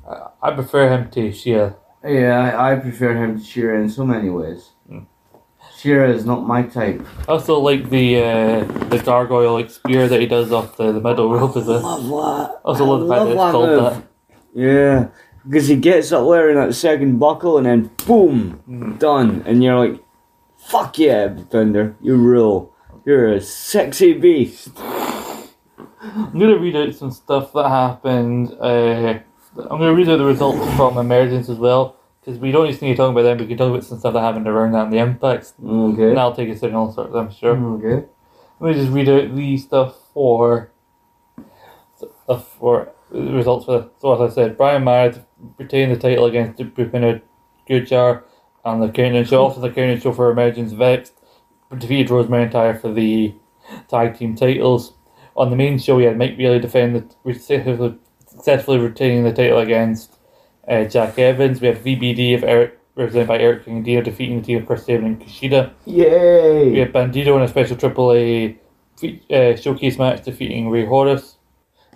I, 0.09 0.29
I 0.43 0.51
prefer 0.53 0.89
him 0.89 1.11
to 1.11 1.31
Shera. 1.33 1.77
Yeah, 2.05 2.41
I, 2.57 2.73
I 2.73 2.77
prefer 2.77 3.15
him 3.15 3.39
to 3.39 3.45
Shera 3.45 3.79
in 3.81 3.89
so 3.89 4.05
many 4.05 4.31
ways. 4.31 4.71
Mm. 4.91 5.07
Shera 5.77 6.11
is 6.11 6.25
not 6.25 6.47
my 6.47 6.63
type. 6.63 7.05
I 7.29 7.33
also 7.33 7.59
like 7.59 7.91
the 7.91 8.23
uh, 8.23 8.65
the 8.89 8.99
gargoyle 9.05 9.55
like 9.55 9.71
spear 9.71 10.09
that 10.09 10.21
he 10.21 10.27
does 10.27 10.51
off 10.53 10.77
the, 10.77 10.93
the 10.93 11.01
middle 11.01 11.31
rope 11.33 11.57
as 11.57 11.67
a. 11.69 11.79
Love 11.79 12.05
that. 12.05 12.61
Also 12.65 12.85
I 12.85 12.89
love 12.89 13.01
the 13.01 13.09
fact 13.09 13.25
that 13.25 13.31
it's 13.33 13.53
called 13.53 13.69
move. 13.69 13.83
that. 13.93 14.03
Yeah, 14.55 15.09
because 15.47 15.69
he 15.69 15.77
gets 15.77 16.13
up 16.13 16.27
there 16.29 16.51
in 16.51 16.57
that 16.57 16.75
second 16.75 17.19
buckle 17.19 17.59
and 17.59 17.67
then 17.67 17.91
boom, 18.07 18.61
Mm. 18.69 18.99
done, 18.99 19.43
and 19.47 19.63
you're 19.63 19.79
like, 19.79 20.01
"Fuck 20.73 20.99
yeah, 20.99 21.35
Thunder, 21.51 21.97
you 22.01 22.17
rule. 22.17 22.73
You're 23.05 23.35
a 23.35 23.41
sexy 23.43 24.15
beast." 24.15 24.71
I'm 26.01 26.39
gonna 26.39 26.59
read 26.59 26.75
out 26.75 26.95
some 26.95 27.11
stuff 27.11 27.53
that 27.53 27.69
happened. 27.69 28.57
Uh, 28.59 29.19
I'm 29.59 29.79
gonna 29.79 29.93
read 29.95 30.09
out 30.09 30.17
the 30.17 30.25
results 30.25 30.59
from 30.77 30.97
Emergence 30.97 31.51
as 31.51 31.59
well, 31.59 31.97
because 32.21 32.41
we 32.41 32.53
don't 32.53 32.69
just 32.69 32.81
need 32.81 32.93
to 32.93 32.97
talk 32.97 33.13
about 33.13 33.23
them. 33.25 33.37
We 33.39 33.47
can 33.49 33.59
talk 33.59 33.69
about 33.71 33.85
some 33.85 33.99
stuff 33.99 34.15
that 34.15 34.21
happened 34.23 34.49
around 34.49 34.73
that 34.73 34.85
and 34.85 34.93
the 34.95 34.97
impacts, 34.99 35.53
Okay. 35.63 36.09
and 36.11 36.19
I'll 36.19 36.35
take 36.35 36.49
a 36.49 36.67
in 36.67 36.75
all 36.75 36.91
sorts. 36.91 37.15
I'm 37.15 37.31
sure. 37.31 37.57
Okay. 37.77 38.07
Let 38.61 38.75
me 38.75 38.81
just 38.81 38.93
read 38.93 39.09
out 39.11 39.35
the 39.37 39.57
stuff 39.59 39.95
for 40.15 40.71
stuff 42.25 42.49
for 42.59 42.89
the 43.11 43.21
results 43.33 43.67
for. 43.67 43.91
So 44.01 44.15
as 44.15 44.33
I 44.33 44.35
said, 44.35 44.57
Brian 44.57 44.85
Myers 44.85 45.19
retained 45.59 45.93
the 45.93 45.99
title 45.99 46.25
against 46.25 46.59
Bhupinder 46.63 47.21
Gujjar 47.69 48.23
on 48.65 48.81
the 48.81 48.89
countdown 48.89 49.25
show. 49.25 49.43
Also, 49.43 49.61
the 49.61 49.69
countdown 49.69 50.01
show 50.01 50.13
for 50.13 50.31
Emergence 50.31 50.73
Vexed 50.73 51.13
defeated 51.79 52.11
Rose 52.11 52.27
McIntyre 52.27 52.81
for 52.81 52.93
the 52.93 53.35
tag 53.89 54.19
team 54.19 54.37
titles. 54.37 54.93
On 55.37 55.51
the 55.51 55.57
main 55.57 55.79
show, 55.79 55.97
we 55.97 56.05
had 56.05 56.19
Mike 56.19 56.37
Bailey 56.37 56.59
defend 56.59 56.97
the 56.97 57.99
successfully, 58.27 58.79
retaining 58.79 59.25
the 59.25 59.33
title 59.33 59.59
against 59.59 60.19
uh, 60.69 60.85
Jack 60.85 61.19
Evans. 61.19 61.61
We 61.61 61.69
had 61.69 61.83
VBD 61.83 62.35
of 62.35 62.45
Eric 62.45 62.79
represented 62.95 63.29
by 63.29 63.39
Eric 63.39 63.65
King 63.65 63.83
Dino 63.83 64.03
defeating 64.03 64.41
the 64.41 64.47
team 64.47 64.59
of 64.59 64.67
Chris 64.67 64.85
Sabin 64.85 65.05
and 65.07 65.21
Kushida. 65.21 65.73
Yay! 65.87 66.71
We 66.71 66.79
had 66.79 66.93
Bandido 66.93 67.37
in 67.37 67.43
a 67.43 67.49
special 67.49 67.77
AAA 67.77 68.59
uh, 69.31 69.57
showcase 69.57 69.99
match 69.99 70.25
defeating 70.25 70.69
Rey 70.69 70.85
Horus. 70.85 71.37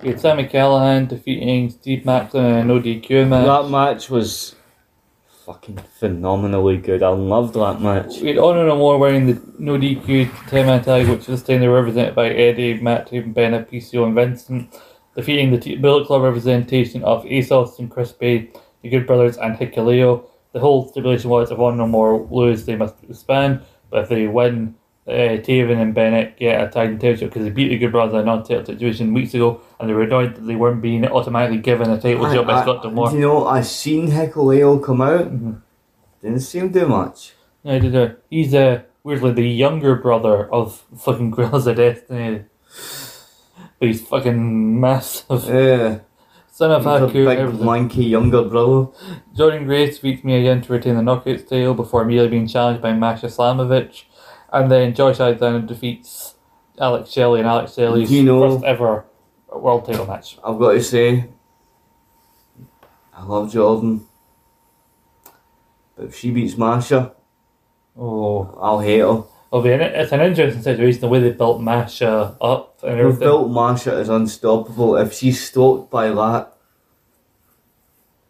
We 0.03 0.09
had 0.09 0.21
Sami 0.21 0.45
Callihan 0.45 1.09
defeating 1.09 1.71
Steve 1.71 2.03
Maclin 2.05 2.62
in 2.62 2.71
an 2.71 2.83
ODQ 2.83 3.29
match. 3.29 3.47
That 3.47 3.71
match 3.71 4.11
was 4.11 4.55
fucking 5.47 5.77
phenomenally 5.77 6.77
good. 6.77 7.05
I 7.05 7.09
loved 7.11 7.55
that 7.55 7.81
match. 7.81 8.21
We 8.21 8.29
had 8.31 8.39
Honor 8.39 8.67
No 8.67 8.77
More 8.77 8.99
wearing 8.99 9.27
the 9.27 9.41
no 9.61 9.79
DQ 9.79 10.49
10 10.49 10.67
man 10.67 10.83
tag, 10.83 11.09
which 11.09 11.27
this 11.27 11.45
time 11.45 11.61
they 11.61 11.69
were 11.69 11.81
represented 11.81 12.17
by 12.17 12.31
Eddie, 12.31 12.81
Matt, 12.81 13.09
Taven, 13.09 13.33
Bennett, 13.33 13.71
PCO, 13.71 14.07
and 14.07 14.15
Vincent, 14.17 14.75
defeating 15.15 15.57
the 15.57 15.77
Bullet 15.77 16.09
Club 16.09 16.23
representation 16.23 17.05
of 17.05 17.23
Asos 17.27 17.79
and 17.79 17.89
Chris 17.89 18.11
Bey, 18.11 18.51
the 18.83 18.89
Good 18.89 19.07
Brothers, 19.07 19.39
and 19.39 19.57
Hikuleo. 19.57 20.27
The 20.53 20.59
whole 20.59 20.89
stipulation 20.89 21.31
was 21.31 21.53
if 21.53 21.61
Honor 21.61 21.77
No 21.77 21.87
More 21.87 22.27
lose, 22.29 22.67
they 22.67 22.75
must 22.75 22.97
expand, 23.09 23.61
but 23.89 24.03
if 24.03 24.09
they 24.09 24.27
win, 24.27 24.75
uh, 25.09 25.11
Taven 25.41 25.81
and 25.81 25.95
Bennett 25.95 26.37
get 26.37 26.61
a 26.63 26.69
tag 26.69 26.99
title 27.01 27.29
because 27.29 27.45
they 27.45 27.51
beat 27.51 27.69
the 27.69 27.79
Good 27.79 27.93
Brothers 27.93 28.15
in 28.15 28.21
a 28.21 28.25
non-title 28.25 28.65
situation 28.65 29.15
weeks 29.15 29.35
ago, 29.35 29.61
and 29.79 29.89
they 29.89 29.95
were 29.95 30.03
annoyed 30.03 30.35
that 30.35 30.43
they 30.43 30.57
weren't 30.57 30.83
being 30.83 31.07
automatically 31.07 31.59
given 31.59 31.91
a 31.91 32.01
title 32.01 32.25
shot 32.33 32.47
by 32.47 32.63
Scott 32.63 32.83
D'Amore. 32.83 33.13
you 33.13 33.21
know, 33.21 33.47
I 33.47 33.61
seen 33.61 34.09
Hikuleo 34.11 34.83
come 34.83 35.01
out. 35.01 35.33
Mhm. 35.33 35.63
Didn't 36.23 36.41
see 36.41 36.59
him 36.59 36.71
do 36.71 36.87
much. 36.89 37.35
No, 37.63 37.79
did 37.79 37.95
uh, 37.95 38.09
he's 38.31 38.53
uh, 38.55 38.83
weirdly 39.05 39.33
the 39.33 39.49
younger 39.49 39.95
brother 39.95 40.53
of 40.53 40.83
fucking 40.97 41.31
Guerrillas 41.33 41.67
of 41.69 41.77
Destiny. 41.77 42.45
But 43.79 43.89
he's 43.89 44.01
fucking 44.07 44.81
massive. 44.81 45.45
Yeah, 45.47 45.99
Son 46.51 46.73
of 46.73 46.83
Haku, 46.85 47.13
big 47.13 47.39
everything. 47.39 47.67
lanky 47.67 48.05
younger 48.07 48.43
brother. 48.43 48.89
Jordynne 49.37 49.67
Grace 49.67 49.99
beats 49.99 50.25
me 50.25 50.41
again 50.41 50.63
to 50.63 50.73
retain 50.73 50.97
the 50.97 51.03
Knockouts 51.03 51.47
title 51.49 51.75
before 51.75 52.03
immediately 52.03 52.31
being 52.31 52.47
challenged 52.49 52.81
by 52.83 52.93
Masha 52.95 53.27
Slamovich. 53.27 54.05
And 54.53 54.71
then 54.71 54.95
Josh 54.95 55.19
Alexander 55.21 55.67
defeats 55.67 56.35
Alex 56.79 57.11
Shelley 57.11 57.41
and 57.41 57.49
Alex 57.49 57.75
Shelley's 57.75 58.11
you 58.11 58.23
know- 58.23 58.51
first 58.55 58.65
ever 58.65 59.05
world 59.53 59.87
title 59.87 60.07
match. 60.07 60.39
I've 60.45 60.59
got 60.59 60.73
to 60.73 60.83
say, 60.83 61.27
I 63.15 63.23
love 63.25 63.51
Jordynne. 63.51 64.03
But 65.97 66.07
if 66.07 66.17
she 66.17 66.31
beats 66.31 66.57
Masha, 66.57 67.13
Oh, 67.99 68.55
I'll 68.61 68.81
hate 68.81 68.99
her. 68.99 69.23
it'll 69.51 69.63
be 69.63 69.73
an, 69.73 69.81
it's 69.81 70.13
an 70.13 70.21
interesting 70.21 70.63
situation 70.63 71.01
the 71.01 71.09
way 71.09 71.19
they 71.21 71.31
built 71.33 71.63
Masha 71.63 72.37
up 72.43 72.79
and 72.83 72.99
everything. 73.01 73.21
built 73.21 73.51
Masha 73.51 73.95
as 73.95 74.11
unstoppable. 74.11 74.97
If 74.97 75.15
she's 75.15 75.43
stalked 75.43 75.91
by 75.91 76.09
that, 76.11 76.53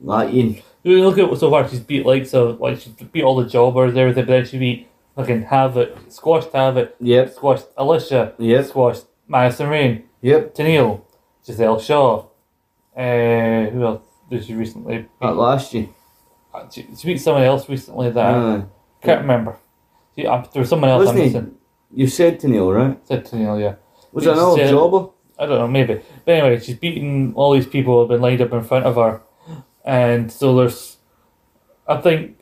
that 0.03 0.33
Ian, 0.33 0.59
You 0.85 1.03
look 1.05 1.19
at 1.19 1.29
what 1.29 1.41
so 1.41 1.51
far 1.51 1.69
she's 1.69 1.81
beat 1.81 2.07
like 2.07 2.27
so 2.27 2.51
like 2.61 2.79
she 2.79 2.91
beat 3.13 3.25
all 3.25 3.35
the 3.35 3.49
jobbers 3.49 3.91
and 3.91 3.99
everything, 3.99 4.27
but 4.27 4.33
then 4.33 4.47
she 4.47 4.59
beat 4.59 4.86
fucking 5.17 5.43
Havoc, 5.43 5.97
squashed 6.09 6.53
Havoc, 6.53 6.95
yep, 7.01 7.33
squashed 7.33 7.67
Alicia, 7.77 8.35
Yep. 8.39 8.65
squashed 8.67 9.05
Madison 9.27 9.69
Rayne, 9.69 10.05
yep, 10.23 10.55
Tenille, 10.55 11.01
Giselle 11.45 11.81
Shaw. 11.81 12.27
Uh, 12.97 13.67
who 13.71 13.85
else 13.85 14.03
did 14.31 14.45
she 14.45 14.55
recently 14.55 14.99
beat? 14.99 15.09
that 15.21 15.37
last 15.37 15.75
year. 15.75 15.89
Uh, 16.55 16.65
She, 16.71 16.87
she 16.97 17.07
beat 17.09 17.19
someone 17.19 17.43
else 17.43 17.69
recently 17.69 18.11
that 18.11 18.35
Uh, 18.35 18.63
can't 19.03 19.21
remember. 19.21 19.57
She, 20.15 20.27
uh, 20.27 20.43
there 20.53 20.61
was 20.61 20.69
someone 20.71 20.91
else 20.91 21.01
Wasn't 21.07 21.19
I'm 21.19 21.25
missing. 21.27 21.55
you 21.93 22.07
said 22.07 22.41
to 22.41 22.49
Neil, 22.49 22.73
right? 22.73 22.97
Said 23.07 23.27
Tenille, 23.27 23.61
yeah. 23.61 23.75
Was 24.13 24.25
that 24.25 24.33
another 24.33 24.57
Said- 24.57 24.71
jobber? 24.71 25.11
I 25.39 25.45
don't 25.45 25.59
know, 25.59 25.69
maybe. 25.69 26.01
But 26.25 26.33
anyway, 26.33 26.59
she's 26.61 26.77
beaten 26.79 27.35
all 27.37 27.53
these 27.53 27.67
people 27.67 27.93
who 27.93 28.01
have 28.01 28.09
been 28.09 28.23
lined 28.23 28.41
up 28.41 28.53
in 28.55 28.63
front 28.65 28.87
of 28.87 28.95
her. 28.95 29.21
And 29.85 30.33
so 30.33 30.57
there's, 30.57 30.97
I 31.87 31.99
think, 31.99 32.36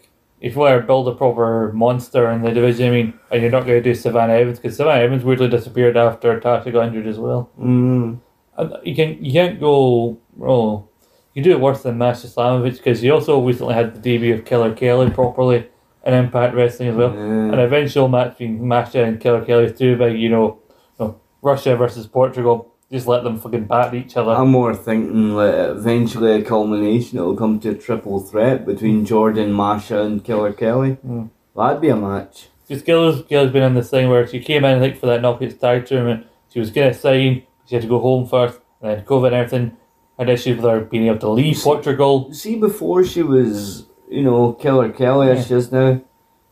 if 0.45 0.55
you 0.55 0.61
want 0.61 0.79
to 0.79 0.87
build 0.87 1.09
a 1.09 1.15
proper 1.15 1.73
monster 1.73 2.31
in 2.31 2.43
the 2.43 2.53
division, 2.53 2.89
I 2.89 2.91
mean, 2.91 3.19
and 3.31 3.41
you're 3.41 3.51
not 3.51 3.65
going 3.65 3.83
to 3.83 3.89
do 3.91 3.95
Savannah 3.95 4.35
Evans 4.35 4.59
because 4.59 4.77
Savannah 4.77 5.03
Evans 5.03 5.25
weirdly 5.25 5.49
disappeared 5.49 5.97
after 5.97 6.39
Tasha 6.39 6.71
got 6.71 6.89
injured 6.89 7.07
as 7.07 7.19
well. 7.19 7.51
Mm. 7.59 8.21
And 8.59 8.73
you 8.85 8.95
can 8.95 9.25
you 9.25 9.33
can't 9.33 9.59
go 9.59 10.19
oh 10.43 10.87
you 11.33 11.43
do 11.43 11.51
it 11.51 11.61
worse 11.61 11.83
than 11.83 11.97
Masha 11.97 12.27
Slamovich 12.27 12.77
because 12.77 13.01
he 13.01 13.11
also 13.11 13.43
recently 13.43 13.73
had 13.73 13.95
the 13.95 14.01
debut 14.01 14.35
of 14.35 14.45
Killer 14.45 14.75
Kelly 14.75 15.11
properly 15.11 15.67
in 16.05 16.13
Impact 16.13 16.55
Wrestling 16.55 16.91
as 16.91 16.97
well. 16.97 17.13
An 17.15 17.59
eventual 17.59 18.09
match 18.09 18.33
between 18.39 18.69
Masha 18.69 19.03
and 19.03 19.19
Killer 19.19 19.45
Kelly 19.47 19.73
too 19.73 19.97
big, 19.97 20.19
you 20.19 20.29
know, 20.29 20.61
you 20.99 21.07
know, 21.07 21.21
Russia 21.41 21.75
versus 21.75 22.07
Portugal. 22.07 22.74
Just 22.93 23.07
let 23.07 23.25
them 23.25 23.39
fucking 23.39 23.65
bat 23.65 23.95
each 23.95 24.17
other. 24.17 24.33
I'm 24.33 24.51
more 24.51 24.75
thinking 24.75 25.35
that 25.37 25.71
eventually 25.71 26.33
a 26.33 26.43
culmination 26.43 27.19
it'll 27.19 27.35
come 27.37 27.59
to 27.61 27.71
a 27.71 27.75
triple 27.75 28.21
threat 28.21 28.65
between 28.67 29.05
Jordynne, 29.07 29.53
Masha, 29.53 30.03
and 30.03 30.23
Killer 30.23 30.53
Kelly. 30.53 30.99
Mm. 31.07 31.31
That'd 31.57 31.81
be 31.81 31.89
a 31.89 31.97
match. 31.97 32.49
Because 32.69 32.83
Gil's, 32.83 33.23
Gil's 33.25 33.53
been 33.53 33.63
in 33.63 33.75
this 33.75 33.91
thing 33.91 34.09
where 34.09 34.27
she 34.27 34.41
came 34.41 34.65
in, 34.65 34.77
I 34.77 34.81
think, 34.81 34.99
for 34.99 35.07
that 35.07 35.21
Knockouts 35.21 35.59
tag 35.59 35.87
tournament. 35.87 36.27
She 36.53 36.61
was 36.61 36.71
going 36.71 36.93
to 36.93 36.99
sign, 36.99 37.43
she 37.67 37.75
had 37.75 37.83
to 37.83 37.89
go 37.89 37.99
home 37.99 38.27
first, 38.27 38.61
and 38.81 38.91
then 38.99 39.05
COVID 39.05 39.27
and 39.27 39.35
everything. 39.35 39.77
Had 40.19 40.29
issues 40.31 40.57
with 40.57 40.65
her 40.67 40.81
being 40.81 41.09
able 41.09 41.19
to 41.19 41.29
leave 41.31 41.59
Portugal. 41.59 42.33
See, 42.33 42.55
before 42.57 43.05
she 43.05 43.23
was, 43.25 43.87
you 44.09 44.23
know, 44.23 44.53
Killer 44.53 44.91
Kelly, 44.93 45.31
as 45.31 45.39
Yeah. 45.39 45.45
she 45.45 45.55
is 45.55 45.73
now, 45.73 46.01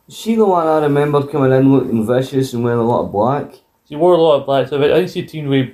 she 0.09 0.35
the 0.35 0.45
one 0.45 0.67
I 0.67 0.81
remember 0.81 1.25
coming 1.27 1.53
in 1.53 1.71
looking 1.73 2.05
vicious 2.05 2.53
and 2.53 2.65
wearing 2.65 2.81
a 2.81 2.85
lot 2.85 3.05
of 3.05 3.13
black? 3.13 3.61
She 3.89 3.95
wore 3.95 4.15
a 4.15 4.21
lot 4.21 4.41
of 4.41 4.47
black, 4.47 4.67
so 4.69 4.83
I 4.83 4.89
think 4.89 5.11
she 5.11 5.23
teamed 5.25 5.49
with, 5.49 5.71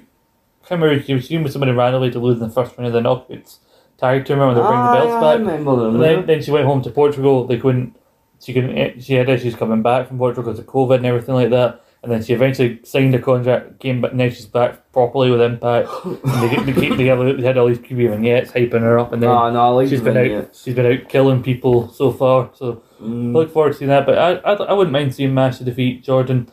remember, 0.74 1.02
she 1.02 1.14
was 1.14 1.30
with 1.30 1.52
somebody 1.52 1.72
randomly 1.72 2.10
to 2.10 2.18
lose 2.18 2.40
in 2.40 2.48
the 2.48 2.52
first 2.54 2.76
round 2.76 2.86
of 2.86 2.92
the 2.92 3.00
Knockouts 3.00 3.58
tag 3.98 4.24
tournament 4.24 4.56
when 4.56 4.64
they 4.64 4.68
bring 4.68 4.82
the 4.82 4.92
belts 4.92 5.12
Ah, 5.12 5.18
I 5.18 5.36
back. 5.36 5.38
remember 5.46 5.76
them. 5.76 5.94
And 5.96 6.02
then, 6.04 6.26
then 6.26 6.42
she 6.42 6.50
went 6.50 6.66
home 6.66 6.82
to 6.82 6.90
Portugal. 6.90 7.46
They 7.46 7.58
couldn't. 7.58 7.96
She 8.40 8.52
couldn't. 8.52 9.00
She 9.02 9.14
had 9.14 9.28
issues 9.28 9.54
coming 9.56 9.82
back 9.82 10.08
from 10.08 10.18
Portugal 10.18 10.44
because 10.44 10.58
of 10.60 10.66
COVID 10.66 10.96
and 10.96 11.06
everything 11.06 11.34
like 11.34 11.50
that. 11.50 11.82
And 12.00 12.12
then 12.12 12.22
she 12.22 12.32
eventually 12.32 12.78
signed 12.84 13.12
a 13.16 13.18
contract, 13.18 13.80
came 13.80 14.00
back. 14.00 14.14
Now 14.14 14.28
she's 14.28 14.46
back 14.46 14.92
properly 14.92 15.32
with 15.32 15.40
Impact. 15.40 15.88
and 16.04 16.16
they, 16.24 16.72
they, 16.72 16.80
keep, 16.80 16.96
they, 16.96 17.32
they 17.32 17.42
had 17.42 17.58
all 17.58 17.66
these 17.66 17.78
creepy 17.78 18.06
vignettes 18.06 18.52
hyping 18.52 18.82
her 18.82 19.00
up, 19.00 19.12
and 19.12 19.20
then 19.20 19.30
Ah, 19.30 19.50
no, 19.50 19.74
like 19.74 19.88
she's 19.88 20.00
been 20.00 20.16
out. 20.16 20.54
She's 20.54 20.74
been 20.76 20.86
out 20.86 21.08
killing 21.08 21.42
people 21.42 21.88
so 21.88 22.12
far. 22.12 22.50
So 22.54 22.82
Mm. 23.02 23.30
I 23.30 23.38
look 23.38 23.52
forward 23.52 23.70
to 23.74 23.78
seeing 23.78 23.90
that. 23.90 24.04
But 24.06 24.18
I, 24.18 24.32
I, 24.38 24.54
I 24.54 24.72
wouldn't 24.72 24.92
mind 24.92 25.14
seeing 25.14 25.32
Masha 25.32 25.62
defeat 25.62 26.04
Jordynne. 26.04 26.48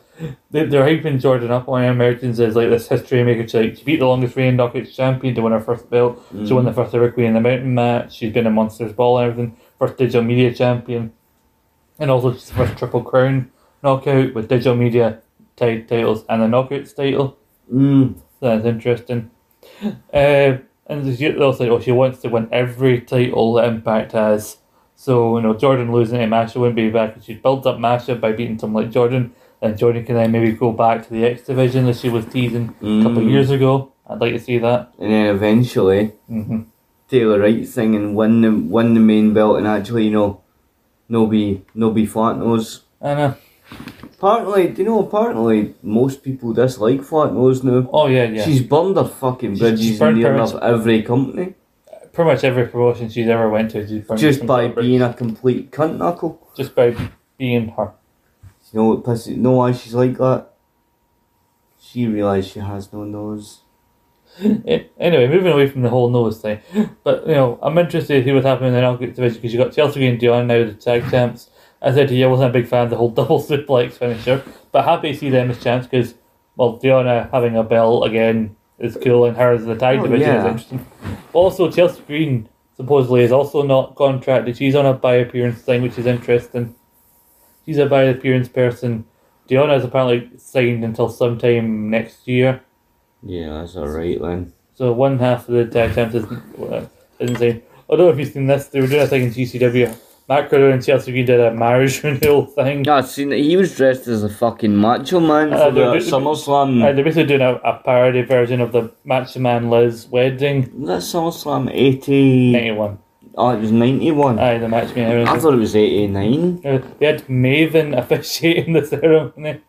They, 0.50 0.64
they're 0.64 0.84
hyping 0.84 1.20
Jordynne 1.20 1.50
up 1.50 1.68
on 1.68 1.84
Americans 1.84 2.40
as 2.40 2.56
like 2.56 2.70
this 2.70 2.88
history 2.88 3.22
maker. 3.22 3.46
She, 3.46 3.58
like, 3.58 3.76
she 3.76 3.84
beat 3.84 3.98
the 4.00 4.06
longest 4.06 4.36
reigning 4.36 4.56
Knockouts 4.56 4.94
champion 4.94 5.34
to 5.34 5.42
win 5.42 5.52
her 5.52 5.60
first 5.60 5.90
belt. 5.90 6.22
She 6.46 6.52
won 6.52 6.64
the 6.64 6.72
first 6.72 6.94
ever 6.94 7.10
Queen 7.10 7.26
in 7.26 7.34
the 7.34 7.40
Mountain 7.40 7.74
match. 7.74 8.14
She's 8.16 8.32
been 8.32 8.46
a 8.46 8.50
Monsters 8.50 8.92
Ball 8.92 9.18
and 9.18 9.30
everything. 9.30 9.56
First 9.78 9.98
digital 9.98 10.22
media 10.22 10.54
champion. 10.54 11.12
And 11.98 12.10
also 12.10 12.32
she's 12.32 12.48
the 12.48 12.54
first 12.54 12.78
Triple 12.78 13.02
Crown 13.02 13.50
knockout 13.82 14.34
with 14.34 14.48
digital 14.48 14.74
media 14.74 15.20
tag 15.56 15.88
titles 15.88 16.24
and 16.28 16.42
the 16.42 16.46
Knockouts 16.46 16.94
title. 16.94 17.36
Mm. 17.72 18.16
That's 18.40 18.64
interesting. 18.64 19.30
Uh, 20.12 20.58
and 20.86 21.18
she 21.18 21.36
also 21.36 21.68
oh, 21.68 21.80
she 21.80 21.92
wants 21.92 22.20
to 22.20 22.28
win 22.28 22.48
every 22.52 23.00
title 23.00 23.54
that 23.54 23.68
Impact 23.68 24.12
has. 24.12 24.58
So, 24.94 25.36
you 25.36 25.42
know, 25.42 25.54
Jordynne 25.54 25.92
losing 25.92 26.20
to 26.20 26.26
Masha 26.26 26.58
wouldn't 26.58 26.76
be 26.76 26.88
bad 26.90 27.08
because 27.08 27.26
she'd 27.26 27.42
built 27.42 27.66
up 27.66 27.78
Masha 27.78 28.14
by 28.14 28.32
beating 28.32 28.58
someone 28.58 28.84
like 28.84 28.92
Jordynne. 28.92 29.30
And 29.66 29.78
Jordynne 29.78 30.06
can 30.06 30.14
then 30.14 30.32
maybe 30.32 30.52
go 30.52 30.72
back 30.72 31.04
to 31.06 31.10
the 31.12 31.24
X 31.24 31.42
division 31.42 31.88
as 31.88 32.00
she 32.00 32.08
was 32.08 32.24
teasing 32.26 32.74
a 32.80 33.02
couple 33.02 33.18
of 33.18 33.24
Mm. 33.24 33.30
years 33.30 33.50
ago. 33.50 33.92
I'd 34.08 34.20
like 34.20 34.32
to 34.34 34.38
see 34.38 34.58
that. 34.58 34.92
And 34.98 35.10
then 35.12 35.26
eventually, 35.34 36.12
hmm 36.28 36.60
do 37.08 37.30
the 37.30 37.38
right 37.38 37.68
thing 37.68 37.94
and 37.94 38.16
win 38.16 38.40
the 38.40 38.50
win 38.50 38.94
the 38.94 39.00
main 39.00 39.32
belt 39.32 39.58
and 39.58 39.66
actually, 39.66 40.04
you 40.06 40.10
know, 40.10 40.40
no 41.08 41.26
be 41.26 41.62
no 41.72 41.90
be 41.90 42.04
flat 42.04 42.36
nose. 42.36 42.82
I 43.00 43.14
know. 43.14 43.34
Apparently, 44.18 44.68
do 44.68 44.82
you 44.82 44.88
know? 44.88 45.00
Apparently, 45.06 45.74
most 45.82 46.22
people 46.24 46.52
dislike 46.52 47.02
flat 47.04 47.32
nose 47.32 47.62
now. 47.62 47.88
Oh, 47.92 48.06
yeah, 48.08 48.24
yeah. 48.24 48.44
She's 48.44 48.62
burned 48.62 48.96
her 48.96 49.04
fucking 49.04 49.56
bridges 49.56 49.80
she's 49.80 50.00
in 50.00 50.14
near 50.18 50.34
enough 50.34 50.54
every 50.62 51.02
company 51.02 51.54
Pretty 52.12 52.30
much 52.30 52.44
every 52.44 52.66
promotion 52.66 53.08
she's 53.10 53.28
ever 53.28 53.48
went 53.50 53.70
to, 53.72 53.86
she's 53.86 54.02
burned 54.06 54.20
just 54.20 54.46
by 54.46 54.68
being 54.68 55.02
a 55.02 55.12
complete 55.12 55.70
cunt 55.70 55.98
knuckle. 55.98 56.40
just 56.56 56.74
by 56.74 56.96
being 57.38 57.68
her. 57.76 57.92
You 58.72 58.80
know 58.80 58.88
what 58.88 59.04
pisses? 59.04 59.28
You 59.28 59.36
know 59.36 59.52
why 59.52 59.72
she's 59.72 59.94
like 59.94 60.16
that? 60.18 60.48
She 61.80 62.06
realised 62.06 62.50
she 62.50 62.60
has 62.60 62.92
no 62.92 63.04
nose. 63.04 63.60
Eh, 64.66 64.84
Anyway, 64.98 65.28
moving 65.28 65.52
away 65.52 65.66
from 65.68 65.82
the 65.82 65.88
whole 65.88 66.10
nose 66.10 66.40
thing, 66.40 66.58
but 67.04 67.26
you 67.26 67.34
know, 67.34 67.58
I'm 67.62 67.78
interested 67.78 68.18
to 68.18 68.24
see 68.24 68.32
what's 68.34 68.44
happening 68.44 68.68
in 68.68 68.74
the 68.74 68.80
knockout 68.82 69.14
division 69.14 69.36
because 69.40 69.52
you 69.54 69.58
got 69.58 69.72
Chelsea 69.72 70.00
Green 70.00 70.10
and 70.12 70.20
Dion 70.20 70.46
now 70.46 70.62
the 70.64 70.74
tag 70.74 71.08
champs. 71.10 71.48
I 71.80 71.92
said 71.92 72.08
to 72.08 72.14
you, 72.14 72.26
I 72.26 72.28
wasn't 72.28 72.50
a 72.50 72.52
big 72.52 72.66
fan 72.68 72.84
of 72.84 72.90
the 72.90 72.96
whole 72.96 73.08
double 73.20 73.40
suplex 73.40 73.92
finisher, 73.92 74.42
but 74.72 74.84
happy 74.84 75.12
to 75.12 75.18
see 75.18 75.30
them 75.30 75.50
as 75.50 75.62
champs 75.62 75.86
because, 75.86 76.14
well, 76.56 76.78
Deonna 76.78 77.30
having 77.30 77.56
a 77.56 77.62
belt 77.62 78.06
again 78.06 78.56
is 78.78 78.98
cool, 79.02 79.24
and 79.24 79.36
her 79.38 79.52
as 79.52 79.64
the 79.64 79.74
tag 79.76 80.00
Oh, 80.00 80.02
division 80.02 80.36
is 80.36 80.44
interesting. 80.44 80.86
Also, 81.32 81.70
Chelsea 81.70 82.02
Green 82.06 82.48
supposedly 82.76 83.22
is 83.22 83.32
also 83.32 83.62
not 83.62 83.94
contracted. 83.94 84.56
She's 84.56 84.74
on 84.74 84.84
a 84.84 84.92
by 84.92 85.14
appearance 85.14 85.62
thing, 85.62 85.80
which 85.82 85.98
is 85.98 86.04
interesting. 86.04 86.74
She's 87.66 87.78
a 87.78 87.86
by 87.86 88.04
appearance 88.04 88.48
person. 88.48 89.04
Deonna 89.48 89.76
is 89.78 89.84
apparently 89.84 90.30
signed 90.38 90.84
until 90.84 91.08
sometime 91.08 91.90
next 91.90 92.26
year. 92.26 92.62
Yeah, 93.22 93.60
that's 93.60 93.76
alright 93.76 94.20
then. 94.20 94.52
So 94.74 94.92
one 94.92 95.18
half 95.18 95.48
of 95.48 95.54
the 95.54 95.66
tag 95.66 95.94
champs 95.94 96.14
isn't, 96.14 96.42
uh, 96.72 96.86
isn't 97.18 97.36
saying. 97.38 97.62
I 97.90 97.96
don't 97.96 98.06
know 98.06 98.08
if 98.10 98.18
you've 98.18 98.28
seen 98.32 98.46
this. 98.46 98.66
They 98.68 98.80
were 98.80 98.86
doing 98.86 99.02
a 99.02 99.06
thing 99.06 99.22
in 99.24 99.30
GCW. 99.30 99.96
Matt 100.28 100.50
Cardona 100.50 100.74
and 100.74 100.84
Chelsea 100.84 101.12
Green 101.12 101.24
did 101.24 101.38
a 101.38 101.52
marriage 101.54 102.02
renewal 102.04 102.46
thing. 102.46 102.84
Yeah, 102.84 102.96
I 102.96 103.00
seen 103.02 103.32
it. 103.32 103.38
He 103.44 103.56
was 103.56 103.76
dressed 103.76 104.08
as 104.08 104.24
a 104.24 104.28
fucking 104.28 104.74
macho 104.76 105.20
man 105.20 105.52
Uh, 105.52 105.66
for 105.66 105.70
the 105.70 105.80
the- 105.92 105.98
SummerSlam. 105.98 106.82
Uh, 106.82 106.92
they're 106.92 107.04
basically 107.04 107.26
doing 107.26 107.42
a, 107.42 107.54
a 107.54 107.80
parody 107.84 108.22
version 108.22 108.60
of 108.60 108.72
the 108.72 108.90
Macho 109.04 109.38
Man 109.38 109.70
Liz 109.70 110.08
wedding. 110.08 110.68
was 110.80 110.88
that 110.88 111.16
SummerSlam 111.18 111.70
80? 111.72 112.52
91. 112.52 112.98
Oh, 113.36 113.50
it 113.50 113.60
was 113.60 113.70
91. 113.72 114.38
Aye, 114.38 114.58
the 114.58 114.68
Match 114.68 114.94
Man. 114.96 115.28
I 115.28 115.38
thought 115.38 115.52
it 115.54 115.58
was 115.58 115.76
89. 115.76 116.62
Uh, 116.64 116.78
They 116.98 117.06
had 117.06 117.26
Maven 117.26 117.96
officiating 117.96 118.72
the 118.72 118.84
ceremony. 118.84 119.60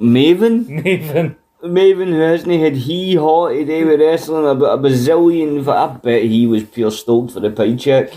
Maven? 0.00 0.66
Maven. 0.82 1.36
Maven 1.62 2.08
who 2.08 2.20
hasn't 2.20 2.60
had 2.60 2.74
he 2.76 3.14
hot 3.16 3.48
today 3.50 3.84
with 3.84 4.00
wrestling 4.00 4.46
about 4.46 4.78
a 4.78 4.82
bazillion. 4.82 5.66
I 5.66 5.96
bet 5.96 6.22
he 6.24 6.46
was 6.46 6.62
pure 6.64 6.90
stoked 6.90 7.32
for 7.32 7.40
the 7.40 7.50
paycheck. 7.50 8.12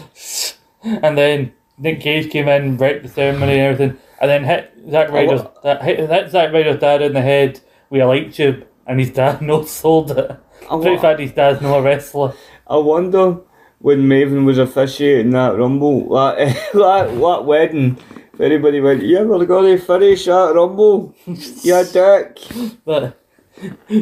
And 0.84 1.18
then 1.18 1.54
Nick 1.78 2.02
Gage 2.02 2.30
came 2.30 2.48
in, 2.50 2.78
wrecked 2.78 3.04
the 3.04 3.10
ceremony 3.10 3.54
and 3.54 3.62
everything, 3.62 3.98
and 4.22 4.30
then 4.30 4.44
hit 4.44 4.74
Zack 4.92 5.12
Ryder's, 5.12 5.42
that, 5.64 5.82
hit, 5.82 6.10
hit 6.10 6.32
Zack 6.32 6.52
Ryder's 6.54 6.80
dad 6.80 7.02
in 7.02 7.14
the 7.14 7.22
head 7.22 7.60
with 7.90 8.02
a 8.02 8.06
light 8.06 8.34
tube, 8.34 8.68
and 8.86 9.00
his 9.00 9.12
dad 9.12 9.42
no 9.42 9.64
sold 9.64 10.12
it. 10.12 10.32
I, 10.70 10.76
Pretty 10.76 10.96
wa- 10.96 11.02
fact 11.02 11.20
his 11.22 11.32
dad's 11.32 11.62
not 11.62 11.78
a 11.78 11.82
wrestler. 11.82 12.34
I 12.68 12.78
wonder 12.78 13.38
when 13.80 14.02
Maven 14.02 14.46
was 14.46 14.58
officiating 14.58 15.32
that 15.32 15.58
rumble, 15.58 16.10
that, 16.10 16.38
that, 16.74 16.74
that 17.20 17.46
wedding, 17.46 17.98
if 18.34 18.42
anybody 18.42 18.82
went, 18.82 19.04
You 19.04 19.18
ever 19.18 19.46
got 19.46 19.62
to 19.62 19.78
finish 19.78 20.26
that 20.26 20.54
rumble? 20.56 21.16
You 21.26 21.84
dick. 21.92 22.40
But 22.86 23.20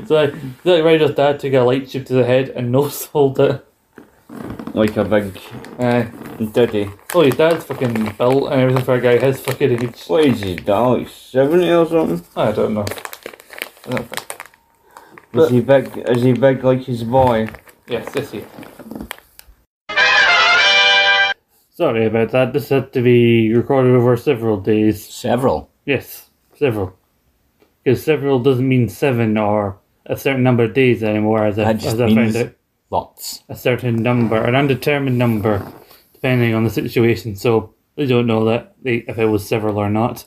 so 0.07 0.31
Zack 0.63 0.83
Ryder's 0.83 1.15
dad 1.15 1.39
took 1.39 1.53
a 1.53 1.59
light 1.61 1.87
tube 1.89 2.05
to 2.07 2.13
the 2.13 2.25
head 2.25 2.49
and 2.49 2.71
no 2.71 2.89
sold 2.89 3.39
it. 3.39 3.65
Like 4.73 4.97
a 4.97 5.05
big 5.05 5.39
Aye. 5.79 6.11
ditty. 6.51 6.89
oh, 7.13 7.21
his 7.21 7.35
dad's 7.35 7.63
fucking 7.63 8.15
built 8.17 8.51
and 8.51 8.61
everything 8.61 8.83
for 8.83 8.95
a 8.95 9.01
guy 9.01 9.17
his 9.17 9.39
fucking 9.39 9.71
age. 9.83 10.03
What 10.07 10.25
is 10.25 10.41
he, 10.41 10.55
down 10.55 10.99
like 10.99 11.09
70 11.09 11.71
or 11.71 11.85
something? 11.85 12.25
I 12.35 12.51
don't 12.51 12.73
know. 12.73 12.85
I 13.85 13.89
don't. 13.91 14.25
Is 15.45 15.49
he 15.49 15.61
big? 15.61 15.97
Is 16.09 16.23
he 16.23 16.33
big 16.33 16.63
like 16.63 16.81
his 16.81 17.03
boy? 17.03 17.47
Yes, 17.87 18.09
yes, 18.15 18.33
yes. 18.33 18.45
Sorry 21.75 22.05
about 22.05 22.31
that. 22.31 22.53
This 22.53 22.69
had 22.69 22.93
to 22.93 23.01
be 23.01 23.53
recorded 23.53 23.93
over 23.93 24.15
several 24.15 24.57
days. 24.61 25.05
Several. 25.05 25.69
Yes, 25.85 26.29
several. 26.55 26.97
Because 27.83 28.01
several 28.01 28.39
doesn't 28.39 28.67
mean 28.67 28.87
seven 28.87 29.37
or 29.37 29.77
a 30.05 30.15
certain 30.15 30.41
number 30.41 30.63
of 30.63 30.73
days 30.73 31.03
anymore, 31.03 31.45
as 31.45 31.59
I, 31.59 31.65
That 31.65 31.79
just 31.79 31.95
as 31.95 32.01
I 32.01 32.15
found 32.15 32.35
out. 32.37 32.53
Lots. 32.91 33.43
A 33.49 33.55
certain 33.57 34.01
number, 34.01 34.41
an 34.41 34.55
undetermined 34.55 35.17
number, 35.17 35.69
depending 36.13 36.53
on 36.53 36.63
the 36.63 36.69
situation. 36.69 37.35
So 37.35 37.73
they 37.95 38.05
don't 38.05 38.25
know 38.27 38.45
that 38.45 38.73
they, 38.81 38.97
if 39.07 39.17
it 39.17 39.25
was 39.25 39.45
several 39.45 39.77
or 39.77 39.89
not. 39.89 40.25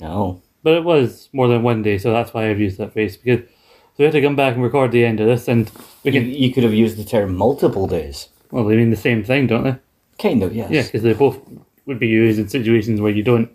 No. 0.00 0.40
But 0.62 0.74
it 0.78 0.84
was 0.84 1.28
more 1.34 1.46
than 1.48 1.62
one 1.62 1.82
day, 1.82 1.98
so 1.98 2.10
that's 2.10 2.32
why 2.32 2.48
I've 2.48 2.58
used 2.58 2.78
that 2.78 2.94
phrase. 2.94 3.18
Because 3.18 3.40
so 3.46 3.94
we 3.98 4.04
had 4.04 4.12
to 4.12 4.22
come 4.22 4.36
back 4.36 4.54
and 4.54 4.62
record 4.62 4.92
the 4.92 5.04
end 5.04 5.20
of 5.20 5.26
this, 5.26 5.46
and 5.46 5.70
we 6.04 6.12
You, 6.12 6.20
can. 6.20 6.30
you 6.30 6.52
could 6.54 6.64
have 6.64 6.72
used 6.74 6.96
the 6.96 7.04
term 7.04 7.36
multiple 7.36 7.86
days. 7.86 8.28
Well, 8.50 8.64
they 8.64 8.76
mean 8.76 8.90
the 8.90 8.96
same 8.96 9.22
thing, 9.22 9.46
don't 9.46 9.64
they? 9.64 9.76
Kind 10.18 10.42
of, 10.42 10.54
yes. 10.54 10.70
Yeah, 10.70 10.82
because 10.82 11.02
they 11.02 11.12
both 11.12 11.38
would 11.86 11.98
be 11.98 12.08
used 12.08 12.38
in 12.38 12.48
situations 12.48 13.00
where 13.00 13.12
you 13.12 13.22
don't 13.22 13.50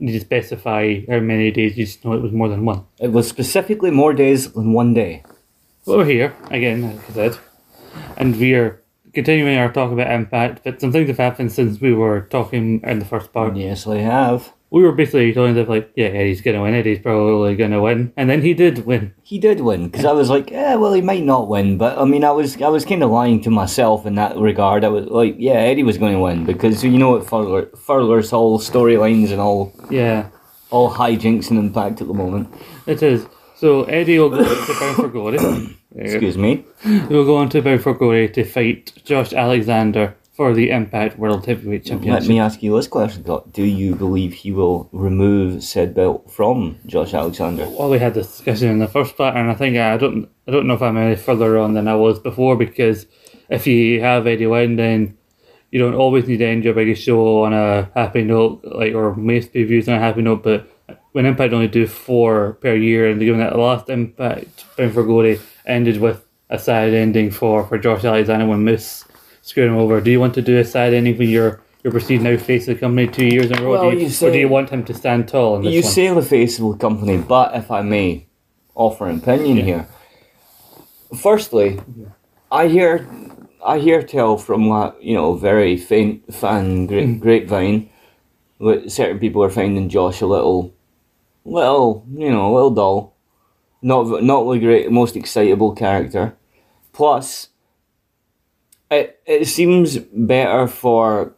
need 0.00 0.12
to 0.12 0.20
specify 0.20 1.00
how 1.08 1.20
many 1.20 1.50
days. 1.50 1.76
You 1.76 1.84
just 1.84 2.04
know 2.04 2.12
it 2.12 2.22
was 2.22 2.32
more 2.32 2.48
than 2.48 2.64
one. 2.64 2.84
It 2.98 3.12
was 3.12 3.28
specifically 3.28 3.90
more 3.90 4.12
days 4.12 4.52
than 4.52 4.72
one 4.72 4.94
day. 4.94 5.22
But 5.86 5.98
we're 5.98 6.04
here 6.04 6.36
again, 6.50 6.96
like 6.96 7.10
I 7.10 7.12
said, 7.12 7.38
and 8.16 8.38
we 8.38 8.54
are 8.54 8.80
continuing 9.12 9.58
our 9.58 9.70
talk 9.70 9.92
about 9.92 10.10
Impact, 10.10 10.62
but 10.64 10.80
some 10.80 10.92
things 10.92 11.08
have 11.08 11.18
happened 11.18 11.52
since 11.52 11.80
we 11.80 11.92
were 11.92 12.22
talking 12.22 12.80
in 12.84 12.98
the 12.98 13.04
first 13.04 13.32
part. 13.32 13.56
Yes, 13.56 13.86
I 13.86 13.98
have. 13.98 14.52
We 14.72 14.82
were 14.82 14.92
basically 14.92 15.32
telling 15.34 15.54
them 15.54 15.68
like, 15.68 15.92
yeah, 15.96 16.06
Eddie's 16.06 16.40
gonna 16.40 16.62
win. 16.62 16.74
Eddie's 16.74 16.98
probably 16.98 17.54
gonna 17.56 17.80
win, 17.82 18.12
and 18.16 18.30
then 18.30 18.40
he 18.40 18.54
did 18.54 18.86
win. 18.86 19.12
He 19.22 19.38
did 19.38 19.60
win 19.60 19.88
because 19.88 20.06
I 20.06 20.12
was 20.12 20.30
like, 20.30 20.50
yeah, 20.50 20.76
well, 20.76 20.94
he 20.94 21.02
might 21.02 21.24
not 21.24 21.48
win, 21.48 21.76
but 21.76 21.98
I 21.98 22.04
mean, 22.06 22.24
I 22.24 22.30
was 22.30 22.60
I 22.60 22.68
was 22.68 22.84
kind 22.86 23.02
of 23.02 23.10
lying 23.10 23.42
to 23.42 23.50
myself 23.50 24.06
in 24.06 24.14
that 24.14 24.36
regard. 24.36 24.82
I 24.84 24.88
was 24.88 25.06
like, 25.06 25.36
yeah, 25.38 25.54
Eddie 25.70 25.82
was 25.82 25.98
going 25.98 26.14
to 26.14 26.20
win 26.20 26.44
because 26.46 26.82
you 26.82 26.98
know 26.98 27.16
it 27.16 27.24
further 27.28 27.66
furthers 27.76 28.32
all 28.32 28.58
storylines 28.58 29.30
and 29.30 29.40
all 29.40 29.72
Yeah, 29.90 30.28
all 30.70 30.90
hijinks 30.90 31.50
and 31.50 31.58
impact 31.58 32.00
at 32.00 32.06
the 32.08 32.14
moment. 32.14 32.48
it 32.86 33.02
is. 33.02 33.26
So 33.56 33.84
Eddie 33.84 34.18
will 34.18 34.30
go 34.30 34.38
on 34.38 34.66
to 34.66 34.74
Bound 34.80 34.96
for 34.96 35.08
Glory. 35.08 35.38
Excuse 35.94 36.36
me. 36.38 36.64
We'll 37.10 37.26
go 37.26 37.36
on 37.36 37.48
to 37.50 37.60
Bound 37.62 37.82
for 37.82 37.92
Glory 37.94 38.28
to 38.30 38.42
fight 38.44 38.92
Josh 39.04 39.32
Alexander 39.34 40.16
for 40.42 40.52
the 40.52 40.70
Impact 40.70 41.16
World 41.20 41.46
Heavyweight 41.46 41.84
Championship. 41.84 42.22
Let 42.22 42.28
me 42.28 42.40
ask 42.40 42.64
you 42.64 42.74
this 42.74 42.88
question: 42.88 43.22
Do 43.52 43.62
you 43.62 43.94
believe 43.94 44.32
he 44.32 44.50
will 44.50 44.88
remove 44.90 45.62
said 45.62 45.94
belt 45.94 46.28
from 46.32 46.80
Josh 46.84 47.14
Alexander? 47.14 47.68
well, 47.68 47.88
we 47.88 48.00
had 48.00 48.14
this 48.14 48.26
discussion 48.26 48.68
in 48.68 48.80
the 48.80 48.88
first 48.88 49.16
part, 49.16 49.36
and 49.36 49.48
I 49.48 49.54
think 49.54 49.76
I 49.76 49.96
don't, 49.96 50.28
I 50.48 50.50
don't 50.50 50.66
know 50.66 50.74
if 50.74 50.82
I'm 50.82 50.96
any 50.96 51.14
further 51.14 51.58
on 51.58 51.74
than 51.74 51.86
I 51.86 51.94
was 51.94 52.18
before 52.18 52.56
because 52.56 53.06
if 53.50 53.68
you 53.68 54.00
have 54.00 54.26
Eddie 54.26 54.48
win, 54.48 54.74
then 54.74 55.16
you 55.70 55.78
don't 55.78 55.94
always 55.94 56.26
need 56.26 56.38
to 56.38 56.46
end 56.46 56.64
your 56.64 56.74
biggest 56.74 57.04
show 57.04 57.44
on 57.44 57.52
a 57.52 57.88
happy 57.94 58.24
note, 58.24 58.64
like 58.64 58.94
or 58.94 59.14
most 59.14 59.52
previews 59.52 59.86
on 59.86 59.94
a 59.94 60.00
happy 60.00 60.22
note. 60.22 60.42
But 60.42 60.66
when 61.12 61.24
Impact 61.24 61.52
only 61.52 61.68
do 61.68 61.86
four 61.86 62.54
per 62.54 62.74
year, 62.74 63.08
and 63.08 63.20
given 63.20 63.38
that 63.38 63.52
the 63.52 63.58
last 63.60 63.88
Impact 63.88 64.64
Bound 64.76 64.92
for 64.92 65.04
Glory 65.04 65.38
ended 65.66 66.00
with 66.00 66.26
a 66.50 66.58
sad 66.58 66.92
ending 66.94 67.30
for 67.30 67.64
for 67.64 67.78
Josh 67.78 68.02
Alexander 68.02 68.46
when 68.46 68.64
Moose 68.64 69.04
screwed 69.42 69.68
him 69.68 69.76
over, 69.76 70.00
do 70.00 70.10
you 70.10 70.18
want 70.20 70.34
to 70.34 70.42
do 70.42 70.58
a 70.58 70.64
sad 70.64 70.94
ending 70.94 71.18
when 71.18 71.28
you're 71.28 71.60
you're 71.84 71.92
perceived 71.92 72.22
now 72.22 72.36
face 72.36 72.68
of 72.68 72.76
the 72.76 72.80
company 72.80 73.08
two 73.08 73.26
years 73.26 73.50
in 73.50 73.58
a 73.58 73.62
row? 73.62 73.70
Well, 73.72 73.90
do 73.90 73.98
you, 73.98 74.06
you 74.06 74.26
or 74.26 74.30
do 74.30 74.38
you 74.38 74.48
want 74.48 74.70
him 74.70 74.84
to 74.84 74.94
stand 74.94 75.26
tall 75.28 75.56
in 75.56 75.62
this 75.62 75.74
You 75.74 75.82
one? 75.82 75.90
say 75.92 76.14
the 76.14 76.22
face 76.22 76.58
of 76.60 76.64
the 76.70 76.76
company, 76.78 77.16
but 77.18 77.54
if 77.56 77.70
I 77.70 77.82
may 77.82 78.26
offer 78.74 79.06
an 79.08 79.18
opinion 79.18 79.58
here. 79.66 79.86
Firstly, 81.20 81.80
I 82.50 82.68
hear 82.68 83.06
I 83.64 83.78
hear 83.78 84.02
tell 84.02 84.38
from 84.38 84.68
that 84.70 85.02
you 85.02 85.14
know 85.14 85.34
very 85.34 85.76
faint 85.76 86.32
fan 86.34 86.86
gra- 86.86 87.02
Mm. 87.02 87.20
grapevine 87.20 87.90
that 88.60 88.90
certain 88.90 89.18
people 89.18 89.42
are 89.42 89.50
finding 89.50 89.88
Josh 89.88 90.20
a 90.20 90.26
little, 90.26 90.72
little 91.44 92.06
you 92.14 92.30
know 92.30 92.50
a 92.50 92.54
little 92.54 92.70
dull, 92.70 93.14
not 93.82 94.22
not 94.22 94.44
the 94.50 94.58
great 94.58 94.90
most 94.90 95.16
excitable 95.16 95.72
character. 95.74 96.34
Plus, 96.92 97.48
it 98.92 99.20
it 99.26 99.46
seems 99.46 99.98
better 99.98 100.66
for 100.68 101.34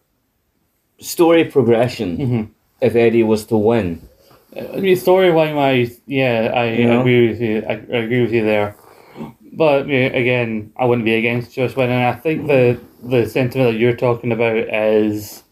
story 0.99 1.45
progression 1.45 2.17
Mm-hmm. 2.19 2.43
if 2.81 2.95
Eddie 2.95 3.23
was 3.23 3.47
to 3.47 3.57
win. 3.57 4.09
I 4.57 4.77
mean, 4.79 4.97
storyline 4.97 5.57
wise, 5.57 6.01
yeah, 6.07 6.53
I 6.55 6.65
You 6.73 6.87
know? 6.87 7.01
agree 7.01 7.29
with 7.29 7.41
you. 7.41 7.63
I, 7.69 7.73
I 7.73 7.97
agree 8.05 8.21
with 8.23 8.33
you 8.33 8.45
there. 8.45 8.77
But 9.53 9.89
yeah, 9.89 10.07
again, 10.15 10.73
I 10.77 10.85
wouldn't 10.85 11.05
be 11.05 11.15
against 11.15 11.55
Josh 11.55 11.75
winning. 11.77 12.03
I 12.03 12.15
think 12.15 12.47
the 12.47 12.79
the 13.03 13.27
sentiment 13.27 13.73
that 13.73 13.79
you're 13.79 13.97
talking 13.97 14.33
about 14.33 14.57
is 14.57 15.43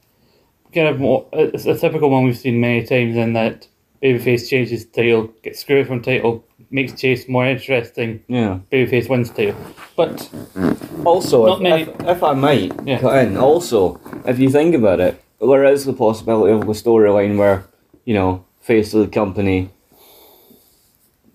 kind 0.74 0.88
of 0.88 0.98
more. 1.00 1.26
It's 1.32 1.66
a 1.66 1.76
typical 1.78 2.10
one 2.10 2.24
we've 2.24 2.36
seen 2.38 2.60
many 2.60 2.82
times 2.84 3.16
in 3.16 3.32
that 3.34 3.68
babyface 4.02 4.48
changes 4.48 4.84
title, 4.86 5.28
gets 5.42 5.60
screwed 5.60 5.86
from 5.86 6.00
title, 6.02 6.44
makes 6.72 6.92
Chase 7.00 7.28
more 7.28 7.46
interesting. 7.46 8.22
Yeah. 8.28 8.58
Babyface 8.70 9.08
wins 9.08 9.30
too. 9.30 9.54
but 9.96 10.28
Also, 11.04 11.46
Not 11.46 11.56
if, 11.58 11.62
many- 11.62 11.82
if, 11.82 12.00
if 12.16 12.22
I 12.22 12.32
might 12.34 12.72
Yeah. 12.86 12.98
cut 13.00 13.24
in, 13.24 13.36
also, 13.36 14.00
if 14.26 14.38
you 14.38 14.48
think 14.50 14.74
about 14.74 15.00
it, 15.00 15.22
there 15.40 15.64
is 15.64 15.84
the 15.84 15.92
possibility 15.92 16.52
of 16.52 16.62
a 16.62 16.72
storyline 16.72 17.36
where, 17.36 17.64
you 18.04 18.14
know, 18.14 18.44
face 18.60 18.94
of 18.94 19.00
the 19.02 19.08
company 19.08 19.70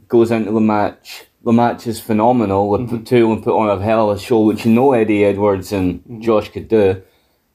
goes 0.07 0.31
into 0.31 0.51
the 0.51 0.61
match. 0.61 1.25
The 1.43 1.51
match 1.53 1.87
is 1.87 1.99
phenomenal. 1.99 2.71
The 2.71 2.77
Mm-hmm. 2.83 3.03
two 3.03 3.31
and 3.31 3.43
put 3.43 3.57
on 3.57 3.69
a 3.69 3.81
hell 3.83 4.09
of 4.09 4.17
a 4.17 4.19
show, 4.19 4.41
which 4.41 4.65
you 4.65 4.71
know 4.73 4.93
Eddie 4.93 5.23
Edwards 5.25 5.71
and 5.71 6.01
Mm-hmm. 6.03 6.21
Josh 6.21 6.49
could 6.49 6.67
do. 6.67 7.01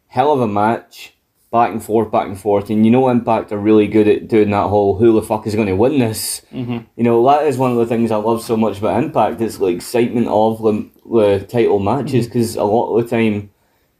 Hell 0.06 0.32
of 0.32 0.40
a 0.40 0.48
match, 0.48 1.14
back 1.52 1.70
and 1.70 1.84
forth, 1.84 2.10
back 2.10 2.26
and 2.26 2.40
forth, 2.40 2.70
and 2.70 2.84
you 2.84 2.90
know 2.90 3.08
Impact 3.08 3.52
are 3.52 3.58
really 3.58 3.86
good 3.86 4.08
at 4.08 4.26
doing 4.26 4.50
that 4.50 4.68
whole 4.68 4.96
who 4.98 5.12
the 5.12 5.22
fuck 5.22 5.46
is 5.46 5.54
going 5.54 5.68
to 5.68 5.76
win 5.76 5.98
this. 5.98 6.42
Mm-hmm. 6.52 6.78
You 6.96 7.04
know 7.04 7.24
that 7.26 7.46
is 7.46 7.58
one 7.58 7.70
of 7.70 7.76
the 7.76 7.86
things 7.86 8.10
I 8.10 8.16
love 8.16 8.42
so 8.42 8.56
much 8.56 8.78
about 8.78 9.02
Impact. 9.02 9.40
It's 9.40 9.58
the 9.58 9.66
excitement 9.66 10.26
of 10.28 10.62
the, 10.62 10.90
the 11.08 11.46
title 11.46 11.78
matches 11.78 12.26
because 12.26 12.56
a 12.56 12.64
lot 12.64 12.96
of 12.96 13.04
the 13.04 13.08
time 13.16 13.50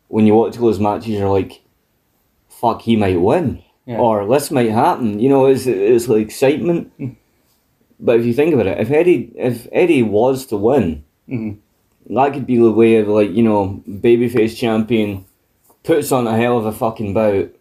when 0.09 0.27
you 0.27 0.35
watch 0.35 0.57
those 0.57 0.81
matches, 0.81 1.09
you're 1.11 1.29
like, 1.29 1.63
"Fuck, 2.49 2.83
he 2.83 2.97
might 2.97 3.21
win," 3.21 3.63
Yeah. 3.87 3.99
or 3.99 4.27
"This 4.27 4.51
might 4.51 4.71
happen." 4.71 5.21
You 5.21 5.29
know, 5.29 5.47
it's 5.47 5.67
it's 5.67 6.07
the 6.07 6.15
excitement. 6.17 6.91
But 8.01 8.19
if 8.19 8.27
you 8.27 8.33
think 8.35 8.53
about 8.55 8.67
it, 8.67 8.81
if 8.81 8.91
Eddie 8.91 9.31
if 9.37 9.69
Eddie 9.73 10.03
was 10.03 10.47
to 10.47 10.57
win, 10.57 11.05
Mhm. 11.29 11.59
that 12.11 12.33
could 12.33 12.47
be 12.47 12.57
the 12.57 12.73
way 12.73 12.97
of 12.97 13.09
like 13.09 13.31
you 13.31 13.43
know 13.43 13.83
babyface 13.89 14.57
champion 14.57 15.25
puts 15.83 16.13
on 16.13 16.27
a 16.27 16.37
hell 16.37 16.59
of 16.59 16.67
a 16.67 16.73
fucking 16.73 17.15
bout, 17.15 17.55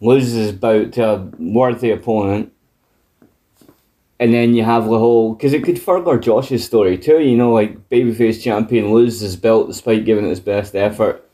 loses 0.00 0.34
his 0.34 0.52
bout 0.52 0.92
to 0.92 1.08
a 1.08 1.16
worthy 1.38 1.90
opponent, 1.90 2.52
and 4.20 4.32
then 4.32 4.54
you 4.54 4.64
have 4.64 4.84
the 4.84 4.98
whole 4.98 5.34
because 5.34 5.52
it 5.52 5.64
could 5.64 5.80
further 5.80 6.18
Josh's 6.18 6.64
story 6.64 6.96
too. 6.98 7.20
You 7.20 7.36
know, 7.36 7.52
like 7.52 7.88
babyface 7.90 8.42
champion 8.42 8.92
loses 8.92 9.20
his 9.20 9.36
belt 9.36 9.68
despite 9.68 10.04
giving 10.04 10.26
it 10.26 10.30
his 10.30 10.40
best 10.40 10.74
effort, 10.74 11.28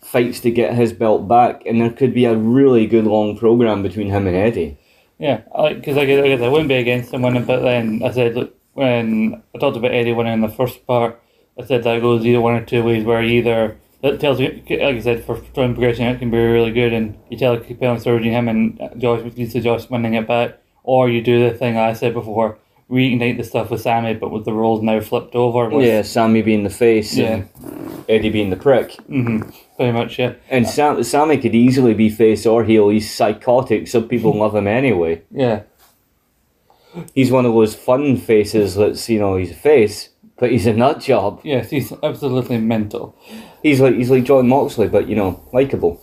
fights 0.00 0.40
to 0.40 0.50
get 0.50 0.74
his 0.74 0.92
belt 0.92 1.26
back, 1.28 1.62
and 1.66 1.80
there 1.80 1.90
could 1.90 2.14
be 2.14 2.24
a 2.24 2.36
really 2.36 2.86
good 2.86 3.04
long 3.04 3.36
program 3.36 3.82
between 3.82 4.08
him 4.08 4.26
and 4.26 4.36
Eddie. 4.36 4.76
Yeah, 5.18 5.38
because 5.70 5.96
I, 5.96 6.04
guess, 6.04 6.22
I 6.22 6.28
guess 6.28 6.42
I 6.42 6.48
wouldn't 6.48 6.68
be 6.68 6.74
against 6.74 7.12
him 7.12 7.22
winning, 7.22 7.46
but 7.46 7.62
then 7.62 8.02
I 8.04 8.10
said, 8.10 8.34
look, 8.34 8.54
when 8.74 9.42
I 9.54 9.58
talked 9.58 9.78
about 9.78 9.92
Eddie 9.92 10.12
winning 10.12 10.34
in 10.34 10.40
the 10.42 10.50
first 10.50 10.86
part, 10.86 11.18
I 11.58 11.64
said 11.64 11.84
that 11.84 12.02
goes 12.02 12.26
either 12.26 12.40
one 12.40 12.54
or 12.54 12.64
two 12.64 12.82
ways, 12.82 13.02
where 13.02 13.22
either 13.22 13.78
that 14.02 14.20
tells 14.20 14.38
you, 14.40 14.62
like 14.68 14.80
I 14.96 15.00
said, 15.00 15.24
for 15.24 15.36
story 15.36 15.68
progression, 15.68 16.06
it 16.06 16.18
can 16.18 16.30
be 16.30 16.38
really 16.38 16.72
good, 16.72 16.92
and 16.92 17.16
you 17.30 17.38
tell 17.38 17.56
story 17.62 18.18
between 18.18 18.32
him 18.32 18.48
and 18.48 18.78
Josh, 19.00 19.22
leads 19.36 19.52
to 19.54 19.60
Josh 19.60 19.88
winning 19.90 20.14
it 20.14 20.26
back, 20.28 20.58
or 20.84 21.08
you 21.08 21.22
do 21.22 21.48
the 21.48 21.56
thing 21.56 21.76
I 21.76 21.92
said 21.94 22.12
before, 22.14 22.58
reignite 22.90 23.36
the 23.36 23.42
stuff 23.44 23.70
with 23.70 23.80
Sami, 23.80 24.14
but 24.14 24.30
with 24.30 24.44
the 24.44 24.52
roles 24.52 24.80
now 24.82 25.00
flipped 25.00 25.34
over. 25.34 25.68
With, 25.68 25.84
Yeah, 25.86 26.02
Sami 26.02 26.42
being 26.42 26.62
the 26.62 26.70
face 26.70 27.16
Yeah. 27.16 27.42
and 27.58 28.04
Eddie 28.08 28.30
being 28.30 28.50
the 28.50 28.56
prick. 28.56 28.92
hmm 29.06 29.40
pretty 29.76 29.92
much, 29.92 30.18
yeah. 30.18 30.34
And 30.48 30.66
Sam, 30.66 31.02
Sami 31.02 31.36
could 31.38 31.54
easily 31.54 31.92
be 31.92 32.08
face 32.08 32.46
or 32.46 32.64
heel. 32.64 32.88
He's 32.88 33.12
psychotic, 33.12 33.88
so 33.88 34.00
people 34.00 34.32
love 34.38 34.54
him 34.54 34.66
anyway. 34.66 35.22
Yeah. 35.30 35.62
He's 37.14 37.30
one 37.30 37.44
of 37.44 37.52
those 37.52 37.74
fun 37.74 38.16
faces 38.16 38.74
that's, 38.76 39.08
you 39.10 39.18
know, 39.18 39.36
he's 39.36 39.50
a 39.50 39.54
face, 39.54 40.08
but 40.38 40.50
he's 40.50 40.66
a 40.66 40.72
nut 40.72 41.00
job. 41.00 41.40
Yes, 41.44 41.70
he's 41.70 41.92
absolutely 42.02 42.58
mental. 42.58 43.16
He's 43.62 43.80
like 43.80 43.94
he's 43.94 44.10
like 44.10 44.24
Jon 44.24 44.48
Moxley, 44.48 44.88
but, 44.88 45.08
you 45.08 45.16
know, 45.16 45.42
likable. 45.52 46.00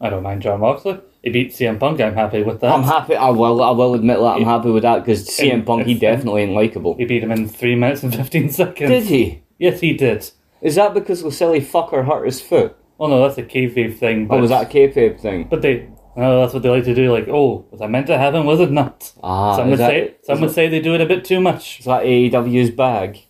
I 0.00 0.10
don't 0.10 0.22
mind 0.22 0.42
Jon 0.42 0.60
Moxley. 0.60 1.00
He 1.22 1.30
beat 1.30 1.50
CM 1.50 1.80
Punk, 1.80 2.00
I'm 2.00 2.14
happy 2.14 2.42
with 2.42 2.60
that. 2.60 2.70
I'm 2.72 2.84
happy, 2.84 3.16
I 3.16 3.30
will, 3.30 3.62
I 3.62 3.70
will 3.70 3.94
admit 3.94 4.18
that 4.18 4.24
I'm 4.24 4.44
happy 4.44 4.70
with 4.70 4.82
that 4.84 5.00
because 5.04 5.26
CM 5.26 5.66
Punk, 5.66 5.86
he 5.86 5.94
definitely 5.94 6.42
ain't 6.42 6.52
likable. 6.52 6.96
He 6.96 7.04
beat 7.04 7.22
him 7.22 7.32
in 7.32 7.48
3 7.48 7.74
minutes 7.74 8.02
and 8.04 8.14
15 8.22 8.50
seconds. 8.50 8.88
Did 8.90 9.04
he? 9.04 9.42
Yes, 9.58 9.80
he 9.80 9.92
did. 9.94 10.30
Is 10.60 10.76
that 10.76 10.94
because 10.94 11.22
the 11.22 11.32
silly 11.32 11.60
fucker 11.60 12.06
hurt 12.06 12.26
his 12.26 12.40
foot? 12.40 12.76
Well, 12.98 13.08
no, 13.10 13.22
that's 13.22 13.38
a 13.38 13.42
kayfabe 13.42 13.98
thing. 13.98 14.26
But, 14.26 14.36
Or 14.36 14.40
was 14.42 14.50
that 14.50 14.64
a 14.64 14.68
kayfabe 14.72 15.20
thing? 15.20 15.48
But 15.50 15.62
they, 15.62 15.88
no, 16.16 16.40
that's 16.40 16.54
what 16.54 16.62
they 16.62 16.68
like 16.70 16.84
to 16.84 16.94
do. 16.94 17.12
Like, 17.12 17.28
oh, 17.28 17.66
was 17.70 17.80
that 17.80 17.90
meant 17.90 18.06
to 18.06 18.16
happen? 18.18 18.46
Was 18.46 18.60
it 18.60 18.70
not? 18.70 19.12
Ah, 19.22 19.56
some 19.56 19.70
would 19.70 19.78
that, 19.78 19.90
say, 19.90 20.14
some 20.22 20.40
would 20.40 20.50
say 20.52 20.68
they 20.68 20.80
do 20.80 20.94
it 20.94 21.00
a 21.00 21.06
bit 21.06 21.24
too 21.24 21.40
much. 21.40 21.80
is 21.80 21.84
that 21.86 22.04
AEW's 22.04 22.70
bag? 22.70 23.25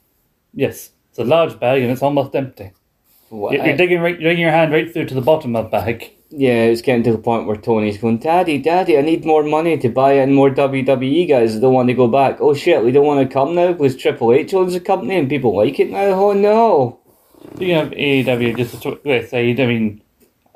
Yes, 0.56 0.90
it's 1.10 1.18
a 1.18 1.24
large 1.24 1.60
bag 1.60 1.82
and 1.82 1.92
it's 1.92 2.02
almost 2.02 2.34
empty. 2.34 2.72
You're, 3.30 3.54
you're 3.54 3.76
digging 3.76 4.00
right, 4.00 4.18
you're 4.18 4.30
digging 4.30 4.42
your 4.42 4.52
hand 4.52 4.72
right 4.72 4.90
through 4.90 5.04
to 5.06 5.14
the 5.14 5.20
bottom 5.20 5.54
of 5.54 5.66
the 5.66 5.70
bag. 5.70 6.12
Yeah, 6.30 6.64
it's 6.64 6.82
getting 6.82 7.04
to 7.04 7.12
the 7.12 7.18
point 7.18 7.46
where 7.46 7.56
Tony's 7.56 7.98
going, 7.98 8.18
Daddy, 8.18 8.58
Daddy, 8.58 8.98
I 8.98 9.02
need 9.02 9.24
more 9.24 9.44
money 9.44 9.76
to 9.78 9.88
buy 9.90 10.14
in 10.14 10.32
more 10.32 10.50
WWE 10.50 11.28
guys 11.28 11.54
that 11.54 11.60
don't 11.60 11.74
want 11.74 11.88
to 11.88 11.94
go 11.94 12.08
back. 12.08 12.38
Oh 12.40 12.54
shit, 12.54 12.82
we 12.82 12.90
don't 12.90 13.06
want 13.06 13.28
to 13.28 13.32
come 13.32 13.54
now 13.54 13.72
because 13.72 13.96
Triple 13.96 14.32
H 14.32 14.54
owns 14.54 14.72
the 14.72 14.80
company 14.80 15.16
and 15.16 15.28
people 15.28 15.54
like 15.54 15.78
it 15.78 15.90
now. 15.90 16.06
Oh 16.14 16.32
no. 16.32 17.00
Speaking 17.54 17.76
of 17.76 17.90
AEW, 17.90 18.56
just 18.56 18.82
to 18.82 18.98
yes, 19.04 19.34
I 19.34 19.52
mean, 19.54 20.02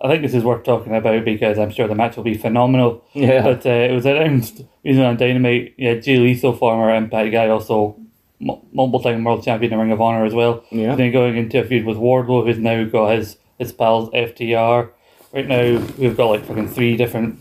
I 0.03 0.09
think 0.09 0.23
this 0.23 0.35
is 0.35 0.43
worth 0.43 0.65
talking 0.65 0.97
about 0.97 1.25
because 1.27 1.59
I'm 1.59 1.71
sure 1.71 1.87
the 1.87 1.95
match 1.95 2.17
will 2.17 2.25
be 2.25 2.39
phenomenal. 2.39 3.05
Yeah. 3.13 3.43
But 3.43 3.67
uh, 3.67 3.71
it 3.71 3.93
was 3.93 4.07
announced 4.07 4.63
recently 4.83 5.07
on 5.07 5.19
Dynamite. 5.19 5.75
Yeah, 5.77 5.95
Jay 5.95 6.17
Lethal, 6.17 6.57
former 6.57 6.95
Impact 6.95 7.33
guy, 7.33 7.49
also 7.49 8.00
m- 8.41 8.61
multiple 8.73 9.01
time 9.01 9.25
world 9.25 9.45
champion 9.45 9.73
in 9.73 9.79
Ring 9.79 9.93
of 9.93 10.01
Honor 10.01 10.25
as 10.25 10.35
well. 10.35 10.65
Yeah. 10.71 10.95
Then 10.95 11.13
going 11.13 11.37
into 11.37 11.61
a 11.61 11.65
feud 11.65 11.85
with 11.87 11.97
Wardlow, 11.97 12.47
who's 12.47 12.59
now 12.59 12.85
got 12.85 13.17
his 13.17 13.37
his 13.59 13.73
pals 13.73 14.11
FTR. 14.11 14.91
Right 15.33 15.47
now, 15.47 15.87
we've 15.97 16.17
got 16.17 16.27
like 16.31 16.45
fucking 16.45 16.69
three 16.71 16.97
different 17.03 17.39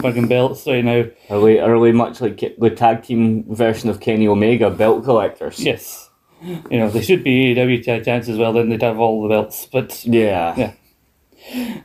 fucking 0.00 0.28
belts 0.28 0.66
right 0.68 0.84
now. 0.84 1.04
Are 1.30 1.40
we, 1.40 1.58
are 1.58 1.76
we 1.78 1.90
much 1.90 2.20
like 2.20 2.38
the 2.58 2.70
tag 2.70 3.02
team 3.02 3.44
version 3.52 3.90
of 3.90 3.98
Kenny 3.98 4.28
Omega, 4.28 4.70
belt 4.70 5.02
collectors? 5.04 5.58
Yes. 5.58 6.08
You 6.42 6.78
know, 6.78 6.90
they 6.90 7.00
should 7.02 7.24
be 7.24 7.54
AEW 7.54 8.04
champs 8.04 8.28
as 8.28 8.38
well. 8.38 8.52
Then 8.52 8.68
they'd 8.68 8.82
have 8.82 9.00
all 9.00 9.22
the 9.22 9.28
belts. 9.30 9.66
But 9.66 10.04
Yeah. 10.04 10.54
Yeah. 10.56 10.72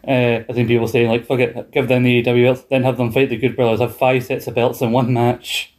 uh, 0.08 0.44
I 0.50 0.54
think 0.54 0.68
people 0.68 0.88
saying 0.88 1.10
like, 1.10 1.26
"Fuck 1.26 1.40
it, 1.40 1.72
give 1.72 1.88
them 1.88 2.04
the 2.04 2.22
AEW 2.24 2.44
belts, 2.46 2.62
then 2.70 2.84
have 2.84 2.98
them 2.98 3.12
fight 3.12 3.30
the 3.30 3.38
Good 3.38 3.56
Brothers, 3.56 3.80
have 3.80 3.96
five 3.96 4.24
sets 4.26 4.48
of 4.48 4.56
belts 4.56 4.82
in 4.82 4.92
one 4.92 5.14
match." 5.14 5.74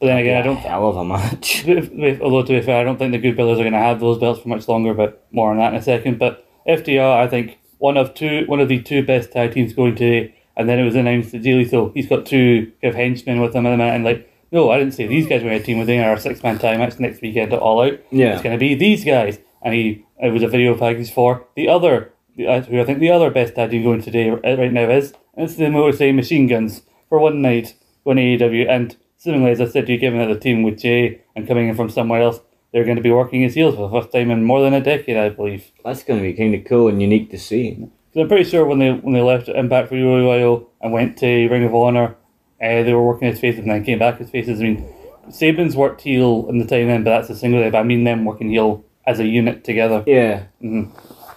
But 0.00 0.06
then 0.06 0.18
again, 0.18 0.38
I 0.38 0.42
don't. 0.42 0.56
hell 0.56 0.88
of 0.88 0.96
a 0.96 1.04
match. 1.04 1.64
Although 1.68 2.42
to 2.42 2.52
be 2.52 2.62
fair, 2.62 2.80
I 2.80 2.84
don't 2.84 2.96
think 2.96 3.12
the 3.12 3.18
Good 3.18 3.36
Brothers 3.36 3.58
are 3.58 3.62
going 3.62 3.74
to 3.74 3.78
have 3.78 4.00
those 4.00 4.18
belts 4.18 4.40
for 4.40 4.48
much 4.48 4.66
longer. 4.66 4.94
But 4.94 5.26
more 5.30 5.50
on 5.50 5.58
that 5.58 5.74
in 5.74 5.78
a 5.78 5.82
second. 5.82 6.18
But 6.18 6.46
FTR, 6.66 7.18
I 7.18 7.28
think 7.28 7.58
one 7.78 7.96
of 7.96 8.14
two, 8.14 8.44
one 8.46 8.60
of 8.60 8.68
the 8.68 8.80
two 8.82 9.04
best 9.04 9.32
tag 9.32 9.52
teams 9.52 9.72
going 9.72 9.94
today. 9.94 10.34
And 10.56 10.68
then 10.68 10.78
it 10.78 10.84
was 10.84 10.96
announced 10.96 11.32
that 11.32 11.42
Jay 11.42 11.54
Lethal, 11.54 11.90
he's 11.94 12.08
got 12.08 12.26
two 12.26 12.72
kind 12.82 12.92
of 12.92 12.94
henchmen 12.94 13.40
with 13.40 13.54
him 13.54 13.64
at 13.66 13.70
the 13.70 13.76
minute, 13.78 13.94
and 13.94 14.04
like, 14.04 14.30
no, 14.52 14.70
I 14.70 14.78
didn't 14.78 14.92
say 14.94 15.06
these 15.06 15.26
guys 15.26 15.42
were 15.42 15.50
a 15.50 15.60
team 15.62 15.78
within 15.78 16.02
our 16.02 16.18
six 16.18 16.42
man 16.42 16.58
tag 16.58 16.78
match 16.78 16.98
next 16.98 17.22
weekend 17.22 17.52
at 17.52 17.60
All 17.60 17.80
Out. 17.80 17.98
Yeah. 18.10 18.32
it's 18.34 18.42
going 18.42 18.54
to 18.54 18.60
be 18.60 18.74
these 18.74 19.04
guys, 19.04 19.38
and 19.62 19.72
he 19.72 20.04
it 20.18 20.32
was 20.32 20.42
a 20.42 20.48
video 20.48 20.76
package 20.76 21.12
for 21.12 21.46
the 21.56 21.68
other, 21.68 22.12
uh, 22.46 22.60
who 22.62 22.80
I 22.80 22.84
think 22.84 22.98
the 22.98 23.10
other 23.10 23.30
best 23.30 23.54
tag 23.54 23.70
team 23.70 23.84
going 23.84 24.02
today 24.02 24.28
uh, 24.28 24.56
right 24.56 24.72
now 24.72 24.90
is, 24.90 25.14
and 25.34 25.44
it's 25.48 25.54
the 25.56 25.70
Motor 25.70 26.12
Machine 26.12 26.46
Guns 26.46 26.82
for 27.08 27.18
one 27.20 27.40
night 27.40 27.74
to 28.04 28.10
AEW, 28.10 28.68
and 28.68 28.96
seemingly 29.20 29.50
as 29.50 29.60
I 29.60 29.66
said, 29.66 29.86
to 29.86 29.92
you 29.92 29.98
given 29.98 30.18
that 30.18 30.32
the 30.32 30.40
team 30.40 30.62
with 30.62 30.80
Jay 30.80 31.20
and 31.36 31.46
coming 31.46 31.68
in 31.68 31.76
from 31.76 31.90
somewhere 31.90 32.22
else, 32.22 32.40
they're 32.72 32.84
going 32.84 32.96
to 32.96 33.02
be 33.02 33.12
working 33.12 33.44
as 33.44 33.54
heels 33.54 33.74
for 33.74 33.88
the 33.88 34.00
first 34.00 34.12
time 34.12 34.30
in 34.30 34.44
more 34.44 34.62
than 34.62 34.74
a 34.74 34.80
decade, 34.80 35.16
I 35.16 35.28
believe. 35.28 35.70
That's 35.84 36.02
going 36.02 36.20
to 36.20 36.26
be 36.26 36.32
kind 36.34 36.54
of 36.54 36.64
cool 36.64 36.88
and 36.88 37.02
unique 37.02 37.30
to 37.30 37.38
see. 37.38 37.72
Because 37.72 38.22
I'm 38.22 38.28
pretty 38.28 38.48
sure 38.48 38.64
when 38.64 38.78
they 38.78 38.92
when 38.92 39.12
they 39.12 39.20
left 39.20 39.48
Impact 39.48 39.88
for 39.88 39.94
UOYO 39.94 40.66
and 40.80 40.92
went 40.92 41.18
to 41.18 41.48
Ring 41.48 41.64
of 41.64 41.74
Honor, 41.74 42.16
uh, 42.62 42.82
they 42.82 42.94
were 42.94 43.06
working 43.06 43.28
as 43.28 43.38
faces 43.38 43.60
and 43.60 43.70
then 43.70 43.84
came 43.84 43.98
back 43.98 44.20
as 44.20 44.30
faces. 44.30 44.60
I 44.60 44.64
mean, 44.64 44.94
Sabin's 45.30 45.76
worked 45.76 46.00
heel 46.00 46.46
in 46.48 46.58
the 46.58 46.66
time 46.66 46.88
then, 46.88 47.04
but 47.04 47.10
that's 47.10 47.30
a 47.30 47.36
single. 47.36 47.62
But 47.70 47.78
I 47.78 47.82
mean 47.82 48.04
them 48.04 48.24
working 48.24 48.50
heel 48.50 48.84
as 49.06 49.20
a 49.20 49.26
unit 49.26 49.64
together. 49.64 50.02
Yeah. 50.06 50.44
Mhm. 50.62 50.90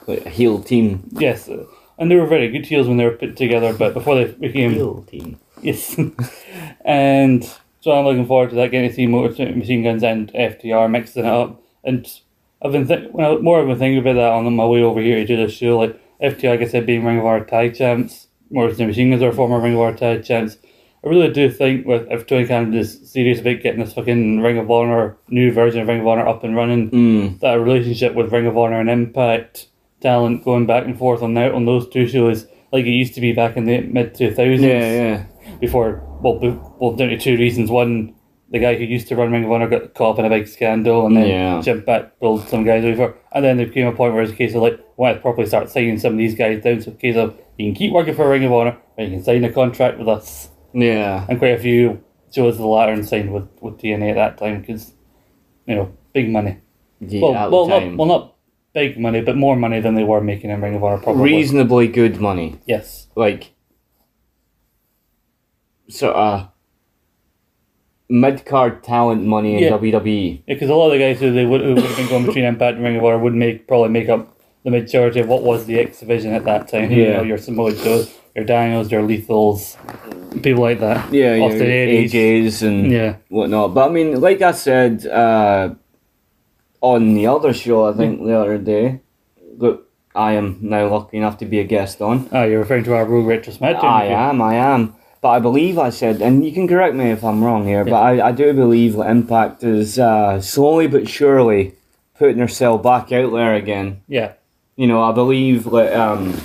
Like 0.08 0.26
a 0.26 0.30
heel 0.30 0.62
team. 0.62 1.10
Yes, 1.12 1.50
uh, 1.50 1.66
and 1.98 2.10
they 2.10 2.16
were 2.16 2.28
very 2.28 2.50
good 2.50 2.66
heels 2.66 2.88
when 2.88 2.98
they 2.98 3.06
were 3.06 3.18
put 3.18 3.36
together. 3.36 3.74
But 3.74 3.94
before 3.94 4.16
they 4.16 4.26
became 4.26 4.72
a 4.72 4.76
Heel 4.76 5.04
team. 5.04 5.40
Yes. 5.62 5.98
and 6.86 7.50
so 7.84 7.92
I'm 7.92 8.06
looking 8.06 8.26
forward 8.26 8.52
to 8.52 8.56
that, 8.56 8.72
getting 8.72 8.90
to 8.90 8.96
see 8.96 9.08
Machine 9.08 9.84
Guns 9.84 10.04
and 10.04 10.32
FTR 10.34 10.90
mixing 10.90 11.26
it 11.26 11.30
up. 11.32 11.62
And 11.84 12.08
I've 12.62 12.72
been 12.72 12.88
th- 12.88 13.10
when 13.12 13.26
I, 13.26 13.36
more 13.38 13.60
I've 13.60 13.68
been 13.68 13.78
thinking 13.78 14.00
about 14.00 14.14
that 14.14 14.32
on 14.32 14.56
my 14.56 14.66
way 14.66 14.82
over 14.82 15.02
here 15.02 15.18
to 15.18 15.26
do 15.26 15.36
this 15.36 15.54
show. 15.54 15.78
Like 15.78 16.00
FTR, 16.22 16.52
like 16.52 16.62
I 16.62 16.68
said, 16.68 16.86
being 16.86 17.04
Ring 17.04 17.20
of 17.20 17.26
Honor 17.26 17.44
tag 17.44 17.76
champs, 17.76 18.28
City 18.54 18.86
Machine 18.86 19.10
Guns 19.10 19.22
are 19.22 19.34
former 19.34 19.60
Ring 19.60 19.74
of 19.74 19.82
Honor 19.82 19.98
tag 19.98 20.24
champs. 20.24 20.58
I 21.04 21.10
really 21.10 21.30
do 21.34 21.52
think 21.52 21.86
with 21.86 22.08
if 22.10 22.26
Tony 22.26 22.48
Khan 22.48 22.74
is 22.74 23.12
serious 23.12 23.42
about 23.42 23.60
getting 23.62 23.84
this 23.84 23.92
fucking 23.94 24.40
Ring 24.40 24.58
of 24.58 24.72
Honor 24.72 25.18
new 25.28 25.52
version 25.52 25.82
of 25.82 25.90
Ring 25.90 26.00
of 26.00 26.08
Honor 26.08 26.26
up 26.26 26.46
and 26.46 26.56
running, 26.56 26.90
Mm. 26.92 27.40
that 27.42 27.56
relationship 27.56 28.16
with 28.16 28.32
Ring 28.32 28.46
of 28.48 28.58
Honor 28.58 28.80
and 28.80 28.90
Impact 28.90 29.68
talent 30.00 30.46
going 30.46 30.66
back 30.66 30.86
and 30.86 30.98
forth 30.98 31.22
on 31.22 31.34
that 31.34 31.52
on 31.54 31.66
those 31.66 31.88
two 31.90 32.08
shows 32.08 32.46
like 32.72 32.86
it 32.86 32.90
used 32.92 33.14
to 33.16 33.22
be 33.22 33.32
back 33.34 33.56
in 33.58 33.66
the 33.66 33.80
mid 33.82 34.14
two 34.16 34.30
thousands 34.32 34.62
Yeah, 34.62 34.92
yeah. 34.92 35.26
Before 35.60 36.04
well, 36.22 36.40
be- 36.40 36.60
well 36.80 36.94
down 36.94 37.10
to 37.10 37.18
two 37.18 37.38
reasons. 37.38 37.70
One, 37.70 38.16
the 38.50 38.60
guy 38.60 38.76
who 38.76 38.84
used 38.84 39.08
to 39.08 39.16
run 39.16 39.32
Ring 39.32 39.46
of 39.46 39.52
Honor 39.52 39.68
got 39.68 39.94
caught 39.94 40.14
up 40.14 40.20
in 40.20 40.26
a 40.26 40.30
big 40.30 40.48
scandal, 40.48 41.06
and 41.06 41.18
then 41.18 41.28
Yeah. 41.28 41.62
Jim 41.62 41.82
Back 41.82 42.20
pulled 42.20 42.48
some 42.48 42.64
guys 42.64 42.84
over, 42.86 43.16
and 43.32 43.44
then 43.44 43.58
there 43.58 43.68
came 43.68 43.88
a 43.88 43.92
point 43.92 44.14
where 44.14 44.24
it's 44.24 44.32
a 44.32 44.36
case 44.36 44.54
of 44.56 44.62
like, 44.62 44.80
want 44.98 45.16
to 45.18 45.22
properly 45.22 45.48
start 45.48 45.70
signing 45.70 45.98
some 45.98 46.14
of 46.14 46.18
these 46.18 46.36
guys 46.36 46.62
down. 46.64 46.82
So 46.82 46.92
it's 46.92 46.98
a 46.98 47.02
case 47.02 47.16
of 47.16 47.38
you 47.58 47.68
can 47.68 47.76
keep 47.76 47.92
working 47.94 48.14
for 48.16 48.30
Ring 48.30 48.44
of 48.46 48.52
Honor, 48.54 48.78
or 48.98 49.04
you 49.04 49.12
can 49.12 49.24
sign 49.24 49.44
a 49.44 49.52
contract 49.52 49.98
with 49.98 50.08
us. 50.08 50.50
Yeah. 50.74 51.26
And 51.30 51.40
quite 51.40 51.54
a 51.56 51.60
few 51.60 52.04
chose 52.32 52.58
the 52.58 52.66
latter 52.66 52.92
and 52.92 53.06
signed 53.06 53.32
with 53.32 53.48
with 53.62 53.80
TNA 53.80 54.12
at 54.12 54.16
that 54.16 54.38
time 54.38 54.62
because 54.62 54.94
you 55.68 55.76
know 55.76 55.92
big 56.14 56.30
money. 56.30 56.58
Yeah, 57.00 57.22
well, 57.22 57.52
well, 57.52 57.68
not 57.68 57.98
well, 57.98 58.08
not 58.08 58.36
big 58.74 59.00
money, 59.00 59.22
but 59.22 59.36
more 59.36 59.56
money 59.56 59.80
than 59.80 59.96
they 59.96 60.04
were 60.04 60.22
making 60.22 60.50
in 60.50 60.62
Ring 60.62 60.76
of 60.76 60.84
Honor. 60.84 61.02
Probably. 61.02 61.24
Reasonably 61.24 61.88
good 61.88 62.20
money. 62.20 62.60
Yes. 62.66 63.08
Like, 63.16 63.53
sort 65.94 66.16
of 66.16 66.50
mid 68.10 68.46
card 68.46 68.84
talent 68.84 69.24
money 69.24 69.56
in. 69.56 69.64
Yeah. 69.64 69.70
WWE. 69.72 70.44
because 70.46 70.70
a 70.70 70.76
lot 70.76 70.88
of 70.88 70.94
the 70.94 71.00
guys 71.00 71.20
who 71.20 71.32
they 71.34 71.46
would 71.46 71.62
who 71.62 71.76
would 71.76 71.84
have 71.84 71.98
been 71.98 72.08
going 72.10 72.26
between 72.26 72.46
Impact 72.54 72.76
and 72.76 72.84
Ring 72.84 72.98
of 72.98 73.04
Honor 73.04 73.18
would 73.20 73.34
make 73.34 73.68
probably 73.68 73.90
make 73.90 74.10
up 74.10 74.30
the 74.64 74.72
majority 74.72 75.20
of 75.20 75.28
what 75.28 75.44
was 75.44 75.66
the 75.66 75.80
X 75.80 76.00
division 76.00 76.34
at 76.34 76.46
that 76.46 76.68
time. 76.68 76.92
You 76.92 77.04
Yeah. 77.04 77.14
know, 77.18 77.24
your 77.24 77.38
Samoa 77.38 77.74
Joes, 77.74 78.14
your 78.36 78.46
Daniels, 78.46 78.92
your 78.92 79.02
Lethals, 79.04 79.76
people 80.42 80.62
like 80.64 80.80
that. 80.80 81.12
Yeah, 81.14 81.36
yeah, 81.36 81.44
Austin 81.44 81.68
Aries. 81.68 82.14
AJs 82.14 82.68
and 82.68 82.92
Yeah. 82.92 83.16
whatnot. 83.30 83.74
But 83.74 83.90
I 83.90 83.92
mean, 83.92 84.20
like 84.22 84.42
I 84.42 84.52
said 84.52 85.06
uh, 85.08 85.76
on 86.82 87.14
the 87.16 87.28
other 87.28 87.54
show, 87.54 87.86
I 87.90 87.94
think 87.94 88.24
the 88.24 88.38
other 88.40 88.58
day, 88.58 89.00
that 89.60 89.80
I 90.16 90.34
am 90.34 90.60
now 90.62 90.88
lucky 90.90 91.18
enough 91.18 91.38
to 91.40 91.46
be 91.46 91.60
a 91.60 91.64
guest 91.64 92.02
on. 92.02 92.30
Ah, 92.32 92.44
you're 92.44 92.60
referring 92.60 92.84
to 92.86 92.94
our 92.96 93.06
Rogue 93.06 93.26
Retro 93.28 93.52
SmackDown. 93.54 93.84
I 93.84 94.04
review. 94.04 94.16
am, 94.18 94.42
I 94.42 94.56
am. 94.56 94.96
But 95.24 95.30
I 95.30 95.40
believe 95.40 95.80
I 95.80 95.90
said, 95.90 96.22
and 96.22 96.44
you 96.44 96.52
can 96.52 96.68
correct 96.68 96.96
me 96.96 97.10
if 97.10 97.24
I'm 97.24 97.42
wrong 97.42 97.66
here, 97.66 97.86
but 97.86 97.94
I, 97.94 98.28
I 98.28 98.32
do 98.34 98.52
believe 98.52 98.98
that 98.98 99.10
Impact 99.10 99.64
is 99.64 99.98
uh, 99.98 100.42
slowly 100.42 100.88
but 100.88 101.08
surely 101.08 101.76
putting 102.16 102.40
herself 102.40 102.84
back 102.84 103.14
out 103.14 103.32
there 103.32 103.56
again. 103.56 104.02
Yeah. 104.10 104.34
You 104.76 104.86
know, 104.86 105.02
I 105.02 105.14
believe 105.14 105.66
like 105.66 105.96
um, 105.96 106.36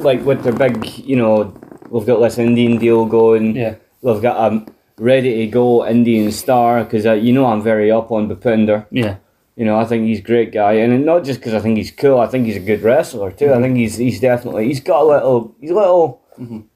like 0.00 0.24
with 0.24 0.42
their 0.42 0.52
big, 0.52 0.84
you 0.98 1.14
know, 1.14 1.54
we've 1.88 2.04
got 2.04 2.18
this 2.18 2.38
Indian 2.38 2.76
deal 2.78 3.06
going. 3.06 3.54
Yeah. 3.54 3.76
We've 4.02 4.20
got 4.20 4.52
a 4.52 4.66
ready 4.98 5.36
to 5.36 5.46
go 5.46 5.86
Indian 5.86 6.32
star 6.32 6.82
because 6.82 7.06
uh, 7.06 7.12
you 7.12 7.32
know 7.32 7.46
I'm 7.46 7.62
very 7.62 7.92
up 7.92 8.10
on 8.10 8.28
Bhupinder. 8.28 8.86
Yeah. 8.90 9.18
You 9.54 9.64
know, 9.64 9.78
I 9.78 9.84
think 9.84 10.06
he's 10.06 10.18
a 10.18 10.22
great 10.22 10.50
guy, 10.50 10.72
and 10.72 11.06
not 11.06 11.22
just 11.22 11.38
because 11.38 11.54
I 11.54 11.60
think 11.60 11.76
he's 11.76 11.92
cool. 11.92 12.18
I 12.18 12.26
think 12.26 12.46
he's 12.46 12.56
a 12.56 12.66
good 12.66 12.82
wrestler 12.82 13.30
too. 13.30 13.52
I 13.52 13.60
think 13.60 13.76
he's 13.76 13.96
he's 13.96 14.18
definitely 14.18 14.66
he's 14.66 14.80
got 14.80 15.02
a 15.02 15.06
little 15.06 15.54
he's 15.60 15.70
a 15.70 15.74
little 15.74 16.25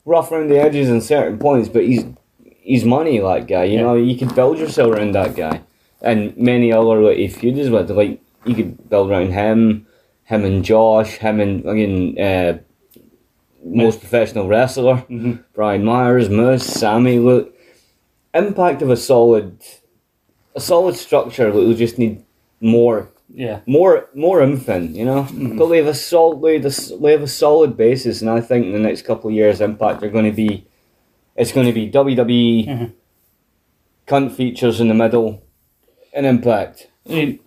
rough 0.05 0.31
around 0.33 0.49
the 0.49 0.59
edges 0.61 0.89
in 0.89 1.01
certain 1.01 1.39
points, 1.39 1.69
but 1.69 1.85
he's 1.85 2.05
he's 2.61 2.85
money 2.85 3.21
like 3.21 3.47
guy. 3.49 3.65
You 3.65 3.77
Yeah. 3.79 3.83
know, 3.83 3.95
you 3.95 4.17
could 4.17 4.35
build 4.35 4.59
yourself 4.59 4.93
around 4.95 5.13
that 5.13 5.35
guy, 5.37 5.61
and 6.03 6.37
many 6.37 6.73
other 6.73 7.01
like 7.03 7.17
he 7.19 7.29
feuds 7.29 7.71
with 7.71 7.91
like 7.91 8.21
you 8.45 8.55
could 8.55 8.89
build 8.89 9.11
around 9.11 9.33
him, 9.33 9.87
him 10.25 10.45
and 10.45 10.65
Josh, 10.65 11.17
him 11.19 11.41
and 11.41 11.65
again 11.67 12.19
uh, 12.19 12.59
most 13.65 14.01
professional 14.01 14.49
wrestler 14.49 15.05
Mhm. 15.11 15.45
Brian 15.55 15.85
Myers, 15.85 16.29
Moose, 16.31 16.65
Sami. 16.65 17.19
Look, 17.19 17.55
Impact 18.33 18.81
of 18.81 18.91
a 18.91 18.97
solid, 18.97 19.59
a 20.55 20.61
solid 20.61 20.95
structure. 20.95 21.51
That 21.51 21.59
will 21.59 21.75
just 21.75 21.99
need 21.99 22.23
more 22.61 23.09
Yeah. 23.33 23.61
more 23.67 24.09
more 24.15 24.43
infant, 24.43 24.97
you 24.97 25.05
know. 25.05 25.27
But 25.33 25.69
they 25.69 25.77
have 25.79 25.87
a 25.87 25.95
solid 25.95 26.43
they 26.43 26.55
have 26.55 26.65
a, 26.67 26.97
they 26.99 27.13
have 27.13 27.23
a 27.23 27.29
solid 27.29 27.77
basis, 27.77 28.21
and 28.21 28.31
I 28.31 28.41
think 28.41 28.67
in 28.67 28.73
the 28.73 28.79
next 28.79 29.03
couple 29.03 29.31
of 29.31 29.35
years, 29.37 29.61
Impact 29.61 30.03
are 30.03 30.11
going 30.11 30.25
to 30.25 30.33
be, 30.33 30.67
it's 31.37 31.53
going 31.53 31.67
to 31.67 31.73
be 31.73 31.89
WWE, 31.91 32.67
Mhm. 32.67 32.93
cunt 34.07 34.33
features 34.33 34.81
in 34.81 34.89
the 34.89 34.95
middle, 34.95 35.43
and 36.13 36.27
Impact. 36.27 36.89
I 37.09 37.13
mean, 37.13 37.39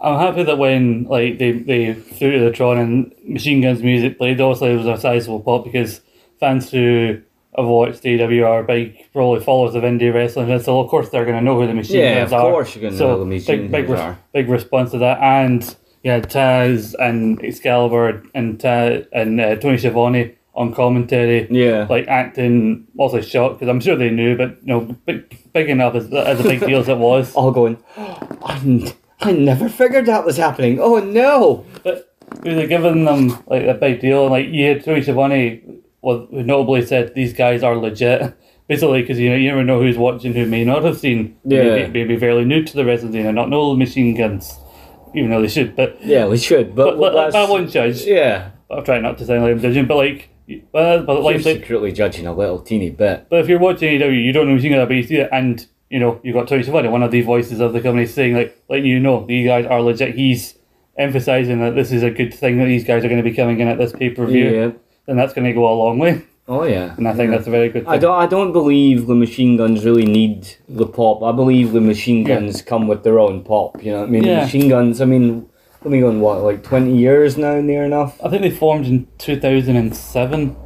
I'm 0.00 0.18
happy 0.18 0.42
that 0.42 0.58
when 0.58 1.04
like 1.04 1.38
they 1.38 1.52
they 1.52 1.94
threw 1.94 2.32
to 2.38 2.44
the 2.44 2.50
Tron 2.50 2.78
and 2.78 3.12
Machine 3.24 3.60
Guns 3.62 3.82
music 3.82 4.18
played, 4.18 4.40
obviously 4.40 4.72
it 4.72 4.76
was 4.76 4.86
a 4.86 5.00
sizable 5.00 5.40
pop 5.40 5.64
because 5.64 6.00
fans 6.40 6.70
who 6.70 7.20
watched 7.66 8.02
AEW 8.02 8.46
are 8.46 8.62
big 8.62 9.10
probably 9.12 9.40
followers 9.44 9.74
of 9.74 9.82
indie 9.82 10.12
wrestling, 10.12 10.50
and 10.50 10.62
so 10.62 10.80
of 10.80 10.88
course 10.88 11.08
they're 11.10 11.24
going 11.24 11.36
to 11.36 11.42
know 11.42 11.60
who 11.60 11.66
the 11.66 11.74
Machine 11.74 11.96
Yeah, 12.00 12.20
Guns 12.20 12.32
of 12.32 12.40
course 12.40 12.74
you're 12.74 12.82
gonna 12.82 12.96
so 12.96 13.06
know 13.08 13.12
who 13.14 13.20
the 13.20 13.26
Machine 13.26 13.62
big, 13.62 13.70
big, 13.72 13.88
res- 13.88 14.00
are. 14.00 14.18
big 14.32 14.48
response 14.48 14.90
to 14.92 14.98
that, 14.98 15.18
and 15.20 15.76
yeah, 16.02 16.20
Taz 16.20 16.94
and 17.00 17.42
Excalibur 17.44 18.22
and 18.34 18.58
Taz 18.58 19.06
and 19.12 19.40
uh, 19.40 19.56
Tony 19.56 19.78
Schiavone 19.78 20.34
on 20.54 20.72
commentary 20.74 21.46
Yeah, 21.50 21.86
like 21.88 22.06
acting 22.08 22.86
also 22.96 23.20
shocked 23.20 23.60
because 23.60 23.68
I'm 23.68 23.80
sure 23.80 23.96
they 23.96 24.10
knew, 24.10 24.36
but 24.36 24.58
you 24.62 24.66
know, 24.68 24.80
big, 25.06 25.52
big 25.52 25.68
enough 25.70 25.94
as, 25.94 26.12
as 26.12 26.40
a 26.40 26.42
big 26.42 26.60
deal 26.60 26.80
as 26.80 26.88
it 26.88 26.98
was. 26.98 27.34
all 27.36 27.50
going. 27.52 27.76
I, 27.96 28.94
I 29.20 29.32
never 29.32 29.68
figured 29.68 30.06
that 30.06 30.24
was 30.24 30.36
happening. 30.36 30.78
Oh 30.80 30.98
no! 31.00 31.64
But 31.82 32.16
we 32.42 32.54
were 32.54 32.66
giving 32.66 33.04
them 33.04 33.30
like 33.46 33.64
a 33.64 33.74
big 33.74 34.00
deal, 34.00 34.22
and 34.22 34.30
like 34.30 34.46
yeah, 34.50 34.78
Tony 34.78 35.02
Schiavone 35.02 35.80
who 36.02 36.42
notably 36.42 36.84
said 36.84 37.14
these 37.14 37.32
guys 37.32 37.62
are 37.62 37.76
legit. 37.76 38.36
Basically, 38.68 39.00
because 39.00 39.18
you 39.18 39.30
know 39.30 39.36
you 39.36 39.48
never 39.48 39.64
know 39.64 39.80
who's 39.80 39.96
watching 39.96 40.34
who 40.34 40.44
may 40.44 40.62
not 40.62 40.84
have 40.84 40.98
seen. 40.98 41.38
Yeah. 41.42 41.62
maybe, 41.62 41.90
maybe 41.90 42.18
fairly 42.18 42.44
new 42.44 42.62
to 42.62 42.76
the 42.76 42.98
scene 42.98 43.24
and 43.24 43.34
not 43.34 43.48
know 43.48 43.70
the 43.70 43.78
machine 43.78 44.14
guns, 44.14 44.58
even 45.14 45.30
though 45.30 45.40
they 45.40 45.48
should. 45.48 45.74
But 45.74 46.04
Yeah, 46.04 46.26
we 46.26 46.36
should, 46.36 46.74
but, 46.74 46.98
but, 46.98 47.14
but, 47.14 47.34
I 47.34 47.48
won't 47.48 47.70
judge. 47.70 48.02
Yeah, 48.02 48.50
I'm 48.70 48.84
trying 48.84 49.02
not 49.02 49.16
to 49.18 49.24
sound 49.24 49.42
like 49.42 49.52
I'm 49.52 49.60
judging, 49.60 49.86
but 49.86 49.96
like, 49.96 50.28
but, 50.70 51.06
but 51.06 51.14
you're 51.14 51.22
like, 51.22 51.44
like 51.46 51.56
secretly 51.56 51.92
judging 51.92 52.26
a 52.26 52.34
little 52.34 52.58
teeny 52.58 52.90
bit. 52.90 53.28
But 53.30 53.40
if 53.40 53.48
you're 53.48 53.58
watching 53.58 53.98
AEW, 53.98 54.22
you 54.22 54.32
don't 54.32 54.46
know 54.46 54.54
machine 54.54 54.72
gun, 54.72 54.86
but 54.86 54.94
you 54.94 55.02
see 55.02 55.16
it, 55.16 55.30
and 55.32 55.66
you 55.88 55.98
know 55.98 56.20
you've 56.22 56.34
got 56.34 56.46
Tony 56.46 56.62
Schiavone, 56.62 56.88
one 56.90 57.02
of 57.02 57.10
the 57.10 57.22
voices 57.22 57.60
of 57.60 57.72
the 57.72 57.80
company, 57.80 58.04
saying 58.04 58.34
like, 58.34 58.62
like 58.68 58.84
you 58.84 59.00
know, 59.00 59.24
these 59.24 59.46
guys 59.46 59.64
are 59.64 59.80
legit. 59.80 60.14
He's 60.14 60.58
emphasizing 60.98 61.60
that 61.60 61.74
this 61.74 61.90
is 61.90 62.02
a 62.02 62.10
good 62.10 62.34
thing 62.34 62.58
that 62.58 62.66
these 62.66 62.84
guys 62.84 63.02
are 63.02 63.08
going 63.08 63.22
to 63.22 63.30
be 63.30 63.34
coming 63.34 63.60
in 63.60 63.68
at 63.68 63.78
this 63.78 63.92
pay 63.92 64.10
per 64.10 64.26
view. 64.26 64.50
Yeah. 64.50 64.70
Then 65.08 65.16
that's 65.16 65.32
going 65.32 65.46
to 65.46 65.52
go 65.54 65.66
a 65.66 65.74
long 65.74 65.98
way. 65.98 66.22
Oh 66.46 66.62
yeah. 66.64 66.94
and 66.96 67.08
I 67.08 67.12
think 67.14 67.30
Yeah. 67.30 67.36
that's 67.38 67.48
a 67.48 67.50
very 67.50 67.68
good. 67.70 67.84
Thing. 67.84 67.92
I 67.92 67.98
don't. 67.98 68.14
I 68.24 68.26
don't 68.26 68.52
believe 68.52 69.06
the 69.06 69.14
machine 69.14 69.56
guns 69.56 69.84
really 69.84 70.04
need 70.06 70.46
the 70.68 70.86
pop. 70.86 71.22
I 71.22 71.32
believe 71.32 71.72
the 71.72 71.80
machine 71.80 72.24
Yeah. 72.26 72.34
guns 72.36 72.62
come 72.62 72.86
with 72.88 73.02
their 73.04 73.18
own 73.18 73.42
pop. 73.42 73.82
You 73.82 73.92
know 73.92 74.00
what 74.00 74.08
I 74.08 74.12
mean? 74.12 74.24
Yeah. 74.24 74.42
Machine 74.44 74.68
guns. 74.68 75.00
I 75.00 75.06
mean, 75.06 75.46
let 75.82 75.90
me 75.90 76.00
go 76.00 76.08
on 76.08 76.20
what 76.20 76.42
like 76.42 76.62
twenty 76.62 76.96
years 76.96 77.36
now, 77.36 77.60
near 77.60 77.84
enough. 77.84 78.12
I 78.24 78.28
think 78.28 78.42
they 78.42 78.50
formed 78.50 78.86
in 78.86 79.06
two 79.18 79.36
thousand 79.40 79.76
and 79.76 79.96
seven. 79.96 80.56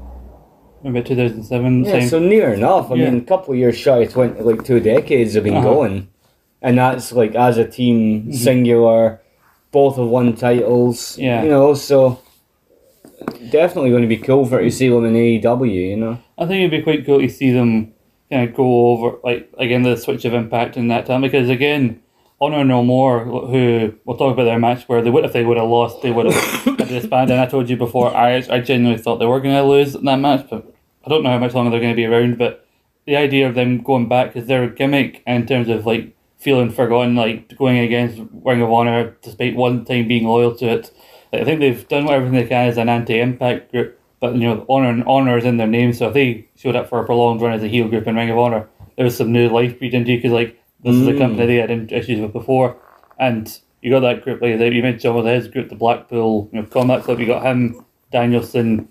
Maybe 0.84 1.02
two 1.02 1.16
thousand 1.16 1.44
seven. 1.44 1.84
Yeah, 1.84 2.06
so 2.06 2.18
near 2.18 2.52
enough. 2.52 2.90
I 2.90 2.96
Yeah. 2.96 3.10
mean, 3.10 3.18
a 3.22 3.24
couple 3.24 3.54
of 3.54 3.58
years 3.58 3.76
shy 3.76 3.98
of 3.98 4.12
twenty, 4.12 4.40
like 4.40 4.64
two 4.64 4.80
decades 4.80 5.34
have 5.34 5.44
been 5.44 5.54
Uh-huh. 5.56 5.72
going, 5.74 6.08
and 6.60 6.78
that's 6.78 7.12
like 7.12 7.34
as 7.36 7.58
a 7.58 7.64
team, 7.64 8.26
Mhm. 8.28 8.34
singular, 8.34 9.20
both 9.72 9.96
have 9.96 10.06
won 10.08 10.34
titles. 10.34 11.16
Yeah. 11.18 11.42
you 11.44 11.48
know, 11.50 11.74
so 11.74 12.18
definitely 13.50 13.90
going 13.90 14.02
to 14.02 14.08
be 14.08 14.16
cool 14.16 14.44
for 14.44 14.60
to 14.60 14.70
see 14.70 14.88
them 14.88 15.04
in 15.04 15.14
AEW. 15.14 15.90
You 15.90 15.96
know, 15.96 16.18
I 16.38 16.46
think 16.46 16.60
it'd 16.60 16.70
be 16.70 16.82
quite 16.82 17.06
cool 17.06 17.20
to 17.20 17.28
see 17.28 17.50
them 17.52 17.94
kind 18.30 18.48
of 18.48 18.56
go 18.56 18.90
over, 18.90 19.18
like, 19.22 19.52
again, 19.58 19.82
the 19.82 19.96
switch 19.96 20.24
of 20.24 20.34
impact 20.34 20.76
in 20.76 20.88
that 20.88 21.06
time. 21.06 21.20
Because, 21.20 21.48
again, 21.48 22.02
Honor 22.40 22.64
No 22.64 22.82
More, 22.82 23.24
who 23.24 23.94
we'll 24.04 24.16
talk 24.16 24.32
about 24.32 24.44
their 24.44 24.58
match 24.58 24.84
where 24.88 25.02
they 25.02 25.10
would, 25.10 25.24
if 25.24 25.32
they 25.32 25.44
would 25.44 25.58
have 25.58 25.68
lost, 25.68 26.02
they 26.02 26.10
would 26.10 26.26
have 26.26 26.64
to. 26.76 27.08
And 27.12 27.32
I 27.32 27.46
told 27.46 27.68
you 27.68 27.76
before, 27.76 28.14
I, 28.14 28.36
I 28.50 28.60
genuinely 28.60 29.00
thought 29.00 29.18
they 29.18 29.26
were 29.26 29.40
going 29.40 29.54
to 29.54 29.62
lose 29.62 29.94
in 29.94 30.04
that 30.06 30.18
match, 30.18 30.46
but 30.50 30.74
I 31.04 31.08
don't 31.08 31.22
know 31.22 31.30
how 31.30 31.38
much 31.38 31.54
longer 31.54 31.70
they're 31.70 31.80
going 31.80 31.92
to 31.92 31.96
be 31.96 32.06
around. 32.06 32.38
But 32.38 32.66
the 33.06 33.16
idea 33.16 33.48
of 33.48 33.54
them 33.54 33.82
going 33.82 34.08
back 34.08 34.34
is 34.34 34.46
their 34.46 34.68
gimmick 34.68 35.22
in 35.26 35.46
terms 35.46 35.68
of, 35.68 35.86
like, 35.86 36.16
feeling 36.38 36.70
forgotten, 36.70 37.14
like, 37.14 37.56
going 37.56 37.78
against 37.78 38.20
Ring 38.32 38.62
of 38.62 38.72
Honor 38.72 39.16
despite 39.22 39.54
one 39.54 39.84
time 39.84 40.08
being 40.08 40.26
loyal 40.26 40.56
to 40.56 40.66
it. 40.66 40.90
I 41.32 41.44
think 41.44 41.60
they've 41.60 41.86
done 41.88 42.08
everything 42.10 42.34
they 42.34 42.46
can 42.46 42.68
as 42.68 42.76
an 42.78 42.88
anti-impact 42.88 43.70
group, 43.72 43.98
but 44.20 44.34
you 44.34 44.40
know, 44.40 44.66
honor 44.68 44.90
and 44.90 45.04
honor 45.04 45.38
is 45.38 45.44
in 45.44 45.56
their 45.56 45.66
name. 45.66 45.92
So 45.92 46.08
if 46.08 46.14
they 46.14 46.48
showed 46.56 46.76
up 46.76 46.88
for 46.88 47.00
a 47.00 47.06
prolonged 47.06 47.40
run 47.40 47.52
as 47.52 47.62
a 47.62 47.68
heel 47.68 47.88
group 47.88 48.06
in 48.06 48.16
Ring 48.16 48.30
of 48.30 48.38
Honor, 48.38 48.68
there 48.96 49.04
was 49.04 49.16
some 49.16 49.32
new 49.32 49.48
life 49.48 49.78
breathed 49.78 49.94
into 49.94 50.10
you 50.12 50.18
because 50.18 50.32
like 50.32 50.60
this 50.84 50.94
is 50.94 51.06
a 51.08 51.12
Mm. 51.12 51.18
company 51.18 51.46
they 51.46 51.56
had 51.56 51.92
issues 51.92 52.20
with 52.20 52.32
before, 52.32 52.76
and 53.18 53.58
you 53.80 53.90
got 53.90 54.00
that 54.00 54.22
group 54.22 54.42
like 54.42 54.58
that 54.58 54.72
you 54.72 54.82
mentioned 54.82 55.14
with 55.16 55.26
his 55.26 55.48
group, 55.48 55.68
the 55.70 55.74
Blackpool 55.74 56.48
you 56.52 56.60
know, 56.60 56.66
Combat 56.66 57.02
Club. 57.02 57.18
You 57.18 57.26
got 57.26 57.42
him, 57.44 57.84
Danielson, 58.10 58.88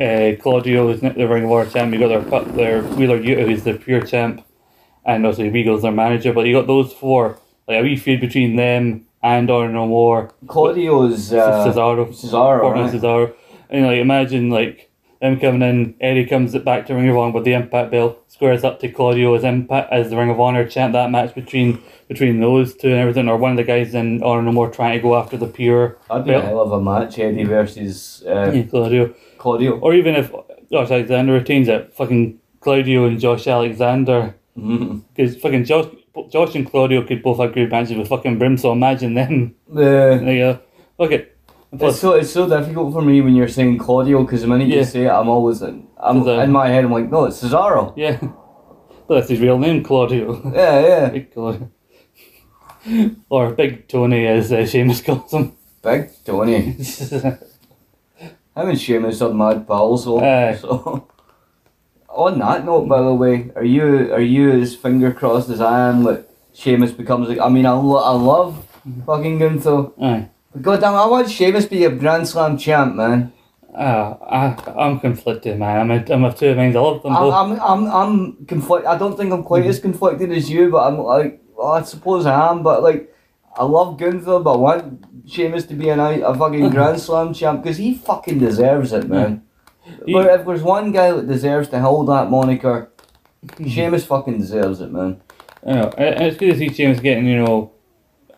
uh, 0.00 0.32
Claudio, 0.40 0.86
who's 0.86 1.00
the 1.00 1.26
Ring 1.26 1.44
of 1.44 1.50
Honor 1.52 1.68
champ. 1.68 1.92
You 1.92 1.98
got 1.98 2.30
their 2.30 2.52
their 2.54 2.82
Wheeler 2.82 3.18
Yuta, 3.18 3.46
who's 3.46 3.64
the 3.64 3.74
pure 3.74 4.02
champ, 4.02 4.44
and 5.04 5.26
also 5.26 5.42
Regal's 5.50 5.82
their 5.82 5.90
manager. 5.92 6.32
But 6.32 6.46
you 6.46 6.54
got 6.54 6.66
those 6.66 6.92
four, 6.92 7.38
like 7.66 7.80
a 7.80 7.82
wee 7.82 7.96
feud 7.96 8.20
between 8.20 8.56
them 8.56 9.06
and 9.22 9.50
Honor 9.50 9.70
No 9.70 9.86
More. 9.86 10.30
Claudio's 10.46 11.32
uh, 11.32 11.66
Cesaro. 11.66 12.08
Cesaro, 12.08 12.60
Portland 12.60 12.92
right? 12.92 13.00
Cesaro. 13.02 13.34
And 13.70 13.86
like 13.86 13.98
imagine 13.98 14.50
like 14.50 14.90
them 15.20 15.38
coming 15.38 15.62
in, 15.62 15.94
Eddie 16.00 16.26
comes 16.26 16.56
back 16.58 16.86
to 16.86 16.94
Ring 16.94 17.08
of 17.08 17.16
Honor 17.16 17.32
with 17.32 17.44
the 17.44 17.52
Impact 17.52 17.92
belt, 17.92 18.24
squares 18.26 18.64
up 18.64 18.80
to 18.80 18.88
Claudio 18.88 19.34
as 19.34 19.44
Impact 19.44 19.92
as 19.92 20.10
the 20.10 20.16
Ring 20.16 20.30
of 20.30 20.40
Honor 20.40 20.66
champ. 20.66 20.92
That 20.94 21.10
match 21.10 21.34
between 21.34 21.80
between 22.08 22.40
those 22.40 22.74
two 22.74 22.88
and 22.88 22.98
everything, 22.98 23.28
or 23.28 23.36
one 23.36 23.52
of 23.52 23.56
the 23.56 23.62
guys 23.64 23.94
in 23.94 24.22
Honor 24.22 24.42
No 24.42 24.52
More 24.52 24.70
trying 24.70 24.98
to 24.98 25.02
go 25.02 25.16
after 25.16 25.36
the 25.36 25.46
pure 25.46 25.96
That'd 26.08 26.26
be 26.26 26.32
a 26.32 26.40
hell 26.42 26.60
of 26.60 26.72
a 26.72 26.80
match, 26.80 27.18
Eddie 27.18 27.44
versus 27.44 28.22
uh, 28.26 28.50
Yeah, 28.52 28.62
Claudio. 28.64 29.14
Claudio. 29.38 29.78
Or 29.78 29.94
even 29.94 30.16
if 30.16 30.32
Josh 30.70 30.90
Alexander 30.90 31.32
retains 31.32 31.68
it, 31.68 31.94
fucking 31.94 32.38
Claudio 32.60 33.06
and 33.06 33.18
Josh 33.20 33.46
Alexander. 33.46 34.34
Because 34.54 35.36
fucking 35.40 35.64
Josh, 35.64 35.86
Josh 36.30 36.54
and 36.54 36.68
Claudio 36.70 37.02
could 37.06 37.22
both 37.22 37.38
have 37.38 37.52
great 37.52 37.70
matches 37.70 37.96
with 37.96 38.08
fucking 38.08 38.38
Brim, 38.38 38.56
so 38.58 38.72
imagine 38.72 39.14
them. 39.14 39.54
Yeah. 39.72 40.18
There 40.18 40.32
you 40.32 40.38
go. 40.40 40.60
Okay. 41.00 41.28
And 41.70 41.82
It's 41.82 42.00
so 42.00 42.12
it's 42.12 42.30
so 42.30 42.46
difficult 42.48 42.92
for 42.92 43.00
me 43.02 43.20
when 43.22 43.34
you're 43.34 43.48
saying 43.48 43.78
Claudio 43.78 44.22
because 44.24 44.42
the 44.42 44.48
minute 44.48 44.68
Yeah. 44.68 44.76
you 44.80 44.84
say 44.84 45.04
it, 45.06 45.10
I'm 45.10 45.28
always 45.28 45.62
in, 45.62 45.86
I'm 45.96 46.22
Cesaro. 46.22 46.44
in 46.44 46.52
my 46.52 46.68
head. 46.68 46.84
I'm 46.84 46.92
like, 46.92 47.10
no, 47.10 47.24
it's 47.24 47.42
Cesaro. 47.42 47.94
yeah. 47.96 48.18
But 49.08 49.14
that's 49.16 49.30
his 49.30 49.40
real 49.40 49.58
name, 49.58 49.82
Claudio. 49.82 50.40
Yeah, 50.54 50.80
yeah. 50.80 51.08
Big 51.08 51.32
Claudio. 51.32 51.70
or 53.30 53.50
Big 53.52 53.88
Tony, 53.88 54.26
as 54.26 54.52
uh, 54.52 54.66
Sheamus 54.66 55.00
calls 55.02 55.32
him. 55.32 55.52
Big 55.82 56.10
Tony. 56.24 56.76
Him 58.54 58.68
and 58.68 58.78
Sheamus 58.80 59.22
are 59.22 59.32
mad 59.32 59.66
pals. 59.66 60.04
So, 60.04 60.20
Aye. 60.20 60.56
so. 60.56 61.08
On 62.14 62.38
that 62.40 62.64
note, 62.64 62.88
by 62.88 63.00
the 63.00 63.14
way, 63.14 63.50
are 63.56 63.64
you 63.64 64.12
are 64.12 64.20
you 64.20 64.50
as 64.50 64.74
finger 64.76 65.12
crossed 65.12 65.48
as 65.48 65.60
I 65.60 65.88
am 65.88 66.04
that 66.04 66.28
Sheamus 66.52 66.92
becomes 66.92 67.28
like? 67.28 67.38
I 67.40 67.48
mean, 67.48 67.64
I, 67.66 67.72
lo- 67.72 68.04
I 68.04 68.12
love 68.12 68.66
fucking 69.06 69.38
Gunther. 69.38 69.90
Aye. 70.00 70.28
But 70.52 70.62
goddamn, 70.62 70.94
I 70.94 71.06
want 71.06 71.30
Sheamus 71.30 71.64
to 71.64 71.70
be 71.70 71.84
a 71.84 71.90
Grand 71.90 72.28
Slam 72.28 72.58
champ, 72.58 72.94
man. 72.96 73.32
Ah, 73.74 74.18
I, 74.20 74.82
I'm 74.84 75.00
conflicted, 75.00 75.58
man. 75.58 75.80
I'm, 75.80 75.90
a, 75.90 76.12
I'm 76.12 76.24
of 76.24 76.38
two 76.38 76.54
minds. 76.54 76.76
I 76.76 76.80
love 76.80 77.02
them 77.02 77.16
I'm, 77.16 77.22
both. 77.22 77.34
I'm, 77.34 77.60
I'm, 77.60 77.86
I'm 77.90 78.46
conflict. 78.46 78.86
I 78.86 78.98
don't 78.98 79.16
think 79.16 79.32
I'm 79.32 79.42
quite 79.42 79.64
as 79.64 79.80
conflicted 79.80 80.30
as 80.30 80.50
you, 80.50 80.70
but 80.70 80.86
I'm 80.86 80.98
like, 80.98 81.40
well, 81.56 81.72
I 81.72 81.82
suppose 81.82 82.26
I 82.26 82.50
am. 82.50 82.62
But 82.62 82.82
like, 82.82 83.14
I 83.56 83.64
love 83.64 83.98
Gunther, 83.98 84.40
but 84.40 84.52
I 84.52 84.56
want 84.56 85.04
Sheamus 85.26 85.64
to 85.66 85.74
be 85.74 85.88
a, 85.88 85.98
a 85.98 86.34
fucking 86.36 86.68
Grand 86.76 87.00
Slam 87.00 87.32
champ 87.32 87.62
because 87.62 87.78
he 87.78 87.94
fucking 87.94 88.38
deserves 88.38 88.92
it, 88.92 89.08
man. 89.08 89.44
He- 90.06 90.12
But 90.12 90.26
if 90.40 90.46
there's 90.46 90.62
one 90.62 90.92
guy 90.92 91.12
that 91.12 91.26
deserves 91.28 91.68
to 91.70 91.80
hold 91.80 92.08
that 92.08 92.30
moniker, 92.30 92.90
Sheamus 93.66 94.04
fucking 94.04 94.38
deserves 94.38 94.80
it, 94.80 94.92
man. 94.92 95.20
You 95.66 95.74
know, 95.74 95.90
it's 95.98 96.36
good 96.36 96.52
to 96.52 96.58
see 96.58 96.68
James 96.68 97.00
getting, 97.00 97.26
you 97.26 97.42
know, 97.42 97.72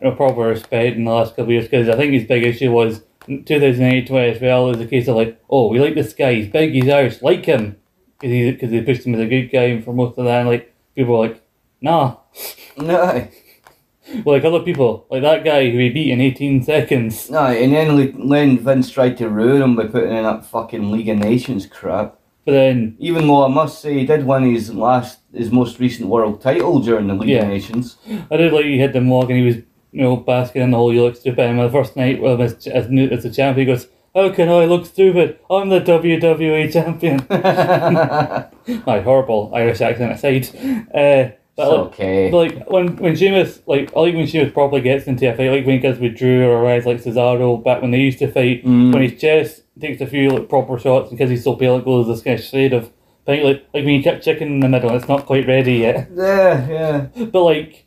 know, 0.01 0.13
proper 0.13 0.41
respect 0.43 0.97
in 0.97 1.05
the 1.05 1.11
last 1.13 1.31
couple 1.31 1.45
of 1.45 1.51
years 1.51 1.65
because 1.65 1.89
I 1.89 1.97
think 1.97 2.13
his 2.13 2.25
big 2.25 2.43
issue 2.45 2.71
was 2.71 3.03
in 3.27 3.45
2008 3.45 4.11
as 4.11 4.41
well. 4.41 4.67
It 4.69 4.77
was 4.77 4.81
a 4.81 4.87
case 4.87 5.09
of 5.09 5.17
like, 5.17 5.41
oh, 5.49 5.69
we 5.69 5.81
like 5.81 5.95
this 5.95 6.13
guy, 6.13 6.35
he's 6.35 6.49
big, 6.49 6.73
he's 6.73 6.89
Irish, 6.89 7.23
like 7.23 7.45
him 7.47 7.77
because 8.21 8.33
he 8.33 8.51
because 8.53 8.71
they 8.71 8.83
pushed 8.83 9.07
him 9.07 9.15
as 9.15 9.21
a 9.21 9.27
good 9.27 9.47
guy 9.51 9.65
and 9.65 9.85
for 9.85 9.93
most 9.93 10.19
of 10.19 10.25
that. 10.27 10.47
Like 10.47 10.75
people 10.95 11.19
were 11.19 11.29
like, 11.29 11.43
nah, 11.81 12.17
No, 12.77 13.29
like 14.25 14.45
other 14.45 14.61
people, 14.61 15.07
like 15.11 15.23
that 15.23 15.45
guy 15.45 15.71
who 15.71 15.79
he 15.79 15.91
beat 15.91 16.11
in 16.11 16.21
18 16.21 16.63
seconds. 16.63 17.31
no, 17.31 17.47
and 17.47 17.73
then 17.73 18.29
then 18.29 18.59
Vince 18.59 18.91
tried 18.91 19.17
to 19.19 19.29
ruin 19.29 19.63
him 19.63 19.77
by 19.77 19.87
putting 19.87 20.15
in 20.17 20.25
that 20.25 20.45
fucking 20.47 20.91
League 20.91 21.09
of 21.09 21.19
Nations 21.19 21.67
crap. 21.67 22.19
But 22.45 22.53
then, 22.53 22.97
Even 22.99 23.27
though 23.27 23.45
I 23.45 23.49
must 23.49 23.81
say 23.81 23.95
he 23.95 24.05
did 24.07 24.27
win 24.27 24.43
his 24.55 24.73
last, 24.75 25.21
his 25.33 25.51
most 25.51 25.81
recent 25.81 26.09
world 26.11 26.43
title 26.43 26.79
during 26.81 27.07
the 27.09 27.15
League 27.15 27.31
Yeah. 27.31 27.43
of 27.45 27.49
Nations. 27.49 27.97
I 28.31 28.37
did 28.37 28.53
like 28.53 28.67
he 28.67 28.79
hit 28.79 28.93
the 28.93 29.01
walk 29.01 29.31
and 29.31 29.39
he 29.39 29.47
was, 29.47 29.57
you 29.93 30.03
know, 30.03 30.17
basking 30.17 30.61
in 30.61 30.71
the 30.71 30.77
whole 30.77 30.93
you 30.93 31.03
look 31.03 31.17
stupid. 31.17 31.39
And 31.41 31.59
the 31.59 31.71
first 31.71 31.97
night 31.97 32.21
with 32.21 32.33
him 32.33 32.41
as, 32.43 32.67
as, 32.67 32.91
new- 32.91 33.09
as 33.09 33.23
the 33.23 33.31
champ, 33.31 33.57
he 33.57 33.65
goes, 33.65 33.89
how 34.15 34.29
can 34.31 34.51
I 34.51 34.67
look 34.67 34.85
stupid? 34.87 35.39
I'm 35.51 35.71
the 35.71 35.81
WWE 35.81 36.71
champion. 36.71 37.19
My 38.87 39.01
horrible 39.01 39.51
Irish 39.55 39.81
accent 39.81 40.13
aside. 40.13 40.49
Uh, 40.95 41.31
but 41.57 41.69
like, 41.69 41.87
okay. 41.87 42.31
but 42.31 42.37
like 42.39 42.71
when 42.71 42.97
when 42.97 43.17
Sheamus 43.17 43.61
like 43.67 43.93
I 43.97 44.01
like 44.01 44.15
when 44.15 44.27
Sheamus 44.27 44.53
properly 44.53 44.81
gets 44.83 45.07
into 45.07 45.31
a 45.31 45.37
fight, 45.37 45.51
like 45.51 45.65
when 45.67 45.77
he 45.77 45.79
gets 45.81 45.99
with 46.01 46.17
Drew 46.17 46.49
or 46.51 46.65
guys 46.65 46.85
like 46.87 46.99
Cesaro 47.03 47.63
back 47.63 47.81
when 47.83 47.91
they 47.93 48.01
used 48.01 48.19
to 48.21 48.31
fight, 48.31 48.65
Mm. 48.65 48.93
when 48.93 49.03
his 49.03 49.21
chest 49.21 49.63
takes 49.81 50.01
a 50.01 50.07
few 50.07 50.31
like 50.31 50.49
proper 50.49 50.79
shots 50.79 51.11
because 51.11 51.31
he's 51.31 51.45
so 51.45 51.55
pale 51.57 51.77
it 51.79 51.85
goes 51.85 52.07
this 52.07 52.23
kind 52.23 52.39
of 52.39 52.45
shade 52.45 52.73
of 52.73 52.91
pink 53.27 53.45
like 53.45 53.65
like 53.75 53.85
when 53.85 53.95
you 53.95 54.03
kept 54.03 54.25
chicken 54.25 54.49
in 54.49 54.61
the 54.61 54.69
middle, 54.69 54.95
it's 54.97 55.09
not 55.09 55.27
quite 55.27 55.47
ready 55.47 55.75
yet. 55.75 56.09
Yeah, 56.15 56.69
yeah. 56.69 57.25
But 57.33 57.43
like 57.43 57.87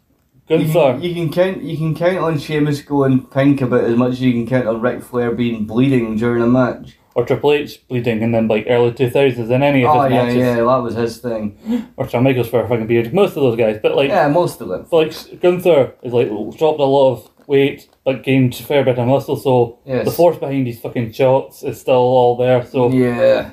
You 0.49 0.57
Gunther 0.59 0.93
can, 0.93 1.01
you 1.03 1.13
can 1.13 1.31
count. 1.33 1.63
You 1.63 1.77
can 1.77 1.93
count 1.95 2.17
on 2.19 2.39
Sheamus 2.39 2.81
going 2.81 3.25
pink 3.27 3.61
about 3.61 3.83
as 3.83 3.97
much 3.97 4.13
as 4.13 4.21
you 4.21 4.31
can 4.31 4.47
count 4.47 4.65
on 4.67 4.79
Ric 4.81 5.03
Flair 5.03 5.31
being 5.31 5.65
bleeding 5.65 6.15
during 6.15 6.41
a 6.41 6.47
match. 6.47 6.97
Or 7.17 7.25
Triple 7.25 7.51
H 7.51 7.85
bleeding 7.87 8.21
in 8.21 8.31
them 8.31 8.47
like 8.47 8.67
early 8.69 8.93
two 8.93 9.09
thousands 9.09 9.49
in 9.49 9.63
any 9.63 9.83
of 9.83 9.89
Oh 9.95 10.01
his 10.03 10.11
yeah, 10.13 10.21
matches. 10.23 10.37
yeah, 10.37 10.55
that 10.57 10.63
was 10.83 10.93
his 10.93 11.17
thing. 11.17 11.89
Or 11.97 12.07
Shawn 12.07 12.23
Michaels 12.23 12.47
for 12.49 12.63
a 12.63 12.67
fucking 12.69 12.85
beard. 12.85 13.11
Most 13.13 13.29
of 13.35 13.41
those 13.41 13.57
guys. 13.57 13.79
But 13.81 13.95
like 13.95 14.09
Yeah, 14.09 14.27
most 14.27 14.61
of 14.61 14.67
them. 14.69 14.85
but, 14.91 14.97
like 15.07 15.41
Gunther 15.41 15.95
is 16.03 16.13
like 16.13 16.27
dropped 16.57 16.79
a 16.79 16.83
lot 16.83 17.13
of 17.13 17.29
weight 17.47 17.89
but 18.05 18.23
gained 18.23 18.53
a 18.53 18.63
fair 18.63 18.83
bit 18.85 18.99
of 18.99 19.07
muscle 19.07 19.35
so 19.35 19.79
Yes. 19.85 20.05
the 20.05 20.11
force 20.11 20.37
behind 20.37 20.67
these 20.67 20.79
fucking 20.79 21.11
shots 21.13 21.63
is 21.63 21.81
still 21.81 21.95
all 21.95 22.37
there. 22.37 22.63
So 22.65 22.89
Yeah. 22.91 23.49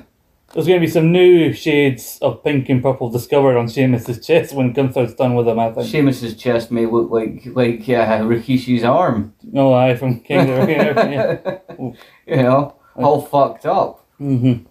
there's 0.53 0.67
going 0.67 0.79
to 0.79 0.85
be 0.85 0.91
some 0.91 1.11
new 1.11 1.51
shades 1.51 2.19
of 2.21 2.43
pink 2.43 2.69
and 2.69 2.83
purple 2.83 3.09
discovered 3.09 3.57
on 3.57 3.67
Sheamus's 3.67 4.23
chest 4.25 4.53
when 4.53 4.73
Gunther's 4.73 5.15
done 5.15 5.33
with 5.33 5.47
him. 5.47 5.59
I 5.59 5.71
think. 5.71 5.87
Sheamus's 5.87 6.35
chest 6.37 6.71
may 6.71 6.85
look 6.85 7.09
like 7.09 7.47
like 7.61 7.81
uh, 7.89 8.19
Rikishi's 8.31 8.83
arm. 8.83 9.33
no, 9.43 9.73
I 9.73 9.95
from 9.95 10.19
King 10.19 10.49
of 10.51 10.67
the 10.67 10.71
yeah. 10.71 11.85
you 12.27 12.43
know, 12.43 12.75
all 13.03 13.21
fucked 13.21 13.65
up. 13.65 14.05
Mm-hmm. 14.19 14.63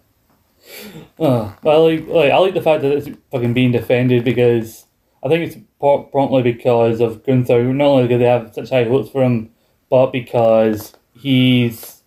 Oh, 1.19 1.55
I 1.63 1.75
like, 1.75 2.07
like 2.07 2.31
I 2.31 2.37
like 2.37 2.53
the 2.55 2.61
fact 2.61 2.81
that 2.81 2.91
it's 2.91 3.07
fucking 3.31 3.53
being 3.53 3.71
defended 3.71 4.23
because 4.23 4.85
I 5.23 5.27
think 5.29 5.47
it's 5.47 5.57
pro- 5.79 6.03
promptly 6.03 6.41
because 6.41 6.99
of 7.01 7.23
Gunther. 7.25 7.63
Not 7.73 7.85
only 7.87 8.07
do 8.07 8.17
they 8.17 8.25
have 8.25 8.53
such 8.53 8.69
high 8.71 8.85
hopes 8.85 9.09
for 9.09 9.23
him, 9.23 9.51
but 9.89 10.07
because 10.11 10.93
he's 11.13 12.01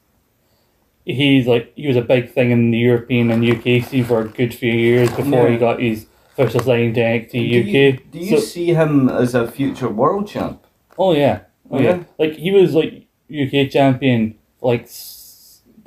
he's 1.05 1.47
like 1.47 1.73
he 1.77 1.87
was 1.87 1.97
a 1.97 2.03
big 2.03 2.31
thing 2.33 2.51
in 2.51 2.71
the 2.71 2.79
European 2.79 3.31
and 3.31 3.45
UK 3.49 3.83
scene 3.89 4.05
for 4.05 4.21
a 4.23 4.29
good 4.29 4.53
few 4.55 4.73
years 4.73 5.11
before 5.13 5.49
he 5.49 5.57
got 5.57 5.81
his 5.81 6.07
official 6.37 6.61
signing 6.61 6.93
to 6.95 7.01
NXT 7.01 7.31
Do 7.31 7.39
you, 7.39 7.61
UK. 7.93 8.11
do 8.11 8.19
you 8.19 8.37
So- 8.39 8.43
see 8.45 8.75
him 8.75 9.09
as 9.09 9.35
a 9.35 9.51
future 9.51 9.89
world 9.89 10.29
champ? 10.29 10.65
Oh 10.99 11.13
yeah, 11.15 11.41
oh 11.71 11.79
yeah. 11.79 11.97
Yeah. 11.99 12.03
Like 12.19 12.33
he 12.35 12.51
was 12.51 12.75
like 12.75 13.07
UK 13.31 13.71
champion, 13.71 14.35
like 14.61 14.89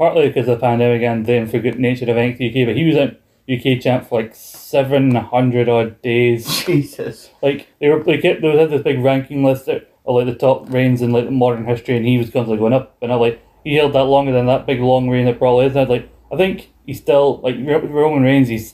partly 0.01 0.27
because 0.29 0.47
of 0.47 0.59
the 0.59 0.65
pandemic 0.65 1.03
and 1.03 1.27
the 1.27 1.35
infrequent 1.35 1.77
nature 1.77 2.05
of 2.05 2.17
NXT 2.17 2.49
UK. 2.49 2.65
But 2.65 2.75
he 2.75 2.85
was 2.85 2.95
in, 2.95 3.17
UK 3.47 3.79
champ 3.79 4.07
for 4.07 4.23
like 4.23 4.33
seven 4.33 5.13
hundred 5.13 5.69
odd 5.69 6.01
days. 6.01 6.65
Jesus. 6.65 7.29
Like 7.43 7.67
they 7.79 7.87
were 7.87 8.03
like 8.03 8.25
it, 8.25 8.41
they 8.41 8.57
had 8.57 8.71
this 8.71 8.81
big 8.81 8.99
ranking 8.99 9.43
list 9.43 9.67
of 9.67 9.83
like 10.05 10.25
the 10.25 10.33
top 10.33 10.71
reigns 10.71 11.03
in 11.03 11.11
like 11.11 11.29
modern 11.29 11.65
history, 11.65 11.97
and 11.97 12.05
he 12.05 12.17
was 12.17 12.31
constantly 12.31 12.57
going 12.57 12.73
up 12.73 12.97
and 13.01 13.11
up. 13.11 13.21
Like 13.21 13.43
he 13.63 13.75
held 13.75 13.93
that 13.93 14.05
longer 14.05 14.31
than 14.31 14.47
that 14.47 14.65
big 14.65 14.79
long 14.79 15.07
reign 15.07 15.25
that 15.25 15.37
probably 15.37 15.67
is. 15.67 15.75
And 15.75 15.87
like 15.87 16.09
I 16.31 16.35
think 16.35 16.71
he's 16.87 16.99
still 16.99 17.39
like 17.41 17.55
Roman 17.57 18.23
Reigns. 18.23 18.47
He's 18.47 18.73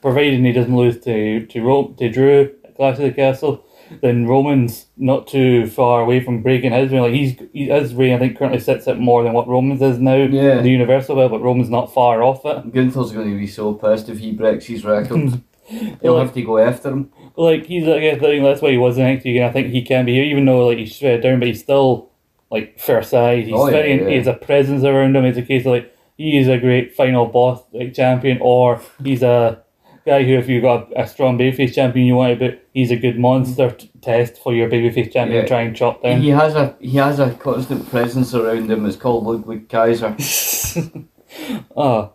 providing 0.00 0.44
he 0.44 0.52
doesn't 0.52 0.74
lose 0.74 0.98
to 1.00 1.44
to 1.44 1.60
Ro- 1.60 1.94
to 1.98 2.08
Drew 2.08 2.40
at 2.64 2.74
Clash 2.76 2.96
of 2.96 3.02
the 3.02 3.12
Castle. 3.12 3.66
Then 4.02 4.26
Roman's 4.26 4.86
not 4.96 5.26
too 5.26 5.66
far 5.66 6.00
away 6.02 6.20
from 6.20 6.42
breaking 6.42 6.72
his 6.72 6.90
reign. 6.92 7.02
Like 7.02 7.12
he's 7.14 7.36
he, 7.52 7.68
his 7.68 7.94
reign, 7.94 8.14
I 8.14 8.18
think 8.18 8.36
currently 8.38 8.60
sits 8.60 8.86
at 8.88 8.98
more 8.98 9.22
than 9.22 9.32
what 9.32 9.48
Roman's 9.48 9.80
is 9.82 9.98
now. 9.98 10.14
Yeah. 10.16 10.58
in 10.58 10.62
the 10.62 10.70
Universal 10.70 11.16
belt, 11.16 11.30
but 11.32 11.40
Roman's 11.42 11.70
not 11.70 11.92
far 11.92 12.22
off 12.22 12.44
it. 12.44 12.72
Gunther's 12.72 13.12
going 13.12 13.30
to 13.30 13.38
be 13.38 13.46
so 13.46 13.74
pissed 13.74 14.08
if 14.08 14.18
he 14.18 14.32
breaks 14.32 14.66
his 14.66 14.84
record. 14.84 15.42
He'll 16.02 16.18
have 16.18 16.32
to 16.34 16.42
go 16.42 16.56
after 16.58 16.88
him. 16.90 17.12
like 17.36 17.66
he's 17.66 17.84
like 17.84 18.02
I 18.02 18.18
think 18.18 18.42
that's 18.42 18.62
why 18.62 18.70
he 18.70 18.78
was 18.78 18.96
in 18.96 19.04
NXT 19.04 19.36
and 19.36 19.44
I 19.44 19.52
think 19.52 19.68
he 19.68 19.82
can 19.82 20.06
be 20.06 20.14
here, 20.14 20.24
even 20.24 20.46
though 20.46 20.66
like 20.66 20.78
he's 20.78 20.94
shredded 20.96 21.22
down 21.22 21.40
but 21.40 21.48
he's 21.48 21.60
still 21.60 22.10
like 22.50 22.78
fair 22.80 23.02
size 23.02 23.44
he's 23.44 23.54
Oh, 23.54 23.66
yeah, 23.66 23.72
very 23.72 24.00
yeah. 24.00 24.08
he 24.08 24.14
has 24.16 24.26
a 24.26 24.32
presence 24.32 24.82
around 24.82 25.14
him 25.14 25.26
it's 25.26 25.36
a 25.36 25.42
case 25.42 25.66
of 25.66 25.72
like 25.72 25.94
he 26.16 26.38
is 26.38 26.48
a 26.48 26.56
great 26.56 26.96
final 26.96 27.26
boss 27.26 27.62
like 27.74 27.92
champion 27.92 28.38
or 28.40 28.80
he's 29.04 29.22
a 29.22 29.62
guy 30.10 30.22
who 30.24 30.34
if 30.38 30.48
you've 30.48 30.62
got 30.62 30.88
a, 30.96 31.06
strong 31.06 31.38
babyface 31.38 31.74
champion 31.74 32.06
you 32.06 32.16
want 32.16 32.38
to 32.38 32.38
but 32.44 32.52
he's 32.72 32.90
a 32.90 32.96
good 33.04 33.18
monster 33.18 33.70
t- 33.70 33.90
test 34.00 34.42
for 34.42 34.54
your 34.54 34.68
babyface 34.68 35.12
champion 35.12 35.36
Yeah. 35.36 35.42
to 35.42 35.48
try 35.48 35.62
and 35.62 35.76
chop 35.76 36.02
down 36.02 36.20
He 36.20 36.30
has 36.42 36.54
a 36.54 36.64
he 36.80 36.96
has 36.96 37.20
a 37.20 37.28
constant 37.34 37.88
presence 37.90 38.34
around 38.34 38.70
him. 38.70 38.86
It's 38.86 38.96
called 38.96 39.24
Ludwig 39.26 39.68
Kaiser. 39.68 40.12
oh 41.76 42.12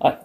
I, 0.00 0.18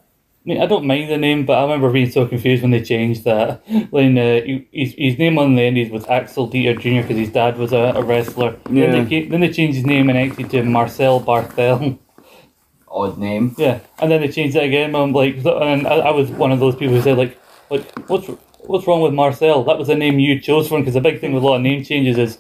I 0.44 0.50
mean, 0.50 0.60
I 0.60 0.66
don't 0.66 0.88
mind 0.88 1.12
the 1.12 1.18
name, 1.18 1.46
but 1.46 1.54
I 1.60 1.62
remember 1.62 1.92
being 1.92 2.10
so 2.10 2.26
confused 2.26 2.64
when 2.64 2.72
they 2.72 2.82
changed 2.82 3.26
that. 3.26 3.62
When 3.92 4.18
uh, 4.18 4.42
he, 4.42 4.68
his, 4.72 4.96
his 4.98 5.20
name 5.20 5.38
on 5.38 5.54
the 5.56 5.62
end 5.62 5.92
was 5.92 6.08
Axel 6.08 6.50
Dieter 6.50 6.80
Jr. 6.82 7.02
because 7.04 7.18
his 7.18 7.32
dad 7.32 7.58
was 7.58 7.74
a, 7.74 7.94
a 7.96 8.02
wrestler. 8.02 8.58
Yeah. 8.68 8.92
Then, 8.92 9.08
they, 9.08 9.28
then 9.28 9.42
they 9.42 9.54
changed 9.54 9.76
his 9.76 9.86
name 9.86 10.10
in 10.10 10.16
NXT 10.16 10.50
to 10.52 10.64
Marcel 10.64 11.22
Barthel. 11.22 12.00
Odd 12.94 13.18
name. 13.18 13.56
yeah, 13.58 13.80
and 14.00 14.12
then 14.12 14.22
they 14.22 14.28
changed 14.28 14.56
it 14.56 14.64
again. 14.64 14.96
I'm 14.96 15.14
like, 15.14 15.38
and 15.46 15.88
I, 15.88 15.96
I 15.96 16.12
was 16.12 16.30
one 16.30 16.52
of 16.52 16.60
those 16.60 16.76
people 16.76 16.96
who 16.96 17.02
said 17.02 17.18
like, 17.18 17.38
like 17.70 18.10
what's 18.10 18.28
what's 18.60 18.86
wrong 18.88 19.02
with 19.02 19.14
Marcel? 19.14 19.64
That 19.64 19.78
was 19.78 19.88
the 19.88 19.96
name 19.96 20.20
you 20.20 20.40
chose 20.40 20.68
for 20.68 20.76
him 20.76 20.82
because 20.82 20.96
the 20.96 21.02
big 21.02 21.20
thing 21.20 21.34
with 21.34 21.44
a 21.44 21.46
lot 21.46 21.56
of 21.56 21.62
name 21.62 21.84
changes 21.84 22.18
is 22.18 22.40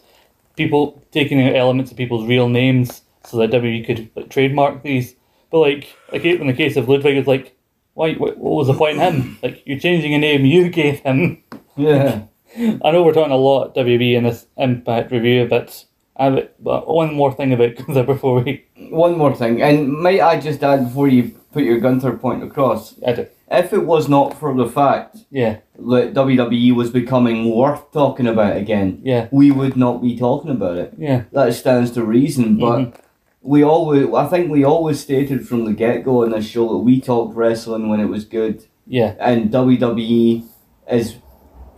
people 0.55 1.01
taking 1.11 1.41
out 1.41 1.55
elements 1.55 1.91
of 1.91 1.97
people's 1.97 2.27
real 2.27 2.49
names 2.49 3.01
so 3.25 3.37
that 3.37 3.51
WWE 3.51 3.85
could 3.85 4.09
like, 4.15 4.29
trademark 4.29 4.83
these. 4.83 5.15
But 5.51 5.59
like, 5.59 5.95
like 6.11 6.25
in 6.25 6.47
the 6.47 6.53
case 6.53 6.77
of 6.77 6.87
Ludwig, 6.87 7.17
it's 7.17 7.27
like, 7.27 7.55
why? 7.93 8.13
What, 8.13 8.37
what 8.37 8.55
was 8.55 8.67
the 8.67 8.73
point 8.73 8.97
in 8.97 9.01
him? 9.01 9.37
Like, 9.43 9.61
you're 9.65 9.79
changing 9.79 10.13
a 10.13 10.17
name 10.17 10.45
you 10.45 10.69
gave 10.69 10.99
him. 10.99 11.43
Yeah. 11.75 12.23
I 12.57 12.91
know 12.91 13.03
we're 13.03 13.13
talking 13.13 13.31
a 13.31 13.37
lot 13.37 13.75
WB 13.75 14.15
in 14.15 14.25
this 14.25 14.45
Impact 14.57 15.11
review, 15.11 15.47
but 15.49 15.85
Have, 16.23 16.49
but 16.60 16.88
one 16.88 17.14
more 17.14 17.34
thing 17.34 17.52
about 17.53 17.76
Gunther 17.77 18.03
before 18.03 18.41
we. 18.41 18.65
One 18.89 19.18
more 19.18 19.35
thing, 19.35 19.61
and 19.61 19.91
might 19.91 20.22
I 20.22 20.39
just 20.39 20.64
add 20.64 20.85
before 20.85 21.07
you 21.07 21.31
put 21.53 21.64
your 21.64 21.80
Gunther 21.80 22.14
point 22.18 22.43
across, 22.43 22.95
I 23.06 23.14
do, 23.14 23.27
if 23.49 23.73
it 23.73 23.85
was 23.85 24.07
not 24.07 24.39
for 24.39 24.53
the 24.56 24.68
fact 24.68 25.18
yeah, 25.31 25.57
that 25.76 26.14
WWE 26.14 26.73
was 26.76 26.89
becoming 26.89 27.53
worth 27.56 27.91
talking 27.91 28.27
about 28.27 28.56
again, 28.57 28.99
yeah, 29.03 29.27
we 29.31 29.52
would 29.52 29.76
not 29.76 30.02
be 30.02 30.18
talking 30.18 30.52
about 30.52 30.77
it. 30.77 30.93
yeah, 30.98 31.23
That 31.34 31.53
stands 31.53 31.91
to 31.91 32.03
reason, 32.03 32.57
but 32.57 32.77
Mhm. 32.80 32.93
we 33.41 33.64
always, 33.64 34.07
I 34.14 34.27
think 34.27 34.49
we 34.52 34.64
always 34.64 34.99
stated 34.99 35.48
from 35.48 35.65
the 35.65 35.73
get 35.73 36.03
go 36.06 36.23
in 36.23 36.31
this 36.31 36.45
show 36.48 36.68
that 36.69 36.77
we 36.85 37.02
talked 37.02 37.35
wrestling 37.35 37.89
when 37.89 37.99
it 37.99 38.10
was 38.10 38.23
good, 38.26 38.64
yeah, 38.88 39.15
and 39.19 39.52
WWE 39.52 40.43
is 40.89 41.15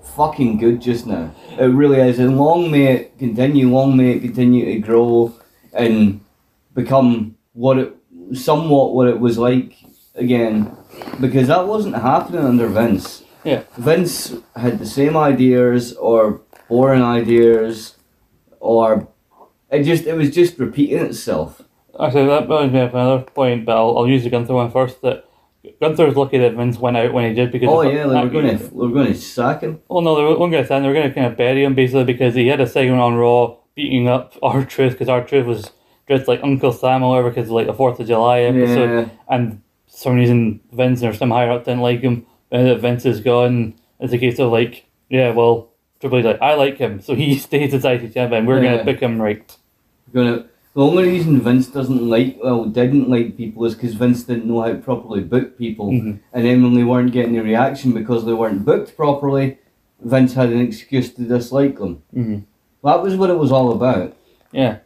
fucking 0.03 0.57
good 0.57 0.81
just 0.81 1.07
now. 1.07 1.33
It 1.57 1.65
really 1.65 1.99
is, 1.99 2.19
and 2.19 2.37
long 2.37 2.69
may 2.71 2.93
it 2.93 3.17
continue. 3.17 3.69
Long 3.69 3.97
may 3.97 4.11
it 4.11 4.21
continue 4.21 4.65
to 4.65 4.79
grow 4.79 5.33
and 5.73 6.21
become 6.73 7.35
what 7.53 7.77
it, 7.77 7.95
somewhat 8.33 8.93
what 8.93 9.07
it 9.07 9.19
was 9.19 9.37
like 9.37 9.75
again, 10.15 10.75
because 11.19 11.47
that 11.47 11.67
wasn't 11.67 11.95
happening 11.95 12.45
under 12.45 12.67
Vince. 12.67 13.23
Yeah. 13.43 13.63
Vince 13.77 14.35
had 14.55 14.79
the 14.79 14.85
same 14.85 15.17
ideas 15.17 15.93
or 15.93 16.41
boring 16.69 17.01
ideas, 17.01 17.95
or 18.59 19.07
it 19.69 19.83
just 19.83 20.05
it 20.05 20.15
was 20.15 20.29
just 20.31 20.57
repeating 20.59 20.99
itself. 20.99 21.61
Actually, 21.99 22.27
that 22.27 22.43
reminds 22.43 22.73
me 22.73 22.79
of 22.79 22.95
another 22.95 23.23
point, 23.23 23.65
but 23.65 23.77
I'll, 23.77 23.97
I'll 23.97 24.07
use 24.07 24.23
the 24.23 24.29
Gunther 24.29 24.53
one 24.53 24.71
first. 24.71 25.01
That 25.01 25.25
Gunther's 25.83 26.15
lucky 26.15 26.37
that 26.39 26.53
Vince 26.55 26.77
went 26.79 26.97
out 26.97 27.13
when 27.13 27.27
he 27.29 27.33
did 27.35 27.51
because 27.51 27.69
Oh 27.69 27.81
yeah, 27.81 28.07
they 28.07 28.21
were 28.21 28.29
going 28.29 28.57
to 28.57 28.63
they 28.63 28.69
were 28.75 28.89
going 28.89 29.07
to 29.07 29.15
sack 29.15 29.61
him. 29.61 29.81
Oh 29.89 29.99
no, 30.01 30.15
they 30.15 30.23
weren't 30.23 30.39
going 30.39 30.51
to 30.51 30.65
stand. 30.65 30.83
They 30.83 30.89
were 30.89 30.93
going 30.93 31.07
to 31.09 31.13
kind 31.13 31.27
of 31.27 31.37
bury 31.37 31.63
him 31.63 31.75
basically 31.75 32.05
because 32.05 32.35
he 32.35 32.47
had 32.47 32.61
a 32.61 32.67
segment 32.67 33.01
on 33.01 33.15
Raw 33.15 33.57
beating 33.75 34.07
up 34.07 34.33
R-Truth 34.41 34.93
because 34.93 35.09
R-Truth 35.09 35.45
was 35.45 35.71
dressed 36.07 36.27
like 36.27 36.41
Uncle 36.43 36.71
Sam 36.71 37.03
or 37.03 37.09
whatever 37.09 37.29
because 37.31 37.49
like 37.49 37.67
the 37.67 37.73
Fourth 37.73 37.99
of 37.99 38.07
July 38.07 38.41
episode, 38.41 38.89
Yeah. 38.89 39.09
and 39.29 39.61
for 39.87 39.97
some 39.97 40.15
reason 40.15 40.59
Vince 40.71 41.03
or 41.03 41.13
some 41.13 41.31
higher 41.31 41.51
up 41.51 41.65
didn't 41.65 41.81
like 41.81 42.01
him. 42.01 42.25
And 42.51 42.67
that 42.67 42.79
Vince 42.81 43.05
is 43.05 43.19
gone. 43.19 43.73
It's 43.99 44.13
a 44.13 44.17
case 44.17 44.37
of 44.39 44.51
like, 44.51 44.85
yeah, 45.09 45.31
well, 45.31 45.69
Triple 45.99 46.19
H's 46.19 46.25
like, 46.25 46.41
I 46.41 46.53
like 46.55 46.77
him, 46.77 47.01
so 47.01 47.15
he 47.15 47.37
stays 47.47 47.73
as 47.73 47.83
IC 47.85 48.13
champion. 48.13 48.45
We're 48.45 48.61
gonna 48.61 48.83
pick 48.83 48.99
him 48.99 49.21
right. 49.21 49.57
We're 50.11 50.23
Gonna. 50.23 50.45
The 50.75 50.81
only 50.81 51.03
reason 51.03 51.39
Vince 51.39 51.67
doesn't 51.67 52.09
like, 52.09 52.39
well, 52.43 52.65
didn't 52.65 53.07
like 53.09 53.37
people 53.37 53.63
is 53.65 53.75
because 53.75 53.93
Vince 53.93 54.23
didn't 54.23 54.45
know 54.45 54.61
how 54.61 54.69
to 54.69 54.75
properly 54.75 55.21
book 55.21 55.55
people. 55.57 55.91
Mhm. 55.91 56.19
And 56.33 56.45
then 56.45 56.63
when 56.63 56.73
they 56.73 56.83
weren't 56.83 57.11
getting 57.11 57.33
the 57.33 57.41
reaction 57.43 57.91
because 57.93 58.25
they 58.25 58.33
weren't 58.33 58.65
booked 58.65 58.97
properly, 58.97 59.57
Vince 60.01 60.33
had 60.33 60.49
an 60.49 60.59
excuse 60.59 61.13
to 61.13 61.21
dislike 61.21 61.77
them. 61.77 62.01
Mhm. 62.15 62.43
That 62.83 63.03
was 63.03 63.15
what 63.15 63.29
it 63.29 63.37
was 63.37 63.51
all 63.51 63.71
about. 63.71 64.13
Yeah, 64.51 64.77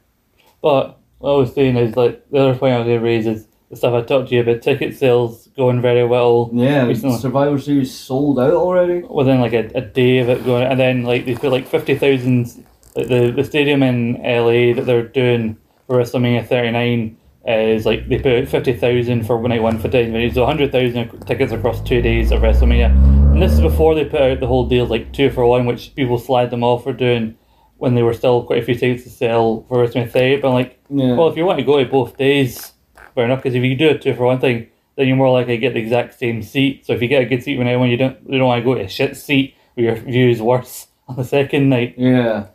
but 0.61 0.97
what 1.19 1.31
I 1.33 1.37
was 1.37 1.53
saying 1.53 1.77
is 1.77 1.95
like 1.95 2.21
the 2.31 2.39
other 2.39 2.55
point 2.59 2.73
I 2.73 2.79
was 2.79 2.87
going 2.87 2.99
to 2.99 3.05
raise 3.05 3.25
is 3.25 3.47
the 3.69 3.75
stuff 3.77 3.93
I 3.93 4.01
talked 4.01 4.29
to 4.29 4.35
you 4.35 4.41
about 4.41 4.61
ticket 4.61 4.95
sales 4.95 5.47
going 5.57 5.81
very 5.81 6.05
well. 6.05 6.49
Yeah, 6.53 6.85
Recently. 6.85 7.17
Survivor 7.17 7.57
Series 7.59 7.93
sold 7.93 8.39
out 8.39 8.53
already. 8.53 9.03
within 9.09 9.39
like 9.41 9.53
a, 9.53 9.69
a 9.73 9.81
day 9.81 10.19
of 10.19 10.29
it 10.29 10.45
going, 10.45 10.63
and 10.67 10.79
then 10.79 11.03
like 11.03 11.25
they 11.25 11.35
put 11.35 11.51
like 11.51 11.65
fifty 11.67 11.95
thousand. 11.95 12.51
Like 12.95 13.07
the 13.07 13.31
the 13.31 13.43
stadium 13.43 13.83
in 13.83 14.13
LA 14.23 14.73
that 14.73 14.83
they're 14.85 15.03
doing 15.07 15.57
for 15.87 15.97
WrestleMania 15.97 16.45
thirty 16.47 16.71
nine 16.71 17.17
uh, 17.47 17.51
is 17.51 17.85
like 17.85 18.07
they 18.09 18.19
put 18.19 18.47
fifty 18.47 18.73
thousand 18.73 19.25
for 19.25 19.41
night 19.47 19.61
one 19.63 19.79
for 19.79 19.87
ten 19.89 20.11
minutes, 20.11 20.35
so 20.35 20.45
hundred 20.45 20.71
thousand 20.71 21.25
tickets 21.25 21.51
across 21.53 21.81
two 21.81 22.01
days 22.01 22.31
of 22.31 22.41
WrestleMania. 22.41 22.91
And 23.33 23.41
this 23.41 23.53
is 23.53 23.61
before 23.61 23.95
they 23.95 24.05
put 24.05 24.21
out 24.21 24.39
the 24.39 24.47
whole 24.47 24.67
deal 24.67 24.85
like 24.85 25.13
two 25.13 25.29
for 25.29 25.45
one, 25.45 25.65
which 25.65 25.95
people 25.95 26.17
slide 26.19 26.51
them 26.51 26.63
off 26.63 26.83
for 26.83 26.93
doing 26.93 27.37
when 27.77 27.93
they 27.95 28.01
were 28.03 28.13
still 28.13 28.43
quite 28.43 28.63
a 28.63 28.65
few 28.65 28.75
tickets 28.75 29.03
to 29.03 29.09
sell 29.09 29.65
for 29.69 29.77
WrestleMania 29.77 30.11
thirty. 30.11 30.41
But 30.41 30.47
I'm 30.49 30.53
like, 30.55 30.79
Yeah. 30.89 31.15
well, 31.15 31.29
if 31.29 31.37
you 31.37 31.45
want 31.45 31.59
to 31.59 31.65
go 31.65 31.77
to 31.81 31.89
both 31.89 32.17
days, 32.17 32.73
fair 33.15 33.25
enough. 33.25 33.39
Because 33.43 33.55
if 33.55 33.63
you 33.63 33.75
do 33.77 33.89
a 33.89 33.97
two 33.97 34.13
for 34.13 34.25
one 34.25 34.39
thing, 34.39 34.67
then 34.95 35.07
you're 35.07 35.15
more 35.15 35.29
likely 35.31 35.53
to 35.55 35.61
get 35.61 35.73
the 35.73 35.79
exact 35.79 36.17
same 36.19 36.41
seat. 36.41 36.85
So 36.85 36.93
if 36.93 37.01
you 37.01 37.07
get 37.07 37.21
a 37.21 37.25
good 37.25 37.43
seat 37.43 37.57
when 37.57 37.67
when 37.79 37.89
you 37.89 37.97
don't, 37.97 38.17
you 38.27 38.39
don't 38.39 38.47
want 38.47 38.59
to 38.61 38.65
go 38.65 38.75
to 38.75 38.81
a 38.81 38.87
shit 38.89 39.15
seat 39.15 39.55
where 39.75 39.85
your 39.85 39.95
view 39.95 40.29
is 40.29 40.41
worse 40.41 40.87
on 41.07 41.15
the 41.15 41.23
second 41.23 41.69
night. 41.69 41.93
yeah. 41.97 42.47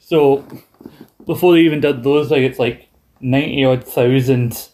So 0.00 0.44
before 1.28 1.52
they 1.54 1.60
even 1.60 1.80
did 1.80 2.02
those, 2.02 2.30
like 2.32 2.40
it's 2.42 2.58
like 2.58 2.88
ninety 3.20 3.64
odd 3.64 3.84
thousand 3.84 4.68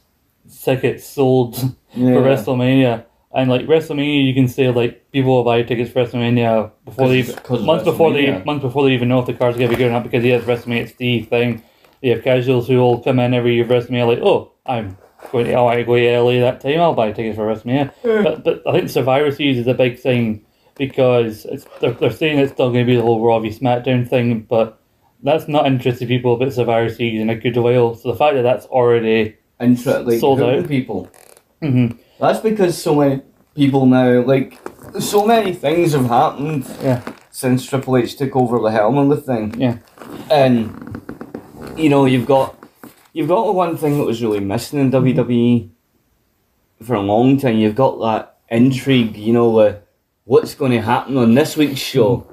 tickets 0.62 1.04
sold 1.06 1.56
Yeah. 1.96 2.14
for 2.14 2.22
WrestleMania. 2.22 3.04
And 3.36 3.48
like 3.50 3.66
WrestleMania, 3.66 4.26
you 4.26 4.34
can 4.34 4.48
say 4.48 4.68
like 4.70 5.10
people 5.12 5.30
will 5.36 5.44
buy 5.44 5.62
tickets 5.62 5.90
for 5.92 6.04
WrestleMania 6.04 6.70
before 6.84 7.08
they 7.08 7.22
'Cause- 7.22 7.30
even 7.30 7.42
'cause 7.44 7.60
of 7.60 7.66
months 7.66 7.84
before 7.84 8.12
they 8.12 8.42
months 8.44 8.62
before 8.62 8.84
they 8.84 8.94
even 8.94 9.08
know 9.08 9.18
if 9.20 9.26
the 9.26 9.32
card's 9.34 9.56
gonna 9.58 9.68
be 9.68 9.76
good 9.76 9.88
or 9.88 9.92
not 9.92 10.02
because 10.04 10.22
he 10.24 10.30
has 10.30 10.42
WrestleMania 10.44 10.82
it's 10.82 10.94
the 10.94 11.22
thing. 11.22 11.62
You 12.02 12.12
have 12.12 12.22
casuals 12.24 12.66
who 12.68 12.76
will 12.78 12.98
come 13.00 13.18
in 13.18 13.32
every 13.34 13.54
year 13.54 13.64
for 13.64 13.74
WrestleMania 13.74 14.06
like, 14.06 14.18
oh, 14.22 14.52
I'm 14.66 14.96
going 15.32 15.46
to, 15.46 15.52
oh, 15.54 15.66
I 15.66 15.76
want 15.76 15.78
to 15.78 15.84
go 15.84 15.96
to 15.96 16.18
LA 16.18 16.40
that 16.40 16.60
time. 16.60 16.80
I'll 16.80 16.94
buy 16.94 17.12
tickets 17.12 17.36
for 17.36 17.46
WrestleMania. 17.46 17.90
But 18.02 18.44
but 18.44 18.62
I 18.66 18.72
think 18.72 18.90
Survivor 18.90 19.30
Series 19.30 19.58
is 19.58 19.66
a 19.66 19.74
big 19.74 19.98
thing 19.98 20.44
because 20.76 21.44
it's 21.46 21.66
they're, 21.80 21.92
they're 21.92 22.10
saying 22.10 22.38
it's 22.40 22.52
still 22.52 22.70
going 22.72 22.84
to 22.84 22.90
be 22.92 22.96
the 22.96 23.02
whole 23.02 23.24
Raw 23.24 23.38
v 23.40 23.48
SmackDown 23.50 24.06
thing, 24.08 24.40
but 24.40 24.78
that's 25.24 25.48
not 25.48 25.66
interested 25.66 26.06
people 26.08 26.34
about 26.34 26.52
Survivor 26.52 26.88
Series 26.92 27.20
in 27.20 27.30
a 27.30 27.34
good 27.34 27.56
while. 27.56 27.94
So 27.96 28.12
the 28.12 28.16
fact 28.18 28.34
that 28.36 28.42
that's 28.42 28.66
already 28.66 29.36
Intra- 29.60 30.00
like 30.00 30.20
Sold 30.20 30.40
out. 30.42 30.68
people. 30.68 31.08
Mhm. 31.62 31.96
That's 32.20 32.40
because 32.40 32.80
so 32.80 32.94
many 32.94 33.22
people 33.54 33.86
now, 33.86 34.22
like, 34.22 34.58
so 35.00 35.26
many 35.26 35.52
things 35.52 35.92
have 35.92 36.06
happened 36.06 36.66
yeah 36.82 37.02
since 37.30 37.66
Triple 37.66 37.96
H 37.96 38.16
took 38.16 38.36
over 38.36 38.58
the 38.60 38.70
helm 38.70 38.96
of 38.98 39.08
the 39.08 39.16
thing. 39.16 39.54
yeah 39.60 39.78
And 40.30 41.00
you 41.76 41.88
know, 41.88 42.04
you've 42.04 42.26
got 42.26 42.54
you've 43.12 43.28
got 43.28 43.46
the 43.46 43.52
one 43.52 43.76
thing 43.76 43.96
that 43.98 44.04
was 44.04 44.22
really 44.22 44.40
missing 44.40 44.78
in 44.80 44.90
WWE 44.90 45.70
for 46.82 46.94
a 46.94 47.00
long 47.00 47.38
time. 47.38 47.56
You've 47.56 47.74
got 47.76 47.98
that 48.00 48.36
intrigue, 48.50 49.16
you 49.16 49.32
know, 49.32 49.56
uh, 49.58 49.76
what's 50.24 50.54
going 50.54 50.72
to 50.72 50.80
happen 50.82 51.16
on 51.16 51.34
this 51.34 51.56
week's 51.56 51.80
show. 51.80 52.26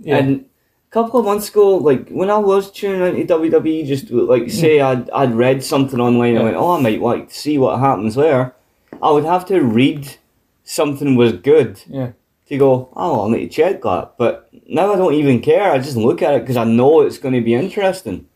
yeah. 0.00 0.16
And 0.16 0.44
couple 0.92 1.18
of 1.18 1.26
months 1.26 1.48
ago, 1.48 1.76
like 1.76 2.08
when 2.10 2.30
I 2.30 2.38
was 2.38 2.70
tuning 2.70 3.16
into 3.18 3.34
WWE, 3.34 3.86
just 3.86 4.10
like 4.10 4.44
mm. 4.44 4.50
say 4.50 4.80
I'd 4.80 5.08
I'd 5.10 5.34
read 5.34 5.64
something 5.64 5.98
online. 5.98 6.36
I 6.36 6.42
went, 6.42 6.56
oh, 6.56 6.76
I 6.76 6.80
might 6.80 7.00
like 7.00 7.28
to 7.30 7.34
see 7.34 7.58
what 7.58 7.80
happens 7.80 8.14
there. 8.14 8.54
I 9.02 9.10
would 9.10 9.24
have 9.24 9.46
to 9.46 9.60
read 9.60 10.16
something 10.64 11.16
was 11.16 11.32
good 11.32 11.82
Yeah. 11.88 12.12
to 12.48 12.58
go, 12.58 12.88
oh, 12.94 13.20
I'll 13.20 13.28
need 13.30 13.48
to 13.48 13.48
check 13.48 13.82
that. 13.82 14.12
But 14.18 14.48
now 14.68 14.92
I 14.92 14.96
don't 14.96 15.14
even 15.14 15.40
care. 15.40 15.72
I 15.72 15.78
just 15.78 15.96
look 15.96 16.22
at 16.22 16.34
it 16.34 16.42
because 16.42 16.56
I 16.56 16.64
know 16.64 17.00
it's 17.00 17.18
going 17.18 17.34
to 17.34 17.40
be 17.40 17.54
interesting. 17.54 18.26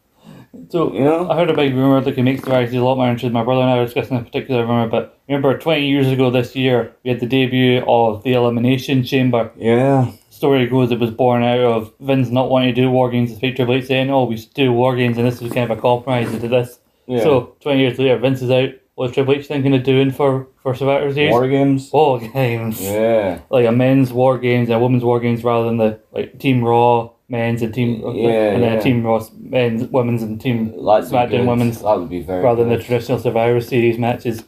So 0.71 0.93
You 0.93 1.05
know? 1.05 1.31
I 1.31 1.37
heard 1.37 1.51
a 1.51 1.55
big 1.55 1.75
rumor 1.75 2.01
that 2.01 2.15
can 2.15 2.25
make 2.25 2.45
varieties 2.45 2.75
a 2.75 2.83
lot 2.83 2.97
more 2.97 3.07
interesting. 3.09 3.33
My 3.33 3.45
brother 3.45 3.61
and 3.61 3.71
I 3.71 3.77
were 3.77 3.85
discussing 3.85 4.17
a 4.17 4.23
particular 4.23 4.63
rumor, 4.63 4.89
but 4.89 5.19
remember, 5.29 5.59
twenty 5.59 5.89
years 5.89 6.09
ago 6.11 6.31
this 6.31 6.57
year, 6.57 6.95
we 7.05 7.11
had 7.11 7.21
the 7.21 7.27
debut 7.27 7.85
of 7.87 8.23
the 8.23 8.33
Elimination 8.33 9.05
Chamber. 9.05 9.53
Yeah. 9.57 10.11
Story 10.47 10.67
goes 10.67 10.93
it 10.93 11.01
was 11.01 11.11
born 11.11 11.43
out 11.43 11.59
of 11.59 11.93
Vince 11.99 12.31
not 12.31 12.51
wanting 12.51 12.73
to 12.75 12.81
do 12.81 12.89
War 12.91 13.11
Games, 13.11 13.31
despite 13.31 13.57
Triple 13.57 13.75
H 13.75 13.87
saying, 13.87 14.11
"Oh, 14.11 14.25
we 14.27 14.37
should 14.37 14.55
do 14.55 14.73
War 14.73 14.95
Games," 14.95 15.19
and 15.19 15.27
this 15.27 15.41
was 15.41 15.53
kind 15.53 15.69
of 15.69 15.77
a 15.77 15.81
compromise 15.81 16.33
into 16.33 16.47
this. 16.47 16.79
Yeah. 17.07 17.23
So 17.23 17.57
twenty 17.61 17.81
years 17.81 17.99
later, 17.99 18.17
Vince 18.19 18.43
is 18.43 18.51
out. 18.51 18.71
What's 18.95 19.13
Triple 19.15 19.35
H 19.35 19.47
thinking 19.47 19.75
of 19.75 19.83
doing 19.83 20.13
for 20.13 20.47
for 20.63 20.75
Survivor 20.75 21.13
Series? 21.13 21.33
War 21.33 21.49
games. 21.49 21.91
War 21.93 22.21
Games. 22.21 22.81
Yeah. 22.81 23.41
Like 23.51 23.67
a 23.67 23.73
men's 23.73 24.13
War 24.13 24.39
Games 24.39 24.69
and 24.69 24.77
a 24.77 24.79
women's 24.79 25.05
War 25.05 25.19
Games 25.21 25.43
rather 25.43 25.67
than 25.67 25.79
the 25.79 25.99
like 26.13 26.39
Team 26.39 26.63
Raw 26.63 27.11
men's 27.29 27.61
and 27.61 27.75
Team 27.75 28.01
Yeah, 28.15 28.53
and 28.53 28.63
then 28.63 28.75
yeah. 28.75 28.81
Team 28.81 29.05
Raw 29.05 29.21
men's, 29.39 29.85
women's 29.89 30.23
and 30.23 30.41
Team 30.41 30.67
That'd 30.67 31.11
SmackDown 31.11 31.31
good. 31.31 31.47
women's 31.47 31.83
That 31.83 31.99
would 31.99 32.09
be 32.09 32.23
very 32.23 32.43
rather 32.43 32.65
than 32.65 32.73
the 32.73 32.83
traditional 32.83 33.19
Survivor 33.19 33.61
Series 33.61 33.99
matches. 33.99 34.45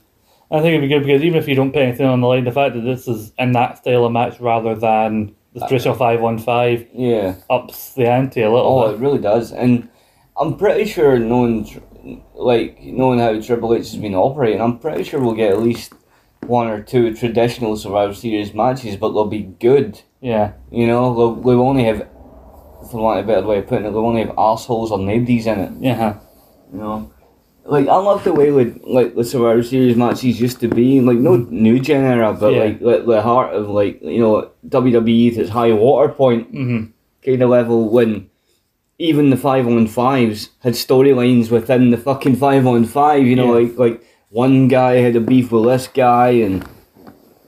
I 0.51 0.61
think 0.61 0.77
it'd 0.77 0.81
be 0.81 0.89
good 0.89 1.05
because 1.05 1.23
even 1.23 1.39
if 1.39 1.47
you 1.47 1.55
don't 1.55 1.73
put 1.73 1.83
anything 1.83 2.07
on 2.07 2.21
the 2.21 2.27
line, 2.27 2.45
the 2.45 2.53
fact 2.53 2.75
that 2.75 2.81
this 2.81 3.07
is 3.07 3.33
in 3.37 3.53
that 3.53 3.79
style 3.79 4.07
of 4.07 4.13
match 4.13 4.41
rather 4.41 4.75
than 4.75 5.35
the 5.55 5.61
traditional 5.61 5.95
five 5.95 6.23
on 6.23 6.39
Yeah. 6.95 7.35
ups 7.51 7.95
the 7.95 8.07
ante 8.09 8.43
a 8.43 8.51
little 8.51 8.81
Oh, 8.81 8.91
it 8.95 8.99
really 8.99 9.19
does. 9.19 9.53
And 9.53 9.89
I'm 10.37 10.57
pretty 10.57 10.85
sure 10.85 11.19
knowing, 11.19 11.67
like, 12.35 12.81
knowing 12.83 13.19
how 13.19 13.41
Triple 13.41 13.75
H 13.75 13.91
has 13.93 13.97
been 13.97 14.15
operating, 14.15 14.61
I'm 14.61 14.79
pretty 14.79 15.03
sure 15.05 15.21
we'll 15.21 15.35
get 15.35 15.53
at 15.53 15.61
least 15.63 15.93
one 16.47 16.69
or 16.69 16.81
two 16.83 17.15
traditional 17.15 17.77
Survivor 17.77 18.15
Series 18.15 18.55
matches, 18.55 18.97
but 18.97 19.13
they'll 19.13 19.27
be 19.27 19.43
good. 19.43 20.01
Yeah, 20.21 20.53
You 20.71 20.87
know, 20.87 21.15
they'll, 21.15 21.35
they'll 21.37 21.63
only 21.63 21.85
have, 21.85 22.07
for 22.91 23.01
want 23.03 23.21
of 23.21 23.25
a 23.25 23.29
better 23.29 23.47
way 23.47 23.59
of 23.59 23.67
putting 23.67 23.87
it, 23.87 23.91
they'll 23.91 24.07
only 24.07 24.23
have 24.25 24.35
assholes 24.39 24.91
or 24.91 24.99
nobodies 24.99 25.47
in 25.47 25.59
it. 25.61 25.73
yeah, 25.81 26.19
You 26.73 26.79
know, 26.79 27.13
like 27.69 27.87
I 27.89 27.97
love 27.97 28.25
the 28.25 28.33
way 28.33 28.51
like 28.51 28.75
like 28.85 29.15
the 29.15 29.25
Survivor 29.25 29.63
Series 29.63 29.97
matches 29.97 30.41
used 30.41 30.61
to 30.61 30.69
be. 30.69 31.01
Like 31.01 31.19
no 31.19 31.37
new 31.37 31.79
gen 31.81 32.05
era, 32.05 32.33
but 32.33 32.53
Yeah. 32.53 32.65
like, 32.65 32.81
like 32.81 33.07
the 33.07 33.23
heart 33.23 33.55
of 33.55 33.69
like 33.69 34.01
you 34.03 34.21
know 34.21 34.51
WWE 34.69 35.33
at 35.33 35.39
its 35.39 35.51
high 35.51 35.73
water 35.73 36.13
point 36.13 36.49
hmm 36.51 36.85
kind 37.25 37.43
of 37.43 37.51
level 37.51 37.91
when 37.91 38.31
even 38.99 39.31
the 39.31 39.37
five 39.37 39.67
on 39.67 39.87
fives 39.87 40.51
had 40.61 40.73
storylines 40.75 41.51
within 41.51 41.91
the 41.91 41.97
fucking 41.99 42.37
five 42.37 42.67
on 42.67 42.85
five. 42.85 43.25
You 43.27 43.37
know, 43.37 43.57
Yeah. 43.57 43.67
like 43.69 43.79
like 43.79 44.05
one 44.31 44.69
guy 44.69 44.95
had 44.97 45.17
a 45.17 45.21
beef 45.21 45.53
with 45.53 45.65
this 45.65 45.89
guy 45.89 46.31
and. 46.31 46.65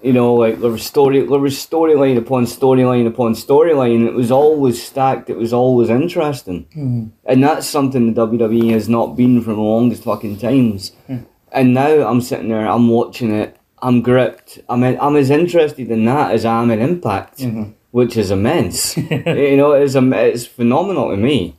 You 0.03 0.13
know, 0.15 0.35
like 0.35 0.61
there 0.61 0.71
was 0.71 0.85
story, 0.85 1.21
there 1.21 1.39
was 1.39 1.55
storyline 1.57 2.17
upon 2.17 2.45
storyline 2.47 3.07
upon 3.07 3.35
storyline. 3.35 4.07
It 4.07 4.15
was 4.15 4.31
always 4.31 4.83
stacked. 4.83 5.29
It 5.29 5.37
was 5.37 5.53
always 5.53 5.91
interesting. 5.91 6.67
Hmm. 6.73 7.09
And 7.27 7.43
that's 7.45 7.67
something 7.67 8.13
the 8.15 8.27
WWE 8.27 8.71
has 8.73 8.89
not 8.89 9.15
been 9.17 9.43
for 9.43 9.53
the 9.53 9.61
longest 9.61 10.05
fucking 10.05 10.39
times. 10.39 10.93
Hmm. 11.07 11.19
And 11.53 11.75
now 11.75 12.09
I'm 12.09 12.21
sitting 12.23 12.49
there, 12.49 12.67
I'm 12.67 12.89
watching 12.89 13.31
it, 13.35 13.57
I'm 13.83 14.01
gripped. 14.03 14.59
I'm 14.69 14.83
in, 14.85 14.99
I'm 15.01 15.17
as 15.17 15.31
interested 15.31 15.91
in 15.91 16.05
that 16.07 16.33
as 16.33 16.45
I 16.45 16.63
am 16.63 16.71
in 16.71 16.81
Impact, 16.81 17.39
mm-hmm. 17.39 17.73
which 17.91 18.17
is 18.17 18.31
immense. 18.31 18.97
you 18.97 19.57
know, 19.57 19.73
it's 19.73 19.95
it's 19.97 20.47
phenomenal 20.47 21.11
to 21.11 21.17
me. 21.17 21.57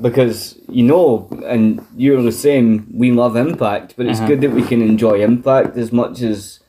Because 0.00 0.56
you 0.68 0.84
know, 0.84 1.28
and 1.44 1.84
you're 1.96 2.22
the 2.22 2.32
same. 2.32 2.86
We 2.94 3.10
love 3.10 3.36
Impact, 3.36 3.94
but 3.96 4.06
it's 4.06 4.18
Uh-huh. 4.20 4.28
good 4.28 4.40
that 4.42 4.52
we 4.52 4.62
can 4.62 4.80
enjoy 4.80 5.20
Impact 5.22 5.76
as 5.76 5.92
much 5.92 6.22
as, 6.22 6.60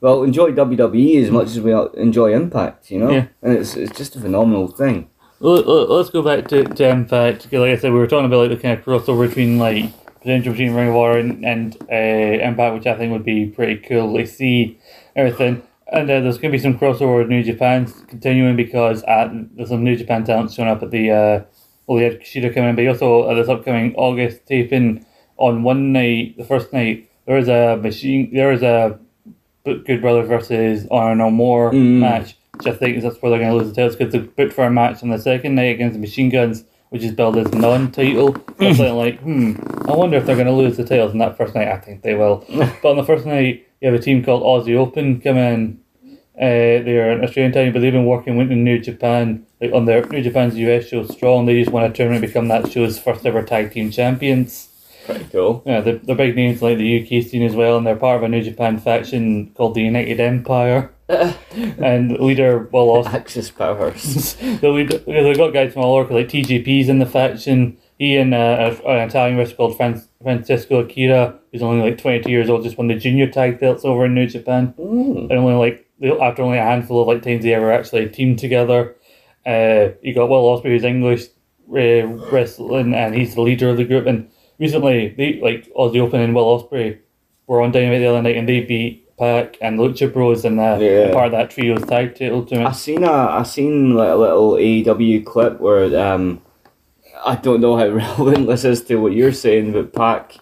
well, 0.00 0.22
enjoy 0.22 0.52
WWE 0.52 1.22
as 1.22 1.30
much 1.30 1.46
as 1.48 1.60
we 1.60 1.72
enjoy 1.96 2.32
Impact. 2.34 2.90
You 2.90 2.98
know, 3.00 3.10
Yeah. 3.10 3.26
and 3.42 3.52
it's 3.58 3.76
it's 3.76 3.96
just 3.96 4.16
a 4.16 4.20
phenomenal 4.20 4.68
thing. 4.68 5.08
Let- 5.40 5.66
let- 5.66 5.90
Let's 5.90 6.10
go 6.10 6.22
back 6.22 6.48
to, 6.48 6.64
to 6.64 6.88
Impact. 6.88 7.52
Like 7.52 7.70
I 7.70 7.76
said, 7.76 7.92
we 7.92 7.98
were 7.98 8.06
talking 8.06 8.26
about 8.26 8.48
like 8.48 8.50
the 8.50 8.62
kind 8.62 8.78
of 8.78 8.84
crossover 8.84 9.26
between 9.28 9.58
like 9.58 9.84
potential 10.20 10.52
between 10.52 10.74
Ring 10.74 10.88
of 10.88 10.96
Honor 10.96 11.18
and, 11.18 11.44
and 11.44 11.76
uh, 11.90 12.44
Impact, 12.48 12.74
which 12.74 12.86
I 12.86 12.94
think 12.96 13.12
would 13.12 13.24
be 13.24 13.46
pretty 13.46 13.76
cool 13.76 14.16
to 14.16 14.26
see 14.26 14.78
everything. 15.16 15.62
And 15.92 16.08
uh, 16.10 16.20
there's 16.20 16.38
going 16.38 16.52
to 16.52 16.56
be 16.58 16.62
some 16.62 16.78
crossover 16.78 17.18
with 17.18 17.28
New 17.28 17.42
Japan 17.42 17.86
continuing 18.06 18.54
because 18.54 19.02
at, 19.04 19.30
there's 19.56 19.70
some 19.70 19.82
New 19.82 19.96
Japan 19.96 20.24
talent 20.24 20.52
showing 20.52 20.68
up 20.68 20.82
at 20.82 20.90
the 20.90 21.10
uh, 21.10 21.42
well, 21.86 21.98
they 21.98 22.04
had 22.04 22.20
Kushida 22.20 22.54
coming 22.54 22.70
in, 22.70 22.76
but 22.76 22.86
also 22.86 23.28
at 23.30 23.34
this 23.34 23.48
upcoming 23.48 23.94
August 23.96 24.46
taping 24.46 25.04
on 25.38 25.62
one 25.64 25.92
night, 25.92 26.36
the 26.36 26.44
first 26.44 26.72
night, 26.72 27.10
there 27.26 27.38
is 27.38 27.48
a 27.48 27.76
machine, 27.82 28.30
there 28.32 28.52
is 28.52 28.62
a 28.62 29.00
Good 29.64 30.00
Brothers 30.00 30.28
versus 30.28 30.86
Honor 30.90 31.14
No 31.14 31.30
More 31.30 31.70
Mm. 31.72 31.98
match, 32.00 32.36
which 32.56 32.66
I 32.66 32.72
think 32.72 32.96
is 32.96 33.02
that's 33.04 33.20
where 33.20 33.30
they're 33.30 33.38
going 33.38 33.50
to 33.52 33.56
lose 33.56 33.68
the 33.68 33.74
titles 33.74 33.96
because 33.96 34.12
they 34.12 34.18
booked 34.20 34.52
for 34.52 34.64
a 34.64 34.70
match 34.70 35.02
on 35.02 35.10
the 35.10 35.18
second 35.18 35.54
night 35.54 35.74
against 35.74 35.94
the 35.94 36.00
Machine 36.00 36.30
Guns, 36.30 36.64
which 36.90 37.02
is 37.02 37.12
billed 37.12 37.36
as 37.36 37.52
non-title. 37.52 38.36
I'm 38.58 38.74
saying 38.74 38.96
like, 38.96 39.20
hmm, 39.20 39.52
I 39.88 39.94
wonder 39.94 40.16
if 40.16 40.26
they're 40.26 40.34
going 40.34 40.46
to 40.46 40.52
lose 40.52 40.76
the 40.76 40.84
titles 40.84 41.12
on 41.12 41.18
that 41.18 41.36
first 41.36 41.54
night. 41.54 41.68
I 41.68 41.76
think 41.78 42.02
they 42.02 42.14
will. 42.14 42.44
but 42.82 42.84
on 42.90 42.96
the 42.96 43.04
first 43.04 43.26
night, 43.26 43.66
you 43.80 43.90
have 43.90 43.98
a 43.98 44.02
team 44.02 44.24
called 44.24 44.42
Aussie 44.42 44.76
Open 44.76 45.20
come 45.20 45.36
in. 45.36 45.80
Uh, 46.36 46.80
they're 46.84 47.10
an 47.10 47.22
Australian 47.22 47.52
team, 47.52 47.72
but 47.72 47.80
they've 47.80 47.92
been 47.92 48.06
working 48.06 48.38
with 48.38 48.48
New 48.48 48.78
Japan, 48.78 49.44
like 49.60 49.72
on 49.72 49.84
their 49.84 50.06
New 50.06 50.22
Japan's 50.22 50.56
US 50.56 50.86
show 50.86 51.04
Strong. 51.04 51.44
They 51.44 51.60
just 51.60 51.70
won 51.70 51.84
a 51.84 51.92
tournament, 51.92 52.24
and 52.24 52.32
become 52.32 52.48
that 52.48 52.72
show's 52.72 52.98
first 52.98 53.26
ever 53.26 53.42
tag 53.42 53.72
team 53.72 53.90
champions. 53.90 54.69
Pretty 55.06 55.24
cool. 55.24 55.62
Yeah, 55.66 55.80
they're, 55.80 55.98
they're 55.98 56.16
big 56.16 56.36
names 56.36 56.62
like 56.62 56.78
the 56.78 57.02
UK 57.02 57.24
scene 57.24 57.42
as 57.42 57.54
well, 57.54 57.76
and 57.76 57.86
they're 57.86 57.96
part 57.96 58.18
of 58.18 58.22
a 58.22 58.28
New 58.28 58.42
Japan 58.42 58.78
faction 58.78 59.50
called 59.54 59.74
the 59.74 59.82
United 59.82 60.20
Empire. 60.20 60.92
and 61.08 62.12
leader 62.20 62.68
Will 62.72 63.02
Ospreay 63.02 63.14
Axis 63.14 63.50
powers. 63.50 64.34
the 64.60 64.68
leader, 64.68 64.98
they've 64.98 65.36
got 65.36 65.52
guys 65.52 65.72
from 65.72 65.82
all 65.82 65.96
over, 65.96 66.14
like 66.14 66.28
TJP's 66.28 66.88
in 66.88 67.00
the 67.00 67.06
faction. 67.06 67.78
He 67.98 68.16
and 68.16 68.32
uh, 68.32 68.74
an 68.86 69.08
Italian 69.08 69.36
wrestler 69.36 69.56
called 69.56 69.76
Fran- 69.76 70.02
Francesco 70.22 70.80
Akira, 70.80 71.38
who's 71.52 71.62
only 71.62 71.90
like 71.90 72.00
22 72.00 72.30
years 72.30 72.48
old, 72.48 72.62
just 72.62 72.78
won 72.78 72.86
the 72.86 72.94
junior 72.94 73.28
tag 73.28 73.58
belts 73.58 73.84
over 73.84 74.06
in 74.06 74.14
New 74.14 74.26
Japan. 74.26 74.72
And 74.78 75.32
only 75.32 75.54
like 75.54 75.86
after 76.20 76.42
only 76.42 76.58
a 76.58 76.62
handful 76.62 77.02
of 77.02 77.08
like 77.08 77.22
times 77.22 77.42
they 77.42 77.54
ever 77.54 77.72
actually 77.72 78.08
teamed 78.08 78.38
together. 78.38 78.96
Uh, 79.44 79.88
you 80.02 80.14
got 80.14 80.28
Will 80.28 80.44
Ospreay, 80.44 80.70
who's 80.70 80.84
English 80.84 81.24
uh, 81.70 82.06
wrestling, 82.32 82.94
and 82.94 83.14
he's 83.14 83.34
the 83.34 83.42
leader 83.42 83.68
of 83.68 83.76
the 83.76 83.84
group. 83.84 84.06
And 84.06 84.30
recently, 84.60 85.08
they 85.16 85.40
like 85.40 85.72
Aussie 85.74 86.00
Open 86.00 86.20
and 86.20 86.34
Will 86.34 86.44
Ospreay 86.60 86.98
were 87.46 87.60
on 87.62 87.72
Dynamite 87.72 88.00
the 88.00 88.06
other 88.06 88.22
night, 88.22 88.36
and 88.36 88.48
they 88.48 88.60
beat 88.60 89.16
Pac 89.18 89.56
and 89.60 89.78
the 89.78 89.82
Lucha 89.84 90.12
Bros 90.12 90.44
in 90.44 90.58
uh, 90.58 90.78
Yeah. 90.78 91.12
part 91.12 91.26
of 91.26 91.32
that 91.32 91.50
trio's 91.50 91.84
tag 91.84 92.14
title 92.14 92.42
I 92.42 92.44
tournament. 92.46 92.76
seen 92.76 93.02
a 93.04 93.10
I 93.12 93.42
seen 93.42 93.94
like 93.94 94.10
a 94.10 94.14
little 94.14 94.52
AEW 94.52 95.24
clip 95.26 95.60
where 95.60 95.84
um 96.00 96.40
I 97.24 97.34
don't 97.36 97.60
know 97.60 97.76
how 97.76 97.88
relevant 98.02 98.46
this 98.46 98.64
is 98.64 98.82
to 98.84 98.96
what 98.96 99.12
you're 99.12 99.32
saying, 99.32 99.72
but 99.72 99.92
Pac 99.92 100.36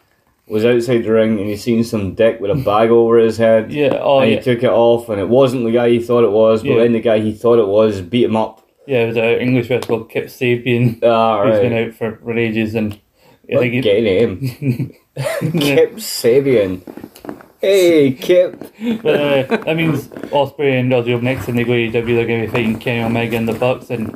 was 0.47 0.65
outside 0.65 1.03
the 1.05 1.11
ring 1.12 1.39
and 1.39 1.49
he 1.49 1.57
seen 1.57 1.82
some 1.85 2.15
dick 2.15 2.40
with 2.40 2.51
a 2.51 2.55
bag 2.65 2.90
over 2.90 3.19
his 3.19 3.36
head. 3.36 3.73
Yeah, 3.73 3.99
oh 4.01 4.20
and 4.20 4.31
yeah. 4.31 4.36
he 4.39 4.43
took 4.43 4.62
it 4.62 4.70
off, 4.70 5.09
and 5.09 5.20
it 5.20 5.28
wasn't 5.28 5.65
the 5.65 5.73
guy 5.73 5.90
he 5.90 6.01
thought 6.01 6.24
it 6.24 6.31
was, 6.31 6.62
but 6.62 6.70
Yeah. 6.70 6.78
then 6.82 6.93
the 6.93 7.01
guy 7.01 7.19
he 7.20 7.32
thought 7.32 7.59
it 7.59 7.66
was 7.66 8.01
beat 8.01 8.24
him 8.24 8.36
up. 8.36 8.65
Yeah, 8.86 9.03
it 9.03 9.07
was 9.09 9.16
an 9.16 9.24
English 9.24 9.69
wrestler 9.69 9.99
called 9.99 10.11
Kip 10.11 10.27
Sabian, 10.27 11.03
Ah, 11.03 11.45
who's 11.45 11.59
been 11.59 11.73
out 11.74 11.95
for, 11.95 12.16
for 12.23 12.39
ages, 12.39 12.74
and 12.74 12.95
I 12.95 12.99
What 13.57 13.65
he, 13.66 13.81
gay 13.81 14.01
name? 14.03 14.41
Kip 15.16 15.95
Sabian. 15.95 16.83
Hey, 17.61 18.12
Kip. 18.12 18.61
but 19.03 19.20
uh, 19.20 19.57
that 19.65 19.77
means 19.77 20.09
Ospreay 20.09 20.79
and 20.81 20.93
Ozzy 20.93 21.15
up 21.16 21.23
next, 21.23 21.49
and 21.49 21.59
they 21.59 21.65
go 21.65 21.73
to 21.73 21.91
AEW. 21.91 21.93
They're 21.93 22.27
going 22.27 22.41
to 22.43 22.47
be 22.47 22.53
fighting 22.53 22.79
Kenny 22.79 23.03
Omega 23.03 23.37
and 23.37 23.49
the 23.49 23.55
Bucks, 23.55 23.91
and 23.91 24.12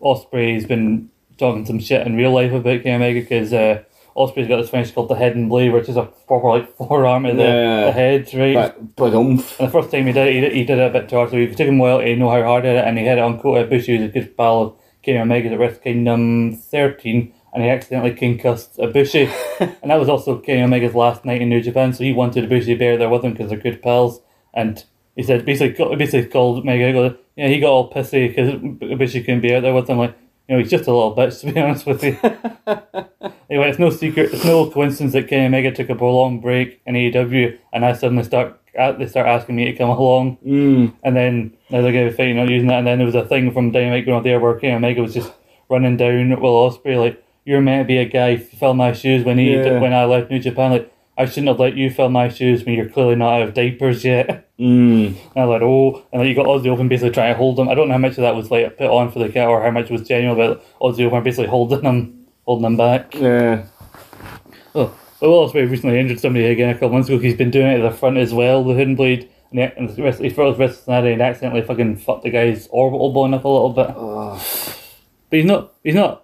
Ospreay's 0.00 0.66
been 0.66 1.10
talking 1.38 1.64
some 1.64 1.78
shit 1.78 2.06
in 2.06 2.16
real 2.16 2.32
life 2.32 2.52
about 2.52 2.82
Kenny 2.82 2.96
Omega 2.96 3.20
because 3.20 3.52
uh, 3.52 3.82
Ospreay's 4.14 4.46
got 4.48 4.58
this 4.60 4.68
finish 4.68 4.90
called 4.90 5.08
the 5.08 5.14
Hidden 5.14 5.48
Blade, 5.48 5.72
which 5.72 5.88
is 5.88 5.96
a 5.96 6.02
proper 6.26 6.48
like 6.50 6.76
forearm 6.76 7.24
of 7.24 7.36
the, 7.38 7.42
Yeah. 7.44 7.84
the 7.86 7.92
head, 7.92 8.34
right? 8.34 8.54
But, 8.54 8.96
but. 8.96 9.14
And 9.14 9.38
the 9.38 9.70
first 9.70 9.90
time 9.90 10.06
he 10.06 10.12
did 10.12 10.26
it, 10.28 10.34
he 10.34 10.40
did, 10.40 10.52
he 10.52 10.64
did 10.64 10.78
it 10.78 10.90
a 10.90 10.92
bit 11.00 11.08
too 11.08 11.16
hard, 11.16 11.30
so 11.30 11.36
it 11.36 11.56
took 11.56 11.66
him 11.68 11.78
a 11.80 11.82
while 11.82 12.00
to 12.00 12.16
know 12.16 12.28
how 12.30 12.42
hard 12.42 12.64
he 12.64 12.70
did 12.70 12.76
it, 12.78 12.84
and 12.86 12.98
he 12.98 13.06
had 13.06 13.16
it 13.18 13.22
on 13.22 13.40
Kota 13.40 13.66
Ibushi, 13.66 13.96
who's 13.96 14.10
a 14.10 14.12
good 14.12 14.36
pal 14.36 14.60
of 14.62 14.76
Kenny 15.02 15.18
Omega 15.18 15.48
at 15.50 15.58
Wrestle 15.58 15.80
Kingdom 15.82 16.56
13, 16.56 17.32
and 17.52 17.62
he 17.62 17.68
accidentally 17.68 18.14
concussed 18.14 18.78
Ibushi. 18.78 19.30
and 19.82 19.90
that 19.90 20.00
was 20.00 20.08
also 20.08 20.38
Kenny 20.38 20.62
Omega's 20.62 20.94
last 20.94 21.24
night 21.24 21.42
in 21.42 21.48
New 21.48 21.60
Japan, 21.60 21.92
so 21.92 22.04
he 22.04 22.12
wanted 22.12 22.48
Ibushi 22.48 22.66
to 22.66 22.76
be 22.76 22.96
there 22.96 23.08
with 23.08 23.24
him 23.24 23.32
because 23.32 23.50
they're 23.50 23.58
good 23.58 23.82
pals. 23.82 24.20
And 24.54 24.82
he 25.16 25.22
said, 25.22 25.44
basically, 25.44 25.96
basically 25.96 26.30
called 26.30 26.60
Omega, 26.60 26.86
he 26.86 26.92
goes, 26.92 27.16
yeah, 27.36 27.48
he 27.48 27.60
got 27.60 27.70
all 27.70 27.92
pissy 27.92 28.28
because 28.28 28.54
Ibushi 28.54 29.24
couldn't 29.24 29.42
be 29.42 29.54
out 29.54 29.62
there 29.62 29.74
with 29.74 29.88
him. 29.88 29.98
Like, 29.98 30.16
you 30.48 30.54
know, 30.54 30.62
he's 30.62 30.70
just 30.70 30.86
a 30.86 30.92
little 30.92 31.14
bitch, 31.14 31.40
to 31.46 31.52
be 31.52 31.60
honest 31.60 31.86
with 31.86 32.02
you. 32.02 32.18
anyway, 33.50 33.68
it's 33.68 33.78
no 33.78 33.90
secret, 33.90 34.32
it's 34.32 34.44
no 34.44 34.70
coincidence 34.70 35.12
that 35.12 35.28
Kenny 35.28 35.46
Omega 35.46 35.72
took 35.72 35.90
a 35.90 35.94
prolonged 35.94 36.42
break 36.42 36.80
in 36.86 36.94
AEW, 36.94 37.58
and 37.72 37.84
I 37.84 37.92
suddenly 37.92 38.24
start, 38.24 38.58
uh, 38.78 38.92
they 38.92 39.06
start 39.06 39.26
asking 39.26 39.56
me 39.56 39.66
to 39.66 39.76
come 39.76 39.90
along. 39.90 40.38
Mm. 40.46 40.94
And 41.02 41.16
then 41.16 41.56
now 41.68 41.82
they're 41.82 41.92
going 41.92 42.06
to 42.06 42.10
be 42.10 42.16
fighting 42.16 42.38
on 42.38 42.50
using 42.50 42.68
that. 42.68 42.78
And 42.78 42.86
then 42.86 42.98
there 42.98 43.06
was 43.06 43.14
a 43.14 43.26
thing 43.26 43.52
from 43.52 43.72
Dynamite 43.72 44.06
going 44.06 44.16
on 44.16 44.22
there 44.22 44.40
where 44.40 44.58
Kenny 44.58 44.74
Omega 44.74 45.02
was 45.02 45.14
just 45.14 45.32
running 45.68 45.96
down 45.96 46.40
Will 46.40 46.70
Ospreay 46.70 46.98
like, 46.98 47.22
"You're 47.44 47.60
meant 47.60 47.84
to 47.84 47.86
be 47.86 47.98
a 47.98 48.04
guy 48.04 48.36
fill 48.36 48.74
my 48.74 48.92
shoes 48.92 49.24
when 49.24 49.38
he 49.38 49.54
Yeah. 49.54 49.80
when 49.80 49.92
I 49.92 50.04
left 50.04 50.30
New 50.30 50.38
Japan." 50.38 50.70
Like, 50.72 50.92
I 51.16 51.26
shouldn't 51.26 51.48
have 51.48 51.60
let 51.60 51.76
you 51.76 51.90
fill 51.90 52.08
my 52.08 52.28
shoes 52.28 52.64
when 52.64 52.74
you're 52.74 52.88
clearly 52.88 53.16
not 53.16 53.34
out 53.34 53.42
of 53.48 53.54
diapers 53.54 54.04
yet. 54.04 54.48
Mm. 54.58 55.08
And 55.08 55.16
I 55.36 55.44
was 55.44 55.60
like, 55.60 55.62
oh, 55.62 56.02
and 56.12 56.20
then 56.20 56.28
you 56.28 56.34
got 56.34 56.46
Aussie 56.46 56.68
Open 56.68 56.88
basically 56.88 57.10
trying 57.10 57.34
to 57.34 57.36
hold 57.36 57.58
him. 57.58 57.68
I 57.68 57.74
don't 57.74 57.88
know 57.88 57.94
how 57.94 57.98
much 57.98 58.12
of 58.12 58.22
that 58.22 58.34
was 58.34 58.50
like 58.50 58.78
put 58.78 58.86
on 58.86 59.10
for 59.10 59.18
the 59.18 59.28
cat 59.28 59.48
or 59.48 59.62
how 59.62 59.70
much 59.70 59.90
was 59.90 60.06
genuine, 60.06 60.36
but 60.36 60.64
Aussie 60.80 61.04
Open 61.04 61.22
basically 61.22 61.48
holding 61.48 61.82
him, 61.82 62.26
holding 62.46 62.64
him 62.64 62.76
back. 62.76 63.14
Yeah. 63.14 63.66
Oh, 64.74 64.94
well, 65.20 65.32
also 65.32 65.64
recently 65.66 65.98
injured 65.98 66.20
somebody 66.20 66.46
again 66.46 66.70
a 66.70 66.74
couple 66.74 66.90
months 66.90 67.08
ago. 67.08 67.18
He's 67.18 67.36
been 67.36 67.50
doing 67.50 67.66
it 67.66 67.80
at 67.80 67.90
the 67.90 67.96
front 67.96 68.16
as 68.16 68.32
well, 68.32 68.64
the 68.64 68.74
hidden 68.74 68.96
blade. 68.96 69.28
And 69.50 69.60
he, 69.60 69.66
and 69.76 69.90
the 69.90 70.02
rest, 70.02 70.20
he 70.20 70.30
throws 70.30 70.58
wrist 70.58 70.76
Cincinnati 70.76 71.12
and 71.12 71.20
accidentally 71.20 71.62
fucking 71.62 71.96
fucked 71.98 72.22
the 72.22 72.30
guy's 72.30 72.68
orbital 72.68 73.12
bone 73.12 73.34
up 73.34 73.44
a 73.44 73.48
little 73.48 73.70
bit. 73.70 73.88
But 75.28 75.36
he's 75.36 75.44
not, 75.44 75.74
he's 75.84 75.94
not 75.94 76.21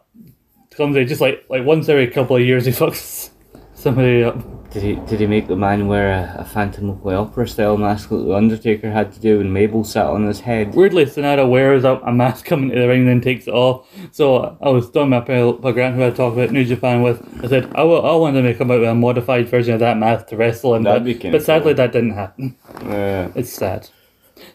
clumsy, 0.78 1.04
just 1.04 1.20
like, 1.20 1.44
like 1.50 1.64
once 1.64 1.88
every 1.88 2.06
couple 2.06 2.36
of 2.36 2.42
years 2.42 2.64
he 2.64 2.72
fucks 2.72 3.30
somebody 3.74 4.22
up. 4.22 4.36
Did 4.70 4.82
he 4.82 4.94
did 5.06 5.18
he 5.20 5.26
make 5.26 5.48
the 5.48 5.56
man 5.56 5.88
wear 5.88 6.12
a, 6.12 6.42
a 6.42 6.44
Phantom 6.44 6.90
of 6.90 7.02
the 7.02 7.14
Opera 7.14 7.48
style 7.48 7.78
mask 7.78 8.10
that 8.10 8.16
the 8.18 8.34
Undertaker 8.34 8.90
had 8.90 9.12
to 9.14 9.18
do 9.18 9.38
when 9.38 9.50
Mabel 9.52 9.82
sat 9.82 10.06
on 10.06 10.26
his 10.26 10.40
head? 10.40 10.74
Weirdly, 10.74 11.06
Sanada 11.06 11.48
wears 11.48 11.84
a, 11.84 11.94
a 12.04 12.12
mask 12.12 12.44
coming 12.44 12.70
to 12.70 12.78
the 12.78 12.86
ring 12.86 13.00
and 13.00 13.08
then 13.08 13.20
takes 13.22 13.48
it 13.48 13.54
off. 13.54 13.88
So 14.12 14.58
I 14.60 14.68
was 14.68 14.90
talking 14.90 15.12
about 15.12 15.26
Paul 15.26 15.54
Paul 15.54 15.72
Grant, 15.72 15.96
who 15.96 16.04
I 16.04 16.10
talked 16.10 16.36
about 16.36 16.52
New 16.52 16.64
Japan 16.66 17.02
with. 17.02 17.18
I 17.42 17.48
said, 17.48 17.72
I, 17.74 17.82
will, 17.82 18.04
I 18.06 18.14
wanted 18.14 18.44
him 18.44 18.52
to 18.52 18.58
come 18.58 18.70
out 18.70 18.80
with 18.80 18.88
a 18.90 18.94
modified 18.94 19.48
version 19.48 19.72
of 19.74 19.80
that 19.80 19.96
mask 19.96 20.26
to 20.28 20.36
wrestle 20.36 20.74
in, 20.74 20.82
That'd 20.82 21.02
but, 21.02 21.06
be 21.06 21.14
kinda 21.14 21.38
but 21.38 21.44
sadly 21.44 21.72
cool. 21.72 21.76
that 21.76 21.92
didn't 21.92 22.12
happen. 22.12 22.56
Yeah. 22.84 23.32
It's 23.34 23.52
sad. 23.52 23.88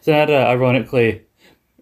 Sanada, 0.06 0.46
ironically, 0.46 1.24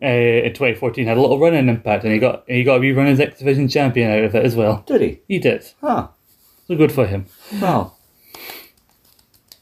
uh, 0.03 0.07
in 0.07 0.53
2014 0.53 1.07
had 1.07 1.17
a 1.17 1.21
little 1.21 1.39
run 1.39 1.53
in 1.53 1.69
Impact 1.69 2.03
and 2.03 2.13
he 2.13 2.19
got 2.19 2.43
he 2.47 2.63
got 2.63 2.77
a 2.77 2.79
wee 2.79 2.91
run 2.91 3.07
as 3.07 3.19
X 3.19 3.39
Division 3.39 3.67
champion 3.67 4.11
out 4.11 4.23
of 4.23 4.35
it 4.35 4.45
as 4.45 4.55
well. 4.55 4.83
Did 4.87 5.01
he? 5.01 5.21
He 5.27 5.39
did. 5.39 5.65
Huh. 5.81 6.07
So 6.67 6.75
good 6.75 6.91
for 6.91 7.05
him. 7.05 7.25
Well, 7.61 7.97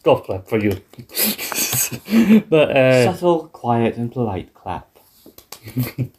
Golf 0.04 0.24
clap 0.24 0.48
for 0.48 0.60
you. 0.60 0.72
but 2.50 2.76
uh, 2.76 3.14
subtle, 3.14 3.48
quiet, 3.50 3.98
and 3.98 4.12
polite 4.12 4.54
clap. 4.54 4.88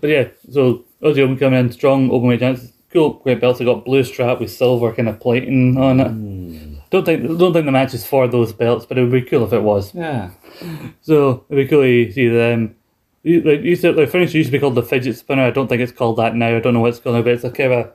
But 0.00 0.10
yeah, 0.10 0.28
so 0.50 0.84
Aussie 1.02 1.20
Open 1.20 1.38
coming 1.38 1.58
in 1.58 1.72
strong, 1.72 2.10
open 2.10 2.28
weight 2.28 2.40
chance. 2.40 2.72
Cool, 2.90 3.14
great 3.14 3.40
belts. 3.40 3.60
I 3.60 3.64
got 3.64 3.84
blue 3.84 4.04
strap 4.04 4.40
with 4.40 4.52
silver 4.52 4.92
kind 4.92 5.08
of 5.08 5.18
plating 5.18 5.76
on 5.76 6.00
it. 6.00 6.90
Don't 6.90 7.04
think 7.04 7.26
don't 7.38 7.52
think 7.52 7.66
the 7.66 7.72
match 7.72 7.92
is 7.94 8.06
for 8.06 8.28
those 8.28 8.52
belts, 8.52 8.86
but 8.86 8.98
it 8.98 9.02
would 9.02 9.10
be 9.10 9.22
cool 9.22 9.44
if 9.44 9.52
it 9.52 9.62
was. 9.62 9.94
Yeah. 9.94 10.30
So 11.02 11.44
it'd 11.48 11.64
be 11.64 11.68
cool 11.68 11.82
to 11.82 12.12
see 12.12 12.28
them. 12.28 12.76
You- 13.24 13.40
Like 13.40 13.62
you 13.62 13.74
said, 13.74 13.96
the 13.96 14.06
finish 14.06 14.32
used 14.34 14.48
to 14.48 14.52
be 14.52 14.58
called 14.60 14.76
the 14.76 14.82
fidget 14.82 15.16
spinner. 15.16 15.42
I 15.42 15.50
don't 15.50 15.66
think 15.66 15.80
it's 15.82 15.90
called 15.92 16.18
that 16.18 16.36
now. 16.36 16.56
I 16.56 16.60
don't 16.60 16.74
know 16.74 16.80
what 16.80 16.90
it's 16.90 17.00
called 17.00 17.16
now, 17.16 17.22
but 17.22 17.32
it's 17.32 17.42
a 17.44 17.50
kind 17.50 17.72
of 17.72 17.78
a, 17.86 17.90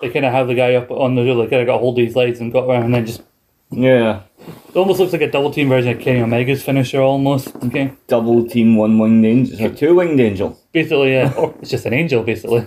they 0.00 0.10
kind 0.10 0.24
of 0.26 0.32
have 0.32 0.48
the 0.48 0.54
guy 0.54 0.74
up 0.74 0.90
on 0.90 1.14
the 1.14 1.22
roof. 1.22 1.36
They 1.38 1.50
kind 1.56 1.62
of 1.62 1.66
got 1.72 1.78
hold 1.80 1.98
of 1.98 2.04
his 2.04 2.16
legs 2.16 2.40
and 2.40 2.52
got 2.52 2.64
around 2.68 2.84
and 2.86 2.94
then 2.94 3.06
just 3.06 3.22
Yeah. 3.70 4.22
it 4.68 4.76
almost 4.76 4.98
looks 5.00 5.12
like 5.12 5.22
a 5.22 5.30
double 5.30 5.50
team 5.50 5.68
version 5.68 5.92
of 5.96 6.00
Kenny 6.00 6.20
Omega's 6.20 6.62
finisher 6.62 7.00
almost. 7.02 7.54
Okay, 7.64 7.92
Double 8.08 8.46
team 8.48 8.76
one 8.76 8.98
winged 8.98 9.24
angel. 9.26 9.62
Or 9.66 9.70
two 9.70 9.94
winged 9.94 10.20
angel. 10.20 10.58
basically, 10.72 11.12
yeah, 11.12 11.32
or 11.36 11.54
it's 11.60 11.70
just 11.70 11.86
an 11.86 11.92
angel 11.94 12.22
basically. 12.22 12.66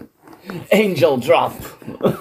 Angel 0.71 1.17
drop. 1.17 1.53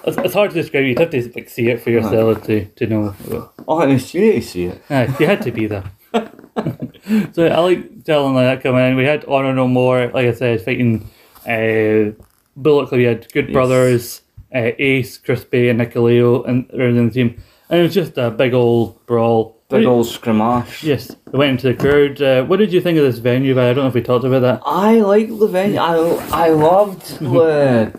It's, 0.07 0.17
it's 0.19 0.35
hard 0.35 0.51
to 0.51 0.57
describe. 0.63 0.85
You'd 0.85 0.99
have 0.99 1.11
to 1.11 1.33
like 1.35 1.49
see 1.49 1.69
it 1.69 1.81
for 1.81 1.91
yourself 1.91 2.43
to, 2.45 2.65
to 2.67 2.87
know. 2.87 3.15
Oh, 3.31 3.51
Honest, 3.67 4.13
you 4.15 4.21
need 4.21 4.33
to 4.41 4.43
see 4.43 4.65
it. 4.65 4.83
Aye, 4.91 5.15
you 5.19 5.27
had 5.27 5.41
to 5.43 5.51
be 5.53 5.67
there. 5.67 5.85
so 7.33 7.47
I 7.47 7.59
like 7.61 8.05
telling 8.05 8.35
like 8.35 8.45
that 8.47 8.63
coming 8.63 8.85
in. 8.87 8.97
We 8.97 9.05
had 9.05 9.25
Honor 9.27 9.55
No 9.55 9.67
More, 9.69 10.09
like 10.09 10.27
I 10.27 10.33
said, 10.33 10.61
fighting 10.61 11.09
uh, 11.47 12.13
Bullet 12.57 12.89
Club. 12.89 12.99
We 12.99 13.05
had 13.05 13.31
Good 13.33 13.47
Yes. 13.49 13.53
Brothers, 13.53 14.23
uh, 14.55 14.71
Ace, 14.79 15.19
Crispy, 15.19 15.69
and 15.69 15.81
Hikuleo, 15.81 16.47
and 16.47 16.71
in 16.71 17.07
the 17.07 17.13
team. 17.13 17.43
And 17.71 17.81
it 17.81 17.83
was 17.83 17.95
just 17.95 18.17
a 18.19 18.31
big 18.31 18.55
old 18.55 19.05
brawl. 19.07 19.57
Big 19.69 19.85
old 19.85 20.07
scramash. 20.07 20.83
Yes, 20.83 21.15
we 21.31 21.39
went 21.39 21.51
into 21.51 21.69
the 21.69 21.75
crowd. 21.75 22.23
Uh, 22.23 22.43
what 22.47 22.59
did 22.59 22.73
you 22.73 22.81
think 22.81 22.97
of 22.99 23.05
this 23.05 23.19
venue? 23.19 23.55
But 23.55 23.65
I 23.65 23.75
don't 23.75 23.85
know 23.85 23.89
if 23.89 23.95
we 23.95 24.01
talked 24.01 24.25
about 24.25 24.41
that. 24.41 24.63
I 24.65 25.01
like 25.01 25.29
the 25.29 25.47
venue. 25.47 25.79
I 25.79 25.97
I 26.33 26.49
loved 26.49 27.19
the. 27.21 27.93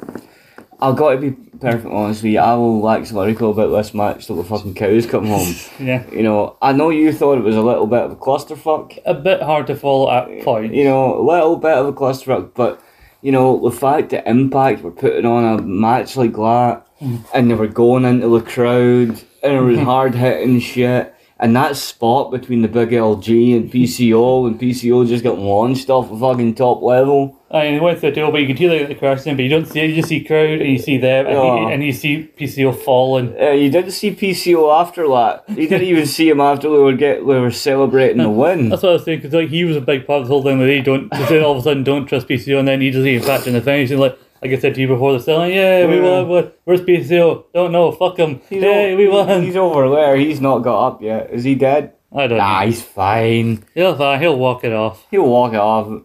I've 0.82 0.96
got 0.96 1.12
to 1.12 1.18
be 1.18 1.36
perfectly 1.60 1.92
honest 1.92 2.24
with 2.24 2.34
you. 2.34 2.40
I 2.40 2.54
will 2.56 2.82
wax 2.82 3.12
lyrical 3.12 3.52
about 3.52 3.76
this 3.76 3.94
match 3.94 4.26
till 4.28 4.36
the 4.36 4.44
fucking 4.44 4.76
cows 4.76 5.06
come 5.06 5.26
home. 5.26 5.54
Yeah, 5.80 6.10
You 6.12 6.24
know, 6.24 6.58
I 6.62 6.74
know 6.74 6.90
you 6.90 7.12
thought 7.14 7.38
it 7.38 7.44
was 7.44 7.56
a 7.56 7.62
little 7.62 7.88
bit 7.88 8.02
of 8.02 8.12
a 8.12 8.16
clusterfuck. 8.16 9.00
a 9.06 9.14
bit 9.14 9.42
hard 9.42 9.68
to 9.68 9.76
follow 9.76 10.12
at 10.12 10.44
point. 10.44 10.74
You 10.74 10.86
know, 10.86 11.20
a 11.20 11.24
little 11.24 11.56
bit 11.56 11.78
of 11.78 11.88
a 11.88 11.94
clusterfuck, 11.94 12.54
but 12.54 12.82
you 13.22 13.32
know 13.32 13.60
the 13.70 13.76
fact 13.76 14.10
that 14.10 14.28
Impact 14.28 14.82
were 14.82 14.92
putting 14.92 15.26
on 15.26 15.60
a 15.60 15.62
match 15.62 16.16
like 16.16 16.34
that, 16.34 16.86
mm. 17.02 17.26
and 17.34 17.50
they 17.50 17.56
were 17.56 17.68
going 17.68 18.06
into 18.06 18.28
the 18.28 18.42
crowd, 18.42 19.22
and 19.44 19.54
it 19.54 19.62
was 19.62 19.80
hard 19.92 20.16
hitting 20.16 20.60
shit. 20.60 21.14
And 21.42 21.56
that 21.56 21.78
spot 21.78 22.32
between 22.32 22.62
the 22.64 22.68
big 22.68 22.90
LG 22.90 23.56
and 23.56 23.72
PCO, 23.72 24.46
and 24.46 24.60
PCO 24.60 25.08
just 25.08 25.24
got 25.24 25.40
launched 25.40 25.90
off 25.90 26.10
the 26.10 26.18
fucking 26.18 26.56
top 26.56 26.82
level. 26.82 27.40
I 27.50 27.64
mean, 27.64 27.74
they 27.76 27.80
went 27.80 28.00
through 28.00 28.12
the 28.12 28.16
door, 28.18 28.32
but 28.32 28.42
you 28.42 28.48
can 28.48 28.58
hear 28.58 28.86
the 28.86 28.94
crowd 28.94 29.22
but 29.24 29.40
you 29.40 29.48
don't 29.50 29.66
see 29.66 29.80
it. 29.80 29.90
You 29.90 29.96
just 29.96 30.10
see 30.10 30.24
crowd 30.24 30.60
and 30.60 30.70
you 30.70 30.78
see 30.78 30.98
them, 30.98 31.26
and, 31.28 31.36
Yeah. 31.36 31.56
you, 31.62 31.68
and 31.70 31.84
you 31.84 31.94
see 31.94 32.30
PCO 32.38 32.76
falling. 32.76 33.34
Uh, 33.42 33.52
you 33.52 33.72
didn't 33.72 33.92
see 33.92 34.12
PCO 34.12 34.70
after 34.82 35.08
that. 35.08 35.46
You 35.48 35.68
didn't 35.68 35.88
even 35.88 36.06
see 36.06 36.30
him 36.30 36.42
after 36.42 36.70
they 36.70 36.78
were 36.78 36.94
get 36.94 37.20
they 37.20 37.40
were 37.40 37.52
celebrating 37.52 38.18
the 38.18 38.30
win. 38.30 38.70
That's 38.70 38.84
what 38.84 38.90
I 38.90 38.94
was 38.94 39.06
saying 39.06 39.20
because 39.20 39.34
like 39.34 39.50
he 39.50 39.64
was 39.64 39.78
a 39.78 39.82
big 39.82 40.06
part 40.06 40.22
of 40.22 40.28
the 40.28 40.34
whole 40.34 40.44
thing. 40.44 40.60
That 40.60 40.66
they 40.66 40.82
don't, 40.82 41.10
they 41.30 41.42
all 41.42 41.54
of 41.54 41.60
a 41.60 41.62
sudden 41.62 41.84
don't 41.86 42.06
trust 42.06 42.28
PCO, 42.28 42.60
and 42.60 42.68
then 42.68 42.82
he 42.82 42.92
doesn't 42.92 43.08
even 43.08 43.26
factor 43.26 43.48
in 43.50 43.56
the 43.56 43.62
finish. 43.62 43.90
And 43.92 44.00
like, 44.02 44.20
like 44.42 44.52
I 44.52 44.58
said 44.58 44.76
to 44.76 44.82
you 44.82 44.88
before, 44.88 45.12
they're 45.12 45.22
selling, 45.22 45.54
yeah, 45.54 45.86
we 45.86 46.00
won. 46.02 46.28
What? 46.28 46.60
Where's 46.64 46.82
PCO? 46.82 47.46
Don't 47.54 47.72
know. 47.72 47.92
Fuck 47.92 48.18
him. 48.18 48.42
He's 48.50 48.62
Hey, 48.64 48.94
o- 48.94 48.98
we 48.98 49.08
won. 49.08 49.44
He's 49.44 49.56
over 49.56 49.90
there. 49.90 50.16
He's 50.16 50.40
not 50.42 50.60
got 50.60 50.88
up 50.88 51.02
yet. 51.02 51.30
Is 51.32 51.44
he 51.44 51.56
dead? 51.56 51.94
I 52.16 52.28
don't 52.28 52.38
Nah, 52.40 52.62
know. 52.62 52.66
he's 52.68 52.82
fine. 52.82 53.64
He'll 53.76 53.96
fine. 53.96 54.20
He'll 54.22 54.38
walk 54.38 54.64
it 54.64 54.74
off. 54.74 55.06
He'll 55.12 55.28
walk 55.30 55.54
it 55.54 55.60
off. 55.60 56.04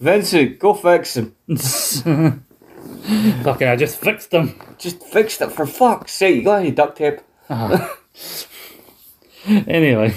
Vincent, 0.00 0.58
go 0.58 0.74
fix 0.74 1.16
him. 1.16 1.34
Fucking, 3.42 3.66
I 3.68 3.76
just 3.76 3.98
fixed 4.00 4.32
him. 4.32 4.60
Just 4.78 5.02
fixed 5.02 5.40
it 5.40 5.50
for 5.52 5.66
fuck's 5.66 6.12
sake. 6.12 6.36
You 6.36 6.42
got 6.44 6.60
any 6.60 6.70
duct 6.70 6.98
tape? 6.98 7.20
Anyway, 9.46 10.14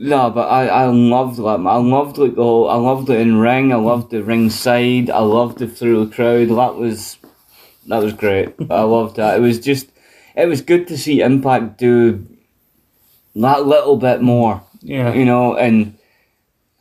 No, 0.00 0.30
but 0.30 0.48
I, 0.48 0.68
I 0.68 0.84
loved 0.86 1.38
that. 1.38 1.60
I 1.66 1.76
loved 1.76 2.18
like 2.18 2.36
the 2.36 2.42
whole, 2.42 2.70
I 2.70 2.76
loved 2.76 3.10
it 3.10 3.18
in 3.18 3.36
ring. 3.38 3.72
I 3.72 3.76
loved 3.76 4.12
the 4.12 4.22
ring 4.22 4.48
side. 4.48 5.10
I 5.10 5.18
loved 5.18 5.60
it 5.60 5.76
through 5.76 6.04
the 6.06 6.14
crowd. 6.14 6.50
That 6.50 6.76
was 6.76 7.18
that 7.88 8.00
was 8.00 8.12
great. 8.12 8.54
I 8.70 8.82
loved 8.82 9.16
that. 9.16 9.36
It 9.36 9.40
was 9.40 9.58
just 9.58 9.90
it 10.36 10.46
was 10.46 10.62
good 10.62 10.86
to 10.88 10.96
see 10.96 11.20
Impact 11.20 11.78
do 11.78 12.24
that 13.34 13.66
little 13.66 13.96
bit 13.96 14.22
more. 14.22 14.62
yeah. 14.82 15.12
You 15.12 15.24
know, 15.24 15.56
and 15.56 15.98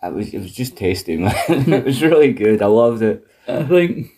it 0.04 0.14
was 0.14 0.32
it 0.32 0.40
was 0.40 0.54
just 0.54 0.78
tasty, 0.78 1.18
man. 1.18 1.34
it 1.48 1.86
was 1.86 2.04
really 2.04 2.34
good. 2.34 2.62
I 2.62 2.68
loved 2.68 3.02
it. 3.02 3.26
I 3.48 3.64
think, 3.64 4.12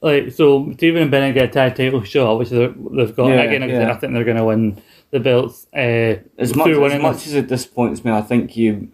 like, 0.00 0.32
so 0.32 0.64
Taven 0.64 1.02
and 1.02 1.10
Bennett 1.10 1.34
get 1.34 1.50
a 1.50 1.52
tag 1.52 1.76
title 1.76 2.02
shot, 2.02 2.48
they're, 2.48 2.68
they've 2.68 3.14
got. 3.14 3.28
Yeah, 3.28 3.42
Again, 3.42 3.60
like 3.60 3.70
I 3.70 3.74
said, 3.74 3.88
yeah. 3.88 3.94
I 3.94 3.96
think 3.96 4.12
they're 4.14 4.24
going 4.24 4.38
to 4.38 4.44
win 4.44 4.82
the 5.10 5.20
belts. 5.20 5.66
Uh, 5.74 6.16
As 6.38 6.54
much 6.54 6.68
as 6.70 7.02
much 7.02 7.26
as 7.26 7.34
it 7.34 7.48
disappoints 7.48 8.04
me, 8.04 8.12
I 8.12 8.22
think 8.22 8.56
you. 8.56 8.90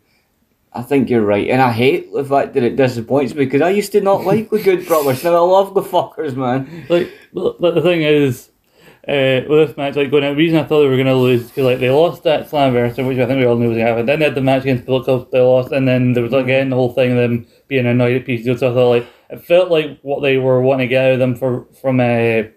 I 0.72 0.82
think 0.82 1.08
you're 1.08 1.24
right, 1.24 1.48
and 1.48 1.62
I 1.62 1.72
hate 1.72 2.12
the 2.12 2.22
fact 2.22 2.52
that 2.52 2.62
it 2.62 2.76
disappoints 2.76 3.34
me 3.34 3.46
because 3.46 3.62
I 3.62 3.70
used 3.70 3.92
to 3.92 4.02
not 4.02 4.26
like 4.26 4.50
the 4.50 4.62
Good 4.62 4.86
Brothers. 4.86 5.24
Now 5.24 5.34
I 5.36 5.38
love 5.38 5.72
the 5.72 5.80
fuckers, 5.80 6.36
man. 6.36 6.84
like, 6.90 7.10
but 7.32 7.74
the 7.74 7.80
thing 7.80 8.02
is, 8.02 8.50
uh, 9.08 9.40
with 9.48 9.68
this 9.68 9.76
match, 9.78 9.96
like 9.96 10.10
going 10.10 10.24
out, 10.24 10.30
the 10.30 10.36
reason 10.36 10.58
I 10.58 10.64
thought 10.64 10.80
they 10.82 10.88
were 10.88 10.96
going 10.96 11.06
to 11.06 11.14
lose 11.14 11.44
because 11.48 11.64
like 11.64 11.78
they 11.78 11.88
lost 11.90 12.24
that 12.24 12.50
Slammiversary, 12.50 13.06
which 13.08 13.18
I 13.18 13.24
think 13.24 13.38
we 13.38 13.46
all 13.46 13.56
knew 13.56 13.68
was 13.68 13.76
going 13.76 13.86
to 13.86 13.90
happen. 13.90 14.04
Then 14.06 14.18
they 14.18 14.26
had 14.26 14.34
the 14.34 14.42
match 14.42 14.62
against 14.62 14.84
Bullet 14.84 15.04
Club, 15.04 15.30
they 15.30 15.40
lost, 15.40 15.72
and 15.72 15.88
then 15.88 16.12
there 16.12 16.22
was 16.22 16.34
again 16.34 16.68
the 16.68 16.76
whole 16.76 16.92
thing 16.92 17.12
of 17.12 17.16
them 17.16 17.46
being 17.68 17.86
annoyed 17.86 18.20
at 18.20 18.26
PCO. 18.26 18.58
So 18.58 18.70
I 18.70 18.74
thought 18.74 18.88
like 18.90 19.06
it 19.30 19.40
felt 19.40 19.70
like 19.70 19.98
what 20.02 20.20
they 20.20 20.36
were 20.36 20.60
wanting 20.60 20.88
to 20.88 20.90
get 20.90 21.06
out 21.06 21.12
of 21.14 21.18
them 21.20 21.36
for 21.36 21.66
from 21.80 22.00
uh, 22.00 22.50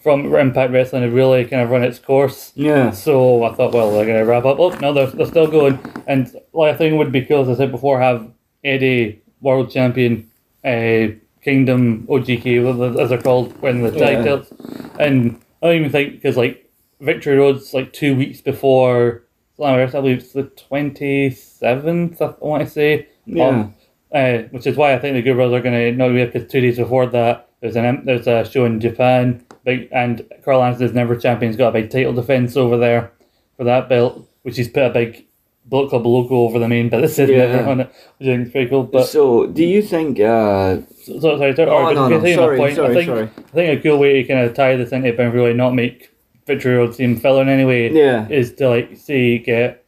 from 0.00 0.34
Impact 0.34 0.72
Wrestling 0.72 1.02
had 1.02 1.12
really 1.12 1.44
kind 1.44 1.62
of 1.62 1.70
run 1.70 1.82
its 1.82 1.98
course. 1.98 2.52
Yeah, 2.54 2.90
So 2.90 3.44
I 3.44 3.54
thought, 3.54 3.72
well, 3.74 3.92
they're 3.92 4.06
going 4.06 4.18
to 4.18 4.24
wrap 4.24 4.44
up. 4.44 4.58
Oh, 4.60 4.70
no, 4.80 4.92
they're, 4.92 5.06
they're 5.06 5.26
still 5.26 5.46
going. 5.50 5.78
And 6.06 6.34
what 6.52 6.70
I 6.70 6.76
think 6.76 6.96
would 6.98 7.12
be 7.12 7.22
cool, 7.24 7.42
as 7.42 7.48
I 7.48 7.54
said 7.54 7.70
before, 7.70 8.00
have 8.00 8.30
Eddie, 8.64 9.22
world 9.40 9.70
champion, 9.70 10.30
uh, 10.64 11.08
Kingdom, 11.42 12.06
OGK, 12.08 13.00
as 13.00 13.08
they're 13.10 13.20
called, 13.20 13.60
win 13.60 13.82
the 13.82 13.90
tag 13.90 14.18
Yeah. 14.18 14.22
titles. 14.36 14.52
And 15.00 15.40
I 15.62 15.66
don't 15.66 15.76
even 15.76 15.90
think, 15.90 16.12
because 16.14 16.36
like 16.36 16.70
Victory 17.00 17.36
Road's 17.36 17.74
like 17.74 17.92
two 17.92 18.14
weeks 18.16 18.40
before 18.40 19.24
I 19.60 19.84
believe 19.86 20.18
it's 20.18 20.32
the 20.32 20.44
27th, 20.44 22.20
I 22.20 22.34
want 22.44 22.64
to 22.64 22.68
say. 22.70 23.08
Yeah. 23.26 23.46
Um, 23.46 23.74
uh, 24.14 24.38
which 24.50 24.66
is 24.66 24.76
why 24.76 24.92
I 24.94 24.98
think 24.98 25.14
the 25.14 25.22
Good 25.22 25.36
Brothers 25.36 25.58
are 25.58 25.62
going 25.62 25.74
to 25.74 25.92
not 25.96 26.08
be 26.08 26.24
because 26.24 26.50
two 26.50 26.60
days 26.60 26.76
before 26.76 27.06
that 27.06 27.48
there's 27.60 27.76
an 27.76 28.04
there's 28.04 28.26
a 28.26 28.44
show 28.44 28.64
in 28.66 28.78
Japan, 28.78 29.42
big 29.64 29.88
and 29.92 30.24
Karl 30.44 30.62
Anderson's 30.62 30.92
never 30.94 31.16
champion's 31.16 31.56
got 31.56 31.68
a 31.68 31.72
big 31.80 31.90
title 31.90 32.12
defense 32.12 32.56
over 32.56 32.76
there 32.76 33.12
for 33.56 33.64
that 33.64 33.88
belt, 33.88 34.26
which 34.42 34.56
he's 34.56 34.68
put 34.68 34.84
a 34.84 34.90
big 34.90 35.24
Bullet 35.64 35.90
Club 35.90 36.04
logo 36.04 36.34
over 36.36 36.58
the 36.58 36.68
main, 36.68 36.88
but 36.88 37.00
this 37.02 37.18
is 37.18 37.30
Yeah. 37.30 37.46
never 37.46 37.68
on 37.70 37.80
it, 37.80 37.86
which 38.18 38.28
I 38.28 38.32
think 38.32 38.46
is 38.46 38.52
pretty 38.52 38.70
cool. 38.70 38.82
But 38.82 39.06
so, 39.06 39.46
do 39.46 39.64
you 39.64 39.80
think? 39.82 40.18
Uh, 40.18 40.78
so, 41.04 41.20
sorry, 41.20 41.54
sorry, 41.54 41.70
Oh, 41.70 41.92
no, 41.92 42.08
no, 42.08 42.34
sorry, 42.34 42.56
point, 42.58 42.74
sorry, 42.76 42.90
I 42.90 42.94
think 42.94 43.06
sorry. 43.06 43.22
I 43.38 43.50
think 43.52 43.78
a 43.78 43.82
cool 43.82 43.98
way 43.98 44.22
to 44.22 44.28
kind 44.28 44.40
of 44.44 44.54
tie 44.54 44.76
this 44.76 44.90
into 44.92 45.12
but 45.12 45.32
really 45.32 45.54
not 45.54 45.74
make 45.74 46.10
Victory 46.46 46.74
Road 46.74 46.94
seem 46.94 47.16
filler 47.16 47.42
in 47.42 47.48
any 47.48 47.64
way 47.64 47.90
Yeah. 47.92 48.26
is 48.28 48.52
to 48.54 48.68
like 48.68 48.96
say 48.96 49.38
get 49.38 49.84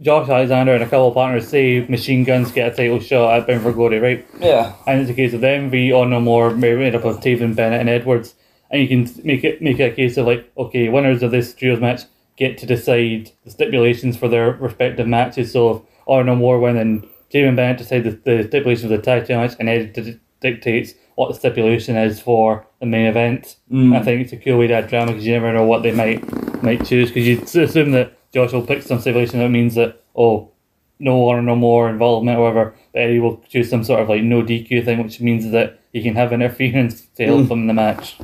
Josh 0.00 0.28
Alexander 0.28 0.74
and 0.74 0.82
a 0.82 0.86
couple 0.86 1.06
of 1.06 1.14
partners 1.14 1.46
say 1.46 1.86
Machine 1.88 2.24
Guns 2.24 2.50
get 2.50 2.72
a 2.72 2.76
title 2.76 2.98
shot 2.98 3.34
at 3.38 3.46
Bound 3.46 3.62
for 3.62 3.72
Glory, 3.72 4.00
right? 4.00 4.26
Yeah. 4.40 4.72
And 4.88 5.00
it's 5.00 5.08
a 5.10 5.14
case 5.14 5.32
of 5.32 5.40
them 5.40 5.70
be 5.70 5.92
on 5.92 6.10
no 6.10 6.18
more 6.20 6.50
made 6.50 6.96
up 6.96 7.04
of 7.04 7.20
Taven, 7.20 7.54
Bennett, 7.54 7.78
and 7.80 7.88
Edwards, 7.88 8.34
and 8.72 8.80
you 8.80 8.88
can 8.88 9.24
make 9.24 9.44
it 9.44 9.62
make 9.62 9.78
it 9.78 9.92
a 9.92 9.94
case 9.94 10.16
of 10.16 10.26
like, 10.26 10.50
okay, 10.56 10.88
winners 10.88 11.22
of 11.22 11.30
this 11.30 11.54
trios 11.54 11.80
match 11.80 12.02
get 12.36 12.56
to 12.58 12.66
decide 12.66 13.30
the 13.44 13.50
stipulations 13.50 14.16
for 14.16 14.28
their 14.28 14.52
respective 14.52 15.06
matches. 15.06 15.52
So 15.52 15.76
if 15.76 15.82
or 16.06 16.24
no 16.24 16.34
more 16.34 16.58
when 16.58 16.76
then 16.76 17.08
Taven 17.32 17.54
Bennett 17.54 17.78
decide 17.78 18.04
the, 18.04 18.10
the 18.10 18.44
stipulations 18.48 18.84
of 18.84 18.90
the 18.90 18.98
tag 18.98 19.26
team 19.26 19.36
match, 19.36 19.54
and 19.58 19.68
Ed 19.68 20.20
dictates 20.40 20.94
what 21.14 21.28
the 21.28 21.34
stipulation 21.34 21.96
is 21.96 22.20
for 22.20 22.66
the 22.80 22.86
main 22.86 23.06
event. 23.06 23.56
I 23.70 23.74
mm. 23.74 24.04
think 24.04 24.22
it's 24.22 24.32
a 24.32 24.36
cool 24.36 24.58
way 24.58 24.66
to 24.66 24.74
add 24.74 24.88
drama 24.88 25.12
because 25.12 25.26
you 25.26 25.34
never 25.34 25.52
know 25.52 25.64
what 25.64 25.82
they 25.82 25.92
might 25.92 26.22
might 26.62 26.84
choose 26.84 27.10
because 27.10 27.28
you 27.28 27.62
assume 27.62 27.92
that 27.92 28.18
Josh 28.32 28.52
will 28.52 28.66
pick 28.66 28.82
some 28.82 29.00
stipulation 29.00 29.38
that 29.38 29.48
means 29.50 29.74
that 29.74 30.02
oh 30.16 30.50
no 30.98 31.16
or 31.16 31.42
no 31.42 31.56
more 31.56 31.90
involvement 31.90 32.38
or 32.38 32.42
whatever, 32.42 32.74
but 32.92 33.00
Eddie 33.00 33.18
will 33.18 33.42
choose 33.48 33.68
some 33.68 33.84
sort 33.84 34.00
of 34.00 34.08
like 34.08 34.22
no 34.22 34.42
DQ 34.42 34.84
thing, 34.84 35.02
which 35.02 35.20
means 35.20 35.50
that 35.50 35.80
he 35.92 36.02
can 36.02 36.14
have 36.14 36.32
interference 36.32 37.02
to 37.16 37.26
help 37.26 37.42
mm. 37.42 37.50
him 37.50 37.60
in 37.60 37.66
the 37.66 37.74
match. 37.74 38.16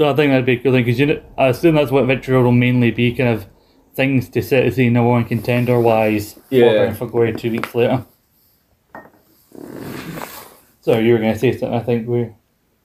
So 0.00 0.08
I 0.08 0.14
think 0.14 0.30
that'd 0.32 0.46
be 0.46 0.54
a 0.54 0.58
cool 0.58 0.72
thing 0.72 0.82
because 0.86 0.98
you 0.98 1.04
know, 1.04 1.22
I 1.36 1.48
assume 1.48 1.74
that's 1.74 1.90
what 1.90 2.06
Victory 2.06 2.42
will 2.42 2.52
mainly 2.52 2.90
be 2.90 3.12
kind 3.12 3.34
of 3.34 3.44
things 3.94 4.30
to 4.30 4.40
set 4.40 4.64
as 4.64 4.76
the 4.76 4.88
number 4.88 5.10
one 5.10 5.26
contender 5.26 5.78
wise 5.78 6.40
Yeah. 6.48 6.92
for, 6.92 7.00
for 7.00 7.06
Glory 7.08 7.34
two 7.34 7.50
weeks 7.50 7.74
later. 7.74 8.06
So 10.80 10.98
you 10.98 11.12
were 11.12 11.18
going 11.18 11.34
to 11.34 11.38
say 11.38 11.52
something, 11.54 11.78
I 11.78 11.82
think 11.82 12.08
we. 12.08 12.30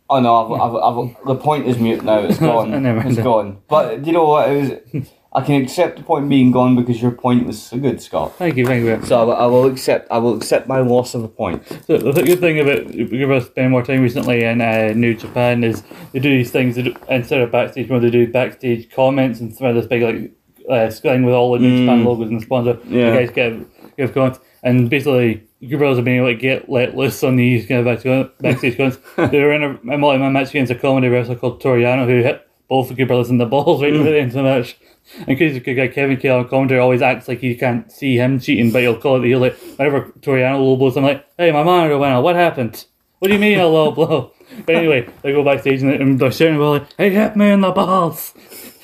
Oh 0.09 0.19
no, 0.19 0.53
I've, 0.55 0.75
I've, 0.75 0.97
I've, 1.15 1.25
the 1.25 1.35
point 1.35 1.67
is 1.67 1.77
mute 1.77 2.03
now. 2.03 2.19
It's 2.19 2.37
gone. 2.39 2.85
It's 2.85 3.17
gone. 3.21 3.61
But 3.69 4.05
you 4.05 4.11
know 4.11 4.25
what? 4.25 4.49
It 4.49 4.83
was. 4.93 5.07
I 5.35 5.41
can 5.41 5.61
accept 5.61 5.97
the 5.97 6.03
point 6.03 6.29
being 6.29 6.51
gone 6.51 6.77
because 6.77 7.01
your 7.01 7.11
point 7.11 7.45
was 7.45 7.61
so 7.61 7.77
good, 7.77 8.01
Scott. 8.01 8.37
Thank 8.37 8.55
you, 8.55 8.65
thank 8.65 8.85
you. 8.85 9.05
So 9.05 9.19
I, 9.19 9.23
will- 9.23 9.35
I 9.35 9.45
will 9.47 9.65
accept. 9.65 10.09
I 10.09 10.17
will 10.17 10.37
accept 10.37 10.67
my 10.69 10.79
loss 10.79 11.13
of 11.13 11.25
a 11.25 11.27
point. 11.27 11.61
So 11.87 11.97
the 11.97 12.23
good 12.23 12.39
thing 12.39 12.57
about 12.61 12.89
give 12.91 13.29
us 13.31 13.47
spending 13.47 13.71
more 13.71 13.83
time 13.83 14.01
recently 14.01 14.45
in 14.45 14.61
uh, 14.61 14.93
New 14.95 15.13
Japan 15.13 15.65
is 15.65 15.83
they 16.13 16.19
do 16.19 16.29
these 16.29 16.51
things 16.51 16.75
do, 16.75 16.95
instead 17.09 17.41
of 17.41 17.51
backstage 17.51 17.89
where 17.89 17.99
they 17.99 18.09
do 18.09 18.31
backstage 18.31 18.89
comments 18.89 19.41
and 19.41 19.55
throw 19.55 19.73
this 19.73 19.87
big 19.87 20.03
like 20.03 20.31
uh, 20.69 20.89
screen 20.89 21.25
with 21.25 21.35
all 21.35 21.51
the 21.51 21.59
New 21.59 21.81
Japan 21.85 22.05
logos 22.05 22.29
and 22.29 22.41
sponsor. 22.41 22.79
Yeah. 22.85 23.11
The 23.11 23.17
guys 23.17 23.31
give 23.31 23.67
give 23.97 24.13
comments 24.13 24.39
and 24.63 24.89
basically 24.89 25.43
Brothers 25.61 25.97
have 25.97 26.05
been 26.05 26.17
able 26.17 26.27
to 26.27 26.35
get 26.35 26.69
let 26.69 26.95
loose 26.95 27.23
on 27.23 27.35
these 27.35 27.65
kind 27.65 27.79
of 27.79 27.85
backstage, 27.85 28.29
backstage 28.39 28.77
comments. 28.77 28.99
they 29.31 29.41
were 29.41 29.51
in 29.51 29.63
a, 29.63 29.93
a 29.93 30.29
match 30.29 30.49
against 30.51 30.71
a 30.71 30.75
comedy 30.75 31.09
wrestler 31.09 31.35
called 31.35 31.59
Toru 31.59 31.81
Yano 31.81 32.05
who 32.05 32.21
hit 32.21 32.47
both 32.69 32.95
Brothers 32.95 33.29
in 33.29 33.37
the 33.37 33.45
balls 33.45 33.81
right 33.81 33.91
before 33.91 34.11
the 34.11 34.19
end 34.19 34.29
of 34.29 34.35
the 34.35 34.43
match. 34.43 34.77
And 35.27 35.37
the 35.37 35.59
guy 35.59 35.87
Kevin 35.87 36.17
Kelly 36.17 36.43
on 36.43 36.49
commentary 36.49 36.79
always 36.79 37.01
acts 37.01 37.27
like 37.27 37.39
he 37.39 37.55
can't 37.55 37.91
see 37.91 38.17
him 38.17 38.39
cheating, 38.39 38.71
but 38.71 38.81
he'll 38.81 38.97
call 38.97 39.23
it. 39.23 39.27
He'll 39.27 39.39
like 39.39 39.55
whenever 39.77 40.11
Toru 40.21 40.41
Yano 40.41 40.59
low 40.59 40.75
blows, 40.75 40.97
I'm 40.97 41.03
like, 41.03 41.25
"Hey, 41.37 41.51
my 41.51 41.63
monitor 41.63 41.97
went 41.97 42.13
out. 42.13 42.23
What 42.23 42.35
happened? 42.35 42.85
What 43.19 43.27
do 43.29 43.33
you 43.33 43.39
mean 43.39 43.59
a 43.59 43.67
low 43.67 43.91
blow?" 43.91 44.31
But 44.65 44.75
anyway, 44.75 45.09
they 45.21 45.31
go 45.31 45.43
backstage 45.43 45.81
and 45.81 46.19
they're 46.19 46.31
shouting 46.31 46.55
about 46.55 46.81
like, 46.81 46.87
"He 46.97 47.09
hit 47.09 47.35
me 47.35 47.49
in 47.49 47.61
the 47.61 47.71
balls. 47.71 48.33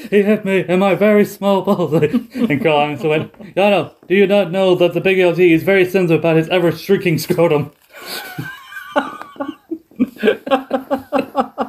He 0.10 0.24
hit 0.24 0.44
me 0.44 0.66
in 0.68 0.80
my 0.80 0.96
very 0.96 1.26
small 1.26 1.62
balls." 1.62 1.94
and 2.02 2.64
Karl 2.64 2.82
Anderson 2.82 3.10
went, 3.10 3.56
"Yano, 3.56 3.94
do 4.08 4.16
you 4.16 4.28
not 4.28 4.52
know 4.52 4.76
that 4.76 4.94
the 4.94 5.02
Big 5.02 5.18
LG 5.18 5.52
is 5.52 5.64
very 5.64 5.86
sensitive 5.86 6.20
about 6.20 6.38
his 6.38 6.50
ever 6.50 6.72
shrinking 6.72 7.18
scrotum?" 7.18 7.72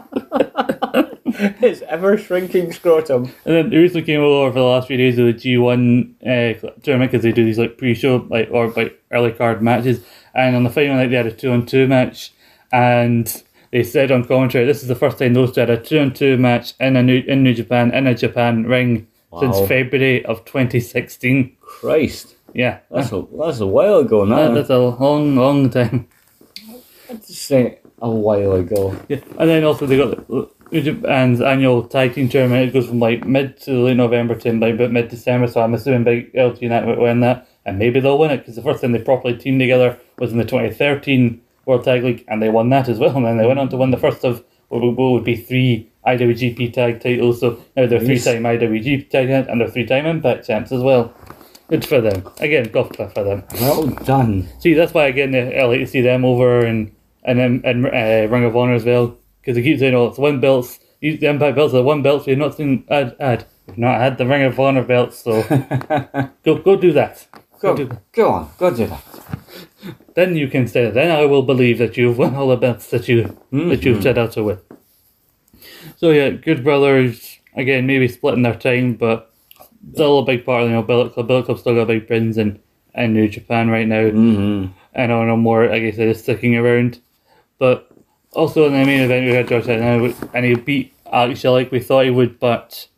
His 1.61 1.83
ever 1.83 2.17
shrinking 2.17 2.73
scrotum. 2.73 3.25
And 3.45 3.55
then 3.55 3.71
they 3.71 3.77
recently 3.79 4.03
came 4.03 4.21
over 4.21 4.51
for 4.53 4.59
the 4.59 4.65
last 4.65 4.89
few 4.89 4.97
days 4.97 5.19
of 5.19 5.27
the 5.27 5.35
G1 5.35 6.15
uh, 6.23 6.71
tournament 6.83 7.11
because 7.13 7.23
they 7.23 7.33
do 7.33 7.45
these 7.45 7.59
like 7.59 7.79
pre-show 7.79 8.27
like 8.31 8.49
or 8.51 8.69
like 8.69 9.01
early 9.11 9.33
card 9.33 9.63
matches. 9.63 10.05
And 10.35 10.57
on 10.57 10.65
the 10.65 10.71
final 10.71 10.97
night 10.97 11.09
they 11.09 11.17
had 11.17 11.27
a 11.27 11.33
two-on-two 11.33 11.87
match, 11.89 12.33
and 12.73 13.43
they 13.71 13.83
said 13.83 14.11
on 14.11 14.25
commentary 14.25 14.65
this 14.65 14.83
is 14.83 14.89
the 14.89 14.95
first 14.95 15.19
time 15.19 15.35
those 15.35 15.53
two 15.53 15.61
had 15.61 15.71
a 15.71 15.83
two-on-two 15.83 16.39
match 16.39 16.75
in 16.81 16.97
a 16.97 17.03
new 17.03 17.23
in 17.27 17.43
New 17.43 17.55
Japan 17.55 17.93
in 17.93 18.07
a 18.07 18.15
Japan 18.15 18.65
ring 18.65 19.07
since 19.41 19.59
February 19.69 20.25
of 20.25 20.45
2016. 20.45 21.57
Christ, 21.61 22.37
Yeah, 22.55 22.81
that's 22.91 23.13
a 23.13 23.27
that's 23.39 23.61
a 23.61 23.67
while 23.67 23.99
ago 23.99 24.25
now. 24.25 24.37
that, 24.49 24.55
that's 24.55 24.71
a 24.71 24.79
long, 24.79 25.37
long 25.37 25.71
time. 25.71 26.09
I 27.11 27.15
just 27.15 27.43
say 27.43 27.79
a 28.01 28.11
while 28.11 28.53
ago. 28.53 28.97
Yeah, 29.09 29.21
and 29.39 29.49
then 29.49 29.65
also 29.65 29.87
they 29.87 29.97
got 29.97 30.11
the 30.11 30.25
New 30.29 30.51
Japan's 30.81 31.41
annual 31.41 31.83
tag 31.85 32.15
team 32.15 32.29
tournament. 32.29 32.69
It 32.69 32.73
goes 32.73 32.87
from 32.87 32.99
like 32.99 33.27
mid 33.27 33.61
to 33.63 33.73
late 33.85 33.97
November 33.97 34.35
to 34.35 34.53
like 34.55 34.75
about 34.75 34.91
mid 34.91 35.09
December. 35.09 35.47
So 35.47 35.61
I'm 35.61 35.75
assuming 35.75 36.05
Big 36.05 36.33
LG 36.33 36.63
and 36.63 36.71
that 36.71 36.87
will 36.87 37.03
win 37.03 37.21
that, 37.21 37.47
and 37.67 37.79
maybe 37.79 38.01
they'll 38.01 38.19
win 38.19 38.31
it 38.31 38.39
because 38.39 38.57
the 38.57 38.63
first 38.63 38.81
time 38.81 38.93
they 38.93 38.99
properly 39.01 39.37
teamed 39.37 39.61
together 39.61 39.99
was 40.19 40.33
in 40.33 40.39
the 40.39 40.45
2013 40.45 41.43
World 41.67 41.85
Tag 41.85 42.03
League, 42.03 42.25
and 42.29 42.43
they 42.43 42.49
won 42.49 42.71
that 42.71 42.89
as 42.89 42.99
well. 42.99 43.17
And 43.17 43.27
then 43.27 43.37
they 43.37 43.47
went 43.47 43.59
on 43.59 43.69
to 43.69 43.77
win 43.77 43.91
the 43.91 43.99
first 43.99 44.25
of 44.25 44.45
what 44.69 44.97
would, 44.97 45.25
be 45.25 45.37
three 45.37 45.91
IWGP 46.07 46.73
tag 46.73 47.01
titles. 47.01 47.41
So 47.41 47.63
now 47.77 47.87
they're 47.87 48.01
three 48.01 48.19
time 48.19 48.43
IWGP 48.45 49.11
tag 49.11 49.29
and 49.29 49.61
they're 49.61 49.69
three 49.69 49.87
time 49.87 50.07
Impact 50.07 50.47
champs 50.47 50.73
as 50.73 50.83
well. 50.83 51.15
Good 51.69 51.85
for 51.85 52.01
them. 52.01 52.27
Again, 52.39 52.65
golf 52.65 52.91
clap 52.91 53.15
for 53.15 53.23
them. 53.23 53.45
Well 53.61 53.87
done. 53.87 54.49
See, 54.61 54.75
that's 54.75 54.95
why 54.95 55.07
again 55.07 55.35
I 55.35 55.65
like 55.65 55.81
to 55.81 55.87
see 55.87 56.01
them 56.01 56.25
over 56.25 56.65
and 56.65 56.95
and 57.23 57.39
and, 57.39 57.65
and 57.65 57.87
uh, 57.87 58.33
Ring 58.33 58.45
of 58.45 58.57
Honor 58.57 58.75
as 58.75 58.85
well 58.85 59.19
because 59.43 59.57
they 59.57 59.63
keep 59.63 59.79
saying, 59.81 59.95
"Oh, 59.95 60.07
it's 60.07 60.19
one 60.19 60.41
belts. 60.41 60.79
Use 61.01 61.19
the 61.21 61.27
Impact 61.29 61.57
belts 61.57 61.75
are 61.75 61.79
the 61.79 61.83
one 61.83 62.01
belts. 62.03 62.27
We've 62.27 62.39
not 62.39 62.57
seen 62.57 62.85
ad 62.89 63.17
ad. 63.21 63.45
We've 63.67 63.79
not 63.79 64.01
had 64.01 64.17
the 64.19 64.27
Ring 64.27 64.43
of 64.45 64.59
Honor 64.59 64.85
belts, 64.85 65.19
so 65.19 65.43
go 66.45 66.59
go 66.59 66.77
do 66.77 66.93
that. 66.93 67.27
Go 67.61 67.77
do 67.77 67.85
Go, 67.87 67.95
that. 67.95 68.13
go 68.13 68.31
on, 68.31 68.51
go 68.59 68.71
do 68.75 68.87
that. 68.87 69.05
Then 70.15 70.37
you 70.37 70.49
can 70.49 70.67
say, 70.69 70.91
then 70.91 71.11
I 71.11 71.25
will 71.27 71.43
believe 71.43 71.79
that 71.79 71.97
you've 71.97 72.19
won 72.19 72.35
all 72.35 72.49
the 72.49 72.57
belts 72.57 72.89
that 72.91 73.09
you 73.09 73.37
that 73.53 73.85
you've 73.85 74.03
set 74.03 74.19
out 74.19 74.33
to 74.33 74.45
win. 74.45 74.59
So 75.97 76.11
yeah, 76.11 76.31
Good 76.31 76.65
Brothers 76.65 77.39
again, 77.57 77.87
maybe 77.87 78.09
splitting 78.09 78.43
their 78.43 78.55
time, 78.55 78.95
but 78.95 79.33
still 79.93 80.19
a 80.21 80.25
big 80.25 80.45
part 80.45 80.63
of 80.63 80.69
you 80.69 80.75
know 80.75 80.83
Bullet 80.83 81.15
Club. 81.15 81.29
Bullet 81.29 81.47
Club 81.47 81.59
still 81.59 81.75
got 81.75 81.87
big 81.89 82.07
pins 82.09 82.39
in 82.39 82.61
in 82.95 83.13
New 83.13 83.29
Japan 83.29 83.71
right 83.71 83.87
now. 83.89 84.03
Mm-hmm. 84.03 84.73
I 84.95 85.07
know 85.07 85.25
no 85.25 85.37
more, 85.37 85.71
I 85.71 85.91
said, 85.93 86.09
is 86.09 86.23
sticking 86.23 86.57
around. 86.57 87.01
But 87.59 87.89
also 88.33 88.67
in 88.67 88.73
the 88.73 88.85
main 88.85 89.01
event, 89.01 89.27
we 89.27 89.33
had 89.33 89.49
Josh 89.49 89.69
Alexander, 89.69 90.15
and 90.35 90.45
he 90.45 90.55
beat 90.55 90.95
Alex 91.11 91.45
like 91.45 91.71
we 91.71 91.81
thought 91.81 92.05
he 92.05 92.11
would, 92.11 92.39
but 92.39 92.89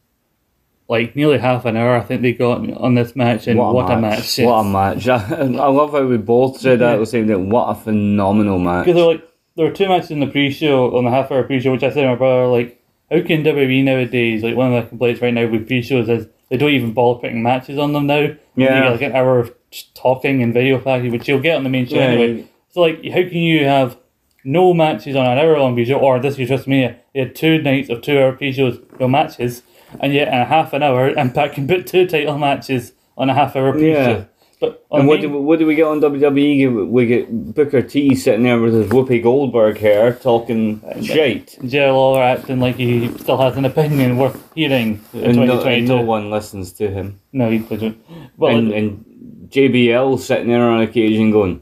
like 0.89 1.17
nearly 1.17 1.39
half 1.39 1.65
an 1.65 1.77
hour, 1.77 1.97
I 1.97 2.01
think 2.01 2.23
they 2.23 2.33
got 2.33 2.69
on 2.77 2.95
this 2.95 3.17
match, 3.17 3.47
and 3.47 3.59
what, 3.59 3.91
a 3.91 4.01
match! 4.01 4.39
What 4.39 4.61
a 4.61 4.65
match. 4.65 5.09
I, 5.09 5.43
love 5.47 5.93
how 5.93 6.05
we 6.07 6.19
both 6.19 6.61
said 6.61 6.81
that 6.81 6.95
at 6.95 6.99
the 6.99 7.07
same 7.07 7.27
time. 7.27 7.49
What 7.51 7.71
a 7.71 7.75
phenomenal 7.75 8.59
match. 8.59 8.87
Because 8.87 9.03
like 9.03 9.29
there 9.57 9.67
were 9.67 9.73
two 9.73 9.89
matches 9.89 10.11
in 10.11 10.21
the 10.21 10.27
pre-show 10.27 10.97
on 10.97 11.05
the 11.05 11.11
half 11.11 11.31
hour 11.31 11.43
pre-show, 11.45 11.73
which 11.73 11.83
I 11.83 11.91
said 11.91 12.03
to 12.03 12.09
my 12.09 12.15
brother 12.17 12.47
like, 12.47 12.81
how 13.11 13.21
can 13.23 13.45
WWE 13.45 13.85
nowadays 13.85 14.43
like 14.43 14.57
one 14.57 14.73
of 14.73 14.83
the 14.83 14.89
complaints 14.89 15.21
right 15.21 15.33
now 15.33 15.47
with 15.47 15.67
pre-shows 15.67 16.09
is 16.09 16.27
they 16.49 16.57
don't 16.57 16.71
even 16.71 16.93
bother 16.93 17.21
putting 17.21 17.43
matches 17.43 17.79
on 17.79 17.93
them 17.93 18.07
now. 18.07 18.19
You 18.21 18.39
Yeah. 18.57 18.83
get 18.83 18.93
like 18.93 19.03
an 19.03 19.13
hour 19.13 19.39
of 19.39 19.55
talking 19.95 20.43
and 20.43 20.53
video 20.53 20.79
package, 20.79 21.13
which 21.13 21.29
you'll 21.29 21.41
get 21.41 21.57
on 21.57 21.65
the 21.65 21.71
main 21.71 21.87
show 21.87 21.97
Yeah, 21.97 22.03
anyway. 22.03 22.45
So 22.71 22.81
like, 22.81 23.05
how 23.07 23.23
can 23.23 23.39
you 23.39 23.65
have 23.65 23.97
no 24.45 24.75
matches 24.75 25.17
on 25.17 25.27
an 25.27 25.39
hour 25.39 25.59
long 25.59 25.75
pre-show, 25.75 25.99
or 25.99 26.19
this 26.21 26.39
is 26.39 26.49
just 26.49 26.67
me? 26.67 26.95
They 27.15 27.21
had 27.21 27.35
two 27.35 27.61
nights 27.63 27.89
of 27.91 28.03
two-hour 28.03 28.33
pre-shows, 28.33 28.79
no 29.01 29.09
matches, 29.09 29.63
and 30.01 30.13
yet 30.13 30.29
in 30.29 30.35
a 30.35 30.45
half 30.45 30.73
an 30.73 30.83
hour, 30.83 31.09
Impact 31.11 31.55
can 31.55 31.67
put 31.73 31.87
two 31.87 32.07
title 32.07 32.39
matches 32.39 32.93
on 33.17 33.31
a 33.31 33.35
half-hour 33.35 33.73
pre-show. 33.73 33.87
Yeah. 34.11 34.25
But 34.61 34.87
And 34.93 35.09
what 35.09 35.21
main- 35.21 35.23
do, 35.31 35.37
we, 35.39 35.45
what 35.45 35.59
do 35.59 35.67
we 35.67 35.75
get 35.75 35.87
on 35.87 36.01
WWE? 36.01 36.89
We 36.89 37.07
get 37.07 37.55
Booker 37.55 37.83
T 37.83 38.15
sitting 38.15 38.45
there 38.45 38.61
with 38.61 38.73
his 38.73 38.87
Whoopi 38.89 39.21
Goldberg 39.23 39.79
hair 39.79 40.15
talking 40.15 40.81
uh, 40.85 41.03
shite. 41.03 41.59
Jerry 41.67 41.91
Lawler 41.91 42.23
acting 42.23 42.61
like 42.61 42.77
he 42.77 43.09
still 43.19 43.37
has 43.39 43.57
an 43.57 43.65
opinion 43.65 44.17
worth 44.17 44.41
hearing 44.55 45.05
in 45.13 45.25
And 45.25 45.37
no, 45.37 45.47
2022. 45.59 45.69
and 45.69 45.89
no 45.89 46.01
one 46.03 46.31
listens 46.31 46.73
to 46.75 46.89
him. 46.89 47.21
No, 47.33 47.51
he 47.51 47.59
doesn't. 47.59 47.99
Well, 48.37 48.57
and, 48.57 48.73
and 48.73 49.49
JBL 49.51 50.21
sitting 50.21 50.49
there 50.49 50.63
on 50.71 50.81
occasion 50.83 51.31
going, 51.33 51.61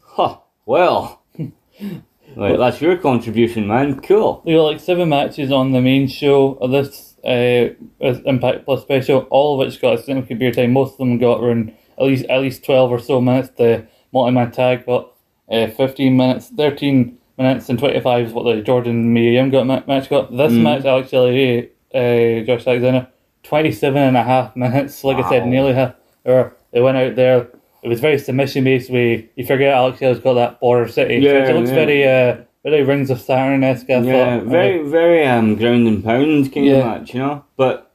huh, 0.00 0.38
well. 0.64 1.22
like, 2.36 2.58
that's 2.58 2.80
your 2.80 2.96
contribution, 2.96 3.66
man. 3.66 4.00
Cool. 4.00 4.42
they 4.44 4.54
got 4.54 4.62
like 4.64 4.80
seven 4.80 5.08
matches 5.08 5.50
on 5.52 5.72
the 5.72 5.80
main 5.80 6.08
show 6.08 6.54
of 6.54 6.70
this 6.70 7.16
uh, 7.24 7.68
Impact 8.00 8.64
Plus 8.64 8.82
special, 8.82 9.20
all 9.30 9.60
of 9.60 9.66
which 9.66 9.80
got 9.80 9.98
a 9.98 10.02
significant 10.02 10.40
beer 10.40 10.52
time. 10.52 10.72
Most 10.72 10.92
of 10.92 10.98
them 10.98 11.18
got 11.18 11.42
around 11.42 11.72
at 11.98 12.04
least 12.04 12.24
at 12.26 12.40
least 12.40 12.64
twelve 12.64 12.90
or 12.90 12.98
so 12.98 13.20
minutes. 13.20 13.50
The 13.56 13.86
multi-man 14.12 14.50
tag 14.50 14.86
got 14.86 15.12
uh, 15.50 15.68
fifteen 15.68 16.16
minutes, 16.16 16.48
thirteen 16.48 17.18
minutes, 17.38 17.68
and 17.68 17.78
twenty-five 17.78 18.26
is 18.26 18.32
what 18.32 18.44
the 18.44 18.62
Jordan 18.62 19.14
Young 19.16 19.50
got 19.50 19.66
ma- 19.66 19.82
match 19.86 20.08
got. 20.10 20.36
This 20.36 20.52
match, 20.52 20.84
Alex 20.84 21.10
Shelley, 21.10 21.70
uh, 21.94 22.44
Josh 22.44 22.66
Alexander, 22.66 23.08
27 23.44 24.00
and 24.00 24.16
a 24.16 24.22
half 24.22 24.56
minutes. 24.56 25.04
Like 25.04 25.18
I 25.24 25.28
said, 25.28 25.46
nearly 25.46 25.74
half. 25.74 25.94
Or 26.24 26.56
they 26.72 26.80
went 26.80 26.96
out 26.96 27.14
there. 27.16 27.48
It 27.82 27.88
was 27.88 28.00
very 28.00 28.18
submission 28.18 28.64
based. 28.64 28.90
Way 28.90 29.28
you 29.36 29.44
forget 29.44 29.74
Alex 29.74 29.98
Shelley's 29.98 30.20
got 30.20 30.34
that 30.34 30.60
border 30.60 30.88
city. 30.88 31.16
Yeah, 31.16 31.48
it 31.48 31.54
looks 31.56 31.70
yeah. 31.70 31.74
very 31.74 32.08
uh, 32.08 32.36
very 32.64 32.82
Rings 32.84 33.10
of 33.10 33.20
Saturn 33.20 33.64
esque. 33.64 33.86
Yeah, 33.88 34.02
thought. 34.02 34.46
very, 34.46 34.88
very 34.88 35.26
um, 35.26 35.56
ground 35.56 35.88
and 35.88 36.04
pound 36.04 36.52
kind 36.52 36.66
Yeah. 36.66 36.76
of 36.76 37.00
match, 37.00 37.14
you 37.14 37.20
know? 37.20 37.44
But 37.56 37.90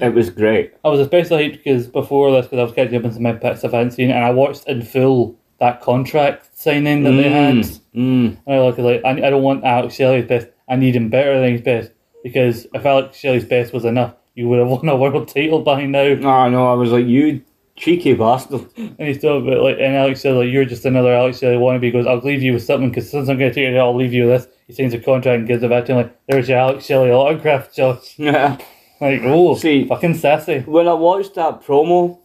It 0.00 0.14
was 0.14 0.30
great. 0.30 0.72
I 0.84 0.88
was 0.88 1.00
especially 1.00 1.48
hyped 1.50 1.52
because 1.58 1.86
before 1.86 2.30
this, 2.30 2.46
because 2.46 2.58
I 2.58 2.62
was 2.62 2.72
catching 2.72 2.96
up 2.96 3.04
on 3.04 3.12
some 3.12 3.26
Impact 3.26 3.58
stuff 3.58 3.74
I 3.74 3.78
hadn't 3.78 3.92
seen, 3.92 4.10
and 4.10 4.24
I 4.24 4.30
watched 4.30 4.66
in 4.66 4.82
full 4.82 5.38
that 5.58 5.80
contract 5.80 6.50
signing 6.58 7.02
that 7.04 7.12
they 7.12 7.30
had. 7.30 7.56
Mm. 7.56 7.80
And 7.94 8.38
I 8.46 8.60
look 8.60 8.78
like 8.78 9.02
I, 9.04 9.10
I 9.10 9.30
don't 9.30 9.42
want 9.42 9.64
Alex 9.64 9.94
Shelley's 9.94 10.26
best. 10.26 10.48
I 10.68 10.76
need 10.76 10.96
him 10.96 11.08
better 11.08 11.40
than 11.40 11.52
his 11.52 11.62
best 11.62 11.92
because 12.22 12.66
if 12.74 12.84
Alex 12.84 13.16
Shelley's 13.16 13.44
best 13.44 13.72
was 13.72 13.84
enough, 13.84 14.14
you 14.34 14.48
would 14.48 14.58
have 14.58 14.68
won 14.68 14.88
a 14.88 14.96
world 14.96 15.28
title 15.28 15.60
by 15.62 15.86
now. 15.86 16.14
No, 16.14 16.28
oh 16.30 16.48
no, 16.50 16.70
I 16.70 16.74
was 16.74 16.90
like, 16.90 17.06
you 17.06 17.42
cheeky 17.76 18.14
bastard. 18.14 18.66
And 18.76 19.08
he's 19.08 19.18
still 19.18 19.40
but 19.42 19.60
like, 19.60 19.76
and 19.78 19.94
Alex 19.94 20.20
said 20.22 20.34
like, 20.34 20.48
you're 20.50 20.64
just 20.64 20.84
another 20.84 21.12
Alex 21.14 21.38
Shelley 21.40 21.56
wannabe. 21.56 21.84
He 21.84 21.90
goes, 21.90 22.06
I'll 22.06 22.18
leave 22.18 22.42
you 22.42 22.54
with 22.54 22.62
something 22.64 22.88
because 22.90 23.10
since 23.10 23.28
I'm 23.28 23.38
going 23.38 23.50
to 23.50 23.54
take 23.54 23.72
it, 23.72 23.76
I'll 23.76 23.94
leave 23.96 24.12
you 24.12 24.26
with 24.26 24.44
this. 24.44 24.54
He 24.66 24.72
signs 24.72 24.94
a 24.94 24.98
contract 24.98 25.38
and 25.40 25.46
gives 25.48 25.62
it 25.62 25.70
back 25.70 25.84
to 25.86 25.92
him 25.92 25.98
like, 25.98 26.18
there's 26.28 26.48
your 26.48 26.58
Alex 26.58 26.86
Shelley 26.86 27.10
autograph, 27.10 27.72
Josh. 27.74 28.18
Yeah. 28.18 28.58
Like, 28.98 29.20
oh, 29.24 29.54
See- 29.56 29.86
fucking 29.86 30.14
sassy. 30.14 30.60
when 30.60 30.88
I 30.88 30.94
watched 30.94 31.34
that 31.34 31.60
promo, 31.62 32.18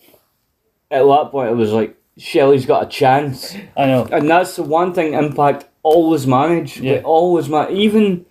at 0.89 1.03
that 1.03 1.27
point 1.29 1.49
it 1.51 1.55
was 1.55 1.73
like 1.73 1.97
Shelley's 2.17 2.65
got 2.65 2.83
a 2.85 2.89
chance, 2.89 3.53
I 3.75 3.87
know. 3.87 4.07
and 4.09 4.29
that's 4.29 4.55
the 4.55 4.63
one 4.63 4.93
thing 4.93 5.13
Impact 5.13 5.65
always 5.83 6.25
manage. 6.25 6.77
Yeah. 6.79 6.93
They 6.93 7.01
always 7.03 7.49
manage. 7.49 7.75
Even 7.75 8.25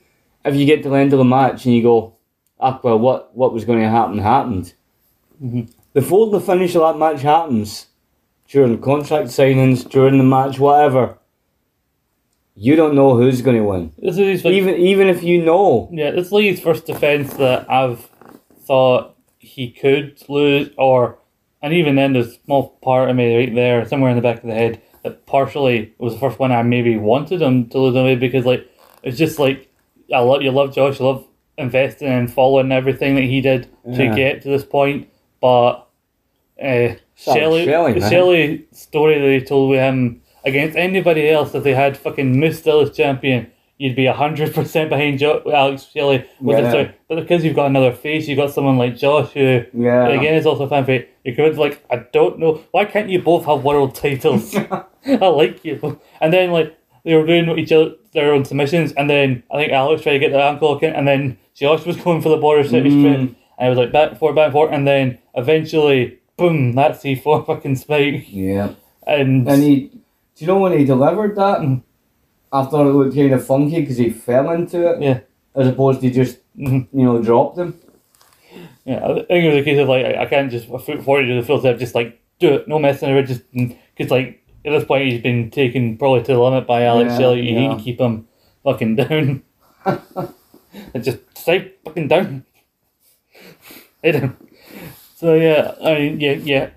if 0.47 0.55
you 0.55 0.65
get 0.65 0.83
to 0.85 0.89
the 0.89 0.95
end 0.97 1.13
of 1.13 1.19
the 1.19 1.25
match 1.27 1.67
and 1.67 1.75
you 1.75 1.83
go, 1.83 2.15
"Ah, 2.59 2.81
well, 2.83 2.99
what 2.99 3.37
what 3.37 3.53
was 3.53 3.67
going 3.67 3.81
to 3.81 3.91
happen 3.91 4.17
happened." 4.17 4.73
Before 5.93 6.31
the 6.31 6.41
finish 6.41 6.75
of 6.75 6.83
that 6.83 6.99
match 6.99 7.23
happens, 7.23 7.87
during 8.49 8.81
contract 8.81 9.29
signings, 9.29 9.89
during 9.89 10.19
the 10.19 10.25
match, 10.25 10.59
whatever, 10.59 11.19
you 12.55 12.77
don't 12.77 12.95
know 12.95 13.17
who's 13.17 13.43
going 13.43 13.57
to 13.57 13.65
win. 13.65 13.93
This 13.99 14.19
is 14.19 14.19
his, 14.19 14.45
like, 14.45 14.55
Even 14.55 14.77
even 14.77 15.09
if 15.09 15.23
you 15.23 15.43
know, 15.43 15.89
Yeah, 15.93 16.11
this 16.11 16.27
is 16.27 16.33
like 16.33 16.45
his 16.45 16.61
first 16.61 16.87
defence 16.87 17.33
that 17.35 17.71
I've 17.71 18.09
thought 18.67 19.17
he 19.39 19.71
could 19.71 20.21
lose, 20.29 20.71
or 20.77 21.19
and 21.63 21.73
even 21.73 21.97
then, 21.97 22.13
there's 22.13 22.29
a 22.29 22.41
small 22.45 22.79
part 22.83 23.11
of 23.11 23.17
me 23.17 23.37
right 23.37 23.55
there, 23.55 23.87
somewhere 23.87 24.11
in 24.11 24.17
the 24.17 24.23
back 24.23 24.43
of 24.43 24.49
the 24.49 24.55
head, 24.55 24.83
that 25.03 25.27
partially 25.27 25.79
it 25.79 25.95
was 25.99 26.15
the 26.15 26.21
first 26.21 26.39
one 26.39 26.53
I 26.53 26.63
maybe 26.63 26.97
wanted 26.97 27.43
him 27.43 27.69
to 27.71 27.79
lose 27.79 27.97
away 27.97 28.17
because 28.17 28.45
like 28.45 28.69
it's 29.03 29.19
just 29.19 29.39
like 29.39 29.73
I 30.13 30.21
love 30.21 30.43
you 30.43 30.51
love 30.51 30.75
Josh, 30.75 31.01
you 31.01 31.07
love 31.07 31.27
investing 31.57 32.09
and 32.09 32.33
following 32.33 32.73
everything 32.73 33.15
that 33.15 33.25
he 33.25 33.41
did 33.41 33.69
to 33.85 34.07
uh-huh. 34.07 34.15
get 34.15 34.43
to 34.43 34.49
this 34.49 34.65
point, 34.65 35.09
but 35.41 35.87
uh, 36.63 36.95
Shelley, 37.15 37.65
Shelley, 37.65 37.95
man. 38.01 38.11
Shelley 38.11 38.65
story 38.73 39.19
that 39.21 39.41
he 39.41 39.45
told 39.47 39.71
with 39.71 39.79
him 39.81 40.23
against 40.45 40.77
anybody 40.77 41.29
else 41.29 41.55
if 41.55 41.63
they 41.65 41.75
had 41.75 41.97
fucking 41.97 42.39
Moose 42.39 42.59
still 42.59 42.81
as 42.81 42.95
champion, 42.97 43.51
you'd 43.79 43.97
be 43.97 44.07
hundred 44.07 44.55
percent 44.55 44.91
behind 44.91 45.19
jo- 45.19 45.43
Alex 45.53 45.87
Shelley 45.93 46.25
with 46.41 46.57
Yeah. 46.57 46.63
the 46.63 46.71
story. 46.71 46.91
But 47.09 47.17
because 47.17 47.45
you've 47.45 47.57
got 47.57 47.67
another 47.67 47.93
face, 47.93 48.29
you've 48.29 48.37
got 48.39 48.51
someone 48.53 48.77
like 48.79 48.97
Josh 48.97 49.31
who 49.33 49.65
Yeah. 49.75 50.09
again 50.09 50.35
is 50.35 50.47
also 50.47 50.65
a 50.65 50.69
fan 50.69 50.85
favorite. 50.85 51.09
You're 51.25 51.35
convinced 51.35 51.59
like 51.59 51.85
I 51.91 52.05
don't 52.13 52.39
know 52.39 52.61
why 52.73 52.85
can't 52.85 53.09
you 53.09 53.21
both 53.23 53.45
have 53.47 53.65
world 53.65 53.95
titles? 53.95 54.55
I 55.07 55.27
like 55.27 55.65
you. 55.65 55.99
And 56.21 56.33
then 56.33 56.51
like 56.53 56.77
they 57.05 57.15
were 57.15 57.27
doing 57.27 57.59
each 57.59 57.73
other 57.73 57.93
their 58.13 58.35
own 58.35 58.45
submissions, 58.45 58.93
and 58.93 59.09
then 59.09 59.43
I 59.53 59.57
think 59.57 59.73
Alex 59.73 60.03
tried 60.03 60.15
to 60.15 60.19
get 60.19 60.33
the 60.33 60.43
ankle 60.43 60.77
in, 60.81 60.93
and 60.93 61.07
then 61.07 61.39
Josh 61.55 61.87
was 61.87 61.97
going 61.97 62.21
for 62.21 62.29
the 62.29 62.37
border 62.39 62.67
city 62.69 62.91
Mm. 62.91 63.35
And 63.61 63.67
it 63.67 63.71
was 63.71 63.79
like 63.79 63.93
back 63.93 64.11
and 64.11 64.19
forth, 64.19 64.35
back 64.35 64.47
and 64.47 64.53
forth, 64.53 64.73
and 64.73 64.89
then 64.89 65.19
eventually, 65.37 66.19
boom, 66.37 66.75
that's 66.75 67.01
C 67.03 67.15
four 67.15 67.45
fucking 67.47 67.77
spike, 67.77 68.25
yeah. 68.29 68.73
and, 69.07 69.47
And 69.47 69.63
he, 69.63 69.77
do 69.89 70.01
you 70.39 70.47
know 70.49 70.59
when 70.59 70.77
he 70.77 70.85
delivered 70.85 71.37
that? 71.37 71.61
Mm. 71.61 71.83
I 72.53 72.65
thought 72.65 72.87
it 72.89 72.93
looked 72.93 73.15
kind 73.15 73.33
of 73.33 73.47
funky 73.47 73.81
because 73.83 73.99
he 73.99 74.11
fell 74.11 74.51
into 74.51 74.91
it, 74.91 75.01
yeah. 75.03 75.21
as 75.55 75.69
opposed 75.69 76.01
to 76.01 76.11
just 76.11 76.39
Mhm. 76.59 76.89
you 76.93 77.05
know 77.05 77.23
dropped 77.23 77.59
him. 77.59 77.75
Yeah, 78.85 79.05
I 79.07 79.15
think 79.15 79.45
it 79.45 79.49
was 79.55 79.59
a 79.61 79.65
case 79.65 79.79
of 79.79 79.89
like 79.89 80.05
I 80.05 80.23
I 80.23 80.27
can't 80.27 80.51
just 80.51 80.69
a 80.69 80.79
foot 80.81 81.03
forward 81.05 81.27
to 81.27 81.35
the 81.35 81.47
full 81.47 81.61
step, 81.61 81.79
just 81.79 81.95
like 81.95 82.21
do 82.41 82.55
it, 82.55 82.67
no 82.67 82.79
messing 82.81 83.09
around, 83.11 83.27
just 83.29 83.43
because 83.53 84.11
like 84.11 84.43
at 84.65 84.71
this 84.73 84.85
point 84.85 85.07
he's 85.09 85.23
been 85.23 85.51
taken 85.51 85.97
probably 85.97 86.23
to 86.25 86.33
the 86.33 86.39
limit 86.41 86.67
by 86.67 86.83
Alex 86.85 87.13
Yeah, 87.13 87.19
Shelley. 87.19 87.43
You 87.49 87.55
need 87.55 87.67
yeah. 87.71 87.77
to 87.77 87.83
keep 87.83 88.01
him 88.01 88.27
fucking 88.65 88.97
down. 89.03 89.43
and 90.95 91.05
just 91.05 91.19
stay 91.39 91.73
fucking 91.85 92.09
down. 92.09 92.45
So 95.17 95.35
yeah, 95.35 95.75
I 95.85 95.95
mean, 95.95 96.21
yeah, 96.21 96.33
yeah, 96.33 96.71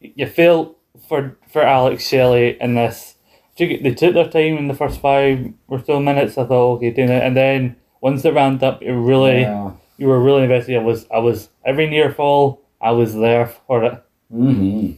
you 0.00 0.26
feel 0.26 0.76
for 1.08 1.36
for 1.48 1.62
Alex 1.62 2.06
Shelley 2.08 2.56
in 2.60 2.74
this. 2.74 3.16
They 3.58 3.94
took 3.94 4.14
their 4.14 4.28
time 4.28 4.56
in 4.56 4.68
the 4.68 4.74
first 4.74 5.00
five 5.00 5.52
or 5.68 5.84
so 5.84 6.00
minutes. 6.00 6.38
I 6.38 6.46
thought, 6.46 6.76
okay, 6.76 6.90
doing 6.90 7.10
it, 7.10 7.22
and 7.22 7.36
then 7.36 7.76
once 8.00 8.22
they 8.22 8.30
ramped 8.30 8.62
up, 8.62 8.80
it 8.82 8.92
really 8.92 9.42
Yeah. 9.42 9.72
you 9.98 10.06
were 10.08 10.20
really 10.20 10.44
invested. 10.44 10.76
I 10.76 10.82
was, 10.82 11.06
I 11.14 11.18
was 11.18 11.50
every 11.64 11.86
near 11.86 12.10
fall. 12.10 12.62
I 12.80 12.90
was 12.92 13.14
there 13.14 13.46
for 13.46 13.84
it. 13.84 14.02
Mm-hmm. 14.32 14.92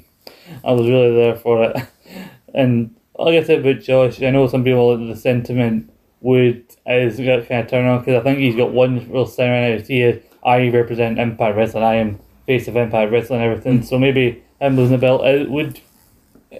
I 0.64 0.72
was 0.72 0.86
really 0.88 1.14
there 1.14 1.36
for 1.36 1.64
it. 1.64 1.76
And 2.54 2.94
like 3.18 3.34
I 3.34 3.42
said 3.42 3.66
about 3.66 3.82
Josh, 3.82 4.22
I 4.22 4.30
know 4.30 4.46
some 4.46 4.62
people 4.62 4.96
the 4.96 5.16
sentiment 5.16 5.90
would 6.20 6.62
is 6.86 7.16
got 7.18 7.48
kind 7.48 7.64
of 7.64 7.68
turn 7.68 7.84
on 7.86 7.98
because 7.98 8.20
I 8.20 8.22
think 8.22 8.38
he's 8.38 8.54
got 8.54 8.70
one 8.72 9.10
real 9.10 9.26
sign 9.26 9.50
right 9.50 9.76
now. 9.80 9.84
He 9.84 10.02
is 10.02 10.22
I 10.44 10.68
represent 10.68 11.18
Impact 11.18 11.56
Wrestling. 11.56 11.84
I 11.84 11.94
am 11.94 12.20
face 12.46 12.68
of 12.68 12.76
Empire 12.76 13.08
Wrestling 13.08 13.40
and 13.40 13.50
everything. 13.50 13.78
Hmm. 13.78 13.84
So 13.84 13.98
maybe 13.98 14.42
him 14.60 14.76
losing 14.76 14.92
the 14.92 14.98
belt 14.98 15.24
it 15.24 15.50
would 15.50 15.80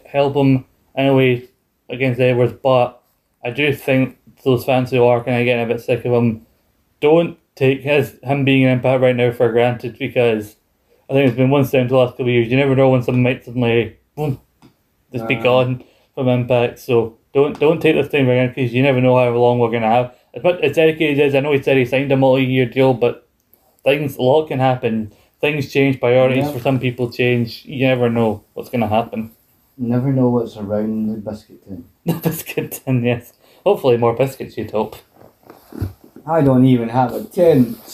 help 0.07 0.35
him 0.35 0.65
in 0.95 1.07
a 1.07 1.15
way 1.15 1.49
against 1.89 2.21
Edwards. 2.21 2.55
But 2.63 3.01
I 3.45 3.51
do 3.51 3.73
think 3.75 4.19
those 4.45 4.65
fans 4.65 4.91
who 4.91 5.05
are 5.05 5.23
kind 5.23 5.39
of 5.39 5.45
getting 5.45 5.65
a 5.65 5.75
bit 5.75 5.83
sick 5.83 6.05
of 6.05 6.13
him 6.13 6.47
don't 7.01 7.39
take 7.55 7.83
his 7.83 8.19
him 8.23 8.45
being 8.45 8.65
an 8.65 8.71
Impact 8.71 9.03
right 9.03 9.17
now 9.17 9.31
for 9.31 9.51
granted 9.53 9.99
because 9.99 10.57
I 11.09 11.13
think 11.13 11.29
it's 11.29 11.37
been 11.37 11.51
one 11.51 11.65
step 11.65 11.89
the 11.89 11.97
last 11.97 12.13
couple 12.13 12.27
of 12.27 12.33
years. 12.33 12.49
You 12.49 12.57
never 12.57 12.75
know 12.75 12.89
when 12.89 13.03
someone 13.03 13.23
might 13.23 13.45
suddenly 13.45 13.99
boom, 14.17 14.41
just 15.13 15.29
be 15.29 15.37
gone 15.37 15.85
from 16.15 16.29
Impact. 16.29 16.79
So 16.79 17.19
don't 17.33 17.59
don't 17.59 17.81
take 17.81 17.97
this 17.97 18.09
thing 18.09 18.25
for 18.25 18.33
granted 18.33 18.55
because 18.55 18.73
you 18.73 18.83
never 18.83 19.01
know 19.01 19.17
how 19.17 19.31
long 19.31 19.59
we're 19.59 19.71
gonna 19.71 19.91
have. 19.91 20.15
As 20.33 20.43
much 20.43 20.61
as 20.63 20.77
dedicated 20.77 21.21
as 21.21 21.35
I 21.35 21.41
know 21.41 21.53
he 21.53 21.63
said 21.63 21.77
he 21.77 21.85
signed 21.85 22.11
a 22.11 22.17
multi-year 22.17 22.67
deal, 22.67 22.95
but 22.95 23.24
things 23.85 24.17
a 24.17 24.23
lot 24.23 24.49
can 24.49 24.59
happen. 24.59 25.13
Things 25.41 25.71
change, 25.73 26.01
priorities 26.01 26.51
for 26.51 26.59
some 26.61 26.79
people 26.81 27.11
change. 27.11 27.65
You 27.67 27.87
never 27.87 28.09
know 28.09 28.45
what's 28.55 28.71
gonna 28.71 28.89
happen. 28.89 29.31
Never 29.77 30.13
know 30.13 30.29
what's 30.31 30.57
around 30.57 31.09
the 31.09 31.17
biscuit 31.19 31.65
tin. 31.67 31.85
The 32.07 32.15
biscuit 32.15 32.81
tin, 32.85 33.05
yes. 33.05 33.33
Hopefully 33.65 33.97
more 33.97 34.15
biscuits. 34.17 34.57
You'd 34.57 34.71
hope. 34.71 34.97
I 36.27 36.41
don't 36.43 36.65
even 36.65 36.89
have 36.89 37.13
a 37.15 37.25
tin. 37.25 37.77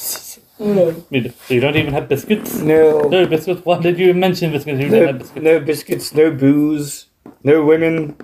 No. 0.61 0.95
You- 1.09 1.33
So 1.47 1.55
you 1.55 1.61
don't 1.61 1.77
even 1.77 1.95
have 1.95 2.07
biscuits. 2.07 2.59
No. 2.61 3.09
No 3.09 3.27
biscuits. 3.27 3.65
Why 3.65 3.81
did 3.81 3.99
you 3.99 4.13
mention 4.13 4.53
biscuits? 4.53 4.79
You 4.79 4.91
No, 4.91 5.13
biscuits. 5.15 5.43
no 5.43 5.61
biscuits, 5.61 6.15
no 6.15 6.31
booze, 6.33 7.07
no 7.43 7.65
women. 7.65 8.17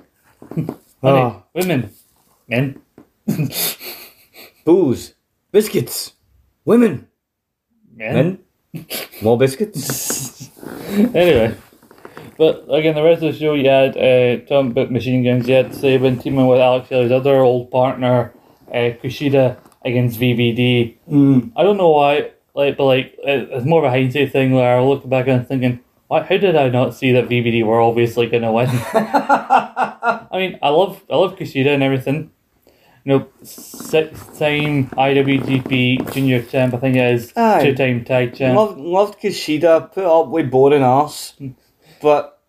Ah, 1.02 1.44
women, 1.54 1.90
men. 2.48 2.80
booze, 4.64 5.14
biscuits, 5.52 6.12
women, 6.64 7.06
Men. 7.96 8.38
men, 8.74 8.86
more 9.22 9.38
biscuits. 9.38 10.50
anyway, 10.86 11.56
but 12.36 12.66
again, 12.68 12.94
the 12.94 13.02
rest 13.02 13.22
of 13.22 13.32
the 13.32 13.38
show, 13.38 13.54
you 13.54 13.68
had 13.68 13.96
uh, 13.96 14.44
talking 14.44 14.72
about 14.72 14.92
machine 14.92 15.24
guns. 15.24 15.48
You 15.48 15.54
had 15.54 15.74
Sabin 15.74 16.18
teaming 16.18 16.46
with 16.46 16.60
Alex 16.60 16.88
Shelley's 16.88 17.10
other 17.10 17.36
old 17.36 17.70
partner, 17.70 18.34
uh, 18.68 18.92
Kushida, 19.00 19.56
against 19.84 20.20
VBD. 20.20 20.96
Mm. 21.10 21.52
I 21.56 21.62
don't 21.62 21.78
know 21.78 21.90
why, 21.90 22.32
like, 22.54 22.76
but 22.76 22.84
like, 22.84 23.14
it's 23.22 23.64
more 23.64 23.80
of 23.80 23.86
a 23.86 23.90
hindsight 23.90 24.32
thing 24.32 24.52
where 24.52 24.78
I 24.78 24.82
look 24.82 25.08
back 25.08 25.28
and 25.28 25.48
thinking, 25.48 25.80
why, 26.08 26.22
how 26.22 26.36
did 26.36 26.54
I 26.54 26.68
not 26.68 26.94
see 26.94 27.12
that 27.12 27.28
VBD 27.28 27.64
were 27.64 27.80
obviously 27.80 28.26
going 28.26 28.42
to 28.42 28.52
win? 28.52 28.68
I 28.92 30.28
mean, 30.34 30.58
I 30.62 30.68
love, 30.68 31.02
I 31.10 31.16
love 31.16 31.36
Kushida 31.36 31.72
and 31.72 31.82
everything. 31.82 32.30
You 33.06 33.18
know, 33.20 33.28
six-time 33.44 34.88
IWGP 34.90 36.12
Junior 36.12 36.42
Champ, 36.42 36.74
I 36.74 36.78
think 36.78 36.96
it 36.96 37.14
is. 37.14 37.32
Aye. 37.36 37.62
Two-time 37.62 38.04
tag 38.04 38.34
champ. 38.34 38.56
Loved, 38.56 38.80
loved 38.80 39.20
Kushida, 39.20 39.92
put 39.92 40.04
up 40.04 40.26
with 40.26 40.50
boring 40.50 40.82
ass. 40.82 41.34
But, 42.02 42.42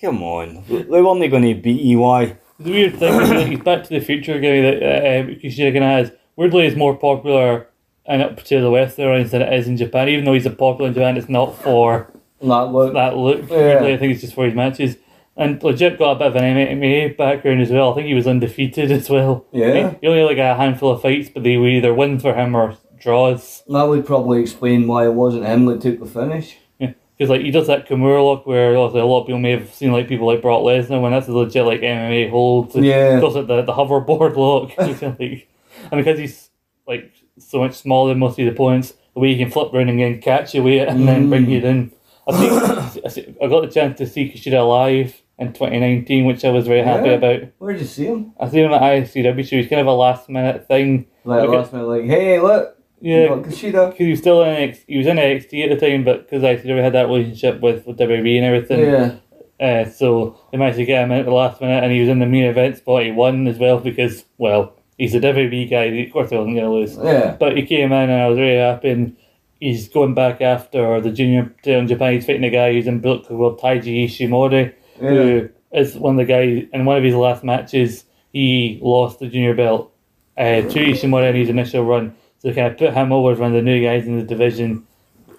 come 0.00 0.22
on, 0.22 0.64
they 0.68 0.82
weren't 1.02 1.30
going 1.30 1.42
to 1.42 1.54
beat 1.54 1.82
E 1.82 1.92
EY. 1.92 2.34
The 2.58 2.70
weird 2.70 2.98
thing 2.98 3.12
is 3.20 3.28
that 3.28 3.46
he's 3.46 3.60
Back 3.60 3.84
to 3.84 3.90
the 3.90 4.00
Future 4.00 4.40
guy 4.40 4.62
that 4.62 4.82
uh, 4.82 5.26
Kushida 5.38 5.70
kind 5.72 5.84
of 5.84 5.90
has. 5.90 6.12
Weirdly, 6.34 6.64
is 6.66 6.76
more 6.76 6.96
popular 6.96 7.68
in 8.06 8.22
up 8.22 8.42
to 8.44 8.58
the 8.62 8.70
West 8.70 8.96
there 8.96 9.22
than 9.22 9.42
it 9.42 9.52
is 9.52 9.68
in 9.68 9.76
Japan. 9.76 10.08
Even 10.08 10.24
though 10.24 10.32
he's 10.32 10.46
a 10.46 10.50
popular 10.50 10.88
in 10.88 10.94
Japan, 10.94 11.18
it's 11.18 11.28
not 11.28 11.60
for 11.62 12.10
That 12.40 12.46
look. 12.72 12.94
that 12.94 13.18
look. 13.18 13.50
Yeah. 13.50 13.56
Weirdly, 13.56 13.92
I 13.92 13.96
think 13.98 14.12
it's 14.12 14.22
just 14.22 14.34
for 14.34 14.46
his 14.46 14.54
matches. 14.54 14.96
And 15.40 15.62
legit 15.62 15.98
got 15.98 16.12
a 16.12 16.14
bit 16.16 16.26
of 16.26 16.36
an 16.36 16.78
MMA 16.78 17.16
background 17.16 17.62
as 17.62 17.70
well. 17.70 17.92
I 17.92 17.94
think 17.94 18.08
he 18.08 18.14
was 18.14 18.26
undefeated 18.26 18.92
as 18.92 19.08
well. 19.08 19.46
Yeah. 19.52 19.90
He, 19.92 19.96
he 20.02 20.06
only 20.06 20.20
had 20.20 20.26
like 20.26 20.36
a 20.36 20.54
handful 20.54 20.90
of 20.90 21.00
fights, 21.00 21.30
but 21.32 21.42
they 21.44 21.56
were 21.56 21.66
either 21.66 21.94
wins 21.94 22.20
for 22.20 22.34
him 22.34 22.54
or 22.54 22.76
draws. 23.00 23.62
That 23.66 23.84
would 23.84 24.04
probably 24.04 24.42
explain 24.42 24.86
why 24.86 25.06
it 25.06 25.14
wasn't 25.14 25.46
him 25.46 25.64
that 25.64 25.80
took 25.80 25.98
the 25.98 26.04
finish. 26.04 26.58
Yeah, 26.78 26.92
Because 27.16 27.30
like 27.30 27.40
he 27.40 27.50
does 27.50 27.68
that 27.68 27.88
Kimura 27.88 28.22
look 28.22 28.46
where 28.46 28.76
obviously 28.76 29.00
a 29.00 29.06
lot 29.06 29.22
of 29.22 29.28
people 29.28 29.38
may 29.38 29.52
have 29.52 29.72
seen 29.72 29.92
like 29.92 30.08
people 30.08 30.26
like 30.26 30.42
Brock 30.42 30.60
Lesnar 30.60 31.00
when 31.00 31.12
that's 31.12 31.28
a 31.28 31.32
legit 31.32 31.64
like 31.64 31.80
MMA 31.80 32.28
hold. 32.28 32.74
Yeah. 32.74 33.14
He 33.14 33.20
does 33.22 33.36
it 33.36 33.46
the, 33.46 33.62
the 33.62 33.72
hoverboard 33.72 34.36
look. 34.36 34.72
Like, 35.18 35.48
and 35.90 36.04
because 36.04 36.18
he's 36.18 36.50
like 36.86 37.14
so 37.38 37.60
much 37.60 37.74
smaller 37.74 38.10
than 38.10 38.18
most 38.18 38.32
of 38.32 38.44
the 38.44 38.48
opponents, 38.48 38.92
the 39.14 39.20
way 39.20 39.32
he 39.32 39.42
can 39.42 39.50
flip 39.50 39.72
around 39.72 39.88
and 39.88 39.98
then 39.98 40.20
catch 40.20 40.54
you 40.54 40.62
with 40.62 40.82
it 40.82 40.88
and 40.88 41.08
then 41.08 41.30
bring 41.30 41.46
mm. 41.46 41.50
you 41.50 41.60
down. 41.60 41.92
I 42.28 43.08
think 43.08 43.38
I 43.42 43.46
got 43.46 43.62
the 43.62 43.70
chance 43.72 43.96
to 43.96 44.06
see 44.06 44.30
Kushida 44.30 44.68
live 44.68 45.19
in 45.40 45.52
2019, 45.52 46.26
which 46.26 46.44
I 46.44 46.50
was 46.50 46.66
very 46.66 46.82
happy 46.82 47.08
Yeah? 47.08 47.14
about. 47.14 47.40
Where'd 47.58 47.80
you 47.80 47.86
see 47.86 48.06
him? 48.06 48.32
I 48.38 48.48
seen 48.48 48.66
him 48.66 48.72
at 48.72 48.82
ICW 48.82 49.42
show. 49.48 49.56
He's 49.56 49.68
kind 49.68 49.80
of 49.80 49.86
a 49.88 49.92
last 49.92 50.28
minute 50.28 50.68
thing. 50.68 51.06
Like 51.24 51.48
last 51.48 51.72
minute, 51.72 51.86
like, 51.86 52.04
hey, 52.04 52.38
look, 52.38 52.76
Yeah, 53.00 53.22
you 53.22 53.28
got 53.28 53.42
Kushida. 53.44 53.90
because 53.90 53.96
he 54.06 54.10
was 54.10 54.18
still 54.20 54.42
in 54.42 54.54
NXT, 54.70 54.84
he 54.86 54.98
was 54.98 55.06
in 55.06 55.16
NXT 55.16 55.64
at 55.70 55.80
the 55.80 55.86
time, 55.86 56.04
but 56.04 56.28
because 56.28 56.42
ICW 56.42 56.82
had 56.82 56.92
that 56.92 57.08
relationship 57.08 57.60
with, 57.60 57.86
with 57.86 57.98
WWE 57.98 58.36
and 58.36 58.44
everything, 58.44 58.80
Yeah. 58.80 59.14
uh, 59.60 59.84
so 59.88 60.38
they 60.52 60.58
managed 60.58 60.78
to 60.78 60.84
get 60.84 61.02
him 61.04 61.12
in 61.12 61.20
at 61.20 61.24
the 61.26 61.32
last 61.32 61.60
minute, 61.60 61.82
and 61.82 61.92
he 61.92 62.00
was 62.00 62.08
in 62.08 62.18
the 62.18 62.26
main 62.26 62.44
event 62.44 62.76
spot. 62.76 63.02
He 63.04 63.10
won 63.10 63.46
as 63.48 63.58
well 63.58 63.78
because, 63.80 64.24
well, 64.38 64.74
he's 64.98 65.14
a 65.14 65.20
WWE 65.20 65.70
guy. 65.70 65.84
Of 65.84 66.12
course, 66.12 66.30
he 66.30 66.36
wasn't 66.36 66.56
going 66.56 66.66
to 66.66 66.72
lose. 66.72 66.98
Yeah. 67.02 67.36
But 67.40 67.56
he 67.56 67.64
came 67.64 67.92
in, 67.92 68.10
and 68.10 68.22
I 68.22 68.28
was 68.28 68.38
really 68.38 68.58
happy. 68.58 68.90
And 68.90 69.16
he's 69.60 69.88
going 69.88 70.14
back 70.14 70.40
after 70.42 71.00
the 71.00 71.10
junior 71.10 71.54
in 71.64 71.86
Japan. 71.88 72.12
He's 72.14 72.26
fighting 72.26 72.44
a 72.44 72.50
guy 72.50 72.72
who's 72.72 72.86
in 72.86 73.00
Bullet 73.00 73.26
Club, 73.26 73.58
Taiji 73.58 74.04
Ishimori. 74.04 74.72
Who 75.00 75.48
is 75.72 75.94
one 75.96 76.18
of 76.18 76.26
the 76.26 76.32
guys 76.32 76.66
in 76.72 76.84
one 76.84 76.96
of 76.96 77.04
his 77.04 77.14
last 77.14 77.42
matches. 77.44 78.04
He 78.32 78.78
lost 78.82 79.18
the 79.18 79.26
junior 79.28 79.54
belt 79.54 79.92
uh, 80.36 80.62
to 80.62 80.68
Ishimori 80.68 81.30
in 81.30 81.36
his 81.36 81.48
initial 81.48 81.84
run. 81.84 82.14
So 82.38 82.48
they 82.48 82.54
kind 82.54 82.68
of 82.72 82.78
put 82.78 82.94
him 82.94 83.12
over 83.12 83.32
as 83.32 83.38
one 83.38 83.50
of 83.50 83.56
the 83.56 83.62
new 83.62 83.82
guys 83.82 84.06
in 84.06 84.16
the 84.18 84.24
division 84.24 84.86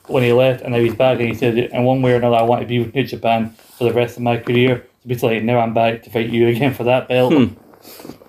when 0.08 0.24
he 0.24 0.34
left, 0.34 0.62
and 0.62 0.74
now 0.74 0.80
he's 0.80 0.96
back. 0.96 1.20
And 1.20 1.30
he 1.30 1.34
said, 1.36 1.58
in 1.58 1.84
one 1.84 2.02
way 2.02 2.14
or 2.14 2.18
another, 2.18 2.36
I 2.36 2.42
want 2.44 2.62
to 2.62 2.68
be 2.68 2.80
with 2.80 2.94
New 2.94 3.06
Japan 3.06 3.52
for 3.78 3.86
the 3.86 3.94
rest 3.94 4.18
of 4.18 4.24
my 4.24 4.38
career. 4.38 4.86
So 5.04 5.08
basically, 5.10 5.40
now 5.40 5.60
I'm 5.60 5.74
back 5.74 6.04
to 6.04 6.10
fight 6.10 6.30
you 6.30 6.48
again 6.50 6.74
for 6.74 6.84
that 6.84 7.08
belt. 7.08 7.34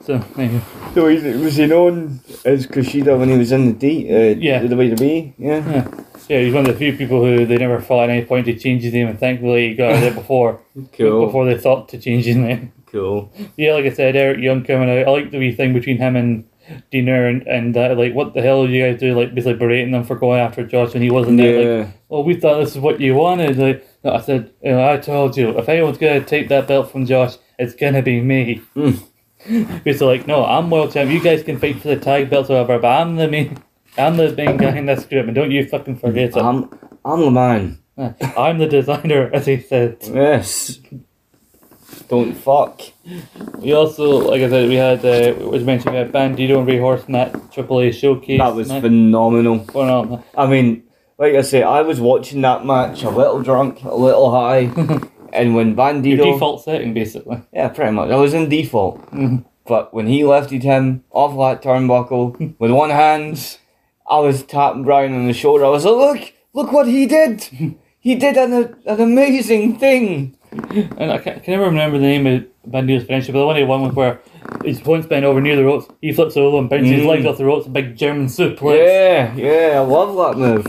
So, 0.00 0.18
there 0.36 0.50
you. 0.50 0.60
So 0.94 1.08
he, 1.08 1.18
was 1.36 1.56
he 1.56 1.66
known 1.66 2.20
as 2.44 2.66
Kushida 2.66 3.18
when 3.18 3.28
he 3.28 3.36
was 3.36 3.52
in 3.52 3.66
the 3.66 3.72
D? 3.72 4.08
Uh, 4.10 4.34
Yeah. 4.38 4.60
The 4.62 4.74
WWE? 4.74 5.34
Yeah. 5.38 5.70
yeah, 5.70 6.04
he's 6.28 6.52
one 6.54 6.66
of 6.66 6.72
the 6.72 6.78
few 6.78 6.96
people 6.96 7.24
who 7.24 7.44
they 7.46 7.58
never 7.58 7.80
thought 7.80 8.04
at 8.04 8.10
any 8.10 8.24
point 8.24 8.46
to 8.46 8.58
change 8.58 8.82
his 8.82 8.92
name, 8.92 9.08
and 9.08 9.18
thankfully 9.18 9.68
he 9.70 9.74
got 9.74 9.92
out 9.92 10.00
there 10.00 10.14
before 10.14 10.60
Cool. 10.92 11.26
before 11.26 11.44
they 11.46 11.58
thought 11.58 11.88
to 11.90 11.98
change 11.98 12.24
his 12.24 12.36
name. 12.36 12.72
Cool. 12.86 13.32
Yeah, 13.56 13.74
like 13.74 13.86
I 13.86 13.90
said, 13.90 14.16
Eric 14.16 14.38
Young 14.40 14.64
coming 14.64 14.90
out. 14.90 15.08
I 15.08 15.10
like 15.10 15.30
the 15.30 15.38
wee 15.38 15.54
thing 15.54 15.72
between 15.72 15.96
him 15.98 16.14
and 16.16 16.44
Deaner 16.92 17.28
and, 17.28 17.42
and 17.48 17.76
uh, 17.76 17.94
like, 17.96 18.14
what 18.14 18.34
the 18.34 18.42
hell 18.42 18.62
are 18.64 18.68
you 18.68 18.84
guys 18.84 19.00
do? 19.00 19.18
Like, 19.18 19.34
basically 19.34 19.54
berating 19.54 19.92
them 19.92 20.04
for 20.04 20.14
going 20.14 20.40
after 20.40 20.64
Josh 20.64 20.92
when 20.92 21.02
he 21.02 21.10
wasn't 21.10 21.38
there. 21.38 21.58
Like, 21.58 21.86
Yeah. 21.86 21.92
well, 22.08 22.22
we 22.22 22.34
thought 22.34 22.60
this 22.60 22.72
is 22.76 22.78
what 22.78 23.00
you 23.00 23.14
wanted. 23.14 23.56
Like, 23.56 23.84
no, 24.04 24.12
I 24.12 24.20
said, 24.20 24.50
you 24.62 24.72
know, 24.72 24.88
I 24.92 24.96
told 24.98 25.36
you, 25.36 25.50
if 25.58 25.68
anyone's 25.68 25.98
going 25.98 26.20
to 26.20 26.26
take 26.26 26.48
that 26.48 26.68
belt 26.68 26.92
from 26.92 27.04
Josh, 27.06 27.34
it's 27.58 27.74
going 27.74 27.94
to 27.94 28.02
be 28.02 28.20
me. 28.20 28.62
Mm. 28.76 29.02
Basically, 29.84 30.18
like, 30.18 30.26
no, 30.26 30.44
I'm 30.44 30.70
world 30.70 30.92
champ. 30.92 31.10
You 31.10 31.20
guys 31.20 31.42
can 31.42 31.58
fight 31.58 31.80
for 31.80 31.88
the 31.88 31.96
tag 31.96 32.30
belts, 32.30 32.48
or 32.48 32.54
whatever, 32.62 32.78
but 32.78 32.88
I'm 33.00 33.16
the 33.16 33.26
main, 33.28 33.58
I'm 33.98 34.16
the 34.16 34.32
main 34.32 34.56
guy 34.56 34.76
in 34.76 34.86
this 34.86 35.04
group, 35.04 35.26
and 35.26 35.34
don't 35.34 35.50
you 35.50 35.66
fucking 35.68 35.96
forget 35.98 36.30
it. 36.30 36.36
I'm, 36.36 36.70
I'm 37.04 37.20
the 37.20 37.30
man. 37.30 37.78
I'm 38.36 38.58
the 38.58 38.66
designer, 38.66 39.30
as 39.32 39.46
he 39.46 39.60
said. 39.60 39.98
Yes. 40.02 40.78
Don't 42.08 42.34
fuck. 42.34 42.80
We 43.58 43.72
also, 43.72 44.28
like 44.30 44.42
I 44.42 44.48
said, 44.48 44.68
we 44.68 44.76
had, 44.76 45.04
uh, 45.04 45.34
was 45.46 45.62
mentioned, 45.64 45.92
we 45.92 45.98
had 45.98 46.10
Bandido 46.12 46.58
and 46.58 46.66
Rey 46.66 46.78
Horus 46.78 47.04
in 47.04 47.12
that 47.12 47.32
AAA 47.32 47.92
showcase. 47.94 48.38
That 48.38 48.54
was 48.54 48.68
match 48.68 48.82
phenomenal. 48.82 49.66
on. 49.74 50.24
I 50.36 50.46
mean, 50.46 50.84
like 51.18 51.34
I 51.34 51.42
say, 51.42 51.62
I 51.62 51.82
was 51.82 52.00
watching 52.00 52.40
that 52.42 52.64
match 52.64 53.02
a 53.02 53.10
little 53.10 53.42
drunk, 53.42 53.82
a 53.84 53.94
little 53.94 54.30
high, 54.30 54.70
and 55.32 55.54
when 55.54 55.68
Your 55.68 55.76
Bandido, 55.76 56.32
default 56.32 56.64
setting, 56.64 56.94
basically. 56.94 57.42
yeah, 57.52 57.68
pretty 57.68 57.92
much, 57.92 58.10
I 58.10 58.16
was 58.16 58.32
in 58.34 58.48
default. 58.48 59.04
Mhm. 59.12 59.44
But 59.66 59.94
when 59.94 60.06
he 60.08 60.24
lifted 60.24 60.62
him 60.64 61.04
off 61.12 61.36
that 61.38 61.62
turnbuckle 61.66 62.54
with 62.58 62.70
one 62.72 62.90
hand, 62.90 63.58
I 64.16 64.18
was 64.20 64.42
tapping 64.42 64.84
Brian 64.84 65.14
on 65.14 65.26
the 65.26 65.32
shoulder. 65.32 65.64
I 65.64 65.68
was 65.70 65.84
like, 65.84 65.94
"Look, 65.96 66.32
look 66.52 66.72
what 66.72 66.86
he 66.86 67.06
did! 67.06 67.42
He 67.98 68.14
did 68.14 68.36
an 68.36 68.52
an 68.86 69.00
amazing 69.00 69.78
thing." 69.78 70.36
And 70.52 71.10
I 71.10 71.18
can, 71.18 71.40
can 71.40 71.52
never 71.54 71.64
remember 71.64 71.96
the 71.98 72.04
name 72.14 72.26
of 72.26 72.44
Bandido's 72.70 73.04
finisher, 73.06 73.32
but 73.32 73.38
the 73.40 73.46
one 73.46 73.56
he 73.56 73.64
won 73.64 73.82
was 73.82 73.94
where 73.94 74.20
his 74.64 74.80
opponent's 74.80 75.08
bent 75.08 75.24
over 75.24 75.40
near 75.40 75.56
the 75.56 75.64
ropes, 75.64 75.86
he 76.02 76.12
flips 76.12 76.36
over 76.36 76.58
and 76.58 76.68
bounces 76.68 76.90
his 76.90 77.02
Mm. 77.04 77.08
legs 77.08 77.24
off 77.26 77.38
the 77.38 77.44
ropes, 77.46 77.66
a 77.66 77.70
big 77.70 77.96
German 77.96 78.26
suplex. 78.26 78.76
Yeah, 78.76 79.34
yeah, 79.34 79.80
I 79.80 79.84
love 79.96 80.14
that 80.16 80.38
move. 80.38 80.66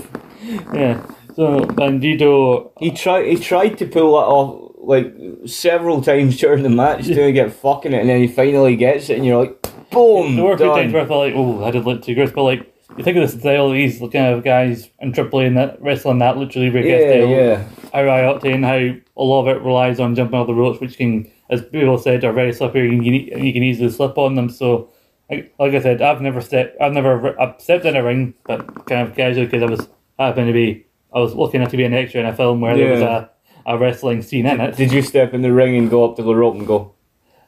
Yeah. 0.74 1.06
So 1.36 1.62
Bandido, 1.62 2.72
He 2.80 2.92
tried. 2.92 3.26
He 3.28 3.36
tried 3.36 3.78
to 3.80 3.86
pull 3.88 4.14
that 4.14 4.28
off 4.28 4.72
like 4.78 5.14
several 5.46 6.02
times 6.02 6.38
during 6.40 6.64
the 6.64 6.70
match, 6.70 7.06
doing 7.06 7.36
it 7.36 7.52
fucking 7.54 7.94
it, 7.94 8.00
and 8.02 8.10
then 8.10 8.20
he 8.22 8.28
finally 8.28 8.76
gets 8.76 9.10
it, 9.10 9.18
and 9.18 9.26
you're 9.26 9.40
like, 9.40 9.62
boom, 9.92 10.36
there 10.36 10.46
were 10.46 10.54
a 10.54 10.58
few 10.58 10.68
times 10.68 10.94
where 10.94 11.04
I 11.04 11.06
felt 11.08 11.20
like, 11.26 11.34
oh, 11.36 11.60
that 11.60 11.72
did 11.72 11.86
look 11.86 12.04
too 12.04 12.16
gross, 12.16 12.32
but 12.32 12.44
like, 12.44 12.73
you 12.98 13.04
think 13.04 13.18
of 13.18 13.24
this 13.32 13.40
style 13.40 13.68
of 13.68 13.74
these 13.74 14.00
kind 14.00 14.34
of 14.36 14.44
guys 14.44 14.90
in 15.00 15.12
AAA 15.12 15.48
and 15.48 15.58
that 15.58 15.82
wrestling 15.82 16.20
that 16.20 16.38
literally 16.38 16.70
rig 16.70 16.86
yeah, 16.86 16.98
style, 17.00 17.30
yeah, 17.30 17.64
how 17.94 18.02
I 18.02 18.22
octane, 18.34 18.64
how 18.66 19.00
a 19.16 19.24
lot 19.24 19.48
of 19.48 19.56
it 19.56 19.62
relies 19.64 20.00
on 20.00 20.16
jumping 20.16 20.38
off 20.40 20.48
the 20.48 20.54
ropes, 20.54 20.80
which 20.80 20.98
can, 20.98 21.32
as 21.50 21.62
people 21.64 21.98
said, 21.98 22.24
are 22.24 22.34
very 22.34 22.54
slippery 22.54 22.90
and 22.90 23.06
you, 23.06 23.32
can- 23.32 23.44
you 23.46 23.54
can 23.54 23.64
easily 23.64 23.90
slip 23.90 24.18
on 24.18 24.36
them. 24.36 24.50
So, 24.50 24.90
like, 25.30 25.54
like 25.60 25.74
I 25.74 25.80
said, 25.82 26.02
I've 26.02 26.22
never 26.22 26.42
stepped, 26.42 26.80
I've 26.82 26.94
never, 26.94 27.40
I've 27.40 27.60
stepped 27.62 27.86
in 27.86 27.96
a 27.96 28.04
ring, 28.04 28.34
but 28.46 28.86
kind 28.86 29.08
of 29.08 29.16
casually 29.16 29.46
because 29.46 29.64
I 29.64 29.68
was 29.68 29.88
happened 30.20 30.48
to 30.48 30.54
be, 30.54 30.86
I 31.14 31.20
was 31.20 31.34
lucky 31.34 31.58
enough 31.58 31.70
to 31.72 31.78
be 31.78 31.84
an 31.86 31.94
extra 31.94 32.20
in 32.22 32.26
a 32.28 32.36
film 32.36 32.62
where 32.62 32.76
there 32.76 32.92
was 32.92 33.02
a, 33.02 33.30
a 33.66 33.78
wrestling 33.78 34.22
scene 34.22 34.46
in 34.46 34.60
it. 34.60 34.76
Did 34.76 34.92
you 34.92 35.02
step 35.02 35.34
in 35.34 35.42
the 35.42 35.52
ring 35.54 35.76
and 35.78 35.90
go 35.90 36.04
up 36.10 36.16
to 36.18 36.24
the 36.24 36.36
rope 36.36 36.56
and 36.56 36.68
go? 36.68 36.94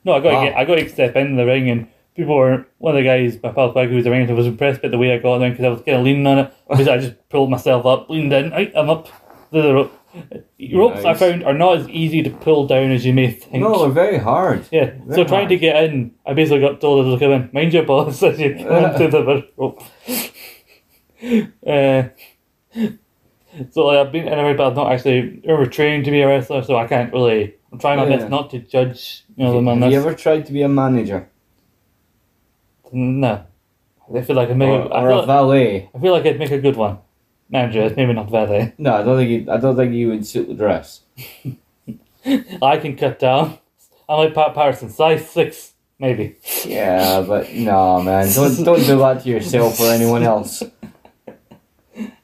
No, 0.03 0.13
I 0.13 0.19
got 0.19 0.33
Wow. 0.33 0.39
to 0.43 0.49
get, 0.49 0.57
I 0.57 0.65
got 0.65 0.75
to 0.75 0.89
step 0.89 1.15
in 1.15 1.35
the 1.35 1.45
ring 1.45 1.69
and. 1.69 1.87
People 2.15 2.37
were 2.37 2.65
one 2.77 2.95
of 2.95 3.03
the 3.03 3.07
guys, 3.07 3.37
my 3.43 3.51
pal 3.51 3.71
who 3.71 3.95
was 3.95 4.05
ring, 4.05 4.33
was 4.33 4.47
impressed 4.47 4.81
by 4.81 4.87
the 4.87 4.97
way 4.97 5.13
I 5.13 5.17
got 5.17 5.41
in 5.41 5.51
because 5.51 5.65
I 5.65 5.69
was 5.69 5.81
kind 5.81 5.97
of 5.97 6.03
leaning 6.05 6.25
on 6.25 6.39
it. 6.39 6.53
Because 6.69 6.87
I 6.87 6.97
just 6.97 7.29
pulled 7.29 7.49
myself 7.49 7.85
up, 7.85 8.09
leaned 8.09 8.31
in, 8.31 8.51
right, 8.51 8.71
I'm 8.73 8.89
up 8.89 9.09
the 9.51 9.73
rope. 9.73 10.01
Ropes 10.73 11.03
I 11.03 11.13
found 11.13 11.43
are 11.43 11.53
not 11.53 11.77
as 11.77 11.89
easy 11.89 12.23
to 12.23 12.29
pull 12.29 12.67
down 12.67 12.91
as 12.91 13.05
you 13.05 13.13
may 13.13 13.31
think. 13.31 13.61
No, 13.61 13.81
they're 13.81 13.89
very 13.89 14.17
hard. 14.17 14.65
Yeah, 14.71 14.91
so 14.97 15.05
Very 15.07 15.25
trying 15.25 15.49
to 15.49 15.57
get 15.57 15.83
in, 15.83 16.13
I 16.25 16.33
basically 16.33 16.61
got 16.61 16.79
told 16.79 17.13
I 17.13 17.19
come 17.19 17.31
in, 17.33 17.49
mind 17.51 17.73
your 17.73 17.83
boss 17.83 18.23
as 18.23 18.39
you 18.39 18.55
come 18.55 18.85
into 18.85 19.09
the 19.09 19.45
rope. 19.57 19.83
uh, 21.67 22.03
so 23.71 23.85
like, 23.87 24.07
I've 24.07 24.11
been 24.13 24.27
in 24.29 24.39
a 24.39 24.43
ring, 24.43 24.55
but 24.55 24.67
I've 24.67 24.75
not 24.75 24.93
actually 24.93 25.41
ever 25.45 25.65
trained 25.65 26.05
to 26.05 26.11
be 26.11 26.21
a 26.21 26.27
wrestler, 26.27 26.63
so 26.63 26.77
I 26.77 26.87
can't 26.87 27.11
really. 27.11 27.55
I'm 27.73 27.79
trying 27.79 27.97
my 27.97 28.07
Yeah. 28.07 28.17
best 28.17 28.29
not 28.29 28.49
to 28.51 28.59
judge, 28.59 29.25
you 29.35 29.43
know, 29.43 29.53
them 29.53 29.67
on 29.67 29.81
Have 29.81 29.91
you 29.91 29.99
ever 29.99 30.13
tried 30.13 30.45
to 30.45 30.53
be 30.53 30.61
a 30.61 30.69
manager 30.69 31.29
No, 32.95 33.43
I 34.15 34.21
feel 34.21 34.35
like 34.37 34.49
I 34.49 34.53
make. 34.53 34.69
or, 34.69 34.93
I, 34.93 35.01
or 35.03 35.09
a 35.11 35.25
valet? 35.25 35.89
I 35.93 35.99
feel 35.99 36.13
like 36.13 36.25
I'd 36.25 36.39
make 36.39 36.51
a 36.51 36.59
good 36.59 36.77
one. 36.77 36.99
Manager, 37.49 37.93
maybe 37.95 38.13
not 38.13 38.31
valet. 38.31 38.73
No, 38.77 38.95
I 38.95 39.03
don't 39.03 39.17
think 39.17 39.29
you, 39.29 39.51
I 39.51 39.57
don't 39.57 39.75
think 39.75 39.93
you 39.93 40.07
would 40.09 40.25
suit 40.25 40.47
the 40.47 40.53
dress. 40.53 41.01
I 42.61 42.77
can 42.77 42.95
cut 42.95 43.19
down. 43.19 43.59
I'm 44.07 44.19
like 44.19 44.33
Pat 44.33 44.53
Patterson, 44.55 44.89
size 44.89 45.29
six, 45.29 45.73
maybe. 45.99 46.37
Yeah, 46.65 47.21
but 47.27 47.51
no, 47.53 48.01
man, 48.01 48.31
don't 48.33 48.63
don't 48.63 48.79
do 48.85 48.97
that 48.99 49.23
to 49.23 49.29
yourself 49.29 49.79
or 49.81 49.91
anyone 49.91 50.23
else. 50.23 50.63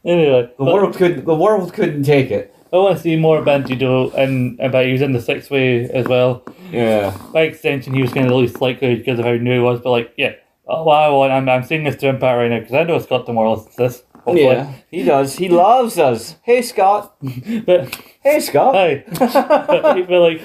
Anyway, 0.03 0.49
The 0.57 0.63
world 0.63 0.95
could 0.95 1.25
the 1.25 1.35
world 1.35 1.73
couldn't 1.73 2.03
take 2.03 2.31
it. 2.31 2.55
I 2.73 2.77
want 2.77 2.95
to 2.97 3.03
see 3.03 3.17
more 3.17 3.41
Bandido, 3.41 4.13
and 4.13 4.57
about 4.61 4.85
he 4.85 4.93
was 4.93 5.01
in 5.01 5.11
the 5.11 5.21
sixth 5.21 5.51
way 5.51 5.89
as 5.89 6.07
well. 6.07 6.43
Yeah, 6.71 7.15
By 7.33 7.41
extension, 7.41 7.93
he 7.93 8.01
was 8.01 8.13
kind 8.13 8.27
of 8.27 8.31
least 8.31 8.61
likely 8.61 8.95
because 8.95 9.19
of 9.19 9.25
how 9.25 9.33
new 9.33 9.53
he 9.55 9.59
was. 9.59 9.81
But 9.81 9.89
like, 9.91 10.13
yeah, 10.17 10.35
oh, 10.71 10.83
wow, 10.83 11.21
I'm 11.23 11.47
I'm 11.49 11.63
saying 11.63 11.83
this 11.83 11.95
to 11.97 12.07
Impact 12.09 12.37
right 12.37 12.49
now 12.49 12.59
because 12.59 12.73
I 12.73 12.83
know 12.83 12.99
Scott 12.99 13.25
D'Amore 13.25 13.49
listens 13.55 13.75
to 13.75 13.81
this. 13.83 14.03
Hopefully. 14.13 14.43
yeah, 14.43 14.73
he 14.91 15.03
does. 15.03 15.35
He 15.35 15.49
loves 15.49 15.97
us. 15.97 16.35
Hey, 16.43 16.61
Scott. 16.61 17.15
But 17.65 17.95
Hey, 18.21 18.39
Scott. 18.39 18.75
hi, 18.75 19.03
but, 19.17 20.07
but 20.07 20.19
like 20.19 20.41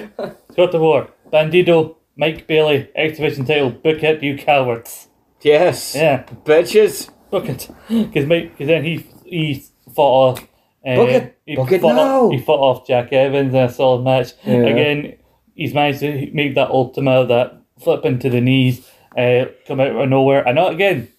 Scott 0.51 0.71
D'Amore, 0.71 1.09
Bandido, 1.31 1.95
Mike 2.15 2.47
Bailey, 2.47 2.89
X 2.95 3.17
Division 3.17 3.45
title, 3.45 3.69
book 3.69 4.01
it, 4.01 4.23
you 4.23 4.35
cowards. 4.37 5.07
Yes. 5.41 5.93
Yeah, 5.95 6.23
Bitches. 6.43 7.09
book 7.29 7.45
it, 7.47 7.69
because 7.87 8.25
Mike, 8.25 8.51
because 8.53 8.67
then 8.67 8.83
he 8.83 9.05
he 9.25 9.63
fought 9.93 10.37
off. 10.39 10.47
Uh, 10.85 10.95
Book 10.95 11.09
it. 11.09 11.39
He 11.45 11.55
Book 11.55 11.71
it 11.71 11.81
fought 11.81 11.95
now. 11.95 12.25
Off, 12.25 12.31
he 12.31 12.39
fought 12.39 12.59
off 12.59 12.87
Jack 12.87 13.11
Evans 13.13 13.53
in 13.53 13.59
a 13.59 13.69
solid 13.71 14.03
match. 14.03 14.29
Yeah. 14.43 14.55
Again, 14.65 15.17
he's 15.53 15.73
managed 15.73 15.99
to 15.99 16.31
make 16.33 16.55
that 16.55 16.69
ultima, 16.69 17.25
that 17.27 17.61
flip 17.79 18.05
into 18.05 18.29
the 18.29 18.41
knees, 18.41 18.89
uh, 19.17 19.45
come 19.65 19.79
out 19.79 19.95
of 19.95 20.09
nowhere. 20.09 20.47
And 20.47 20.55
not 20.55 20.73
again, 20.73 21.09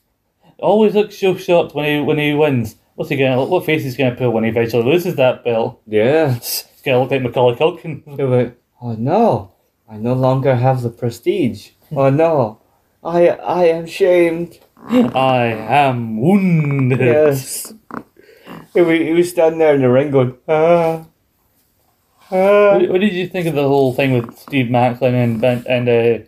always 0.58 0.94
looks 0.94 1.18
so 1.18 1.36
shocked 1.36 1.74
when 1.74 1.84
he 1.84 2.00
when 2.00 2.18
he 2.18 2.34
wins. 2.34 2.76
What's 2.94 3.10
he 3.10 3.16
gonna? 3.16 3.44
What 3.44 3.64
face 3.64 3.82
he's 3.82 3.96
gonna 3.96 4.16
pull 4.16 4.30
when 4.30 4.44
he 4.44 4.50
eventually 4.50 4.84
loses 4.84 5.16
that 5.16 5.44
belt? 5.44 5.80
Yeah. 5.86 6.36
It's 6.36 6.66
gonna 6.84 7.00
look 7.00 7.10
like 7.10 7.22
Macaulay 7.22 7.56
Culkin. 7.56 8.02
Like, 8.18 8.56
oh 8.80 8.94
no, 8.94 9.52
I 9.88 9.96
no 9.96 10.14
longer 10.14 10.54
have 10.54 10.82
the 10.82 10.90
prestige. 10.90 11.70
Oh 11.92 12.10
no, 12.10 12.60
I 13.02 13.28
I 13.28 13.64
am 13.66 13.86
shamed. 13.86 14.58
I 14.86 15.46
am 15.46 16.20
wounded. 16.20 17.00
Yes. 17.00 17.72
He 18.74 18.80
was, 18.80 18.98
he 18.98 19.12
was 19.12 19.30
standing 19.30 19.58
there 19.58 19.74
in 19.74 19.80
the 19.82 19.90
ring 19.90 20.10
going, 20.10 20.36
ah, 20.48 21.06
ah. 22.30 22.78
What, 22.78 22.90
what 22.90 23.00
did 23.00 23.12
you 23.12 23.26
think 23.26 23.46
of 23.46 23.54
the 23.54 23.66
whole 23.66 23.92
thing 23.94 24.12
with 24.12 24.38
Steve 24.38 24.66
Maclin 24.66 25.14
and 25.14 25.66
and 25.66 25.88
uh, 25.88 26.24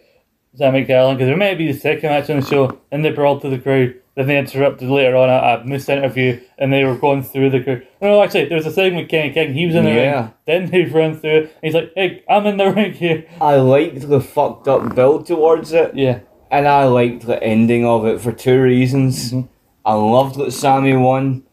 Sami 0.60 0.84
Callihan? 0.84 1.16
Because 1.16 1.30
it 1.30 1.38
might 1.38 1.56
be 1.56 1.72
the 1.72 1.78
second 1.78 2.10
match 2.10 2.28
on 2.28 2.40
the 2.40 2.46
show, 2.46 2.78
and 2.92 3.02
they 3.02 3.10
brawled 3.10 3.40
to 3.42 3.48
the 3.48 3.58
crowd. 3.58 3.94
Then 4.14 4.26
they 4.26 4.38
interrupted 4.38 4.90
later 4.90 5.16
on 5.16 5.30
a, 5.30 5.62
a 5.62 5.64
Moose 5.64 5.88
interview, 5.88 6.38
and 6.58 6.70
they 6.70 6.84
were 6.84 6.96
going 6.96 7.22
through 7.22 7.48
the. 7.48 7.62
crowd. 7.64 7.86
No, 8.02 8.22
actually, 8.22 8.44
there 8.44 8.58
was 8.58 8.66
a 8.66 8.70
segment 8.72 9.04
with 9.04 9.10
Kenny 9.10 9.32
King. 9.32 9.54
He 9.54 9.64
was 9.64 9.74
in 9.74 9.84
the 9.84 9.90
Yeah. 9.90 10.20
ring. 10.20 10.32
Then 10.46 10.70
he 10.70 10.84
run 10.84 11.18
through. 11.18 11.38
And 11.44 11.50
he's 11.62 11.72
like, 11.74 11.92
"Hey, 11.96 12.22
I'm 12.28 12.44
in 12.46 12.58
the 12.58 12.70
ring 12.78 12.92
here." 12.92 13.24
I 13.40 13.54
liked 13.56 14.06
the 14.06 14.20
fucked 14.20 14.68
up 14.68 14.94
build 14.94 15.24
towards 15.26 15.72
it, 15.72 15.94
Yeah, 15.94 16.18
and 16.50 16.68
I 16.68 16.84
liked 16.84 17.24
the 17.26 17.42
ending 17.42 17.86
of 17.86 18.04
it 18.04 18.20
for 18.20 18.30
two 18.32 18.60
reasons. 18.60 19.32
Mhm. 19.32 19.48
I 19.86 19.94
loved 19.94 20.36
that 20.36 20.50
Sami 20.52 20.94
won, 20.96 21.44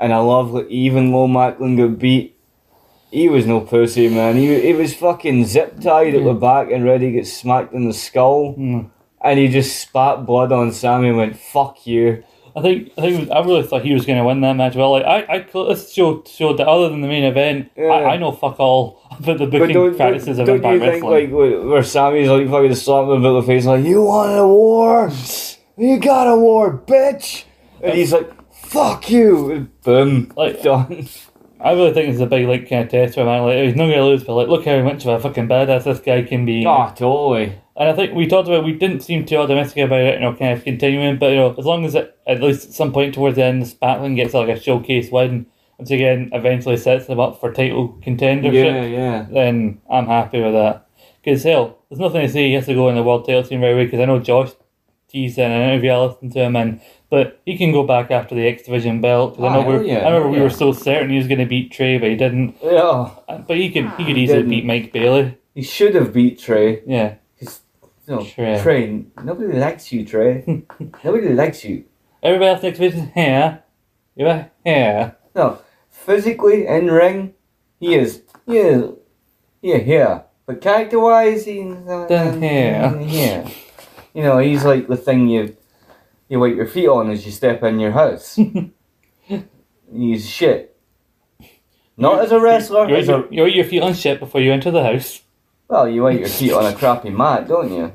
and 0.00 0.12
I 0.12 0.18
loved 0.18 0.54
that 0.54 0.68
even 0.68 1.12
though 1.12 1.28
Maclin 1.28 1.76
got 1.76 1.98
beat, 2.00 2.34
he 3.10 3.28
was 3.28 3.46
no 3.46 3.60
pussy, 3.60 4.08
man. 4.08 4.36
He, 4.36 4.60
he 4.60 4.72
was 4.74 4.94
fucking 4.94 5.46
zip 5.46 5.80
tied 5.80 6.14
at 6.14 6.24
the 6.24 6.34
back 6.34 6.70
and 6.70 6.84
ready 6.84 7.06
to 7.06 7.12
get 7.12 7.26
smacked 7.26 7.72
in 7.72 7.86
the 7.86 7.94
skull, 7.94 8.54
Mm. 8.56 8.90
and 9.22 9.38
he 9.38 9.48
just 9.48 9.80
spat 9.80 10.26
blood 10.26 10.52
on 10.52 10.72
Sami 10.72 11.08
and 11.08 11.16
went, 11.16 11.36
fuck 11.38 11.86
you. 11.86 12.22
I 12.56 12.60
think 12.62 12.90
I 12.98 13.02
think 13.02 13.30
I 13.30 13.38
really 13.40 13.62
thought 13.62 13.82
he 13.84 13.94
was 13.94 14.04
going 14.04 14.18
to 14.18 14.24
win 14.24 14.40
that 14.40 14.54
match. 14.56 14.74
Well, 14.74 14.90
like 14.90 15.04
I, 15.04 15.18
I 15.32 15.38
this 15.68 15.92
show 15.92 16.24
showed 16.26 16.56
that 16.58 16.66
other 16.66 16.88
than 16.88 17.02
the 17.02 17.06
main 17.06 17.22
event, 17.22 17.70
Yeah. 17.76 17.84
I, 17.86 18.14
I 18.14 18.16
know 18.16 18.32
fuck 18.32 18.58
all 18.58 19.00
about 19.12 19.38
the 19.38 19.46
booking 19.46 19.74
don't, 19.74 19.96
practices 19.96 20.38
don't, 20.38 20.48
of 20.48 20.56
Impact 20.56 20.74
you 20.74 20.80
think 20.80 20.92
Wrestling. 21.04 21.10
like 21.12 21.30
where 21.30 21.60
where 21.62 21.82
Sami's 21.84 22.28
like 22.28 22.48
fucking 22.48 22.74
slapping 22.74 23.12
him 23.12 23.24
about 23.24 23.40
the 23.42 23.46
face 23.46 23.64
like 23.64 23.84
you 23.84 24.02
wanted 24.02 24.38
a 24.38 24.48
war, 24.48 25.12
you 25.76 25.98
got 26.00 26.26
a 26.26 26.36
war, 26.36 26.82
bitch, 26.84 27.44
and 27.80 27.94
he's 27.94 28.12
like 28.12 28.28
fuck 28.52 29.08
you, 29.08 29.50
and 29.52 29.80
boom, 29.82 30.32
Like- 30.36 30.60
done. 30.62 31.06
I 31.60 31.72
really 31.72 31.92
think 31.92 32.08
it's 32.10 32.20
a 32.20 32.26
big 32.26 32.46
like 32.46 32.68
kind 32.68 32.84
of 32.84 32.90
test 32.90 33.14
for 33.14 33.20
him. 33.22 33.26
man. 33.26 33.42
Like 33.42 33.64
he's 33.64 33.74
not 33.74 33.86
going 33.86 33.98
to 33.98 34.04
lose, 34.04 34.24
but 34.24 34.34
like 34.34 34.48
look 34.48 34.64
how 34.64 34.80
much 34.82 35.04
of 35.04 35.08
a 35.08 35.20
fucking 35.20 35.48
badass 35.48 35.84
this 35.84 36.00
guy 36.00 36.22
can 36.22 36.44
be. 36.44 36.64
Ah, 36.66 36.90
totally. 36.90 37.58
And 37.76 37.88
I 37.88 37.92
think 37.92 38.14
we 38.14 38.26
talked 38.26 38.48
about 38.48 38.64
we 38.64 38.72
didn't 38.72 39.00
seem 39.00 39.24
too 39.24 39.36
optimistic 39.36 39.84
about 39.84 40.00
it, 40.00 40.14
you 40.14 40.20
know, 40.20 40.34
kind 40.34 40.56
of 40.56 40.64
continuing. 40.64 41.18
But 41.18 41.30
you 41.30 41.36
know, 41.36 41.54
as 41.56 41.64
long 41.64 41.84
as 41.84 41.94
it, 41.94 42.16
at 42.26 42.42
least 42.42 42.68
at 42.68 42.74
some 42.74 42.92
point 42.92 43.14
towards 43.14 43.36
the 43.36 43.44
end, 43.44 43.62
Spatlin 43.64 44.16
gets 44.16 44.34
like 44.34 44.48
a 44.48 44.60
showcase 44.60 45.10
win, 45.10 45.46
once 45.78 45.90
again, 45.90 46.30
eventually 46.32 46.76
sets 46.76 47.06
them 47.06 47.20
up 47.20 47.40
for 47.40 47.52
title 47.52 47.96
contendership. 48.04 48.52
Yeah, 48.52 48.84
yeah. 48.84 49.26
Then 49.30 49.80
I'm 49.90 50.06
happy 50.06 50.40
with 50.40 50.54
that. 50.54 50.86
Because 51.22 51.42
hell, 51.44 51.78
there's 51.88 52.00
nothing 52.00 52.22
to 52.22 52.28
say 52.28 52.48
he 52.48 52.54
has 52.54 52.66
to 52.66 52.74
go 52.74 52.88
in 52.88 52.96
the 52.96 53.02
world 53.02 53.26
title 53.26 53.44
team 53.44 53.60
right 53.60 53.72
away. 53.72 53.84
Because 53.84 54.00
I 54.00 54.06
know 54.06 54.18
Josh 54.18 54.50
teased 55.08 55.38
in 55.38 55.50
an 55.50 55.70
interview 55.70 55.90
I 55.90 56.04
listened 56.06 56.32
to 56.32 56.40
him 56.40 56.56
in, 56.56 56.80
but 57.10 57.40
he 57.46 57.56
can 57.56 57.72
go 57.72 57.82
back 57.82 58.10
after 58.10 58.34
the 58.34 58.46
X 58.46 58.62
Division 58.64 59.00
belt. 59.00 59.38
I 59.40 59.46
Ah, 59.46 59.54
know 59.54 59.66
we're, 59.68 59.82
yeah, 59.82 59.98
I 59.98 60.08
remember 60.10 60.20
hell 60.28 60.30
we 60.30 60.40
were 60.40 60.50
so 60.50 60.72
certain 60.72 61.10
he 61.10 61.16
was 61.16 61.26
going 61.26 61.38
to 61.40 61.46
beat 61.46 61.72
Trey, 61.72 61.98
but 61.98 62.08
he 62.10 62.16
didn't. 62.16 62.56
Yeah, 62.62 63.10
Uh, 63.28 63.38
But 63.38 63.56
he 63.56 63.70
could 63.70 63.90
he 63.96 64.04
could 64.04 64.18
easily 64.18 64.38
Didn't. 64.40 64.50
beat 64.50 64.64
Mike 64.66 64.92
Bailey. 64.92 65.36
he 65.54 65.62
should 65.62 65.94
have 65.94 66.12
beat 66.12 66.38
Trey. 66.38 66.82
Yeah. 66.86 67.14
Because 67.38 67.60
No, 68.06 68.22
Trey. 68.24 68.60
Trey. 68.62 69.04
Nobody 69.24 69.52
likes 69.58 69.90
you, 69.92 70.04
Trey. 70.04 70.44
nobody 71.04 71.28
likes 71.30 71.64
you. 71.64 71.84
Everybody 72.22 72.50
else 72.50 72.62
next 72.62 72.78
division 72.78 73.10
here. 73.14 73.62
You're 74.16 74.50
here. 74.64 75.16
No, 75.34 75.58
physically 75.90 76.66
in 76.66 76.90
ring, 76.90 77.34
he 77.80 77.94
is. 77.94 78.22
He 78.46 78.58
is. 78.58 78.90
Yeah, 79.62 79.78
here. 79.78 80.24
But 80.46 80.60
character 80.60 80.98
wise, 80.98 81.44
he's 81.44 81.72
uh, 81.86 82.06
Down 82.08 82.40
here. 82.42 83.44
You 84.14 84.22
know, 84.22 84.38
he's 84.38 84.64
like 84.64 84.88
the 84.88 84.96
thing 84.96 85.28
you 85.28 85.56
you 86.28 86.40
wipe 86.40 86.56
your 86.56 86.66
feet 86.66 86.88
on 86.88 87.10
as 87.10 87.24
you 87.24 87.32
step 87.32 87.62
in 87.62 87.78
your 87.78 87.92
house. 87.92 88.38
he's 89.92 90.28
shit. 90.28 90.76
Not 91.96 92.20
as 92.24 92.32
a 92.32 92.40
wrestler. 92.40 92.88
You 92.88 92.96
As 92.96 93.08
wipe 93.08 93.30
a, 93.30 93.34
your, 93.34 93.48
you 93.48 93.56
your 93.56 93.64
feet 93.64 93.82
on 93.82 93.94
shit 93.94 94.20
before 94.20 94.40
you 94.40 94.52
enter 94.52 94.70
the 94.70 94.82
house. 94.84 95.22
well, 95.68 95.88
you 95.88 96.02
wipe 96.02 96.18
your 96.18 96.28
feet 96.28 96.52
on 96.52 96.66
a 96.66 96.74
crappy 96.74 97.10
mat, 97.10 97.48
don't 97.48 97.72
you? 97.72 97.92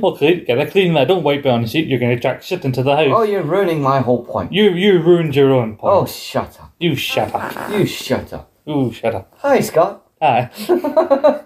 Well, 0.00 0.16
clean, 0.16 0.44
get 0.44 0.58
a 0.58 0.66
clean 0.66 0.92
that. 0.94 1.08
Don't 1.08 1.22
wipe 1.22 1.40
it 1.40 1.46
on 1.46 1.62
the 1.62 1.68
sheet. 1.68 1.86
You're 1.86 1.98
going 1.98 2.14
to 2.14 2.20
track 2.20 2.42
shit 2.42 2.64
into 2.64 2.82
the 2.82 2.94
house. 2.94 3.06
Oh, 3.10 3.22
you're 3.22 3.42
ruining 3.42 3.80
my 3.80 4.00
whole 4.00 4.22
point. 4.24 4.52
You 4.52 4.70
you 4.72 5.00
ruined 5.00 5.34
your 5.34 5.52
own 5.52 5.76
point. 5.76 5.94
Oh, 5.94 6.04
shut 6.06 6.60
up. 6.60 6.72
You 6.78 6.94
shut 6.94 7.34
up. 7.34 7.70
You 7.70 7.86
shut 7.86 8.32
up. 8.32 8.52
Ooh, 8.68 8.92
shut 8.92 9.14
up. 9.14 9.32
Hi, 9.38 9.60
Scott. 9.60 10.06
Hi. 10.20 10.50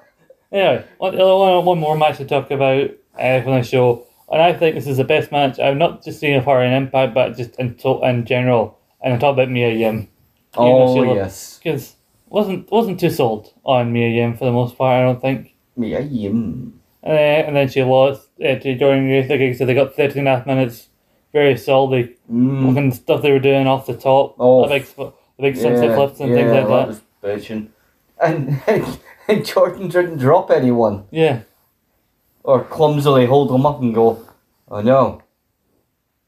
anyway, 0.52 0.84
one, 0.98 1.20
uh, 1.20 1.36
one, 1.36 1.64
one 1.64 1.78
more 1.78 1.96
match 1.96 2.16
to 2.16 2.24
talk 2.24 2.50
about 2.50 2.90
uh, 3.18 3.40
from 3.43 3.55
the 3.55 3.62
show, 3.62 4.06
and 4.30 4.40
I 4.43 4.52
think 4.52 4.74
this 4.74 4.86
is 4.86 4.97
the 4.97 5.05
best 5.05 5.30
match 5.32 5.59
I've 5.59 5.76
not 5.76 6.05
just 6.05 6.20
seen 6.20 6.34
of 6.36 6.44
her 6.47 6.62
in 6.62 6.72
Impact, 6.72 7.14
but 7.14 7.36
just 7.36 7.55
in 7.59 7.74
to- 7.76 8.02
in 8.05 8.24
general. 8.24 8.78
And 9.02 9.14
I'm 9.14 9.18
talking 9.20 9.43
about 9.43 9.51
Mia 9.51 9.70
Yim 9.72 10.09
Oh, 10.55 11.14
yes. 11.14 11.59
because 11.62 11.97
wasn't 12.28 12.70
wasn't 12.70 13.01
too 13.01 13.10
sold 13.10 13.52
on 13.64 13.93
Mia 13.93 14.09
Yim 14.09 14.36
for 14.36 14.44
the 14.44 14.52
most 14.52 14.76
part. 14.76 15.01
I 15.01 15.02
don't 15.05 15.20
think. 15.20 15.55
Yeah, 15.76 16.01
yum. 16.01 16.80
Uh, 17.05 17.09
and 17.09 17.56
then 17.56 17.68
she 17.68 17.82
lost 17.82 18.28
uh, 18.40 18.55
to 18.56 18.76
Jordynne 18.76 19.26
Grace. 19.26 19.30
I 19.30 19.59
said, 19.59 19.66
they 19.68 19.74
got 19.74 19.94
13 19.97 20.18
and 20.20 20.28
a 20.28 20.36
half 20.36 20.47
minutes. 20.47 20.89
Very 21.32 21.56
solid. 21.56 22.14
Mm. 22.30 22.66
Looking 22.66 22.93
stuff 22.93 23.22
they 23.22 23.32
were 23.32 23.39
doing 23.40 23.66
off 23.66 23.86
the 23.86 23.97
top. 23.97 24.36
Oh. 24.39 24.62
The 24.62 24.68
big, 24.68 24.84
the 24.97 25.12
big 25.40 25.56
sunset 25.56 25.97
flips 25.97 26.20
and 26.20 26.32
things 26.32 26.52
like 26.52 26.66
that. 26.68 27.01
bitching. 27.22 27.68
And, 28.22 28.48
and 29.28 29.43
Jordynne 29.44 29.90
didn't 29.90 30.18
drop 30.18 30.51
anyone. 30.51 31.06
Yeah. 31.10 31.40
Or 32.44 32.64
clumsily 32.64 33.27
hold 33.27 33.51
them 33.51 33.66
up 33.66 33.81
and 33.81 33.94
go, 33.94 34.27
oh 34.69 34.81
no. 34.81 35.23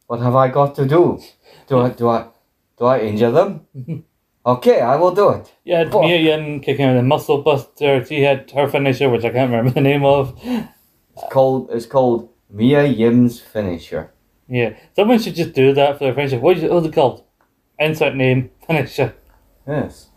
What 0.07 0.21
have 0.21 0.37
I 0.37 0.49
got 0.49 0.75
to 0.77 0.87
do? 0.87 1.21
Do 1.67 1.79
I, 1.81 1.91
do 1.91 2.09
I, 2.09 2.29
do 2.79 2.85
I 2.85 3.01
injure 3.01 3.31
them? 3.31 3.67
okay, 4.47 4.81
I 4.81 4.97
will 4.97 5.15
do 5.15 5.31
it. 5.31 5.53
Yeah. 5.65 5.85
Mia 5.85 6.19
Yim 6.19 6.61
kicking 6.61 6.87
with 6.87 6.99
a 6.99 7.03
muscle 7.03 7.43
buster. 7.43 8.05
She 8.05 8.23
had 8.23 8.51
her 8.53 8.69
finisher, 8.69 9.09
which 9.09 9.25
I 9.25 9.31
can't 9.31 9.51
remember 9.51 9.73
the 9.73 9.81
name 9.81 10.05
of. 10.05 10.39
It's 10.45 11.25
called, 11.33 11.71
it's 11.73 11.87
called 11.87 12.29
Mia 12.51 12.85
Yim's 12.85 13.41
finisher. 13.41 14.13
Yeah, 14.47 14.77
someone 14.95 15.19
should 15.19 15.35
just 15.37 15.55
do 15.55 15.73
that 15.73 15.99
for 15.99 16.05
their 16.05 16.15
finisher. 16.15 16.39
What 16.39 16.59
is 16.59 16.65
it, 16.65 16.71
what's 16.71 16.87
it 16.87 16.93
called? 16.93 17.25
Insert 17.79 18.15
name, 18.15 18.51
finisher. 18.67 19.15
Yes. 19.67 20.09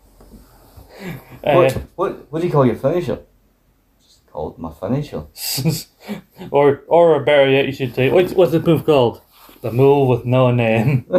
Uh, 1.42 1.54
What, 1.54 1.72
what, 1.96 2.32
what 2.32 2.40
do 2.40 2.46
you 2.46 2.52
call 2.52 2.66
your 2.66 2.74
finisher? 2.76 3.20
Called 4.32 4.58
my 4.58 4.72
financial. 4.72 5.30
or, 6.50 6.82
or 6.86 7.22
better 7.24 7.50
yet, 7.50 7.66
you 7.66 7.72
should 7.72 7.94
say, 7.94 8.10
what's, 8.10 8.32
what's 8.32 8.52
the 8.52 8.60
move 8.60 8.84
called? 8.84 9.20
The 9.62 9.72
move 9.72 10.08
with 10.08 10.24
no 10.24 10.50
name. 10.50 11.06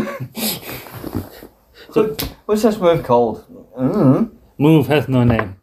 so, 1.91 2.15
what's 2.45 2.61
this 2.63 2.77
move 2.77 3.03
called? 3.03 3.45
Mm. 3.77 4.31
move 4.57 4.87
has 4.87 5.07
no 5.07 5.23
name. 5.23 5.57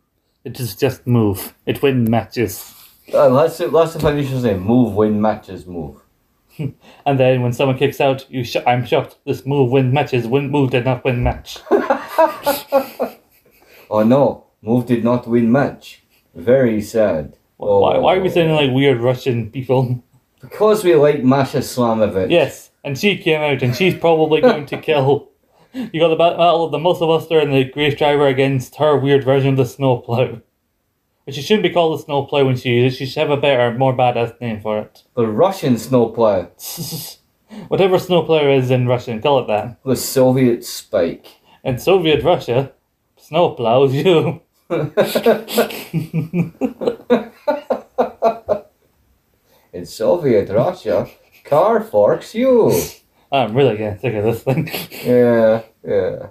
It 0.44 0.60
is 0.60 0.76
just 0.76 1.06
move. 1.06 1.54
It 1.66 1.82
wins 1.82 2.08
matches. 2.08 2.74
Uh, 3.12 3.28
let's, 3.28 3.60
let's 3.60 3.94
the 3.94 4.00
finisher's 4.00 4.44
name. 4.44 4.60
Move, 4.60 4.94
win, 4.94 5.20
matches, 5.20 5.66
move. 5.66 6.02
And 7.06 7.20
then 7.20 7.42
when 7.42 7.52
someone 7.52 7.78
kicks 7.78 8.00
out, 8.00 8.28
you 8.30 8.42
sh- 8.42 8.56
I'm 8.66 8.84
shocked. 8.84 9.18
This 9.24 9.44
move 9.46 9.70
win 9.70 9.92
matches. 9.92 10.26
Win 10.26 10.50
move 10.50 10.70
did 10.70 10.84
not 10.84 11.04
win 11.04 11.22
match. 11.22 11.58
Oh 13.88 14.02
no, 14.02 14.46
Move 14.62 14.86
did 14.86 15.04
not 15.04 15.28
win 15.28 15.52
match. 15.52 16.02
Very 16.36 16.82
sad. 16.82 17.36
Oh. 17.58 17.80
Why, 17.80 17.98
why 17.98 18.16
are 18.16 18.20
we 18.20 18.28
sounding 18.28 18.54
like 18.54 18.70
weird 18.70 19.00
Russian 19.00 19.50
people? 19.50 20.04
Because 20.40 20.84
we 20.84 20.94
like 20.94 21.24
Masha 21.24 21.58
Slamovich. 21.58 22.30
Yes, 22.30 22.70
and 22.84 22.96
she 22.96 23.16
came 23.16 23.40
out, 23.40 23.62
and 23.62 23.74
she's 23.74 23.98
probably 23.98 24.42
going 24.42 24.66
to 24.66 24.76
kill. 24.76 25.30
You 25.72 26.00
got 26.00 26.08
the 26.08 26.16
battle 26.16 26.64
of 26.64 26.72
the 26.72 26.78
Muscle 26.78 27.06
Buster 27.06 27.38
and 27.38 27.52
the 27.52 27.64
Grace 27.64 27.96
Driver 27.96 28.26
against 28.26 28.76
her 28.76 28.96
weird 28.96 29.24
version 29.24 29.50
of 29.50 29.56
the 29.56 29.64
Snowplow. 29.66 30.40
But 31.24 31.34
she 31.34 31.42
shouldn't 31.42 31.64
be 31.64 31.70
called 31.70 31.98
the 31.98 32.04
Snowplow 32.04 32.44
when 32.44 32.56
she 32.56 32.70
uses 32.70 32.94
it. 32.94 32.98
She 32.98 33.06
should 33.06 33.28
have 33.28 33.30
a 33.30 33.40
better, 33.40 33.76
more 33.76 33.94
badass 33.94 34.40
name 34.40 34.60
for 34.60 34.78
it. 34.78 35.02
The 35.16 35.26
Russian 35.26 35.76
snowplow. 35.76 36.50
Whatever 37.68 37.98
Snowplow 37.98 38.56
is 38.56 38.70
in 38.70 38.86
Russian, 38.86 39.20
call 39.20 39.40
it 39.40 39.48
that. 39.48 39.82
The 39.84 39.96
Soviet 39.96 40.64
spike. 40.64 41.26
In 41.64 41.78
Soviet 41.78 42.22
Russia, 42.22 42.72
Snowplows 43.18 43.92
you. 43.92 44.42
In 44.68 44.92
Soviet 49.84 50.50
Russia, 50.50 51.08
car 51.44 51.84
forks 51.84 52.34
you. 52.34 52.72
I'm 53.30 53.54
really 53.54 53.76
getting 53.76 54.00
sick 54.00 54.14
of 54.14 54.24
this 54.24 54.42
thing. 54.42 54.68
Yeah, 55.04 55.62
yeah. 55.84 56.30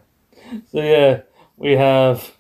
So 0.70 0.82
yeah, 0.82 1.22
we 1.56 1.72
have. 1.74 2.34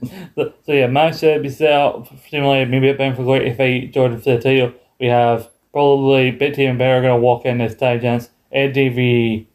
The, 0.00 0.52
so 0.64 0.72
yeah, 0.72 0.86
should 1.12 1.42
be 1.42 1.48
set 1.48 1.72
up 1.72 2.08
similarly 2.28 2.66
maybe 2.66 2.90
at 2.90 2.98
for 3.16 3.24
Glory 3.24 3.50
to 3.50 3.56
Jordynne 3.88 4.22
for 4.22 4.36
the 4.36 4.40
title. 4.40 4.74
We 5.00 5.06
have 5.06 5.48
probably 5.72 6.30
Bitty 6.30 6.66
and 6.66 6.78
Bear 6.78 6.98
are 6.98 7.02
gonna 7.02 7.16
walk 7.16 7.46
in 7.46 7.62
as 7.62 7.74
tie 7.74 7.98
chance. 7.98 8.28
Eddie 8.52 8.90
v 8.90 9.48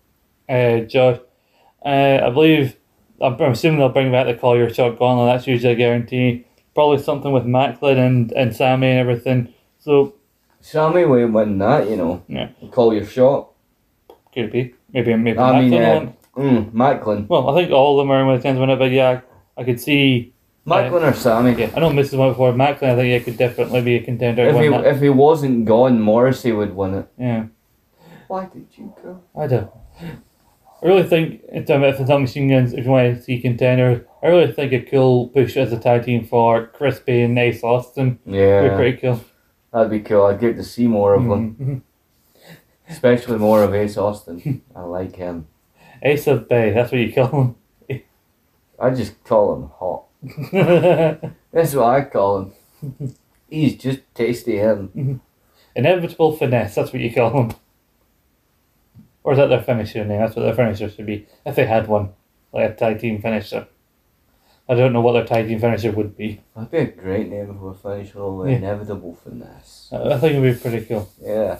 uh, 0.49 0.79
Josh. 0.79 1.19
Uh, 1.85 2.19
I 2.23 2.29
believe 2.31 2.77
I'm, 3.23 3.33
I'm 3.41 3.51
assuming 3.51 3.79
they'll 3.79 3.89
bring 3.89 4.11
back 4.11 4.27
the 4.27 4.33
call 4.35 4.57
your 4.57 4.69
shot 4.73 4.97
gauntlet. 4.99 5.33
That's 5.33 5.47
usually 5.47 5.73
a 5.73 5.75
guarantee. 5.75 6.45
Probably 6.75 6.97
something 7.01 7.31
with 7.31 7.43
Maclin 7.45 7.97
and, 7.97 8.31
and 8.33 8.55
Sami 8.55 8.87
and 8.87 8.99
everything. 8.99 9.53
So 9.79 10.15
Sami 10.61 11.05
will 11.05 11.27
win 11.27 11.57
that, 11.59 11.89
you 11.89 11.95
know. 11.95 12.23
Yeah. 12.27 12.49
Call 12.71 12.93
your 12.93 13.05
shot. 13.05 13.49
could 14.33 14.51
be 14.51 14.73
maybe 14.91 15.15
maybe 15.15 15.37
I 15.37 15.51
Maclin 15.53 15.69
mean, 15.69 15.71
will 15.71 16.15
uh. 16.37 16.39
Mm, 16.41 16.71
Maclin. 16.71 17.27
Well, 17.27 17.49
I 17.49 17.55
think 17.61 17.71
all 17.71 17.99
of 17.99 18.03
them 18.03 18.11
are 18.11 18.21
in 18.21 18.27
with 18.27 18.39
a 18.39 18.43
chance 18.43 18.55
to 18.55 18.61
win 18.61 18.71
it, 18.71 18.79
but 18.79 18.91
yeah, 18.91 19.21
I 19.55 19.63
could 19.63 19.79
see 19.79 20.33
Maclin 20.65 21.03
or 21.03 21.13
Sami. 21.13 21.53
Yeah, 21.53 21.69
I 21.75 21.79
know 21.79 21.91
Mrs. 21.91 22.17
went 22.17 22.31
before 22.31 22.53
Maclin. 22.53 22.89
I 22.91 22.95
think 22.95 23.13
he 23.13 23.19
could 23.19 23.37
definitely 23.37 23.81
be 23.81 23.95
a 23.97 24.03
contender. 24.03 24.43
If 24.47 24.59
he 24.59 24.69
that. 24.69 24.85
if 24.85 24.99
he 25.01 25.09
wasn't 25.09 25.65
gone, 25.65 25.99
Morrissey 26.01 26.51
would 26.51 26.75
win 26.75 26.93
it. 26.95 27.07
yeah. 27.19 27.45
Why 28.27 28.45
did 28.45 28.65
you 28.71 28.91
go? 29.03 29.21
I 29.37 29.45
don't. 29.45 29.69
I 30.83 30.87
really 30.87 31.03
think 31.03 31.41
in 31.49 31.65
terms 31.65 31.99
of 31.99 32.07
the 32.07 32.19
machine 32.19 32.49
guns, 32.49 32.73
if 32.73 32.83
you 32.85 32.91
want 32.91 33.15
to 33.15 33.21
see 33.23 33.39
contenders, 33.39 34.05
I 34.21 34.27
really 34.27 34.51
think 34.51 34.73
a 34.73 34.81
cool 34.81 35.29
push 35.29 35.55
as 35.55 35.71
a 35.71 35.79
tag 35.79 36.03
team 36.03 36.25
for 36.25 36.67
Crispy 36.67 37.21
and 37.21 37.39
Ace 37.39 37.63
Austin 37.63 38.19
yeah. 38.25 38.61
would 38.61 38.69
be 38.71 38.75
pretty 38.75 38.97
cool. 38.97 39.21
that'd 39.71 39.89
be 39.91 40.01
cool. 40.01 40.25
I'd 40.25 40.39
get 40.41 40.57
to 40.57 40.63
see 40.63 40.87
more 40.87 41.13
of 41.13 41.23
them, 41.23 41.55
Mhm. 41.55 41.81
especially 42.89 43.37
more 43.37 43.63
of 43.63 43.73
Ace 43.73 43.97
Austin. 43.97 44.61
I 44.75 44.81
like 44.81 45.15
him. 45.15 45.47
Ace 46.01 46.27
of 46.27 46.49
Bay, 46.49 46.71
that's 46.71 46.91
what 46.91 46.99
you 46.99 47.13
call 47.13 47.27
him. 47.29 47.55
I 48.79 48.89
just 48.89 49.23
call 49.23 49.55
him 49.55 49.69
hot. 49.79 50.03
That's 51.53 51.75
what 51.75 51.85
I 51.85 52.01
call 52.05 52.51
him. 52.81 53.15
He's 53.49 53.75
just 53.77 53.99
tasty 54.15 54.57
him. 54.57 55.21
Inevitable 55.75 56.35
finesse, 56.35 56.75
that's 56.75 56.91
what 56.91 57.01
you 57.01 57.13
call 57.13 57.29
him. 57.43 57.51
Or 59.23 59.33
is 59.33 59.37
that 59.37 59.47
their 59.47 59.61
finisher 59.61 60.03
name? 60.03 60.19
That's 60.19 60.35
what 60.35 60.43
their 60.43 60.53
finisher 60.53 60.89
should 60.89 61.05
be. 61.05 61.27
If 61.45 61.55
they 61.55 61.65
had 61.65 61.87
one. 61.87 62.13
Like 62.51 62.71
a 62.71 62.75
tag 62.75 62.99
team 62.99 63.21
finisher. 63.21 63.67
I 64.69 64.75
don't 64.75 64.93
know 64.93 65.01
what 65.01 65.13
their 65.13 65.25
tag 65.25 65.47
team 65.47 65.59
finisher 65.59 65.91
would 65.91 66.15
be. 66.15 66.41
That'd 66.55 66.71
be 66.71 66.77
a 66.77 66.85
great 66.85 67.29
name 67.29 67.57
for 67.57 67.71
a 67.71 67.73
finish 67.73 68.13
roll. 68.15 68.47
Yeah. 68.47 68.57
Inevitable 68.57 69.15
finesse. 69.15 69.89
I 69.91 70.13
I 70.13 70.17
think 70.19 70.35
it 70.35 70.39
would 70.39 70.53
be 70.53 70.59
pretty 70.59 70.85
cool. 70.85 71.09
Yeah. 71.21 71.59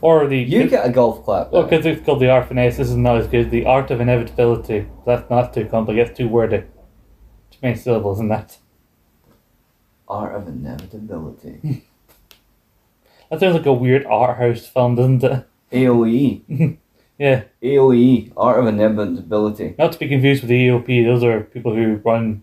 Or 0.00 0.26
the. 0.26 0.38
You 0.38 0.68
get 0.68 0.86
a 0.86 0.90
golf 0.90 1.24
clap. 1.24 1.52
Well, 1.52 1.64
because 1.64 1.84
it's 1.84 2.04
called 2.04 2.20
the 2.20 2.30
art 2.30 2.48
finesse, 2.48 2.78
this 2.78 2.88
is 2.88 2.96
not 2.96 3.18
as 3.18 3.26
good. 3.26 3.50
The 3.50 3.66
art 3.66 3.90
of 3.90 4.00
inevitability. 4.00 4.86
That's 5.04 5.28
not 5.28 5.52
too 5.52 5.66
complicated, 5.66 6.08
it's 6.10 6.18
too 6.18 6.28
wordy. 6.28 6.58
Too 7.50 7.58
many 7.62 7.76
syllables 7.76 8.18
in 8.18 8.28
that. 8.28 8.58
Art 10.08 10.34
of 10.34 10.48
inevitability. 10.48 11.84
That 13.28 13.40
sounds 13.40 13.56
like 13.56 13.66
a 13.66 13.72
weird 13.72 14.06
art 14.06 14.38
house 14.38 14.66
film, 14.68 14.94
doesn't 14.94 15.24
it? 15.24 15.44
AOE. 15.72 16.78
Yeah. 17.18 17.44
AOE. 17.62 18.30
Art 18.36 18.60
of 18.60 18.66
inevitability. 18.66 19.74
Not 19.78 19.92
to 19.92 19.98
be 19.98 20.06
confused 20.06 20.42
with 20.42 20.50
the 20.50 20.68
EOP, 20.68 21.02
those 21.06 21.24
are 21.24 21.40
people 21.44 21.74
who 21.74 21.94
run 22.04 22.42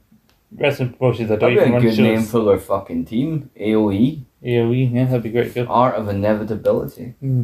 wrestling 0.52 0.94
promotions 0.94 1.30
that 1.30 1.40
don't 1.40 1.54
That'd 1.56 1.70
be 1.74 1.78
a 1.78 1.80
good 1.80 1.90
shows. 1.96 2.00
name 2.00 2.24
for 2.24 2.44
their 2.44 2.58
fucking 2.58 3.06
team. 3.06 3.52
AOE. 3.56 4.24
AOE, 4.44 4.92
yeah, 4.92 5.06
that'd 5.06 5.22
be 5.22 5.30
great. 5.30 5.54
Good. 5.54 5.68
Art 5.68 5.94
of 5.94 6.08
inevitability. 6.10 7.14
Hmm. 7.20 7.44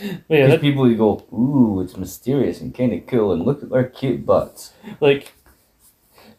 Yeah, 0.00 0.16
Because 0.30 0.50
that, 0.52 0.60
people 0.62 0.84
who 0.86 0.96
go, 0.96 1.26
ooh, 1.30 1.82
it's 1.84 1.98
mysterious 1.98 2.62
and 2.62 2.74
kind 2.74 2.94
of 2.94 3.06
cool, 3.06 3.32
and 3.32 3.42
look 3.44 3.62
at 3.62 3.68
their 3.68 3.84
cute 3.84 4.24
butts. 4.24 4.72
like, 5.02 5.34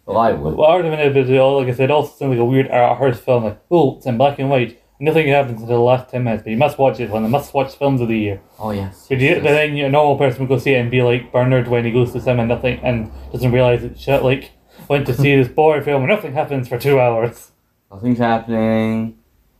Well, 0.07 0.17
I 0.17 0.31
would. 0.33 0.55
well, 0.55 0.65
art 0.67 0.83
of 0.85 0.93
inevitability, 0.93 1.63
like 1.67 1.71
I 1.71 1.77
said, 1.77 1.91
also 1.91 2.09
sounds 2.15 2.31
like 2.31 2.39
a 2.39 2.45
weird 2.45 2.71
art 2.71 3.15
film. 3.17 3.43
Like, 3.43 3.59
oh, 3.69 3.97
it's 3.97 4.07
in 4.07 4.17
black 4.17 4.39
and 4.39 4.49
white. 4.49 4.81
Nothing 4.99 5.27
happens 5.27 5.61
until 5.61 5.77
the 5.77 5.83
last 5.83 6.09
10 6.11 6.23
minutes, 6.23 6.43
but 6.43 6.51
you 6.51 6.57
must 6.57 6.77
watch 6.77 6.99
it. 6.99 7.09
One 7.09 7.23
of 7.23 7.29
the 7.29 7.31
must 7.31 7.53
watch 7.53 7.75
films 7.75 7.99
of 7.99 8.07
the 8.07 8.17
year. 8.17 8.41
Oh 8.59 8.71
yes. 8.71 9.07
But 9.09 9.19
you, 9.19 9.39
then 9.41 9.77
a 9.77 9.89
normal 9.89 10.17
person 10.17 10.41
would 10.41 10.49
go 10.49 10.57
see 10.57 10.73
it 10.73 10.79
and 10.79 10.91
be 10.91 11.01
like 11.01 11.31
Bernard 11.31 11.67
when 11.67 11.83
he 11.83 11.91
goes 11.91 12.13
to 12.13 12.21
cinema 12.21 12.43
and 12.43 12.49
nothing 12.49 12.79
and 12.83 13.11
doesn't 13.31 13.51
realize 13.51 13.83
it's 13.83 13.99
shit. 13.99 14.23
Like 14.23 14.51
went 14.87 15.05
to 15.07 15.13
see 15.13 15.35
this 15.41 15.47
boring 15.47 15.83
film 15.83 16.03
and 16.03 16.09
nothing 16.11 16.33
happens 16.33 16.67
for 16.67 16.77
two 16.77 16.99
hours. 16.99 17.51
Nothing's 17.91 18.19
happening. 18.19 19.17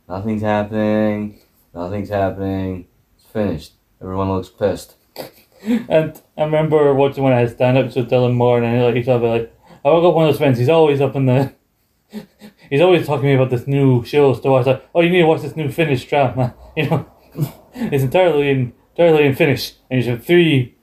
Nothing's 0.08 0.42
happening. 0.42 1.40
Nothing's 1.74 2.08
happening. 2.08 2.86
It's 3.16 3.26
finished. 3.26 3.72
Everyone 4.00 4.30
looks 4.30 4.48
pissed. 4.48 4.94
And 5.88 6.20
I 6.36 6.44
remember 6.44 6.92
watching 6.92 7.22
one 7.22 7.32
of 7.32 7.38
his 7.38 7.52
stand-ups 7.52 7.94
with 7.96 8.10
Dylan 8.10 8.34
Moran 8.34 8.64
and 8.64 8.84
like, 8.84 8.96
he's 8.96 9.06
like, 9.06 9.50
"Oh, 9.82 9.98
I 9.98 10.02
got 10.02 10.14
one 10.14 10.26
of 10.26 10.32
those 10.34 10.38
friends. 10.38 10.58
He's 10.58 10.68
always 10.68 11.00
up 11.00 11.16
in 11.16 11.24
the." 11.24 11.54
He's 12.70 12.80
always 12.80 13.06
talking 13.06 13.22
to 13.22 13.28
me 13.28 13.34
about 13.34 13.50
this 13.50 13.66
new 13.66 14.04
show. 14.04 14.34
So 14.34 14.54
I 14.54 14.58
was 14.58 14.66
like, 14.66 14.84
"Oh, 14.94 15.00
you 15.00 15.10
need 15.10 15.20
to 15.20 15.26
watch 15.26 15.42
this 15.42 15.56
new 15.56 15.70
Finnish 15.70 16.06
drama." 16.06 16.54
You 16.76 16.90
know, 16.90 17.06
it's 17.74 18.02
entirely 18.02 18.50
in 18.50 18.72
entirely 18.96 19.26
in 19.26 19.34
Finnish, 19.36 19.74
and 19.88 20.02
you 20.02 20.10
have 20.10 20.24
three 20.24 20.74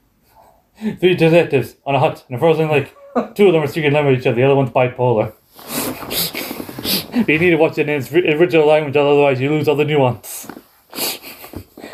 three 1.00 1.14
detectives 1.14 1.76
on 1.84 1.94
a 1.94 1.98
hut 2.00 2.24
in 2.28 2.36
a 2.36 2.38
frozen 2.38 2.70
lake. 2.70 2.94
Two 3.34 3.48
of 3.48 3.52
them 3.52 3.62
are 3.62 3.66
speaking 3.66 3.92
language 3.92 4.20
each 4.20 4.26
other. 4.26 4.36
The 4.36 4.44
other 4.44 4.56
one's 4.56 4.70
bipolar. 4.70 5.34
but 7.10 7.28
you 7.28 7.38
need 7.38 7.50
to 7.50 7.56
watch 7.56 7.76
it 7.76 7.88
in 7.88 8.00
its 8.00 8.10
original 8.12 8.66
language, 8.66 8.96
otherwise 8.96 9.38
you 9.38 9.50
lose 9.50 9.68
all 9.68 9.76
the 9.76 9.84
nuance. 9.84 10.50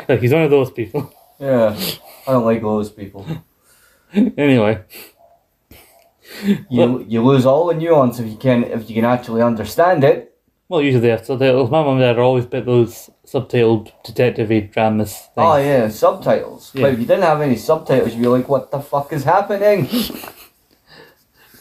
like 0.07 0.21
he's 0.21 0.31
one 0.33 0.43
of 0.43 0.49
those 0.49 0.71
people. 0.71 1.13
Yeah. 1.39 1.77
I 2.27 2.31
don't 2.31 2.45
like 2.45 2.61
those 2.61 2.89
people. 2.89 3.25
anyway. 4.13 4.83
You 6.69 7.05
you 7.07 7.23
lose 7.23 7.45
all 7.45 7.67
the 7.67 7.73
nuance 7.73 8.19
if 8.19 8.27
you 8.27 8.37
can 8.37 8.63
if 8.63 8.89
you 8.89 8.95
can 8.95 9.05
actually 9.05 9.41
understand 9.41 10.03
it. 10.03 10.35
Well, 10.67 10.81
usually 10.81 11.01
they 11.01 11.09
have 11.09 11.25
subtitles. 11.25 11.71
My 11.71 11.81
mum 11.81 11.93
and 11.93 12.01
dad 12.01 12.19
are 12.19 12.21
always 12.21 12.45
bit 12.45 12.65
those 12.65 13.09
subtitled 13.25 13.91
detective 14.03 14.71
dramas. 14.71 15.13
Things. 15.13 15.29
Oh 15.37 15.57
yeah, 15.57 15.89
subtitles. 15.89 16.71
Yeah. 16.73 16.83
But 16.83 16.93
if 16.93 16.99
you 16.99 17.05
didn't 17.05 17.23
have 17.23 17.41
any 17.41 17.55
subtitles, 17.55 18.13
you'd 18.13 18.21
be 18.21 18.27
like, 18.27 18.47
what 18.47 18.69
the 18.69 18.79
fuck 18.79 19.11
is 19.11 19.23
happening? 19.23 19.89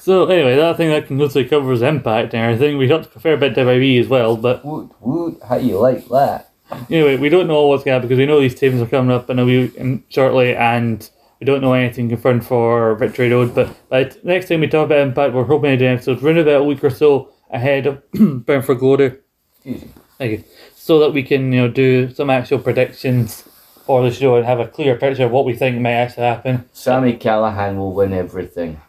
So 0.08 0.24
anyway, 0.24 0.56
that 0.56 0.78
thing 0.78 0.88
that 0.88 1.10
mostly 1.10 1.44
covers 1.44 1.82
Impact 1.82 2.32
and 2.32 2.42
everything. 2.42 2.78
We 2.78 2.88
talked 2.88 3.14
a 3.14 3.20
fair 3.20 3.36
bit 3.36 3.54
to 3.56 3.60
WWE 3.60 4.00
as 4.00 4.08
well, 4.08 4.38
but 4.38 4.64
woot 4.64 4.90
woot, 5.00 5.38
how 5.46 5.56
you 5.56 5.78
like 5.78 6.08
that? 6.08 6.50
anyway, 6.88 7.18
we 7.18 7.28
don't 7.28 7.46
know 7.46 7.66
what's 7.66 7.84
going 7.84 7.92
to 7.92 7.96
happen 7.96 8.08
because 8.08 8.18
we 8.18 8.24
know 8.24 8.40
these 8.40 8.54
teams 8.54 8.80
are 8.80 8.86
coming 8.86 9.14
up 9.14 9.28
in 9.28 9.38
a 9.38 9.44
week 9.44 9.74
in 9.74 10.02
shortly, 10.08 10.56
and 10.56 11.10
we 11.40 11.44
don't 11.44 11.62
know 11.62 11.73
anything 11.73 12.09
confirmed 12.09 12.44
for 12.44 12.94
Victory 12.97 13.31
Road. 13.31 13.55
But 13.55 13.74
but 13.89 14.24
next 14.24 14.48
time 14.48 14.60
we 14.60 14.69
talk 14.69 14.86
about 14.86 14.98
Impact, 14.98 15.35
we're 15.35 15.44
hoping 15.44 15.70
to 15.70 15.77
do 15.77 15.86
an 15.86 15.94
episode 15.94 16.23
around 16.23 16.39
about 16.39 16.60
a 16.60 16.65
week 16.65 16.82
or 16.82 16.90
so 16.90 17.31
ahead 17.51 17.86
of 17.86 18.02
Bound 18.47 18.65
for 18.65 18.74
Glory. 18.74 19.19
Thank 19.62 20.32
you. 20.32 20.44
So 20.74 20.98
that 21.01 21.12
we 21.12 21.23
can, 21.23 21.52
you 21.52 21.60
know, 21.62 21.69
do 21.69 22.12
some 22.12 22.31
actual 22.31 22.59
predictions 22.59 23.48
for 23.85 24.02
the 24.02 24.15
show 24.15 24.36
and 24.36 24.44
have 24.44 24.60
a 24.60 24.66
clear 24.66 24.97
picture 24.97 25.24
of 25.24 25.31
what 25.31 25.44
we 25.44 25.55
think 25.55 25.81
might 25.81 25.93
actually 25.93 26.24
happen. 26.24 26.69
Sami 26.73 27.16
Callihan 27.16 27.77
will 27.77 27.93
win 27.93 28.12
everything. 28.12 28.81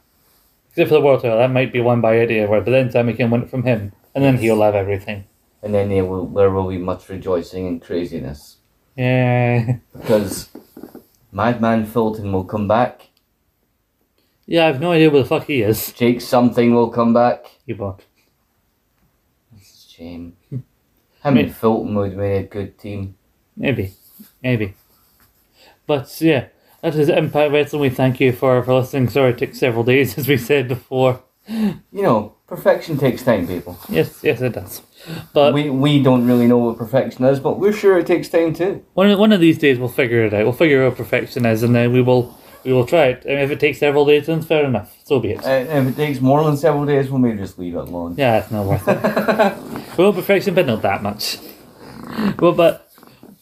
Except 0.70 0.90
for 0.90 0.96
the 0.96 1.02
world 1.02 1.22
title, 1.22 1.38
that 1.38 1.52
might 1.52 1.72
be 1.72 1.82
won 1.82 2.02
by 2.02 2.18
Eddie 2.18 2.40
Edwards, 2.40 2.66
but 2.66 2.72
then 2.72 2.92
Sami 2.92 3.14
can 3.14 3.30
win 3.30 3.44
it 3.44 3.50
from 3.50 3.64
him, 3.64 3.92
and 4.14 4.24
then 4.24 4.38
he'll 4.38 4.62
have 4.62 4.76
everything. 4.76 5.26
And 5.62 5.74
then 5.74 5.90
there 5.90 6.06
will, 6.06 6.28
there 6.28 6.52
will 6.52 6.70
be 6.70 6.78
much 6.78 7.10
rejoicing 7.10 7.68
and 7.68 7.82
craziness. 7.82 8.58
Yeah, 8.96 9.78
Because 9.94 10.50
Madman 11.32 11.86
Fulton 11.86 12.32
will 12.32 12.44
come 12.44 12.68
back. 12.68 13.10
yeah. 14.46 14.68
I've 14.68 14.82
no 14.82 14.92
idea 14.92 15.10
where 15.10 15.22
the 15.24 15.28
fuck 15.28 15.46
he 15.46 15.62
is. 15.62 15.92
Jake 15.94 16.22
Something 16.22 16.74
will 16.74 16.90
come 16.90 17.14
back. 17.14 17.46
You 17.66 17.76
bought. 17.76 18.04
It's 19.56 19.86
a 19.86 19.90
shame. 19.90 20.36
Him 20.52 20.64
and 21.38 21.54
Fulton 21.56 21.96
would 21.96 22.16
make 22.16 22.46
a 22.46 22.48
good 22.48 22.78
team. 22.80 23.16
Maybe, 23.58 23.94
maybe. 24.42 24.74
But 25.86 26.20
yeah, 26.22 26.48
that 26.82 26.96
is 26.96 27.10
Impact 27.10 27.52
Wrestling. 27.52 27.82
We 27.82 27.90
thank 27.90 28.20
you 28.22 28.32
for 28.32 28.64
for 28.64 28.76
listening. 28.76 29.10
Sorry, 29.10 29.32
it 29.32 29.38
took 29.38 29.54
several 29.54 29.84
days, 29.84 30.18
as 30.18 30.28
we 30.28 30.38
said 30.38 30.68
before. 30.70 31.22
You 31.48 31.82
know, 31.92 32.36
perfection 32.50 32.98
takes 32.98 33.24
time, 33.24 33.48
people. 33.48 33.78
Yes, 33.88 34.24
yes, 34.24 34.42
it 34.42 34.54
does. 34.54 34.82
But 35.34 35.54
We 35.54 35.70
we 35.70 36.04
don't 36.04 36.26
really 36.28 36.48
know 36.48 36.58
what 36.58 36.78
perfection 36.78 37.24
is, 37.26 37.40
but 37.40 37.60
we're 37.60 37.72
sure 37.72 37.98
it 37.98 38.08
takes 38.08 38.28
time 38.28 38.54
too. 38.54 38.84
one 38.96 39.10
of, 39.10 39.18
one 39.20 39.32
of 39.32 39.40
these 39.40 39.58
days 39.58 39.80
we'll 39.80 39.88
figure 39.88 40.26
it 40.26 40.34
out. 40.34 40.44
We'll 40.44 40.54
figure 40.54 40.84
out 40.84 40.90
what 40.90 40.98
perfection 40.98 41.46
is, 41.46 41.64
and 41.64 41.74
then 41.74 41.94
we 41.94 42.02
will 42.02 42.38
we 42.66 42.74
will 42.74 42.86
try 42.86 43.06
it. 43.08 43.24
And 43.26 43.40
if 43.40 43.52
it 43.52 43.60
takes 43.60 43.78
several 43.80 44.06
days, 44.06 44.26
then 44.26 44.42
fair 44.42 44.66
enough. 44.66 44.94
So 45.06 45.20
be 45.20 45.32
it. 45.32 45.46
And 45.46 45.88
if 45.88 45.94
it 45.94 45.98
takes 45.98 46.20
more 46.20 46.44
than 46.44 46.58
several 46.58 46.86
days, 46.86 47.10
we 47.10 47.20
may 47.20 47.38
just 47.38 47.58
leave 47.58 47.76
it 47.76 47.88
alone. 47.88 48.16
Yeah, 48.18 48.40
it's 48.40 48.52
not 48.52 48.66
worth 48.66 48.88
it. 48.88 49.02
well, 49.98 50.12
perfection, 50.12 50.54
but 50.54 50.66
not 50.66 50.82
that 50.82 51.02
much. 51.02 51.38
Well, 52.40 52.54
but 52.54 52.90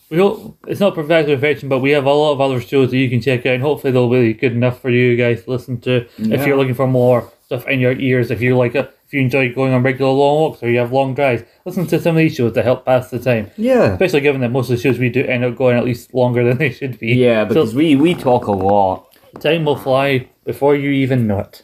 we 0.10 0.18
hope 0.18 0.58
it's 0.68 0.80
not 0.80 0.96
perfect 0.96 1.28
perfection, 1.28 1.68
but 1.70 1.80
we 1.80 1.92
have 1.92 2.06
a 2.06 2.12
lot 2.14 2.34
of 2.34 2.42
other 2.42 2.62
shows 2.62 2.92
that 2.92 2.98
you 2.98 3.10
can 3.10 3.22
check 3.22 3.46
out, 3.46 3.56
and 3.56 3.64
hopefully 3.64 3.92
they'll 3.92 4.10
be 4.10 4.34
good 4.34 4.54
enough 4.54 4.80
for 4.82 4.90
you 4.90 5.16
guys 5.18 5.44
to 5.44 5.50
listen 5.52 5.80
to. 5.82 6.08
If 6.18 6.46
you're 6.46 6.58
looking 6.58 6.76
for 6.76 6.88
more 6.88 7.32
stuff 7.46 7.68
in 7.68 7.80
your 7.80 7.94
ears, 7.94 8.30
if 8.32 8.42
you 8.42 8.56
like 8.56 8.76
it, 8.76 8.94
if 9.08 9.14
you 9.14 9.22
enjoy 9.22 9.54
going 9.54 9.72
on 9.74 9.84
regular 9.84 10.12
long 10.12 10.36
walks 10.42 10.62
or 10.62 10.70
you 10.70 10.80
have 10.80 10.92
long 10.92 11.16
drives, 11.16 11.42
listen 11.64 11.88
to 11.88 12.00
some 12.02 12.18
of 12.18 12.20
these 12.20 12.36
shows 12.36 12.52
to 12.54 12.62
help 12.62 12.84
pass 12.84 13.10
the 13.10 13.20
time. 13.20 13.50
Yeah. 13.56 13.94
Especially 13.94 14.20
given 14.20 14.42
that 14.42 14.50
most 14.50 14.70
of 14.70 14.76
the 14.76 14.82
shows 14.84 15.00
we 15.00 15.10
do 15.10 15.24
end 15.24 15.46
up 15.46 15.56
going 15.56 15.78
at 15.78 15.86
least 15.86 16.14
longer 16.14 16.44
than 16.48 16.58
they 16.58 16.72
should 16.72 17.00
be. 17.00 17.16
Yeah, 17.16 17.46
because 17.46 17.72
so 17.72 17.78
we, 17.78 17.96
we 17.96 18.14
talk 18.14 18.48
a 18.48 18.52
lot. 18.52 19.16
time 19.40 19.64
will 19.64 19.78
fly 19.78 20.28
before 20.44 20.76
you 20.76 20.90
even 20.90 21.26
know 21.26 21.40
it. 21.40 21.64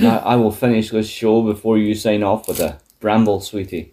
I, 0.00 0.18
I 0.18 0.36
will 0.36 0.52
finish 0.52 0.90
this 0.90 1.08
show 1.08 1.42
before 1.42 1.78
you 1.78 1.96
sign 1.96 2.22
off 2.22 2.46
with 2.46 2.60
a 2.60 2.78
bramble, 3.00 3.40
sweetie. 3.40 3.92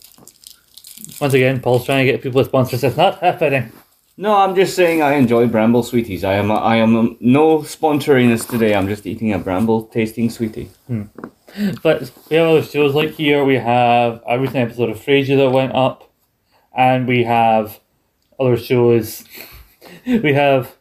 Once 1.19 1.33
again, 1.33 1.61
Paul's 1.61 1.85
trying 1.85 2.05
to 2.05 2.11
get 2.11 2.21
people 2.21 2.43
to 2.43 2.47
sponsor 2.47 2.75
us. 2.75 2.83
It's 2.83 2.97
not 2.97 3.19
happening. 3.19 3.71
No, 4.17 4.35
I'm 4.35 4.55
just 4.55 4.75
saying 4.75 5.01
I 5.01 5.15
enjoy 5.15 5.47
bramble 5.47 5.83
sweeties. 5.83 6.23
I 6.23 6.33
am 6.35 6.51
I 6.51 6.77
am 6.77 7.17
no 7.19 7.59
sponsoring 7.59 8.29
this 8.29 8.45
today. 8.45 8.73
I'm 8.73 8.87
just 8.87 9.05
eating 9.05 9.33
a 9.33 9.39
bramble 9.39 9.85
tasting 9.87 10.29
sweetie. 10.29 10.69
Hmm. 10.87 11.03
But 11.83 12.11
we 12.29 12.35
have 12.37 12.47
other 12.47 12.63
shows 12.63 12.93
like 12.93 13.11
here. 13.11 13.43
We 13.45 13.55
have 13.55 14.21
a 14.27 14.39
recent 14.39 14.57
episode 14.57 14.89
of 14.89 14.97
Frasier 14.99 15.37
that 15.37 15.51
went 15.51 15.73
up, 15.73 16.11
and 16.75 17.07
we 17.07 17.23
have 17.23 17.79
other 18.39 18.57
shows. 18.57 19.23
we 20.05 20.33
have 20.33 20.75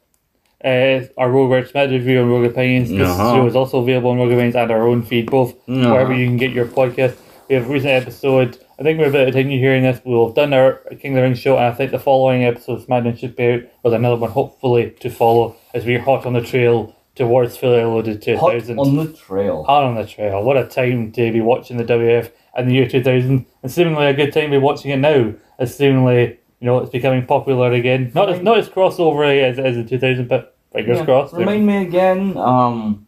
uh, 0.65 1.03
our 1.19 1.31
Rogue 1.31 1.51
Red 1.51 1.69
Smash 1.69 1.91
review 1.91 2.21
on 2.23 2.29
Rogue 2.29 2.47
Opinions. 2.51 2.89
This 2.91 3.09
Uh-huh. 3.09 3.35
show 3.37 3.47
is 3.47 3.55
also 3.57 3.81
available 3.81 4.11
on 4.11 4.19
Rogue 4.19 4.33
Opinions 4.33 4.57
and 4.57 4.71
our 4.71 4.89
own 4.89 5.03
feed, 5.03 5.31
both 5.31 5.51
Uh-huh. 5.69 5.91
wherever 5.93 6.15
you 6.15 6.27
can 6.27 6.37
get 6.39 6.53
your 6.53 6.67
podcast. 6.67 7.17
We 7.49 7.57
have 7.57 7.67
a 7.69 7.73
recent 7.73 7.93
episode. 7.93 8.59
I 8.79 8.83
think 8.83 8.99
we're 8.99 9.09
about 9.11 9.27
to 9.27 9.33
continue 9.33 9.59
hearing 9.61 9.83
this. 9.85 10.01
We'll 10.05 10.27
have 10.27 10.35
done 10.35 10.53
our 10.55 10.81
King 11.01 11.13
of 11.13 11.17
the 11.17 11.23
Ring 11.23 11.35
show, 11.35 11.57
and 11.57 11.67
I 11.67 11.73
think 11.73 11.91
the 11.93 11.99
following 11.99 12.43
episode, 12.43 12.81
of 12.81 12.87
SmackDown 12.87 13.19
should 13.19 13.37
be 13.37 13.53
out 13.53 13.63
with 13.85 13.93
another 13.95 14.17
one, 14.17 14.31
hopefully, 14.31 14.95
to 15.01 15.11
follow 15.11 15.55
as 15.75 15.85
we're 15.85 16.01
hot 16.01 16.25
on 16.27 16.33
the 16.33 16.41
trail 16.41 16.94
towards 17.15 17.57
Fully 17.57 17.82
Loaded 17.85 18.24
Hot 18.39 18.53
2000. 18.53 18.78
on 18.78 18.97
the 18.97 19.12
trail. 19.12 19.65
Hot 19.65 19.85
on 19.85 19.95
the 19.95 20.07
trail. 20.07 20.43
What 20.43 20.57
a 20.57 20.65
time 20.66 21.12
to 21.12 21.32
be 21.32 21.41
watching 21.41 21.77
the 21.77 21.85
WF 21.85 22.31
in 22.57 22.69
the 22.69 22.74
year 22.74 22.89
2000, 22.89 23.47
and 23.62 23.73
seemingly 23.73 24.07
a 24.07 24.15
good 24.15 24.32
time 24.32 24.45
to 24.45 24.51
be 24.51 24.59
watching 24.59 24.91
it 24.91 24.99
now, 24.99 25.32
as 25.59 25.77
seemingly, 25.77 26.39
you 26.61 26.66
know, 26.66 26.78
it's 26.78 26.91
becoming 26.91 27.27
popular 27.27 27.73
again. 27.73 28.11
Not 28.15 28.31
as, 28.31 28.41
not 28.43 28.59
as 28.59 28.69
crossover 28.69 29.24
as 29.43 29.59
it 29.59 29.66
is 29.66 29.77
in 29.77 29.86
2000, 29.89 30.28
but 30.28 30.57
fingers 30.73 30.99
Yeah. 30.99 31.05
crossed. 31.05 31.35
Remind 31.35 31.66
me 31.66 31.82
again, 31.82 32.36
um, 32.36 33.07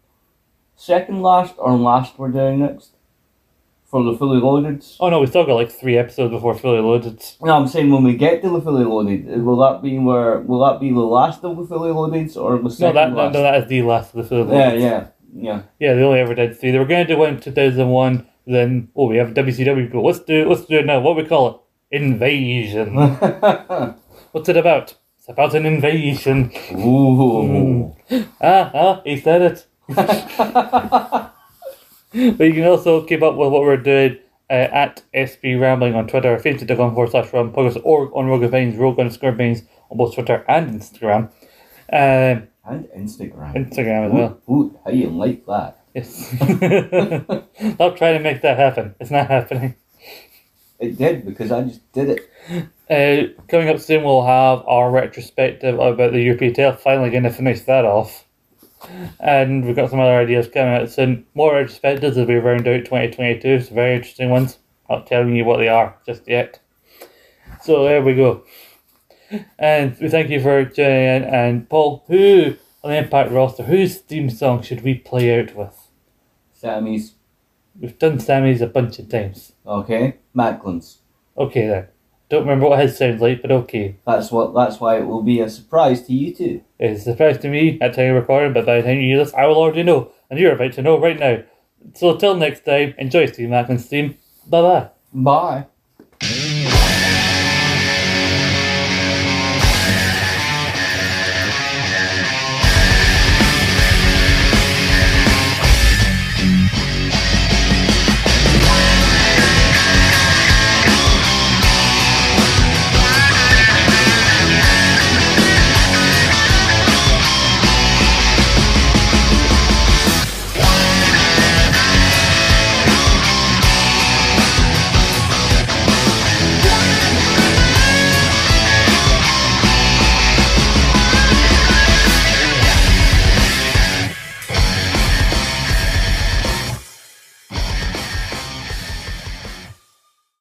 second 0.76 1.22
last 1.22 1.54
or 1.58 1.72
last 1.76 2.18
we're 2.18 2.28
doing 2.30 2.60
next? 2.60 2.95
For 3.90 4.02
the 4.02 4.16
fully 4.18 4.40
loaded? 4.40 4.84
Oh 4.98 5.08
no, 5.10 5.20
we 5.20 5.26
still 5.28 5.46
got 5.46 5.54
like 5.54 5.70
three 5.70 5.96
episodes 5.96 6.32
before 6.32 6.54
Fully 6.56 6.80
Loaded. 6.80 7.22
No, 7.40 7.52
I'm 7.54 7.68
saying 7.68 7.88
when 7.90 8.02
we 8.02 8.16
get 8.16 8.42
to 8.42 8.48
the 8.50 8.60
fully 8.60 8.84
loaded, 8.84 9.42
will 9.44 9.56
that 9.58 9.80
be 9.80 9.96
where, 10.00 10.40
will 10.40 10.58
that 10.66 10.80
be 10.80 10.90
the 10.90 10.98
last 10.98 11.44
of 11.44 11.56
the 11.56 11.64
fully 11.64 11.90
loadeds 11.90 12.36
or 12.36 12.58
the 12.58 12.76
No, 12.80 12.92
that, 12.92 13.10
no, 13.10 13.16
last? 13.16 13.34
no, 13.34 13.42
that 13.42 13.62
is 13.62 13.68
the 13.68 13.82
last 13.82 14.12
of 14.14 14.22
the 14.22 14.28
Fully 14.28 14.56
yeah, 14.56 14.64
Loaded. 14.66 14.80
yeah, 14.80 15.06
yeah. 15.32 15.62
Yeah, 15.78 15.94
they 15.94 16.02
only 16.02 16.18
ever 16.18 16.34
did 16.34 16.58
three. 16.58 16.72
They 16.72 16.78
were 16.80 16.84
going 16.84 17.06
to 17.06 17.12
do 17.14 17.18
one 17.18 17.34
in 17.34 17.40
2001, 17.40 18.26
then, 18.48 18.88
oh, 18.96 19.06
we 19.08 19.18
have 19.18 19.28
WCW, 19.34 19.92
but 19.92 20.00
let's 20.00 20.18
do, 20.18 20.48
let's 20.48 20.64
do 20.64 20.78
it 20.78 20.86
now. 20.86 20.98
What 21.00 21.14
we 21.16 21.24
call 21.24 21.48
it? 21.90 21.96
Invasion. 21.96 22.96
What's 24.32 24.48
it 24.48 24.56
about? 24.56 24.94
It's 25.18 25.28
about 25.28 25.54
an 25.54 25.64
invasion. 25.64 26.50
Ooh. 26.72 27.94
Ah, 28.40 28.70
ah, 28.74 29.00
he 29.04 29.16
said 29.20 29.42
it. 29.42 29.66
but 32.36 32.44
you 32.44 32.54
can 32.54 32.64
also 32.64 33.04
keep 33.04 33.22
up 33.22 33.36
with 33.36 33.50
what 33.50 33.62
we're 33.62 33.76
doing 33.76 34.18
uh, 34.48 34.52
at 34.54 35.02
SB 35.14 35.60
Rambling 35.60 35.94
on 35.94 36.06
Twitter, 36.06 36.36
facebook.com 36.38 36.94
forward 36.94 37.10
slash 37.10 37.32
Ram 37.32 37.52
Progress, 37.52 37.76
or 37.84 38.16
on 38.16 38.26
Rogue 38.26 38.50
Veins, 38.50 38.76
Rogue 38.76 38.98
underscore 38.98 39.32
Veins 39.32 39.62
on 39.90 39.98
both 39.98 40.14
Twitter 40.14 40.44
and 40.48 40.80
Instagram. 40.80 41.30
Um, 41.92 42.48
And 42.64 42.88
Instagram. 42.96 43.54
Instagram 43.54 44.06
as 44.06 44.12
well. 44.12 44.40
Ooh, 44.50 44.78
how 44.84 44.90
you 44.90 45.08
like 45.10 45.46
that? 45.46 45.78
Yes. 45.94 46.28
Stop 47.74 47.96
trying 47.96 48.18
to 48.18 48.20
make 48.22 48.42
that 48.42 48.58
happen. 48.58 48.94
It's 49.00 49.10
not 49.10 49.28
happening. 49.28 49.76
It 50.78 50.98
did 50.98 51.24
because 51.24 51.50
I 51.50 51.62
just 51.62 51.90
did 51.92 52.10
it. 52.10 52.70
Uh, 52.90 53.32
coming 53.48 53.68
up 53.70 53.80
soon, 53.80 54.04
we'll 54.04 54.26
have 54.26 54.62
our 54.66 54.90
retrospective 54.90 55.74
about 55.76 56.12
the 56.12 56.20
European 56.20 56.52
Tale. 56.52 56.74
Finally, 56.74 57.10
going 57.10 57.22
to 57.22 57.30
finish 57.32 57.62
that 57.62 57.84
off. 57.86 58.25
And 59.20 59.64
we've 59.64 59.76
got 59.76 59.90
some 59.90 60.00
other 60.00 60.18
ideas 60.18 60.48
coming 60.48 60.74
out 60.74 60.90
soon. 60.90 61.26
More 61.34 61.54
retrospectives 61.54 62.16
as 62.16 62.26
we 62.26 62.34
round 62.36 62.66
out 62.68 62.84
2022. 62.84 63.60
Some 63.60 63.74
very 63.74 63.96
interesting 63.96 64.30
ones. 64.30 64.58
Not 64.88 65.06
telling 65.06 65.34
you 65.34 65.44
what 65.44 65.58
they 65.58 65.68
are 65.68 65.96
just 66.06 66.28
yet. 66.28 66.60
So 67.62 67.84
there 67.84 68.02
we 68.02 68.14
go. 68.14 68.44
And 69.58 69.96
we 70.00 70.08
thank 70.08 70.30
you 70.30 70.40
for 70.40 70.64
joining 70.64 71.16
in. 71.16 71.24
And 71.24 71.68
Paul, 71.68 72.04
who 72.06 72.56
on 72.84 72.90
the 72.90 72.98
Impact 72.98 73.32
roster, 73.32 73.64
whose 73.64 73.98
theme 73.98 74.30
song 74.30 74.62
should 74.62 74.82
we 74.82 74.94
play 74.94 75.40
out 75.40 75.56
with? 75.56 75.88
Sami's. 76.54 77.14
We've 77.78 77.98
done 77.98 78.20
Sami's 78.20 78.60
a 78.60 78.66
bunch 78.66 78.98
of 78.98 79.08
times. 79.08 79.52
Okay. 79.66 80.16
Maclin's. 80.34 80.98
Okay 81.36 81.66
then. 81.66 81.88
Don't 82.28 82.42
remember 82.42 82.68
what 82.68 82.80
his 82.80 82.96
sounds 82.96 83.20
like, 83.20 83.40
but 83.42 83.52
okay. 83.52 83.96
That's 84.06 84.32
what. 84.32 84.54
That's 84.54 84.80
why 84.80 84.98
it 84.98 85.06
will 85.06 85.22
be 85.22 85.40
a 85.40 85.48
surprise 85.48 86.02
to 86.06 86.12
you 86.12 86.34
too. 86.34 86.62
It's 86.78 87.02
a 87.02 87.04
surprise 87.12 87.38
to 87.38 87.48
me 87.48 87.78
at 87.80 87.94
time 87.94 88.10
of 88.10 88.16
recording, 88.16 88.52
but 88.52 88.66
by 88.66 88.76
the 88.76 88.82
time 88.82 88.98
you 88.98 89.14
hear 89.14 89.24
this, 89.24 89.34
I 89.34 89.46
will 89.46 89.56
already 89.56 89.84
know, 89.84 90.10
and 90.28 90.38
you're 90.38 90.54
about 90.54 90.72
to 90.72 90.82
know 90.82 90.98
right 90.98 91.18
now. 91.18 91.42
So 91.94 92.16
till 92.16 92.34
next 92.34 92.64
time, 92.64 92.94
enjoy 92.98 93.26
Steve 93.26 93.48
Maclin's 93.48 93.86
theme. 93.86 94.16
Bye 94.48 94.62
bye. 94.62 94.88
Bye. 95.12 95.66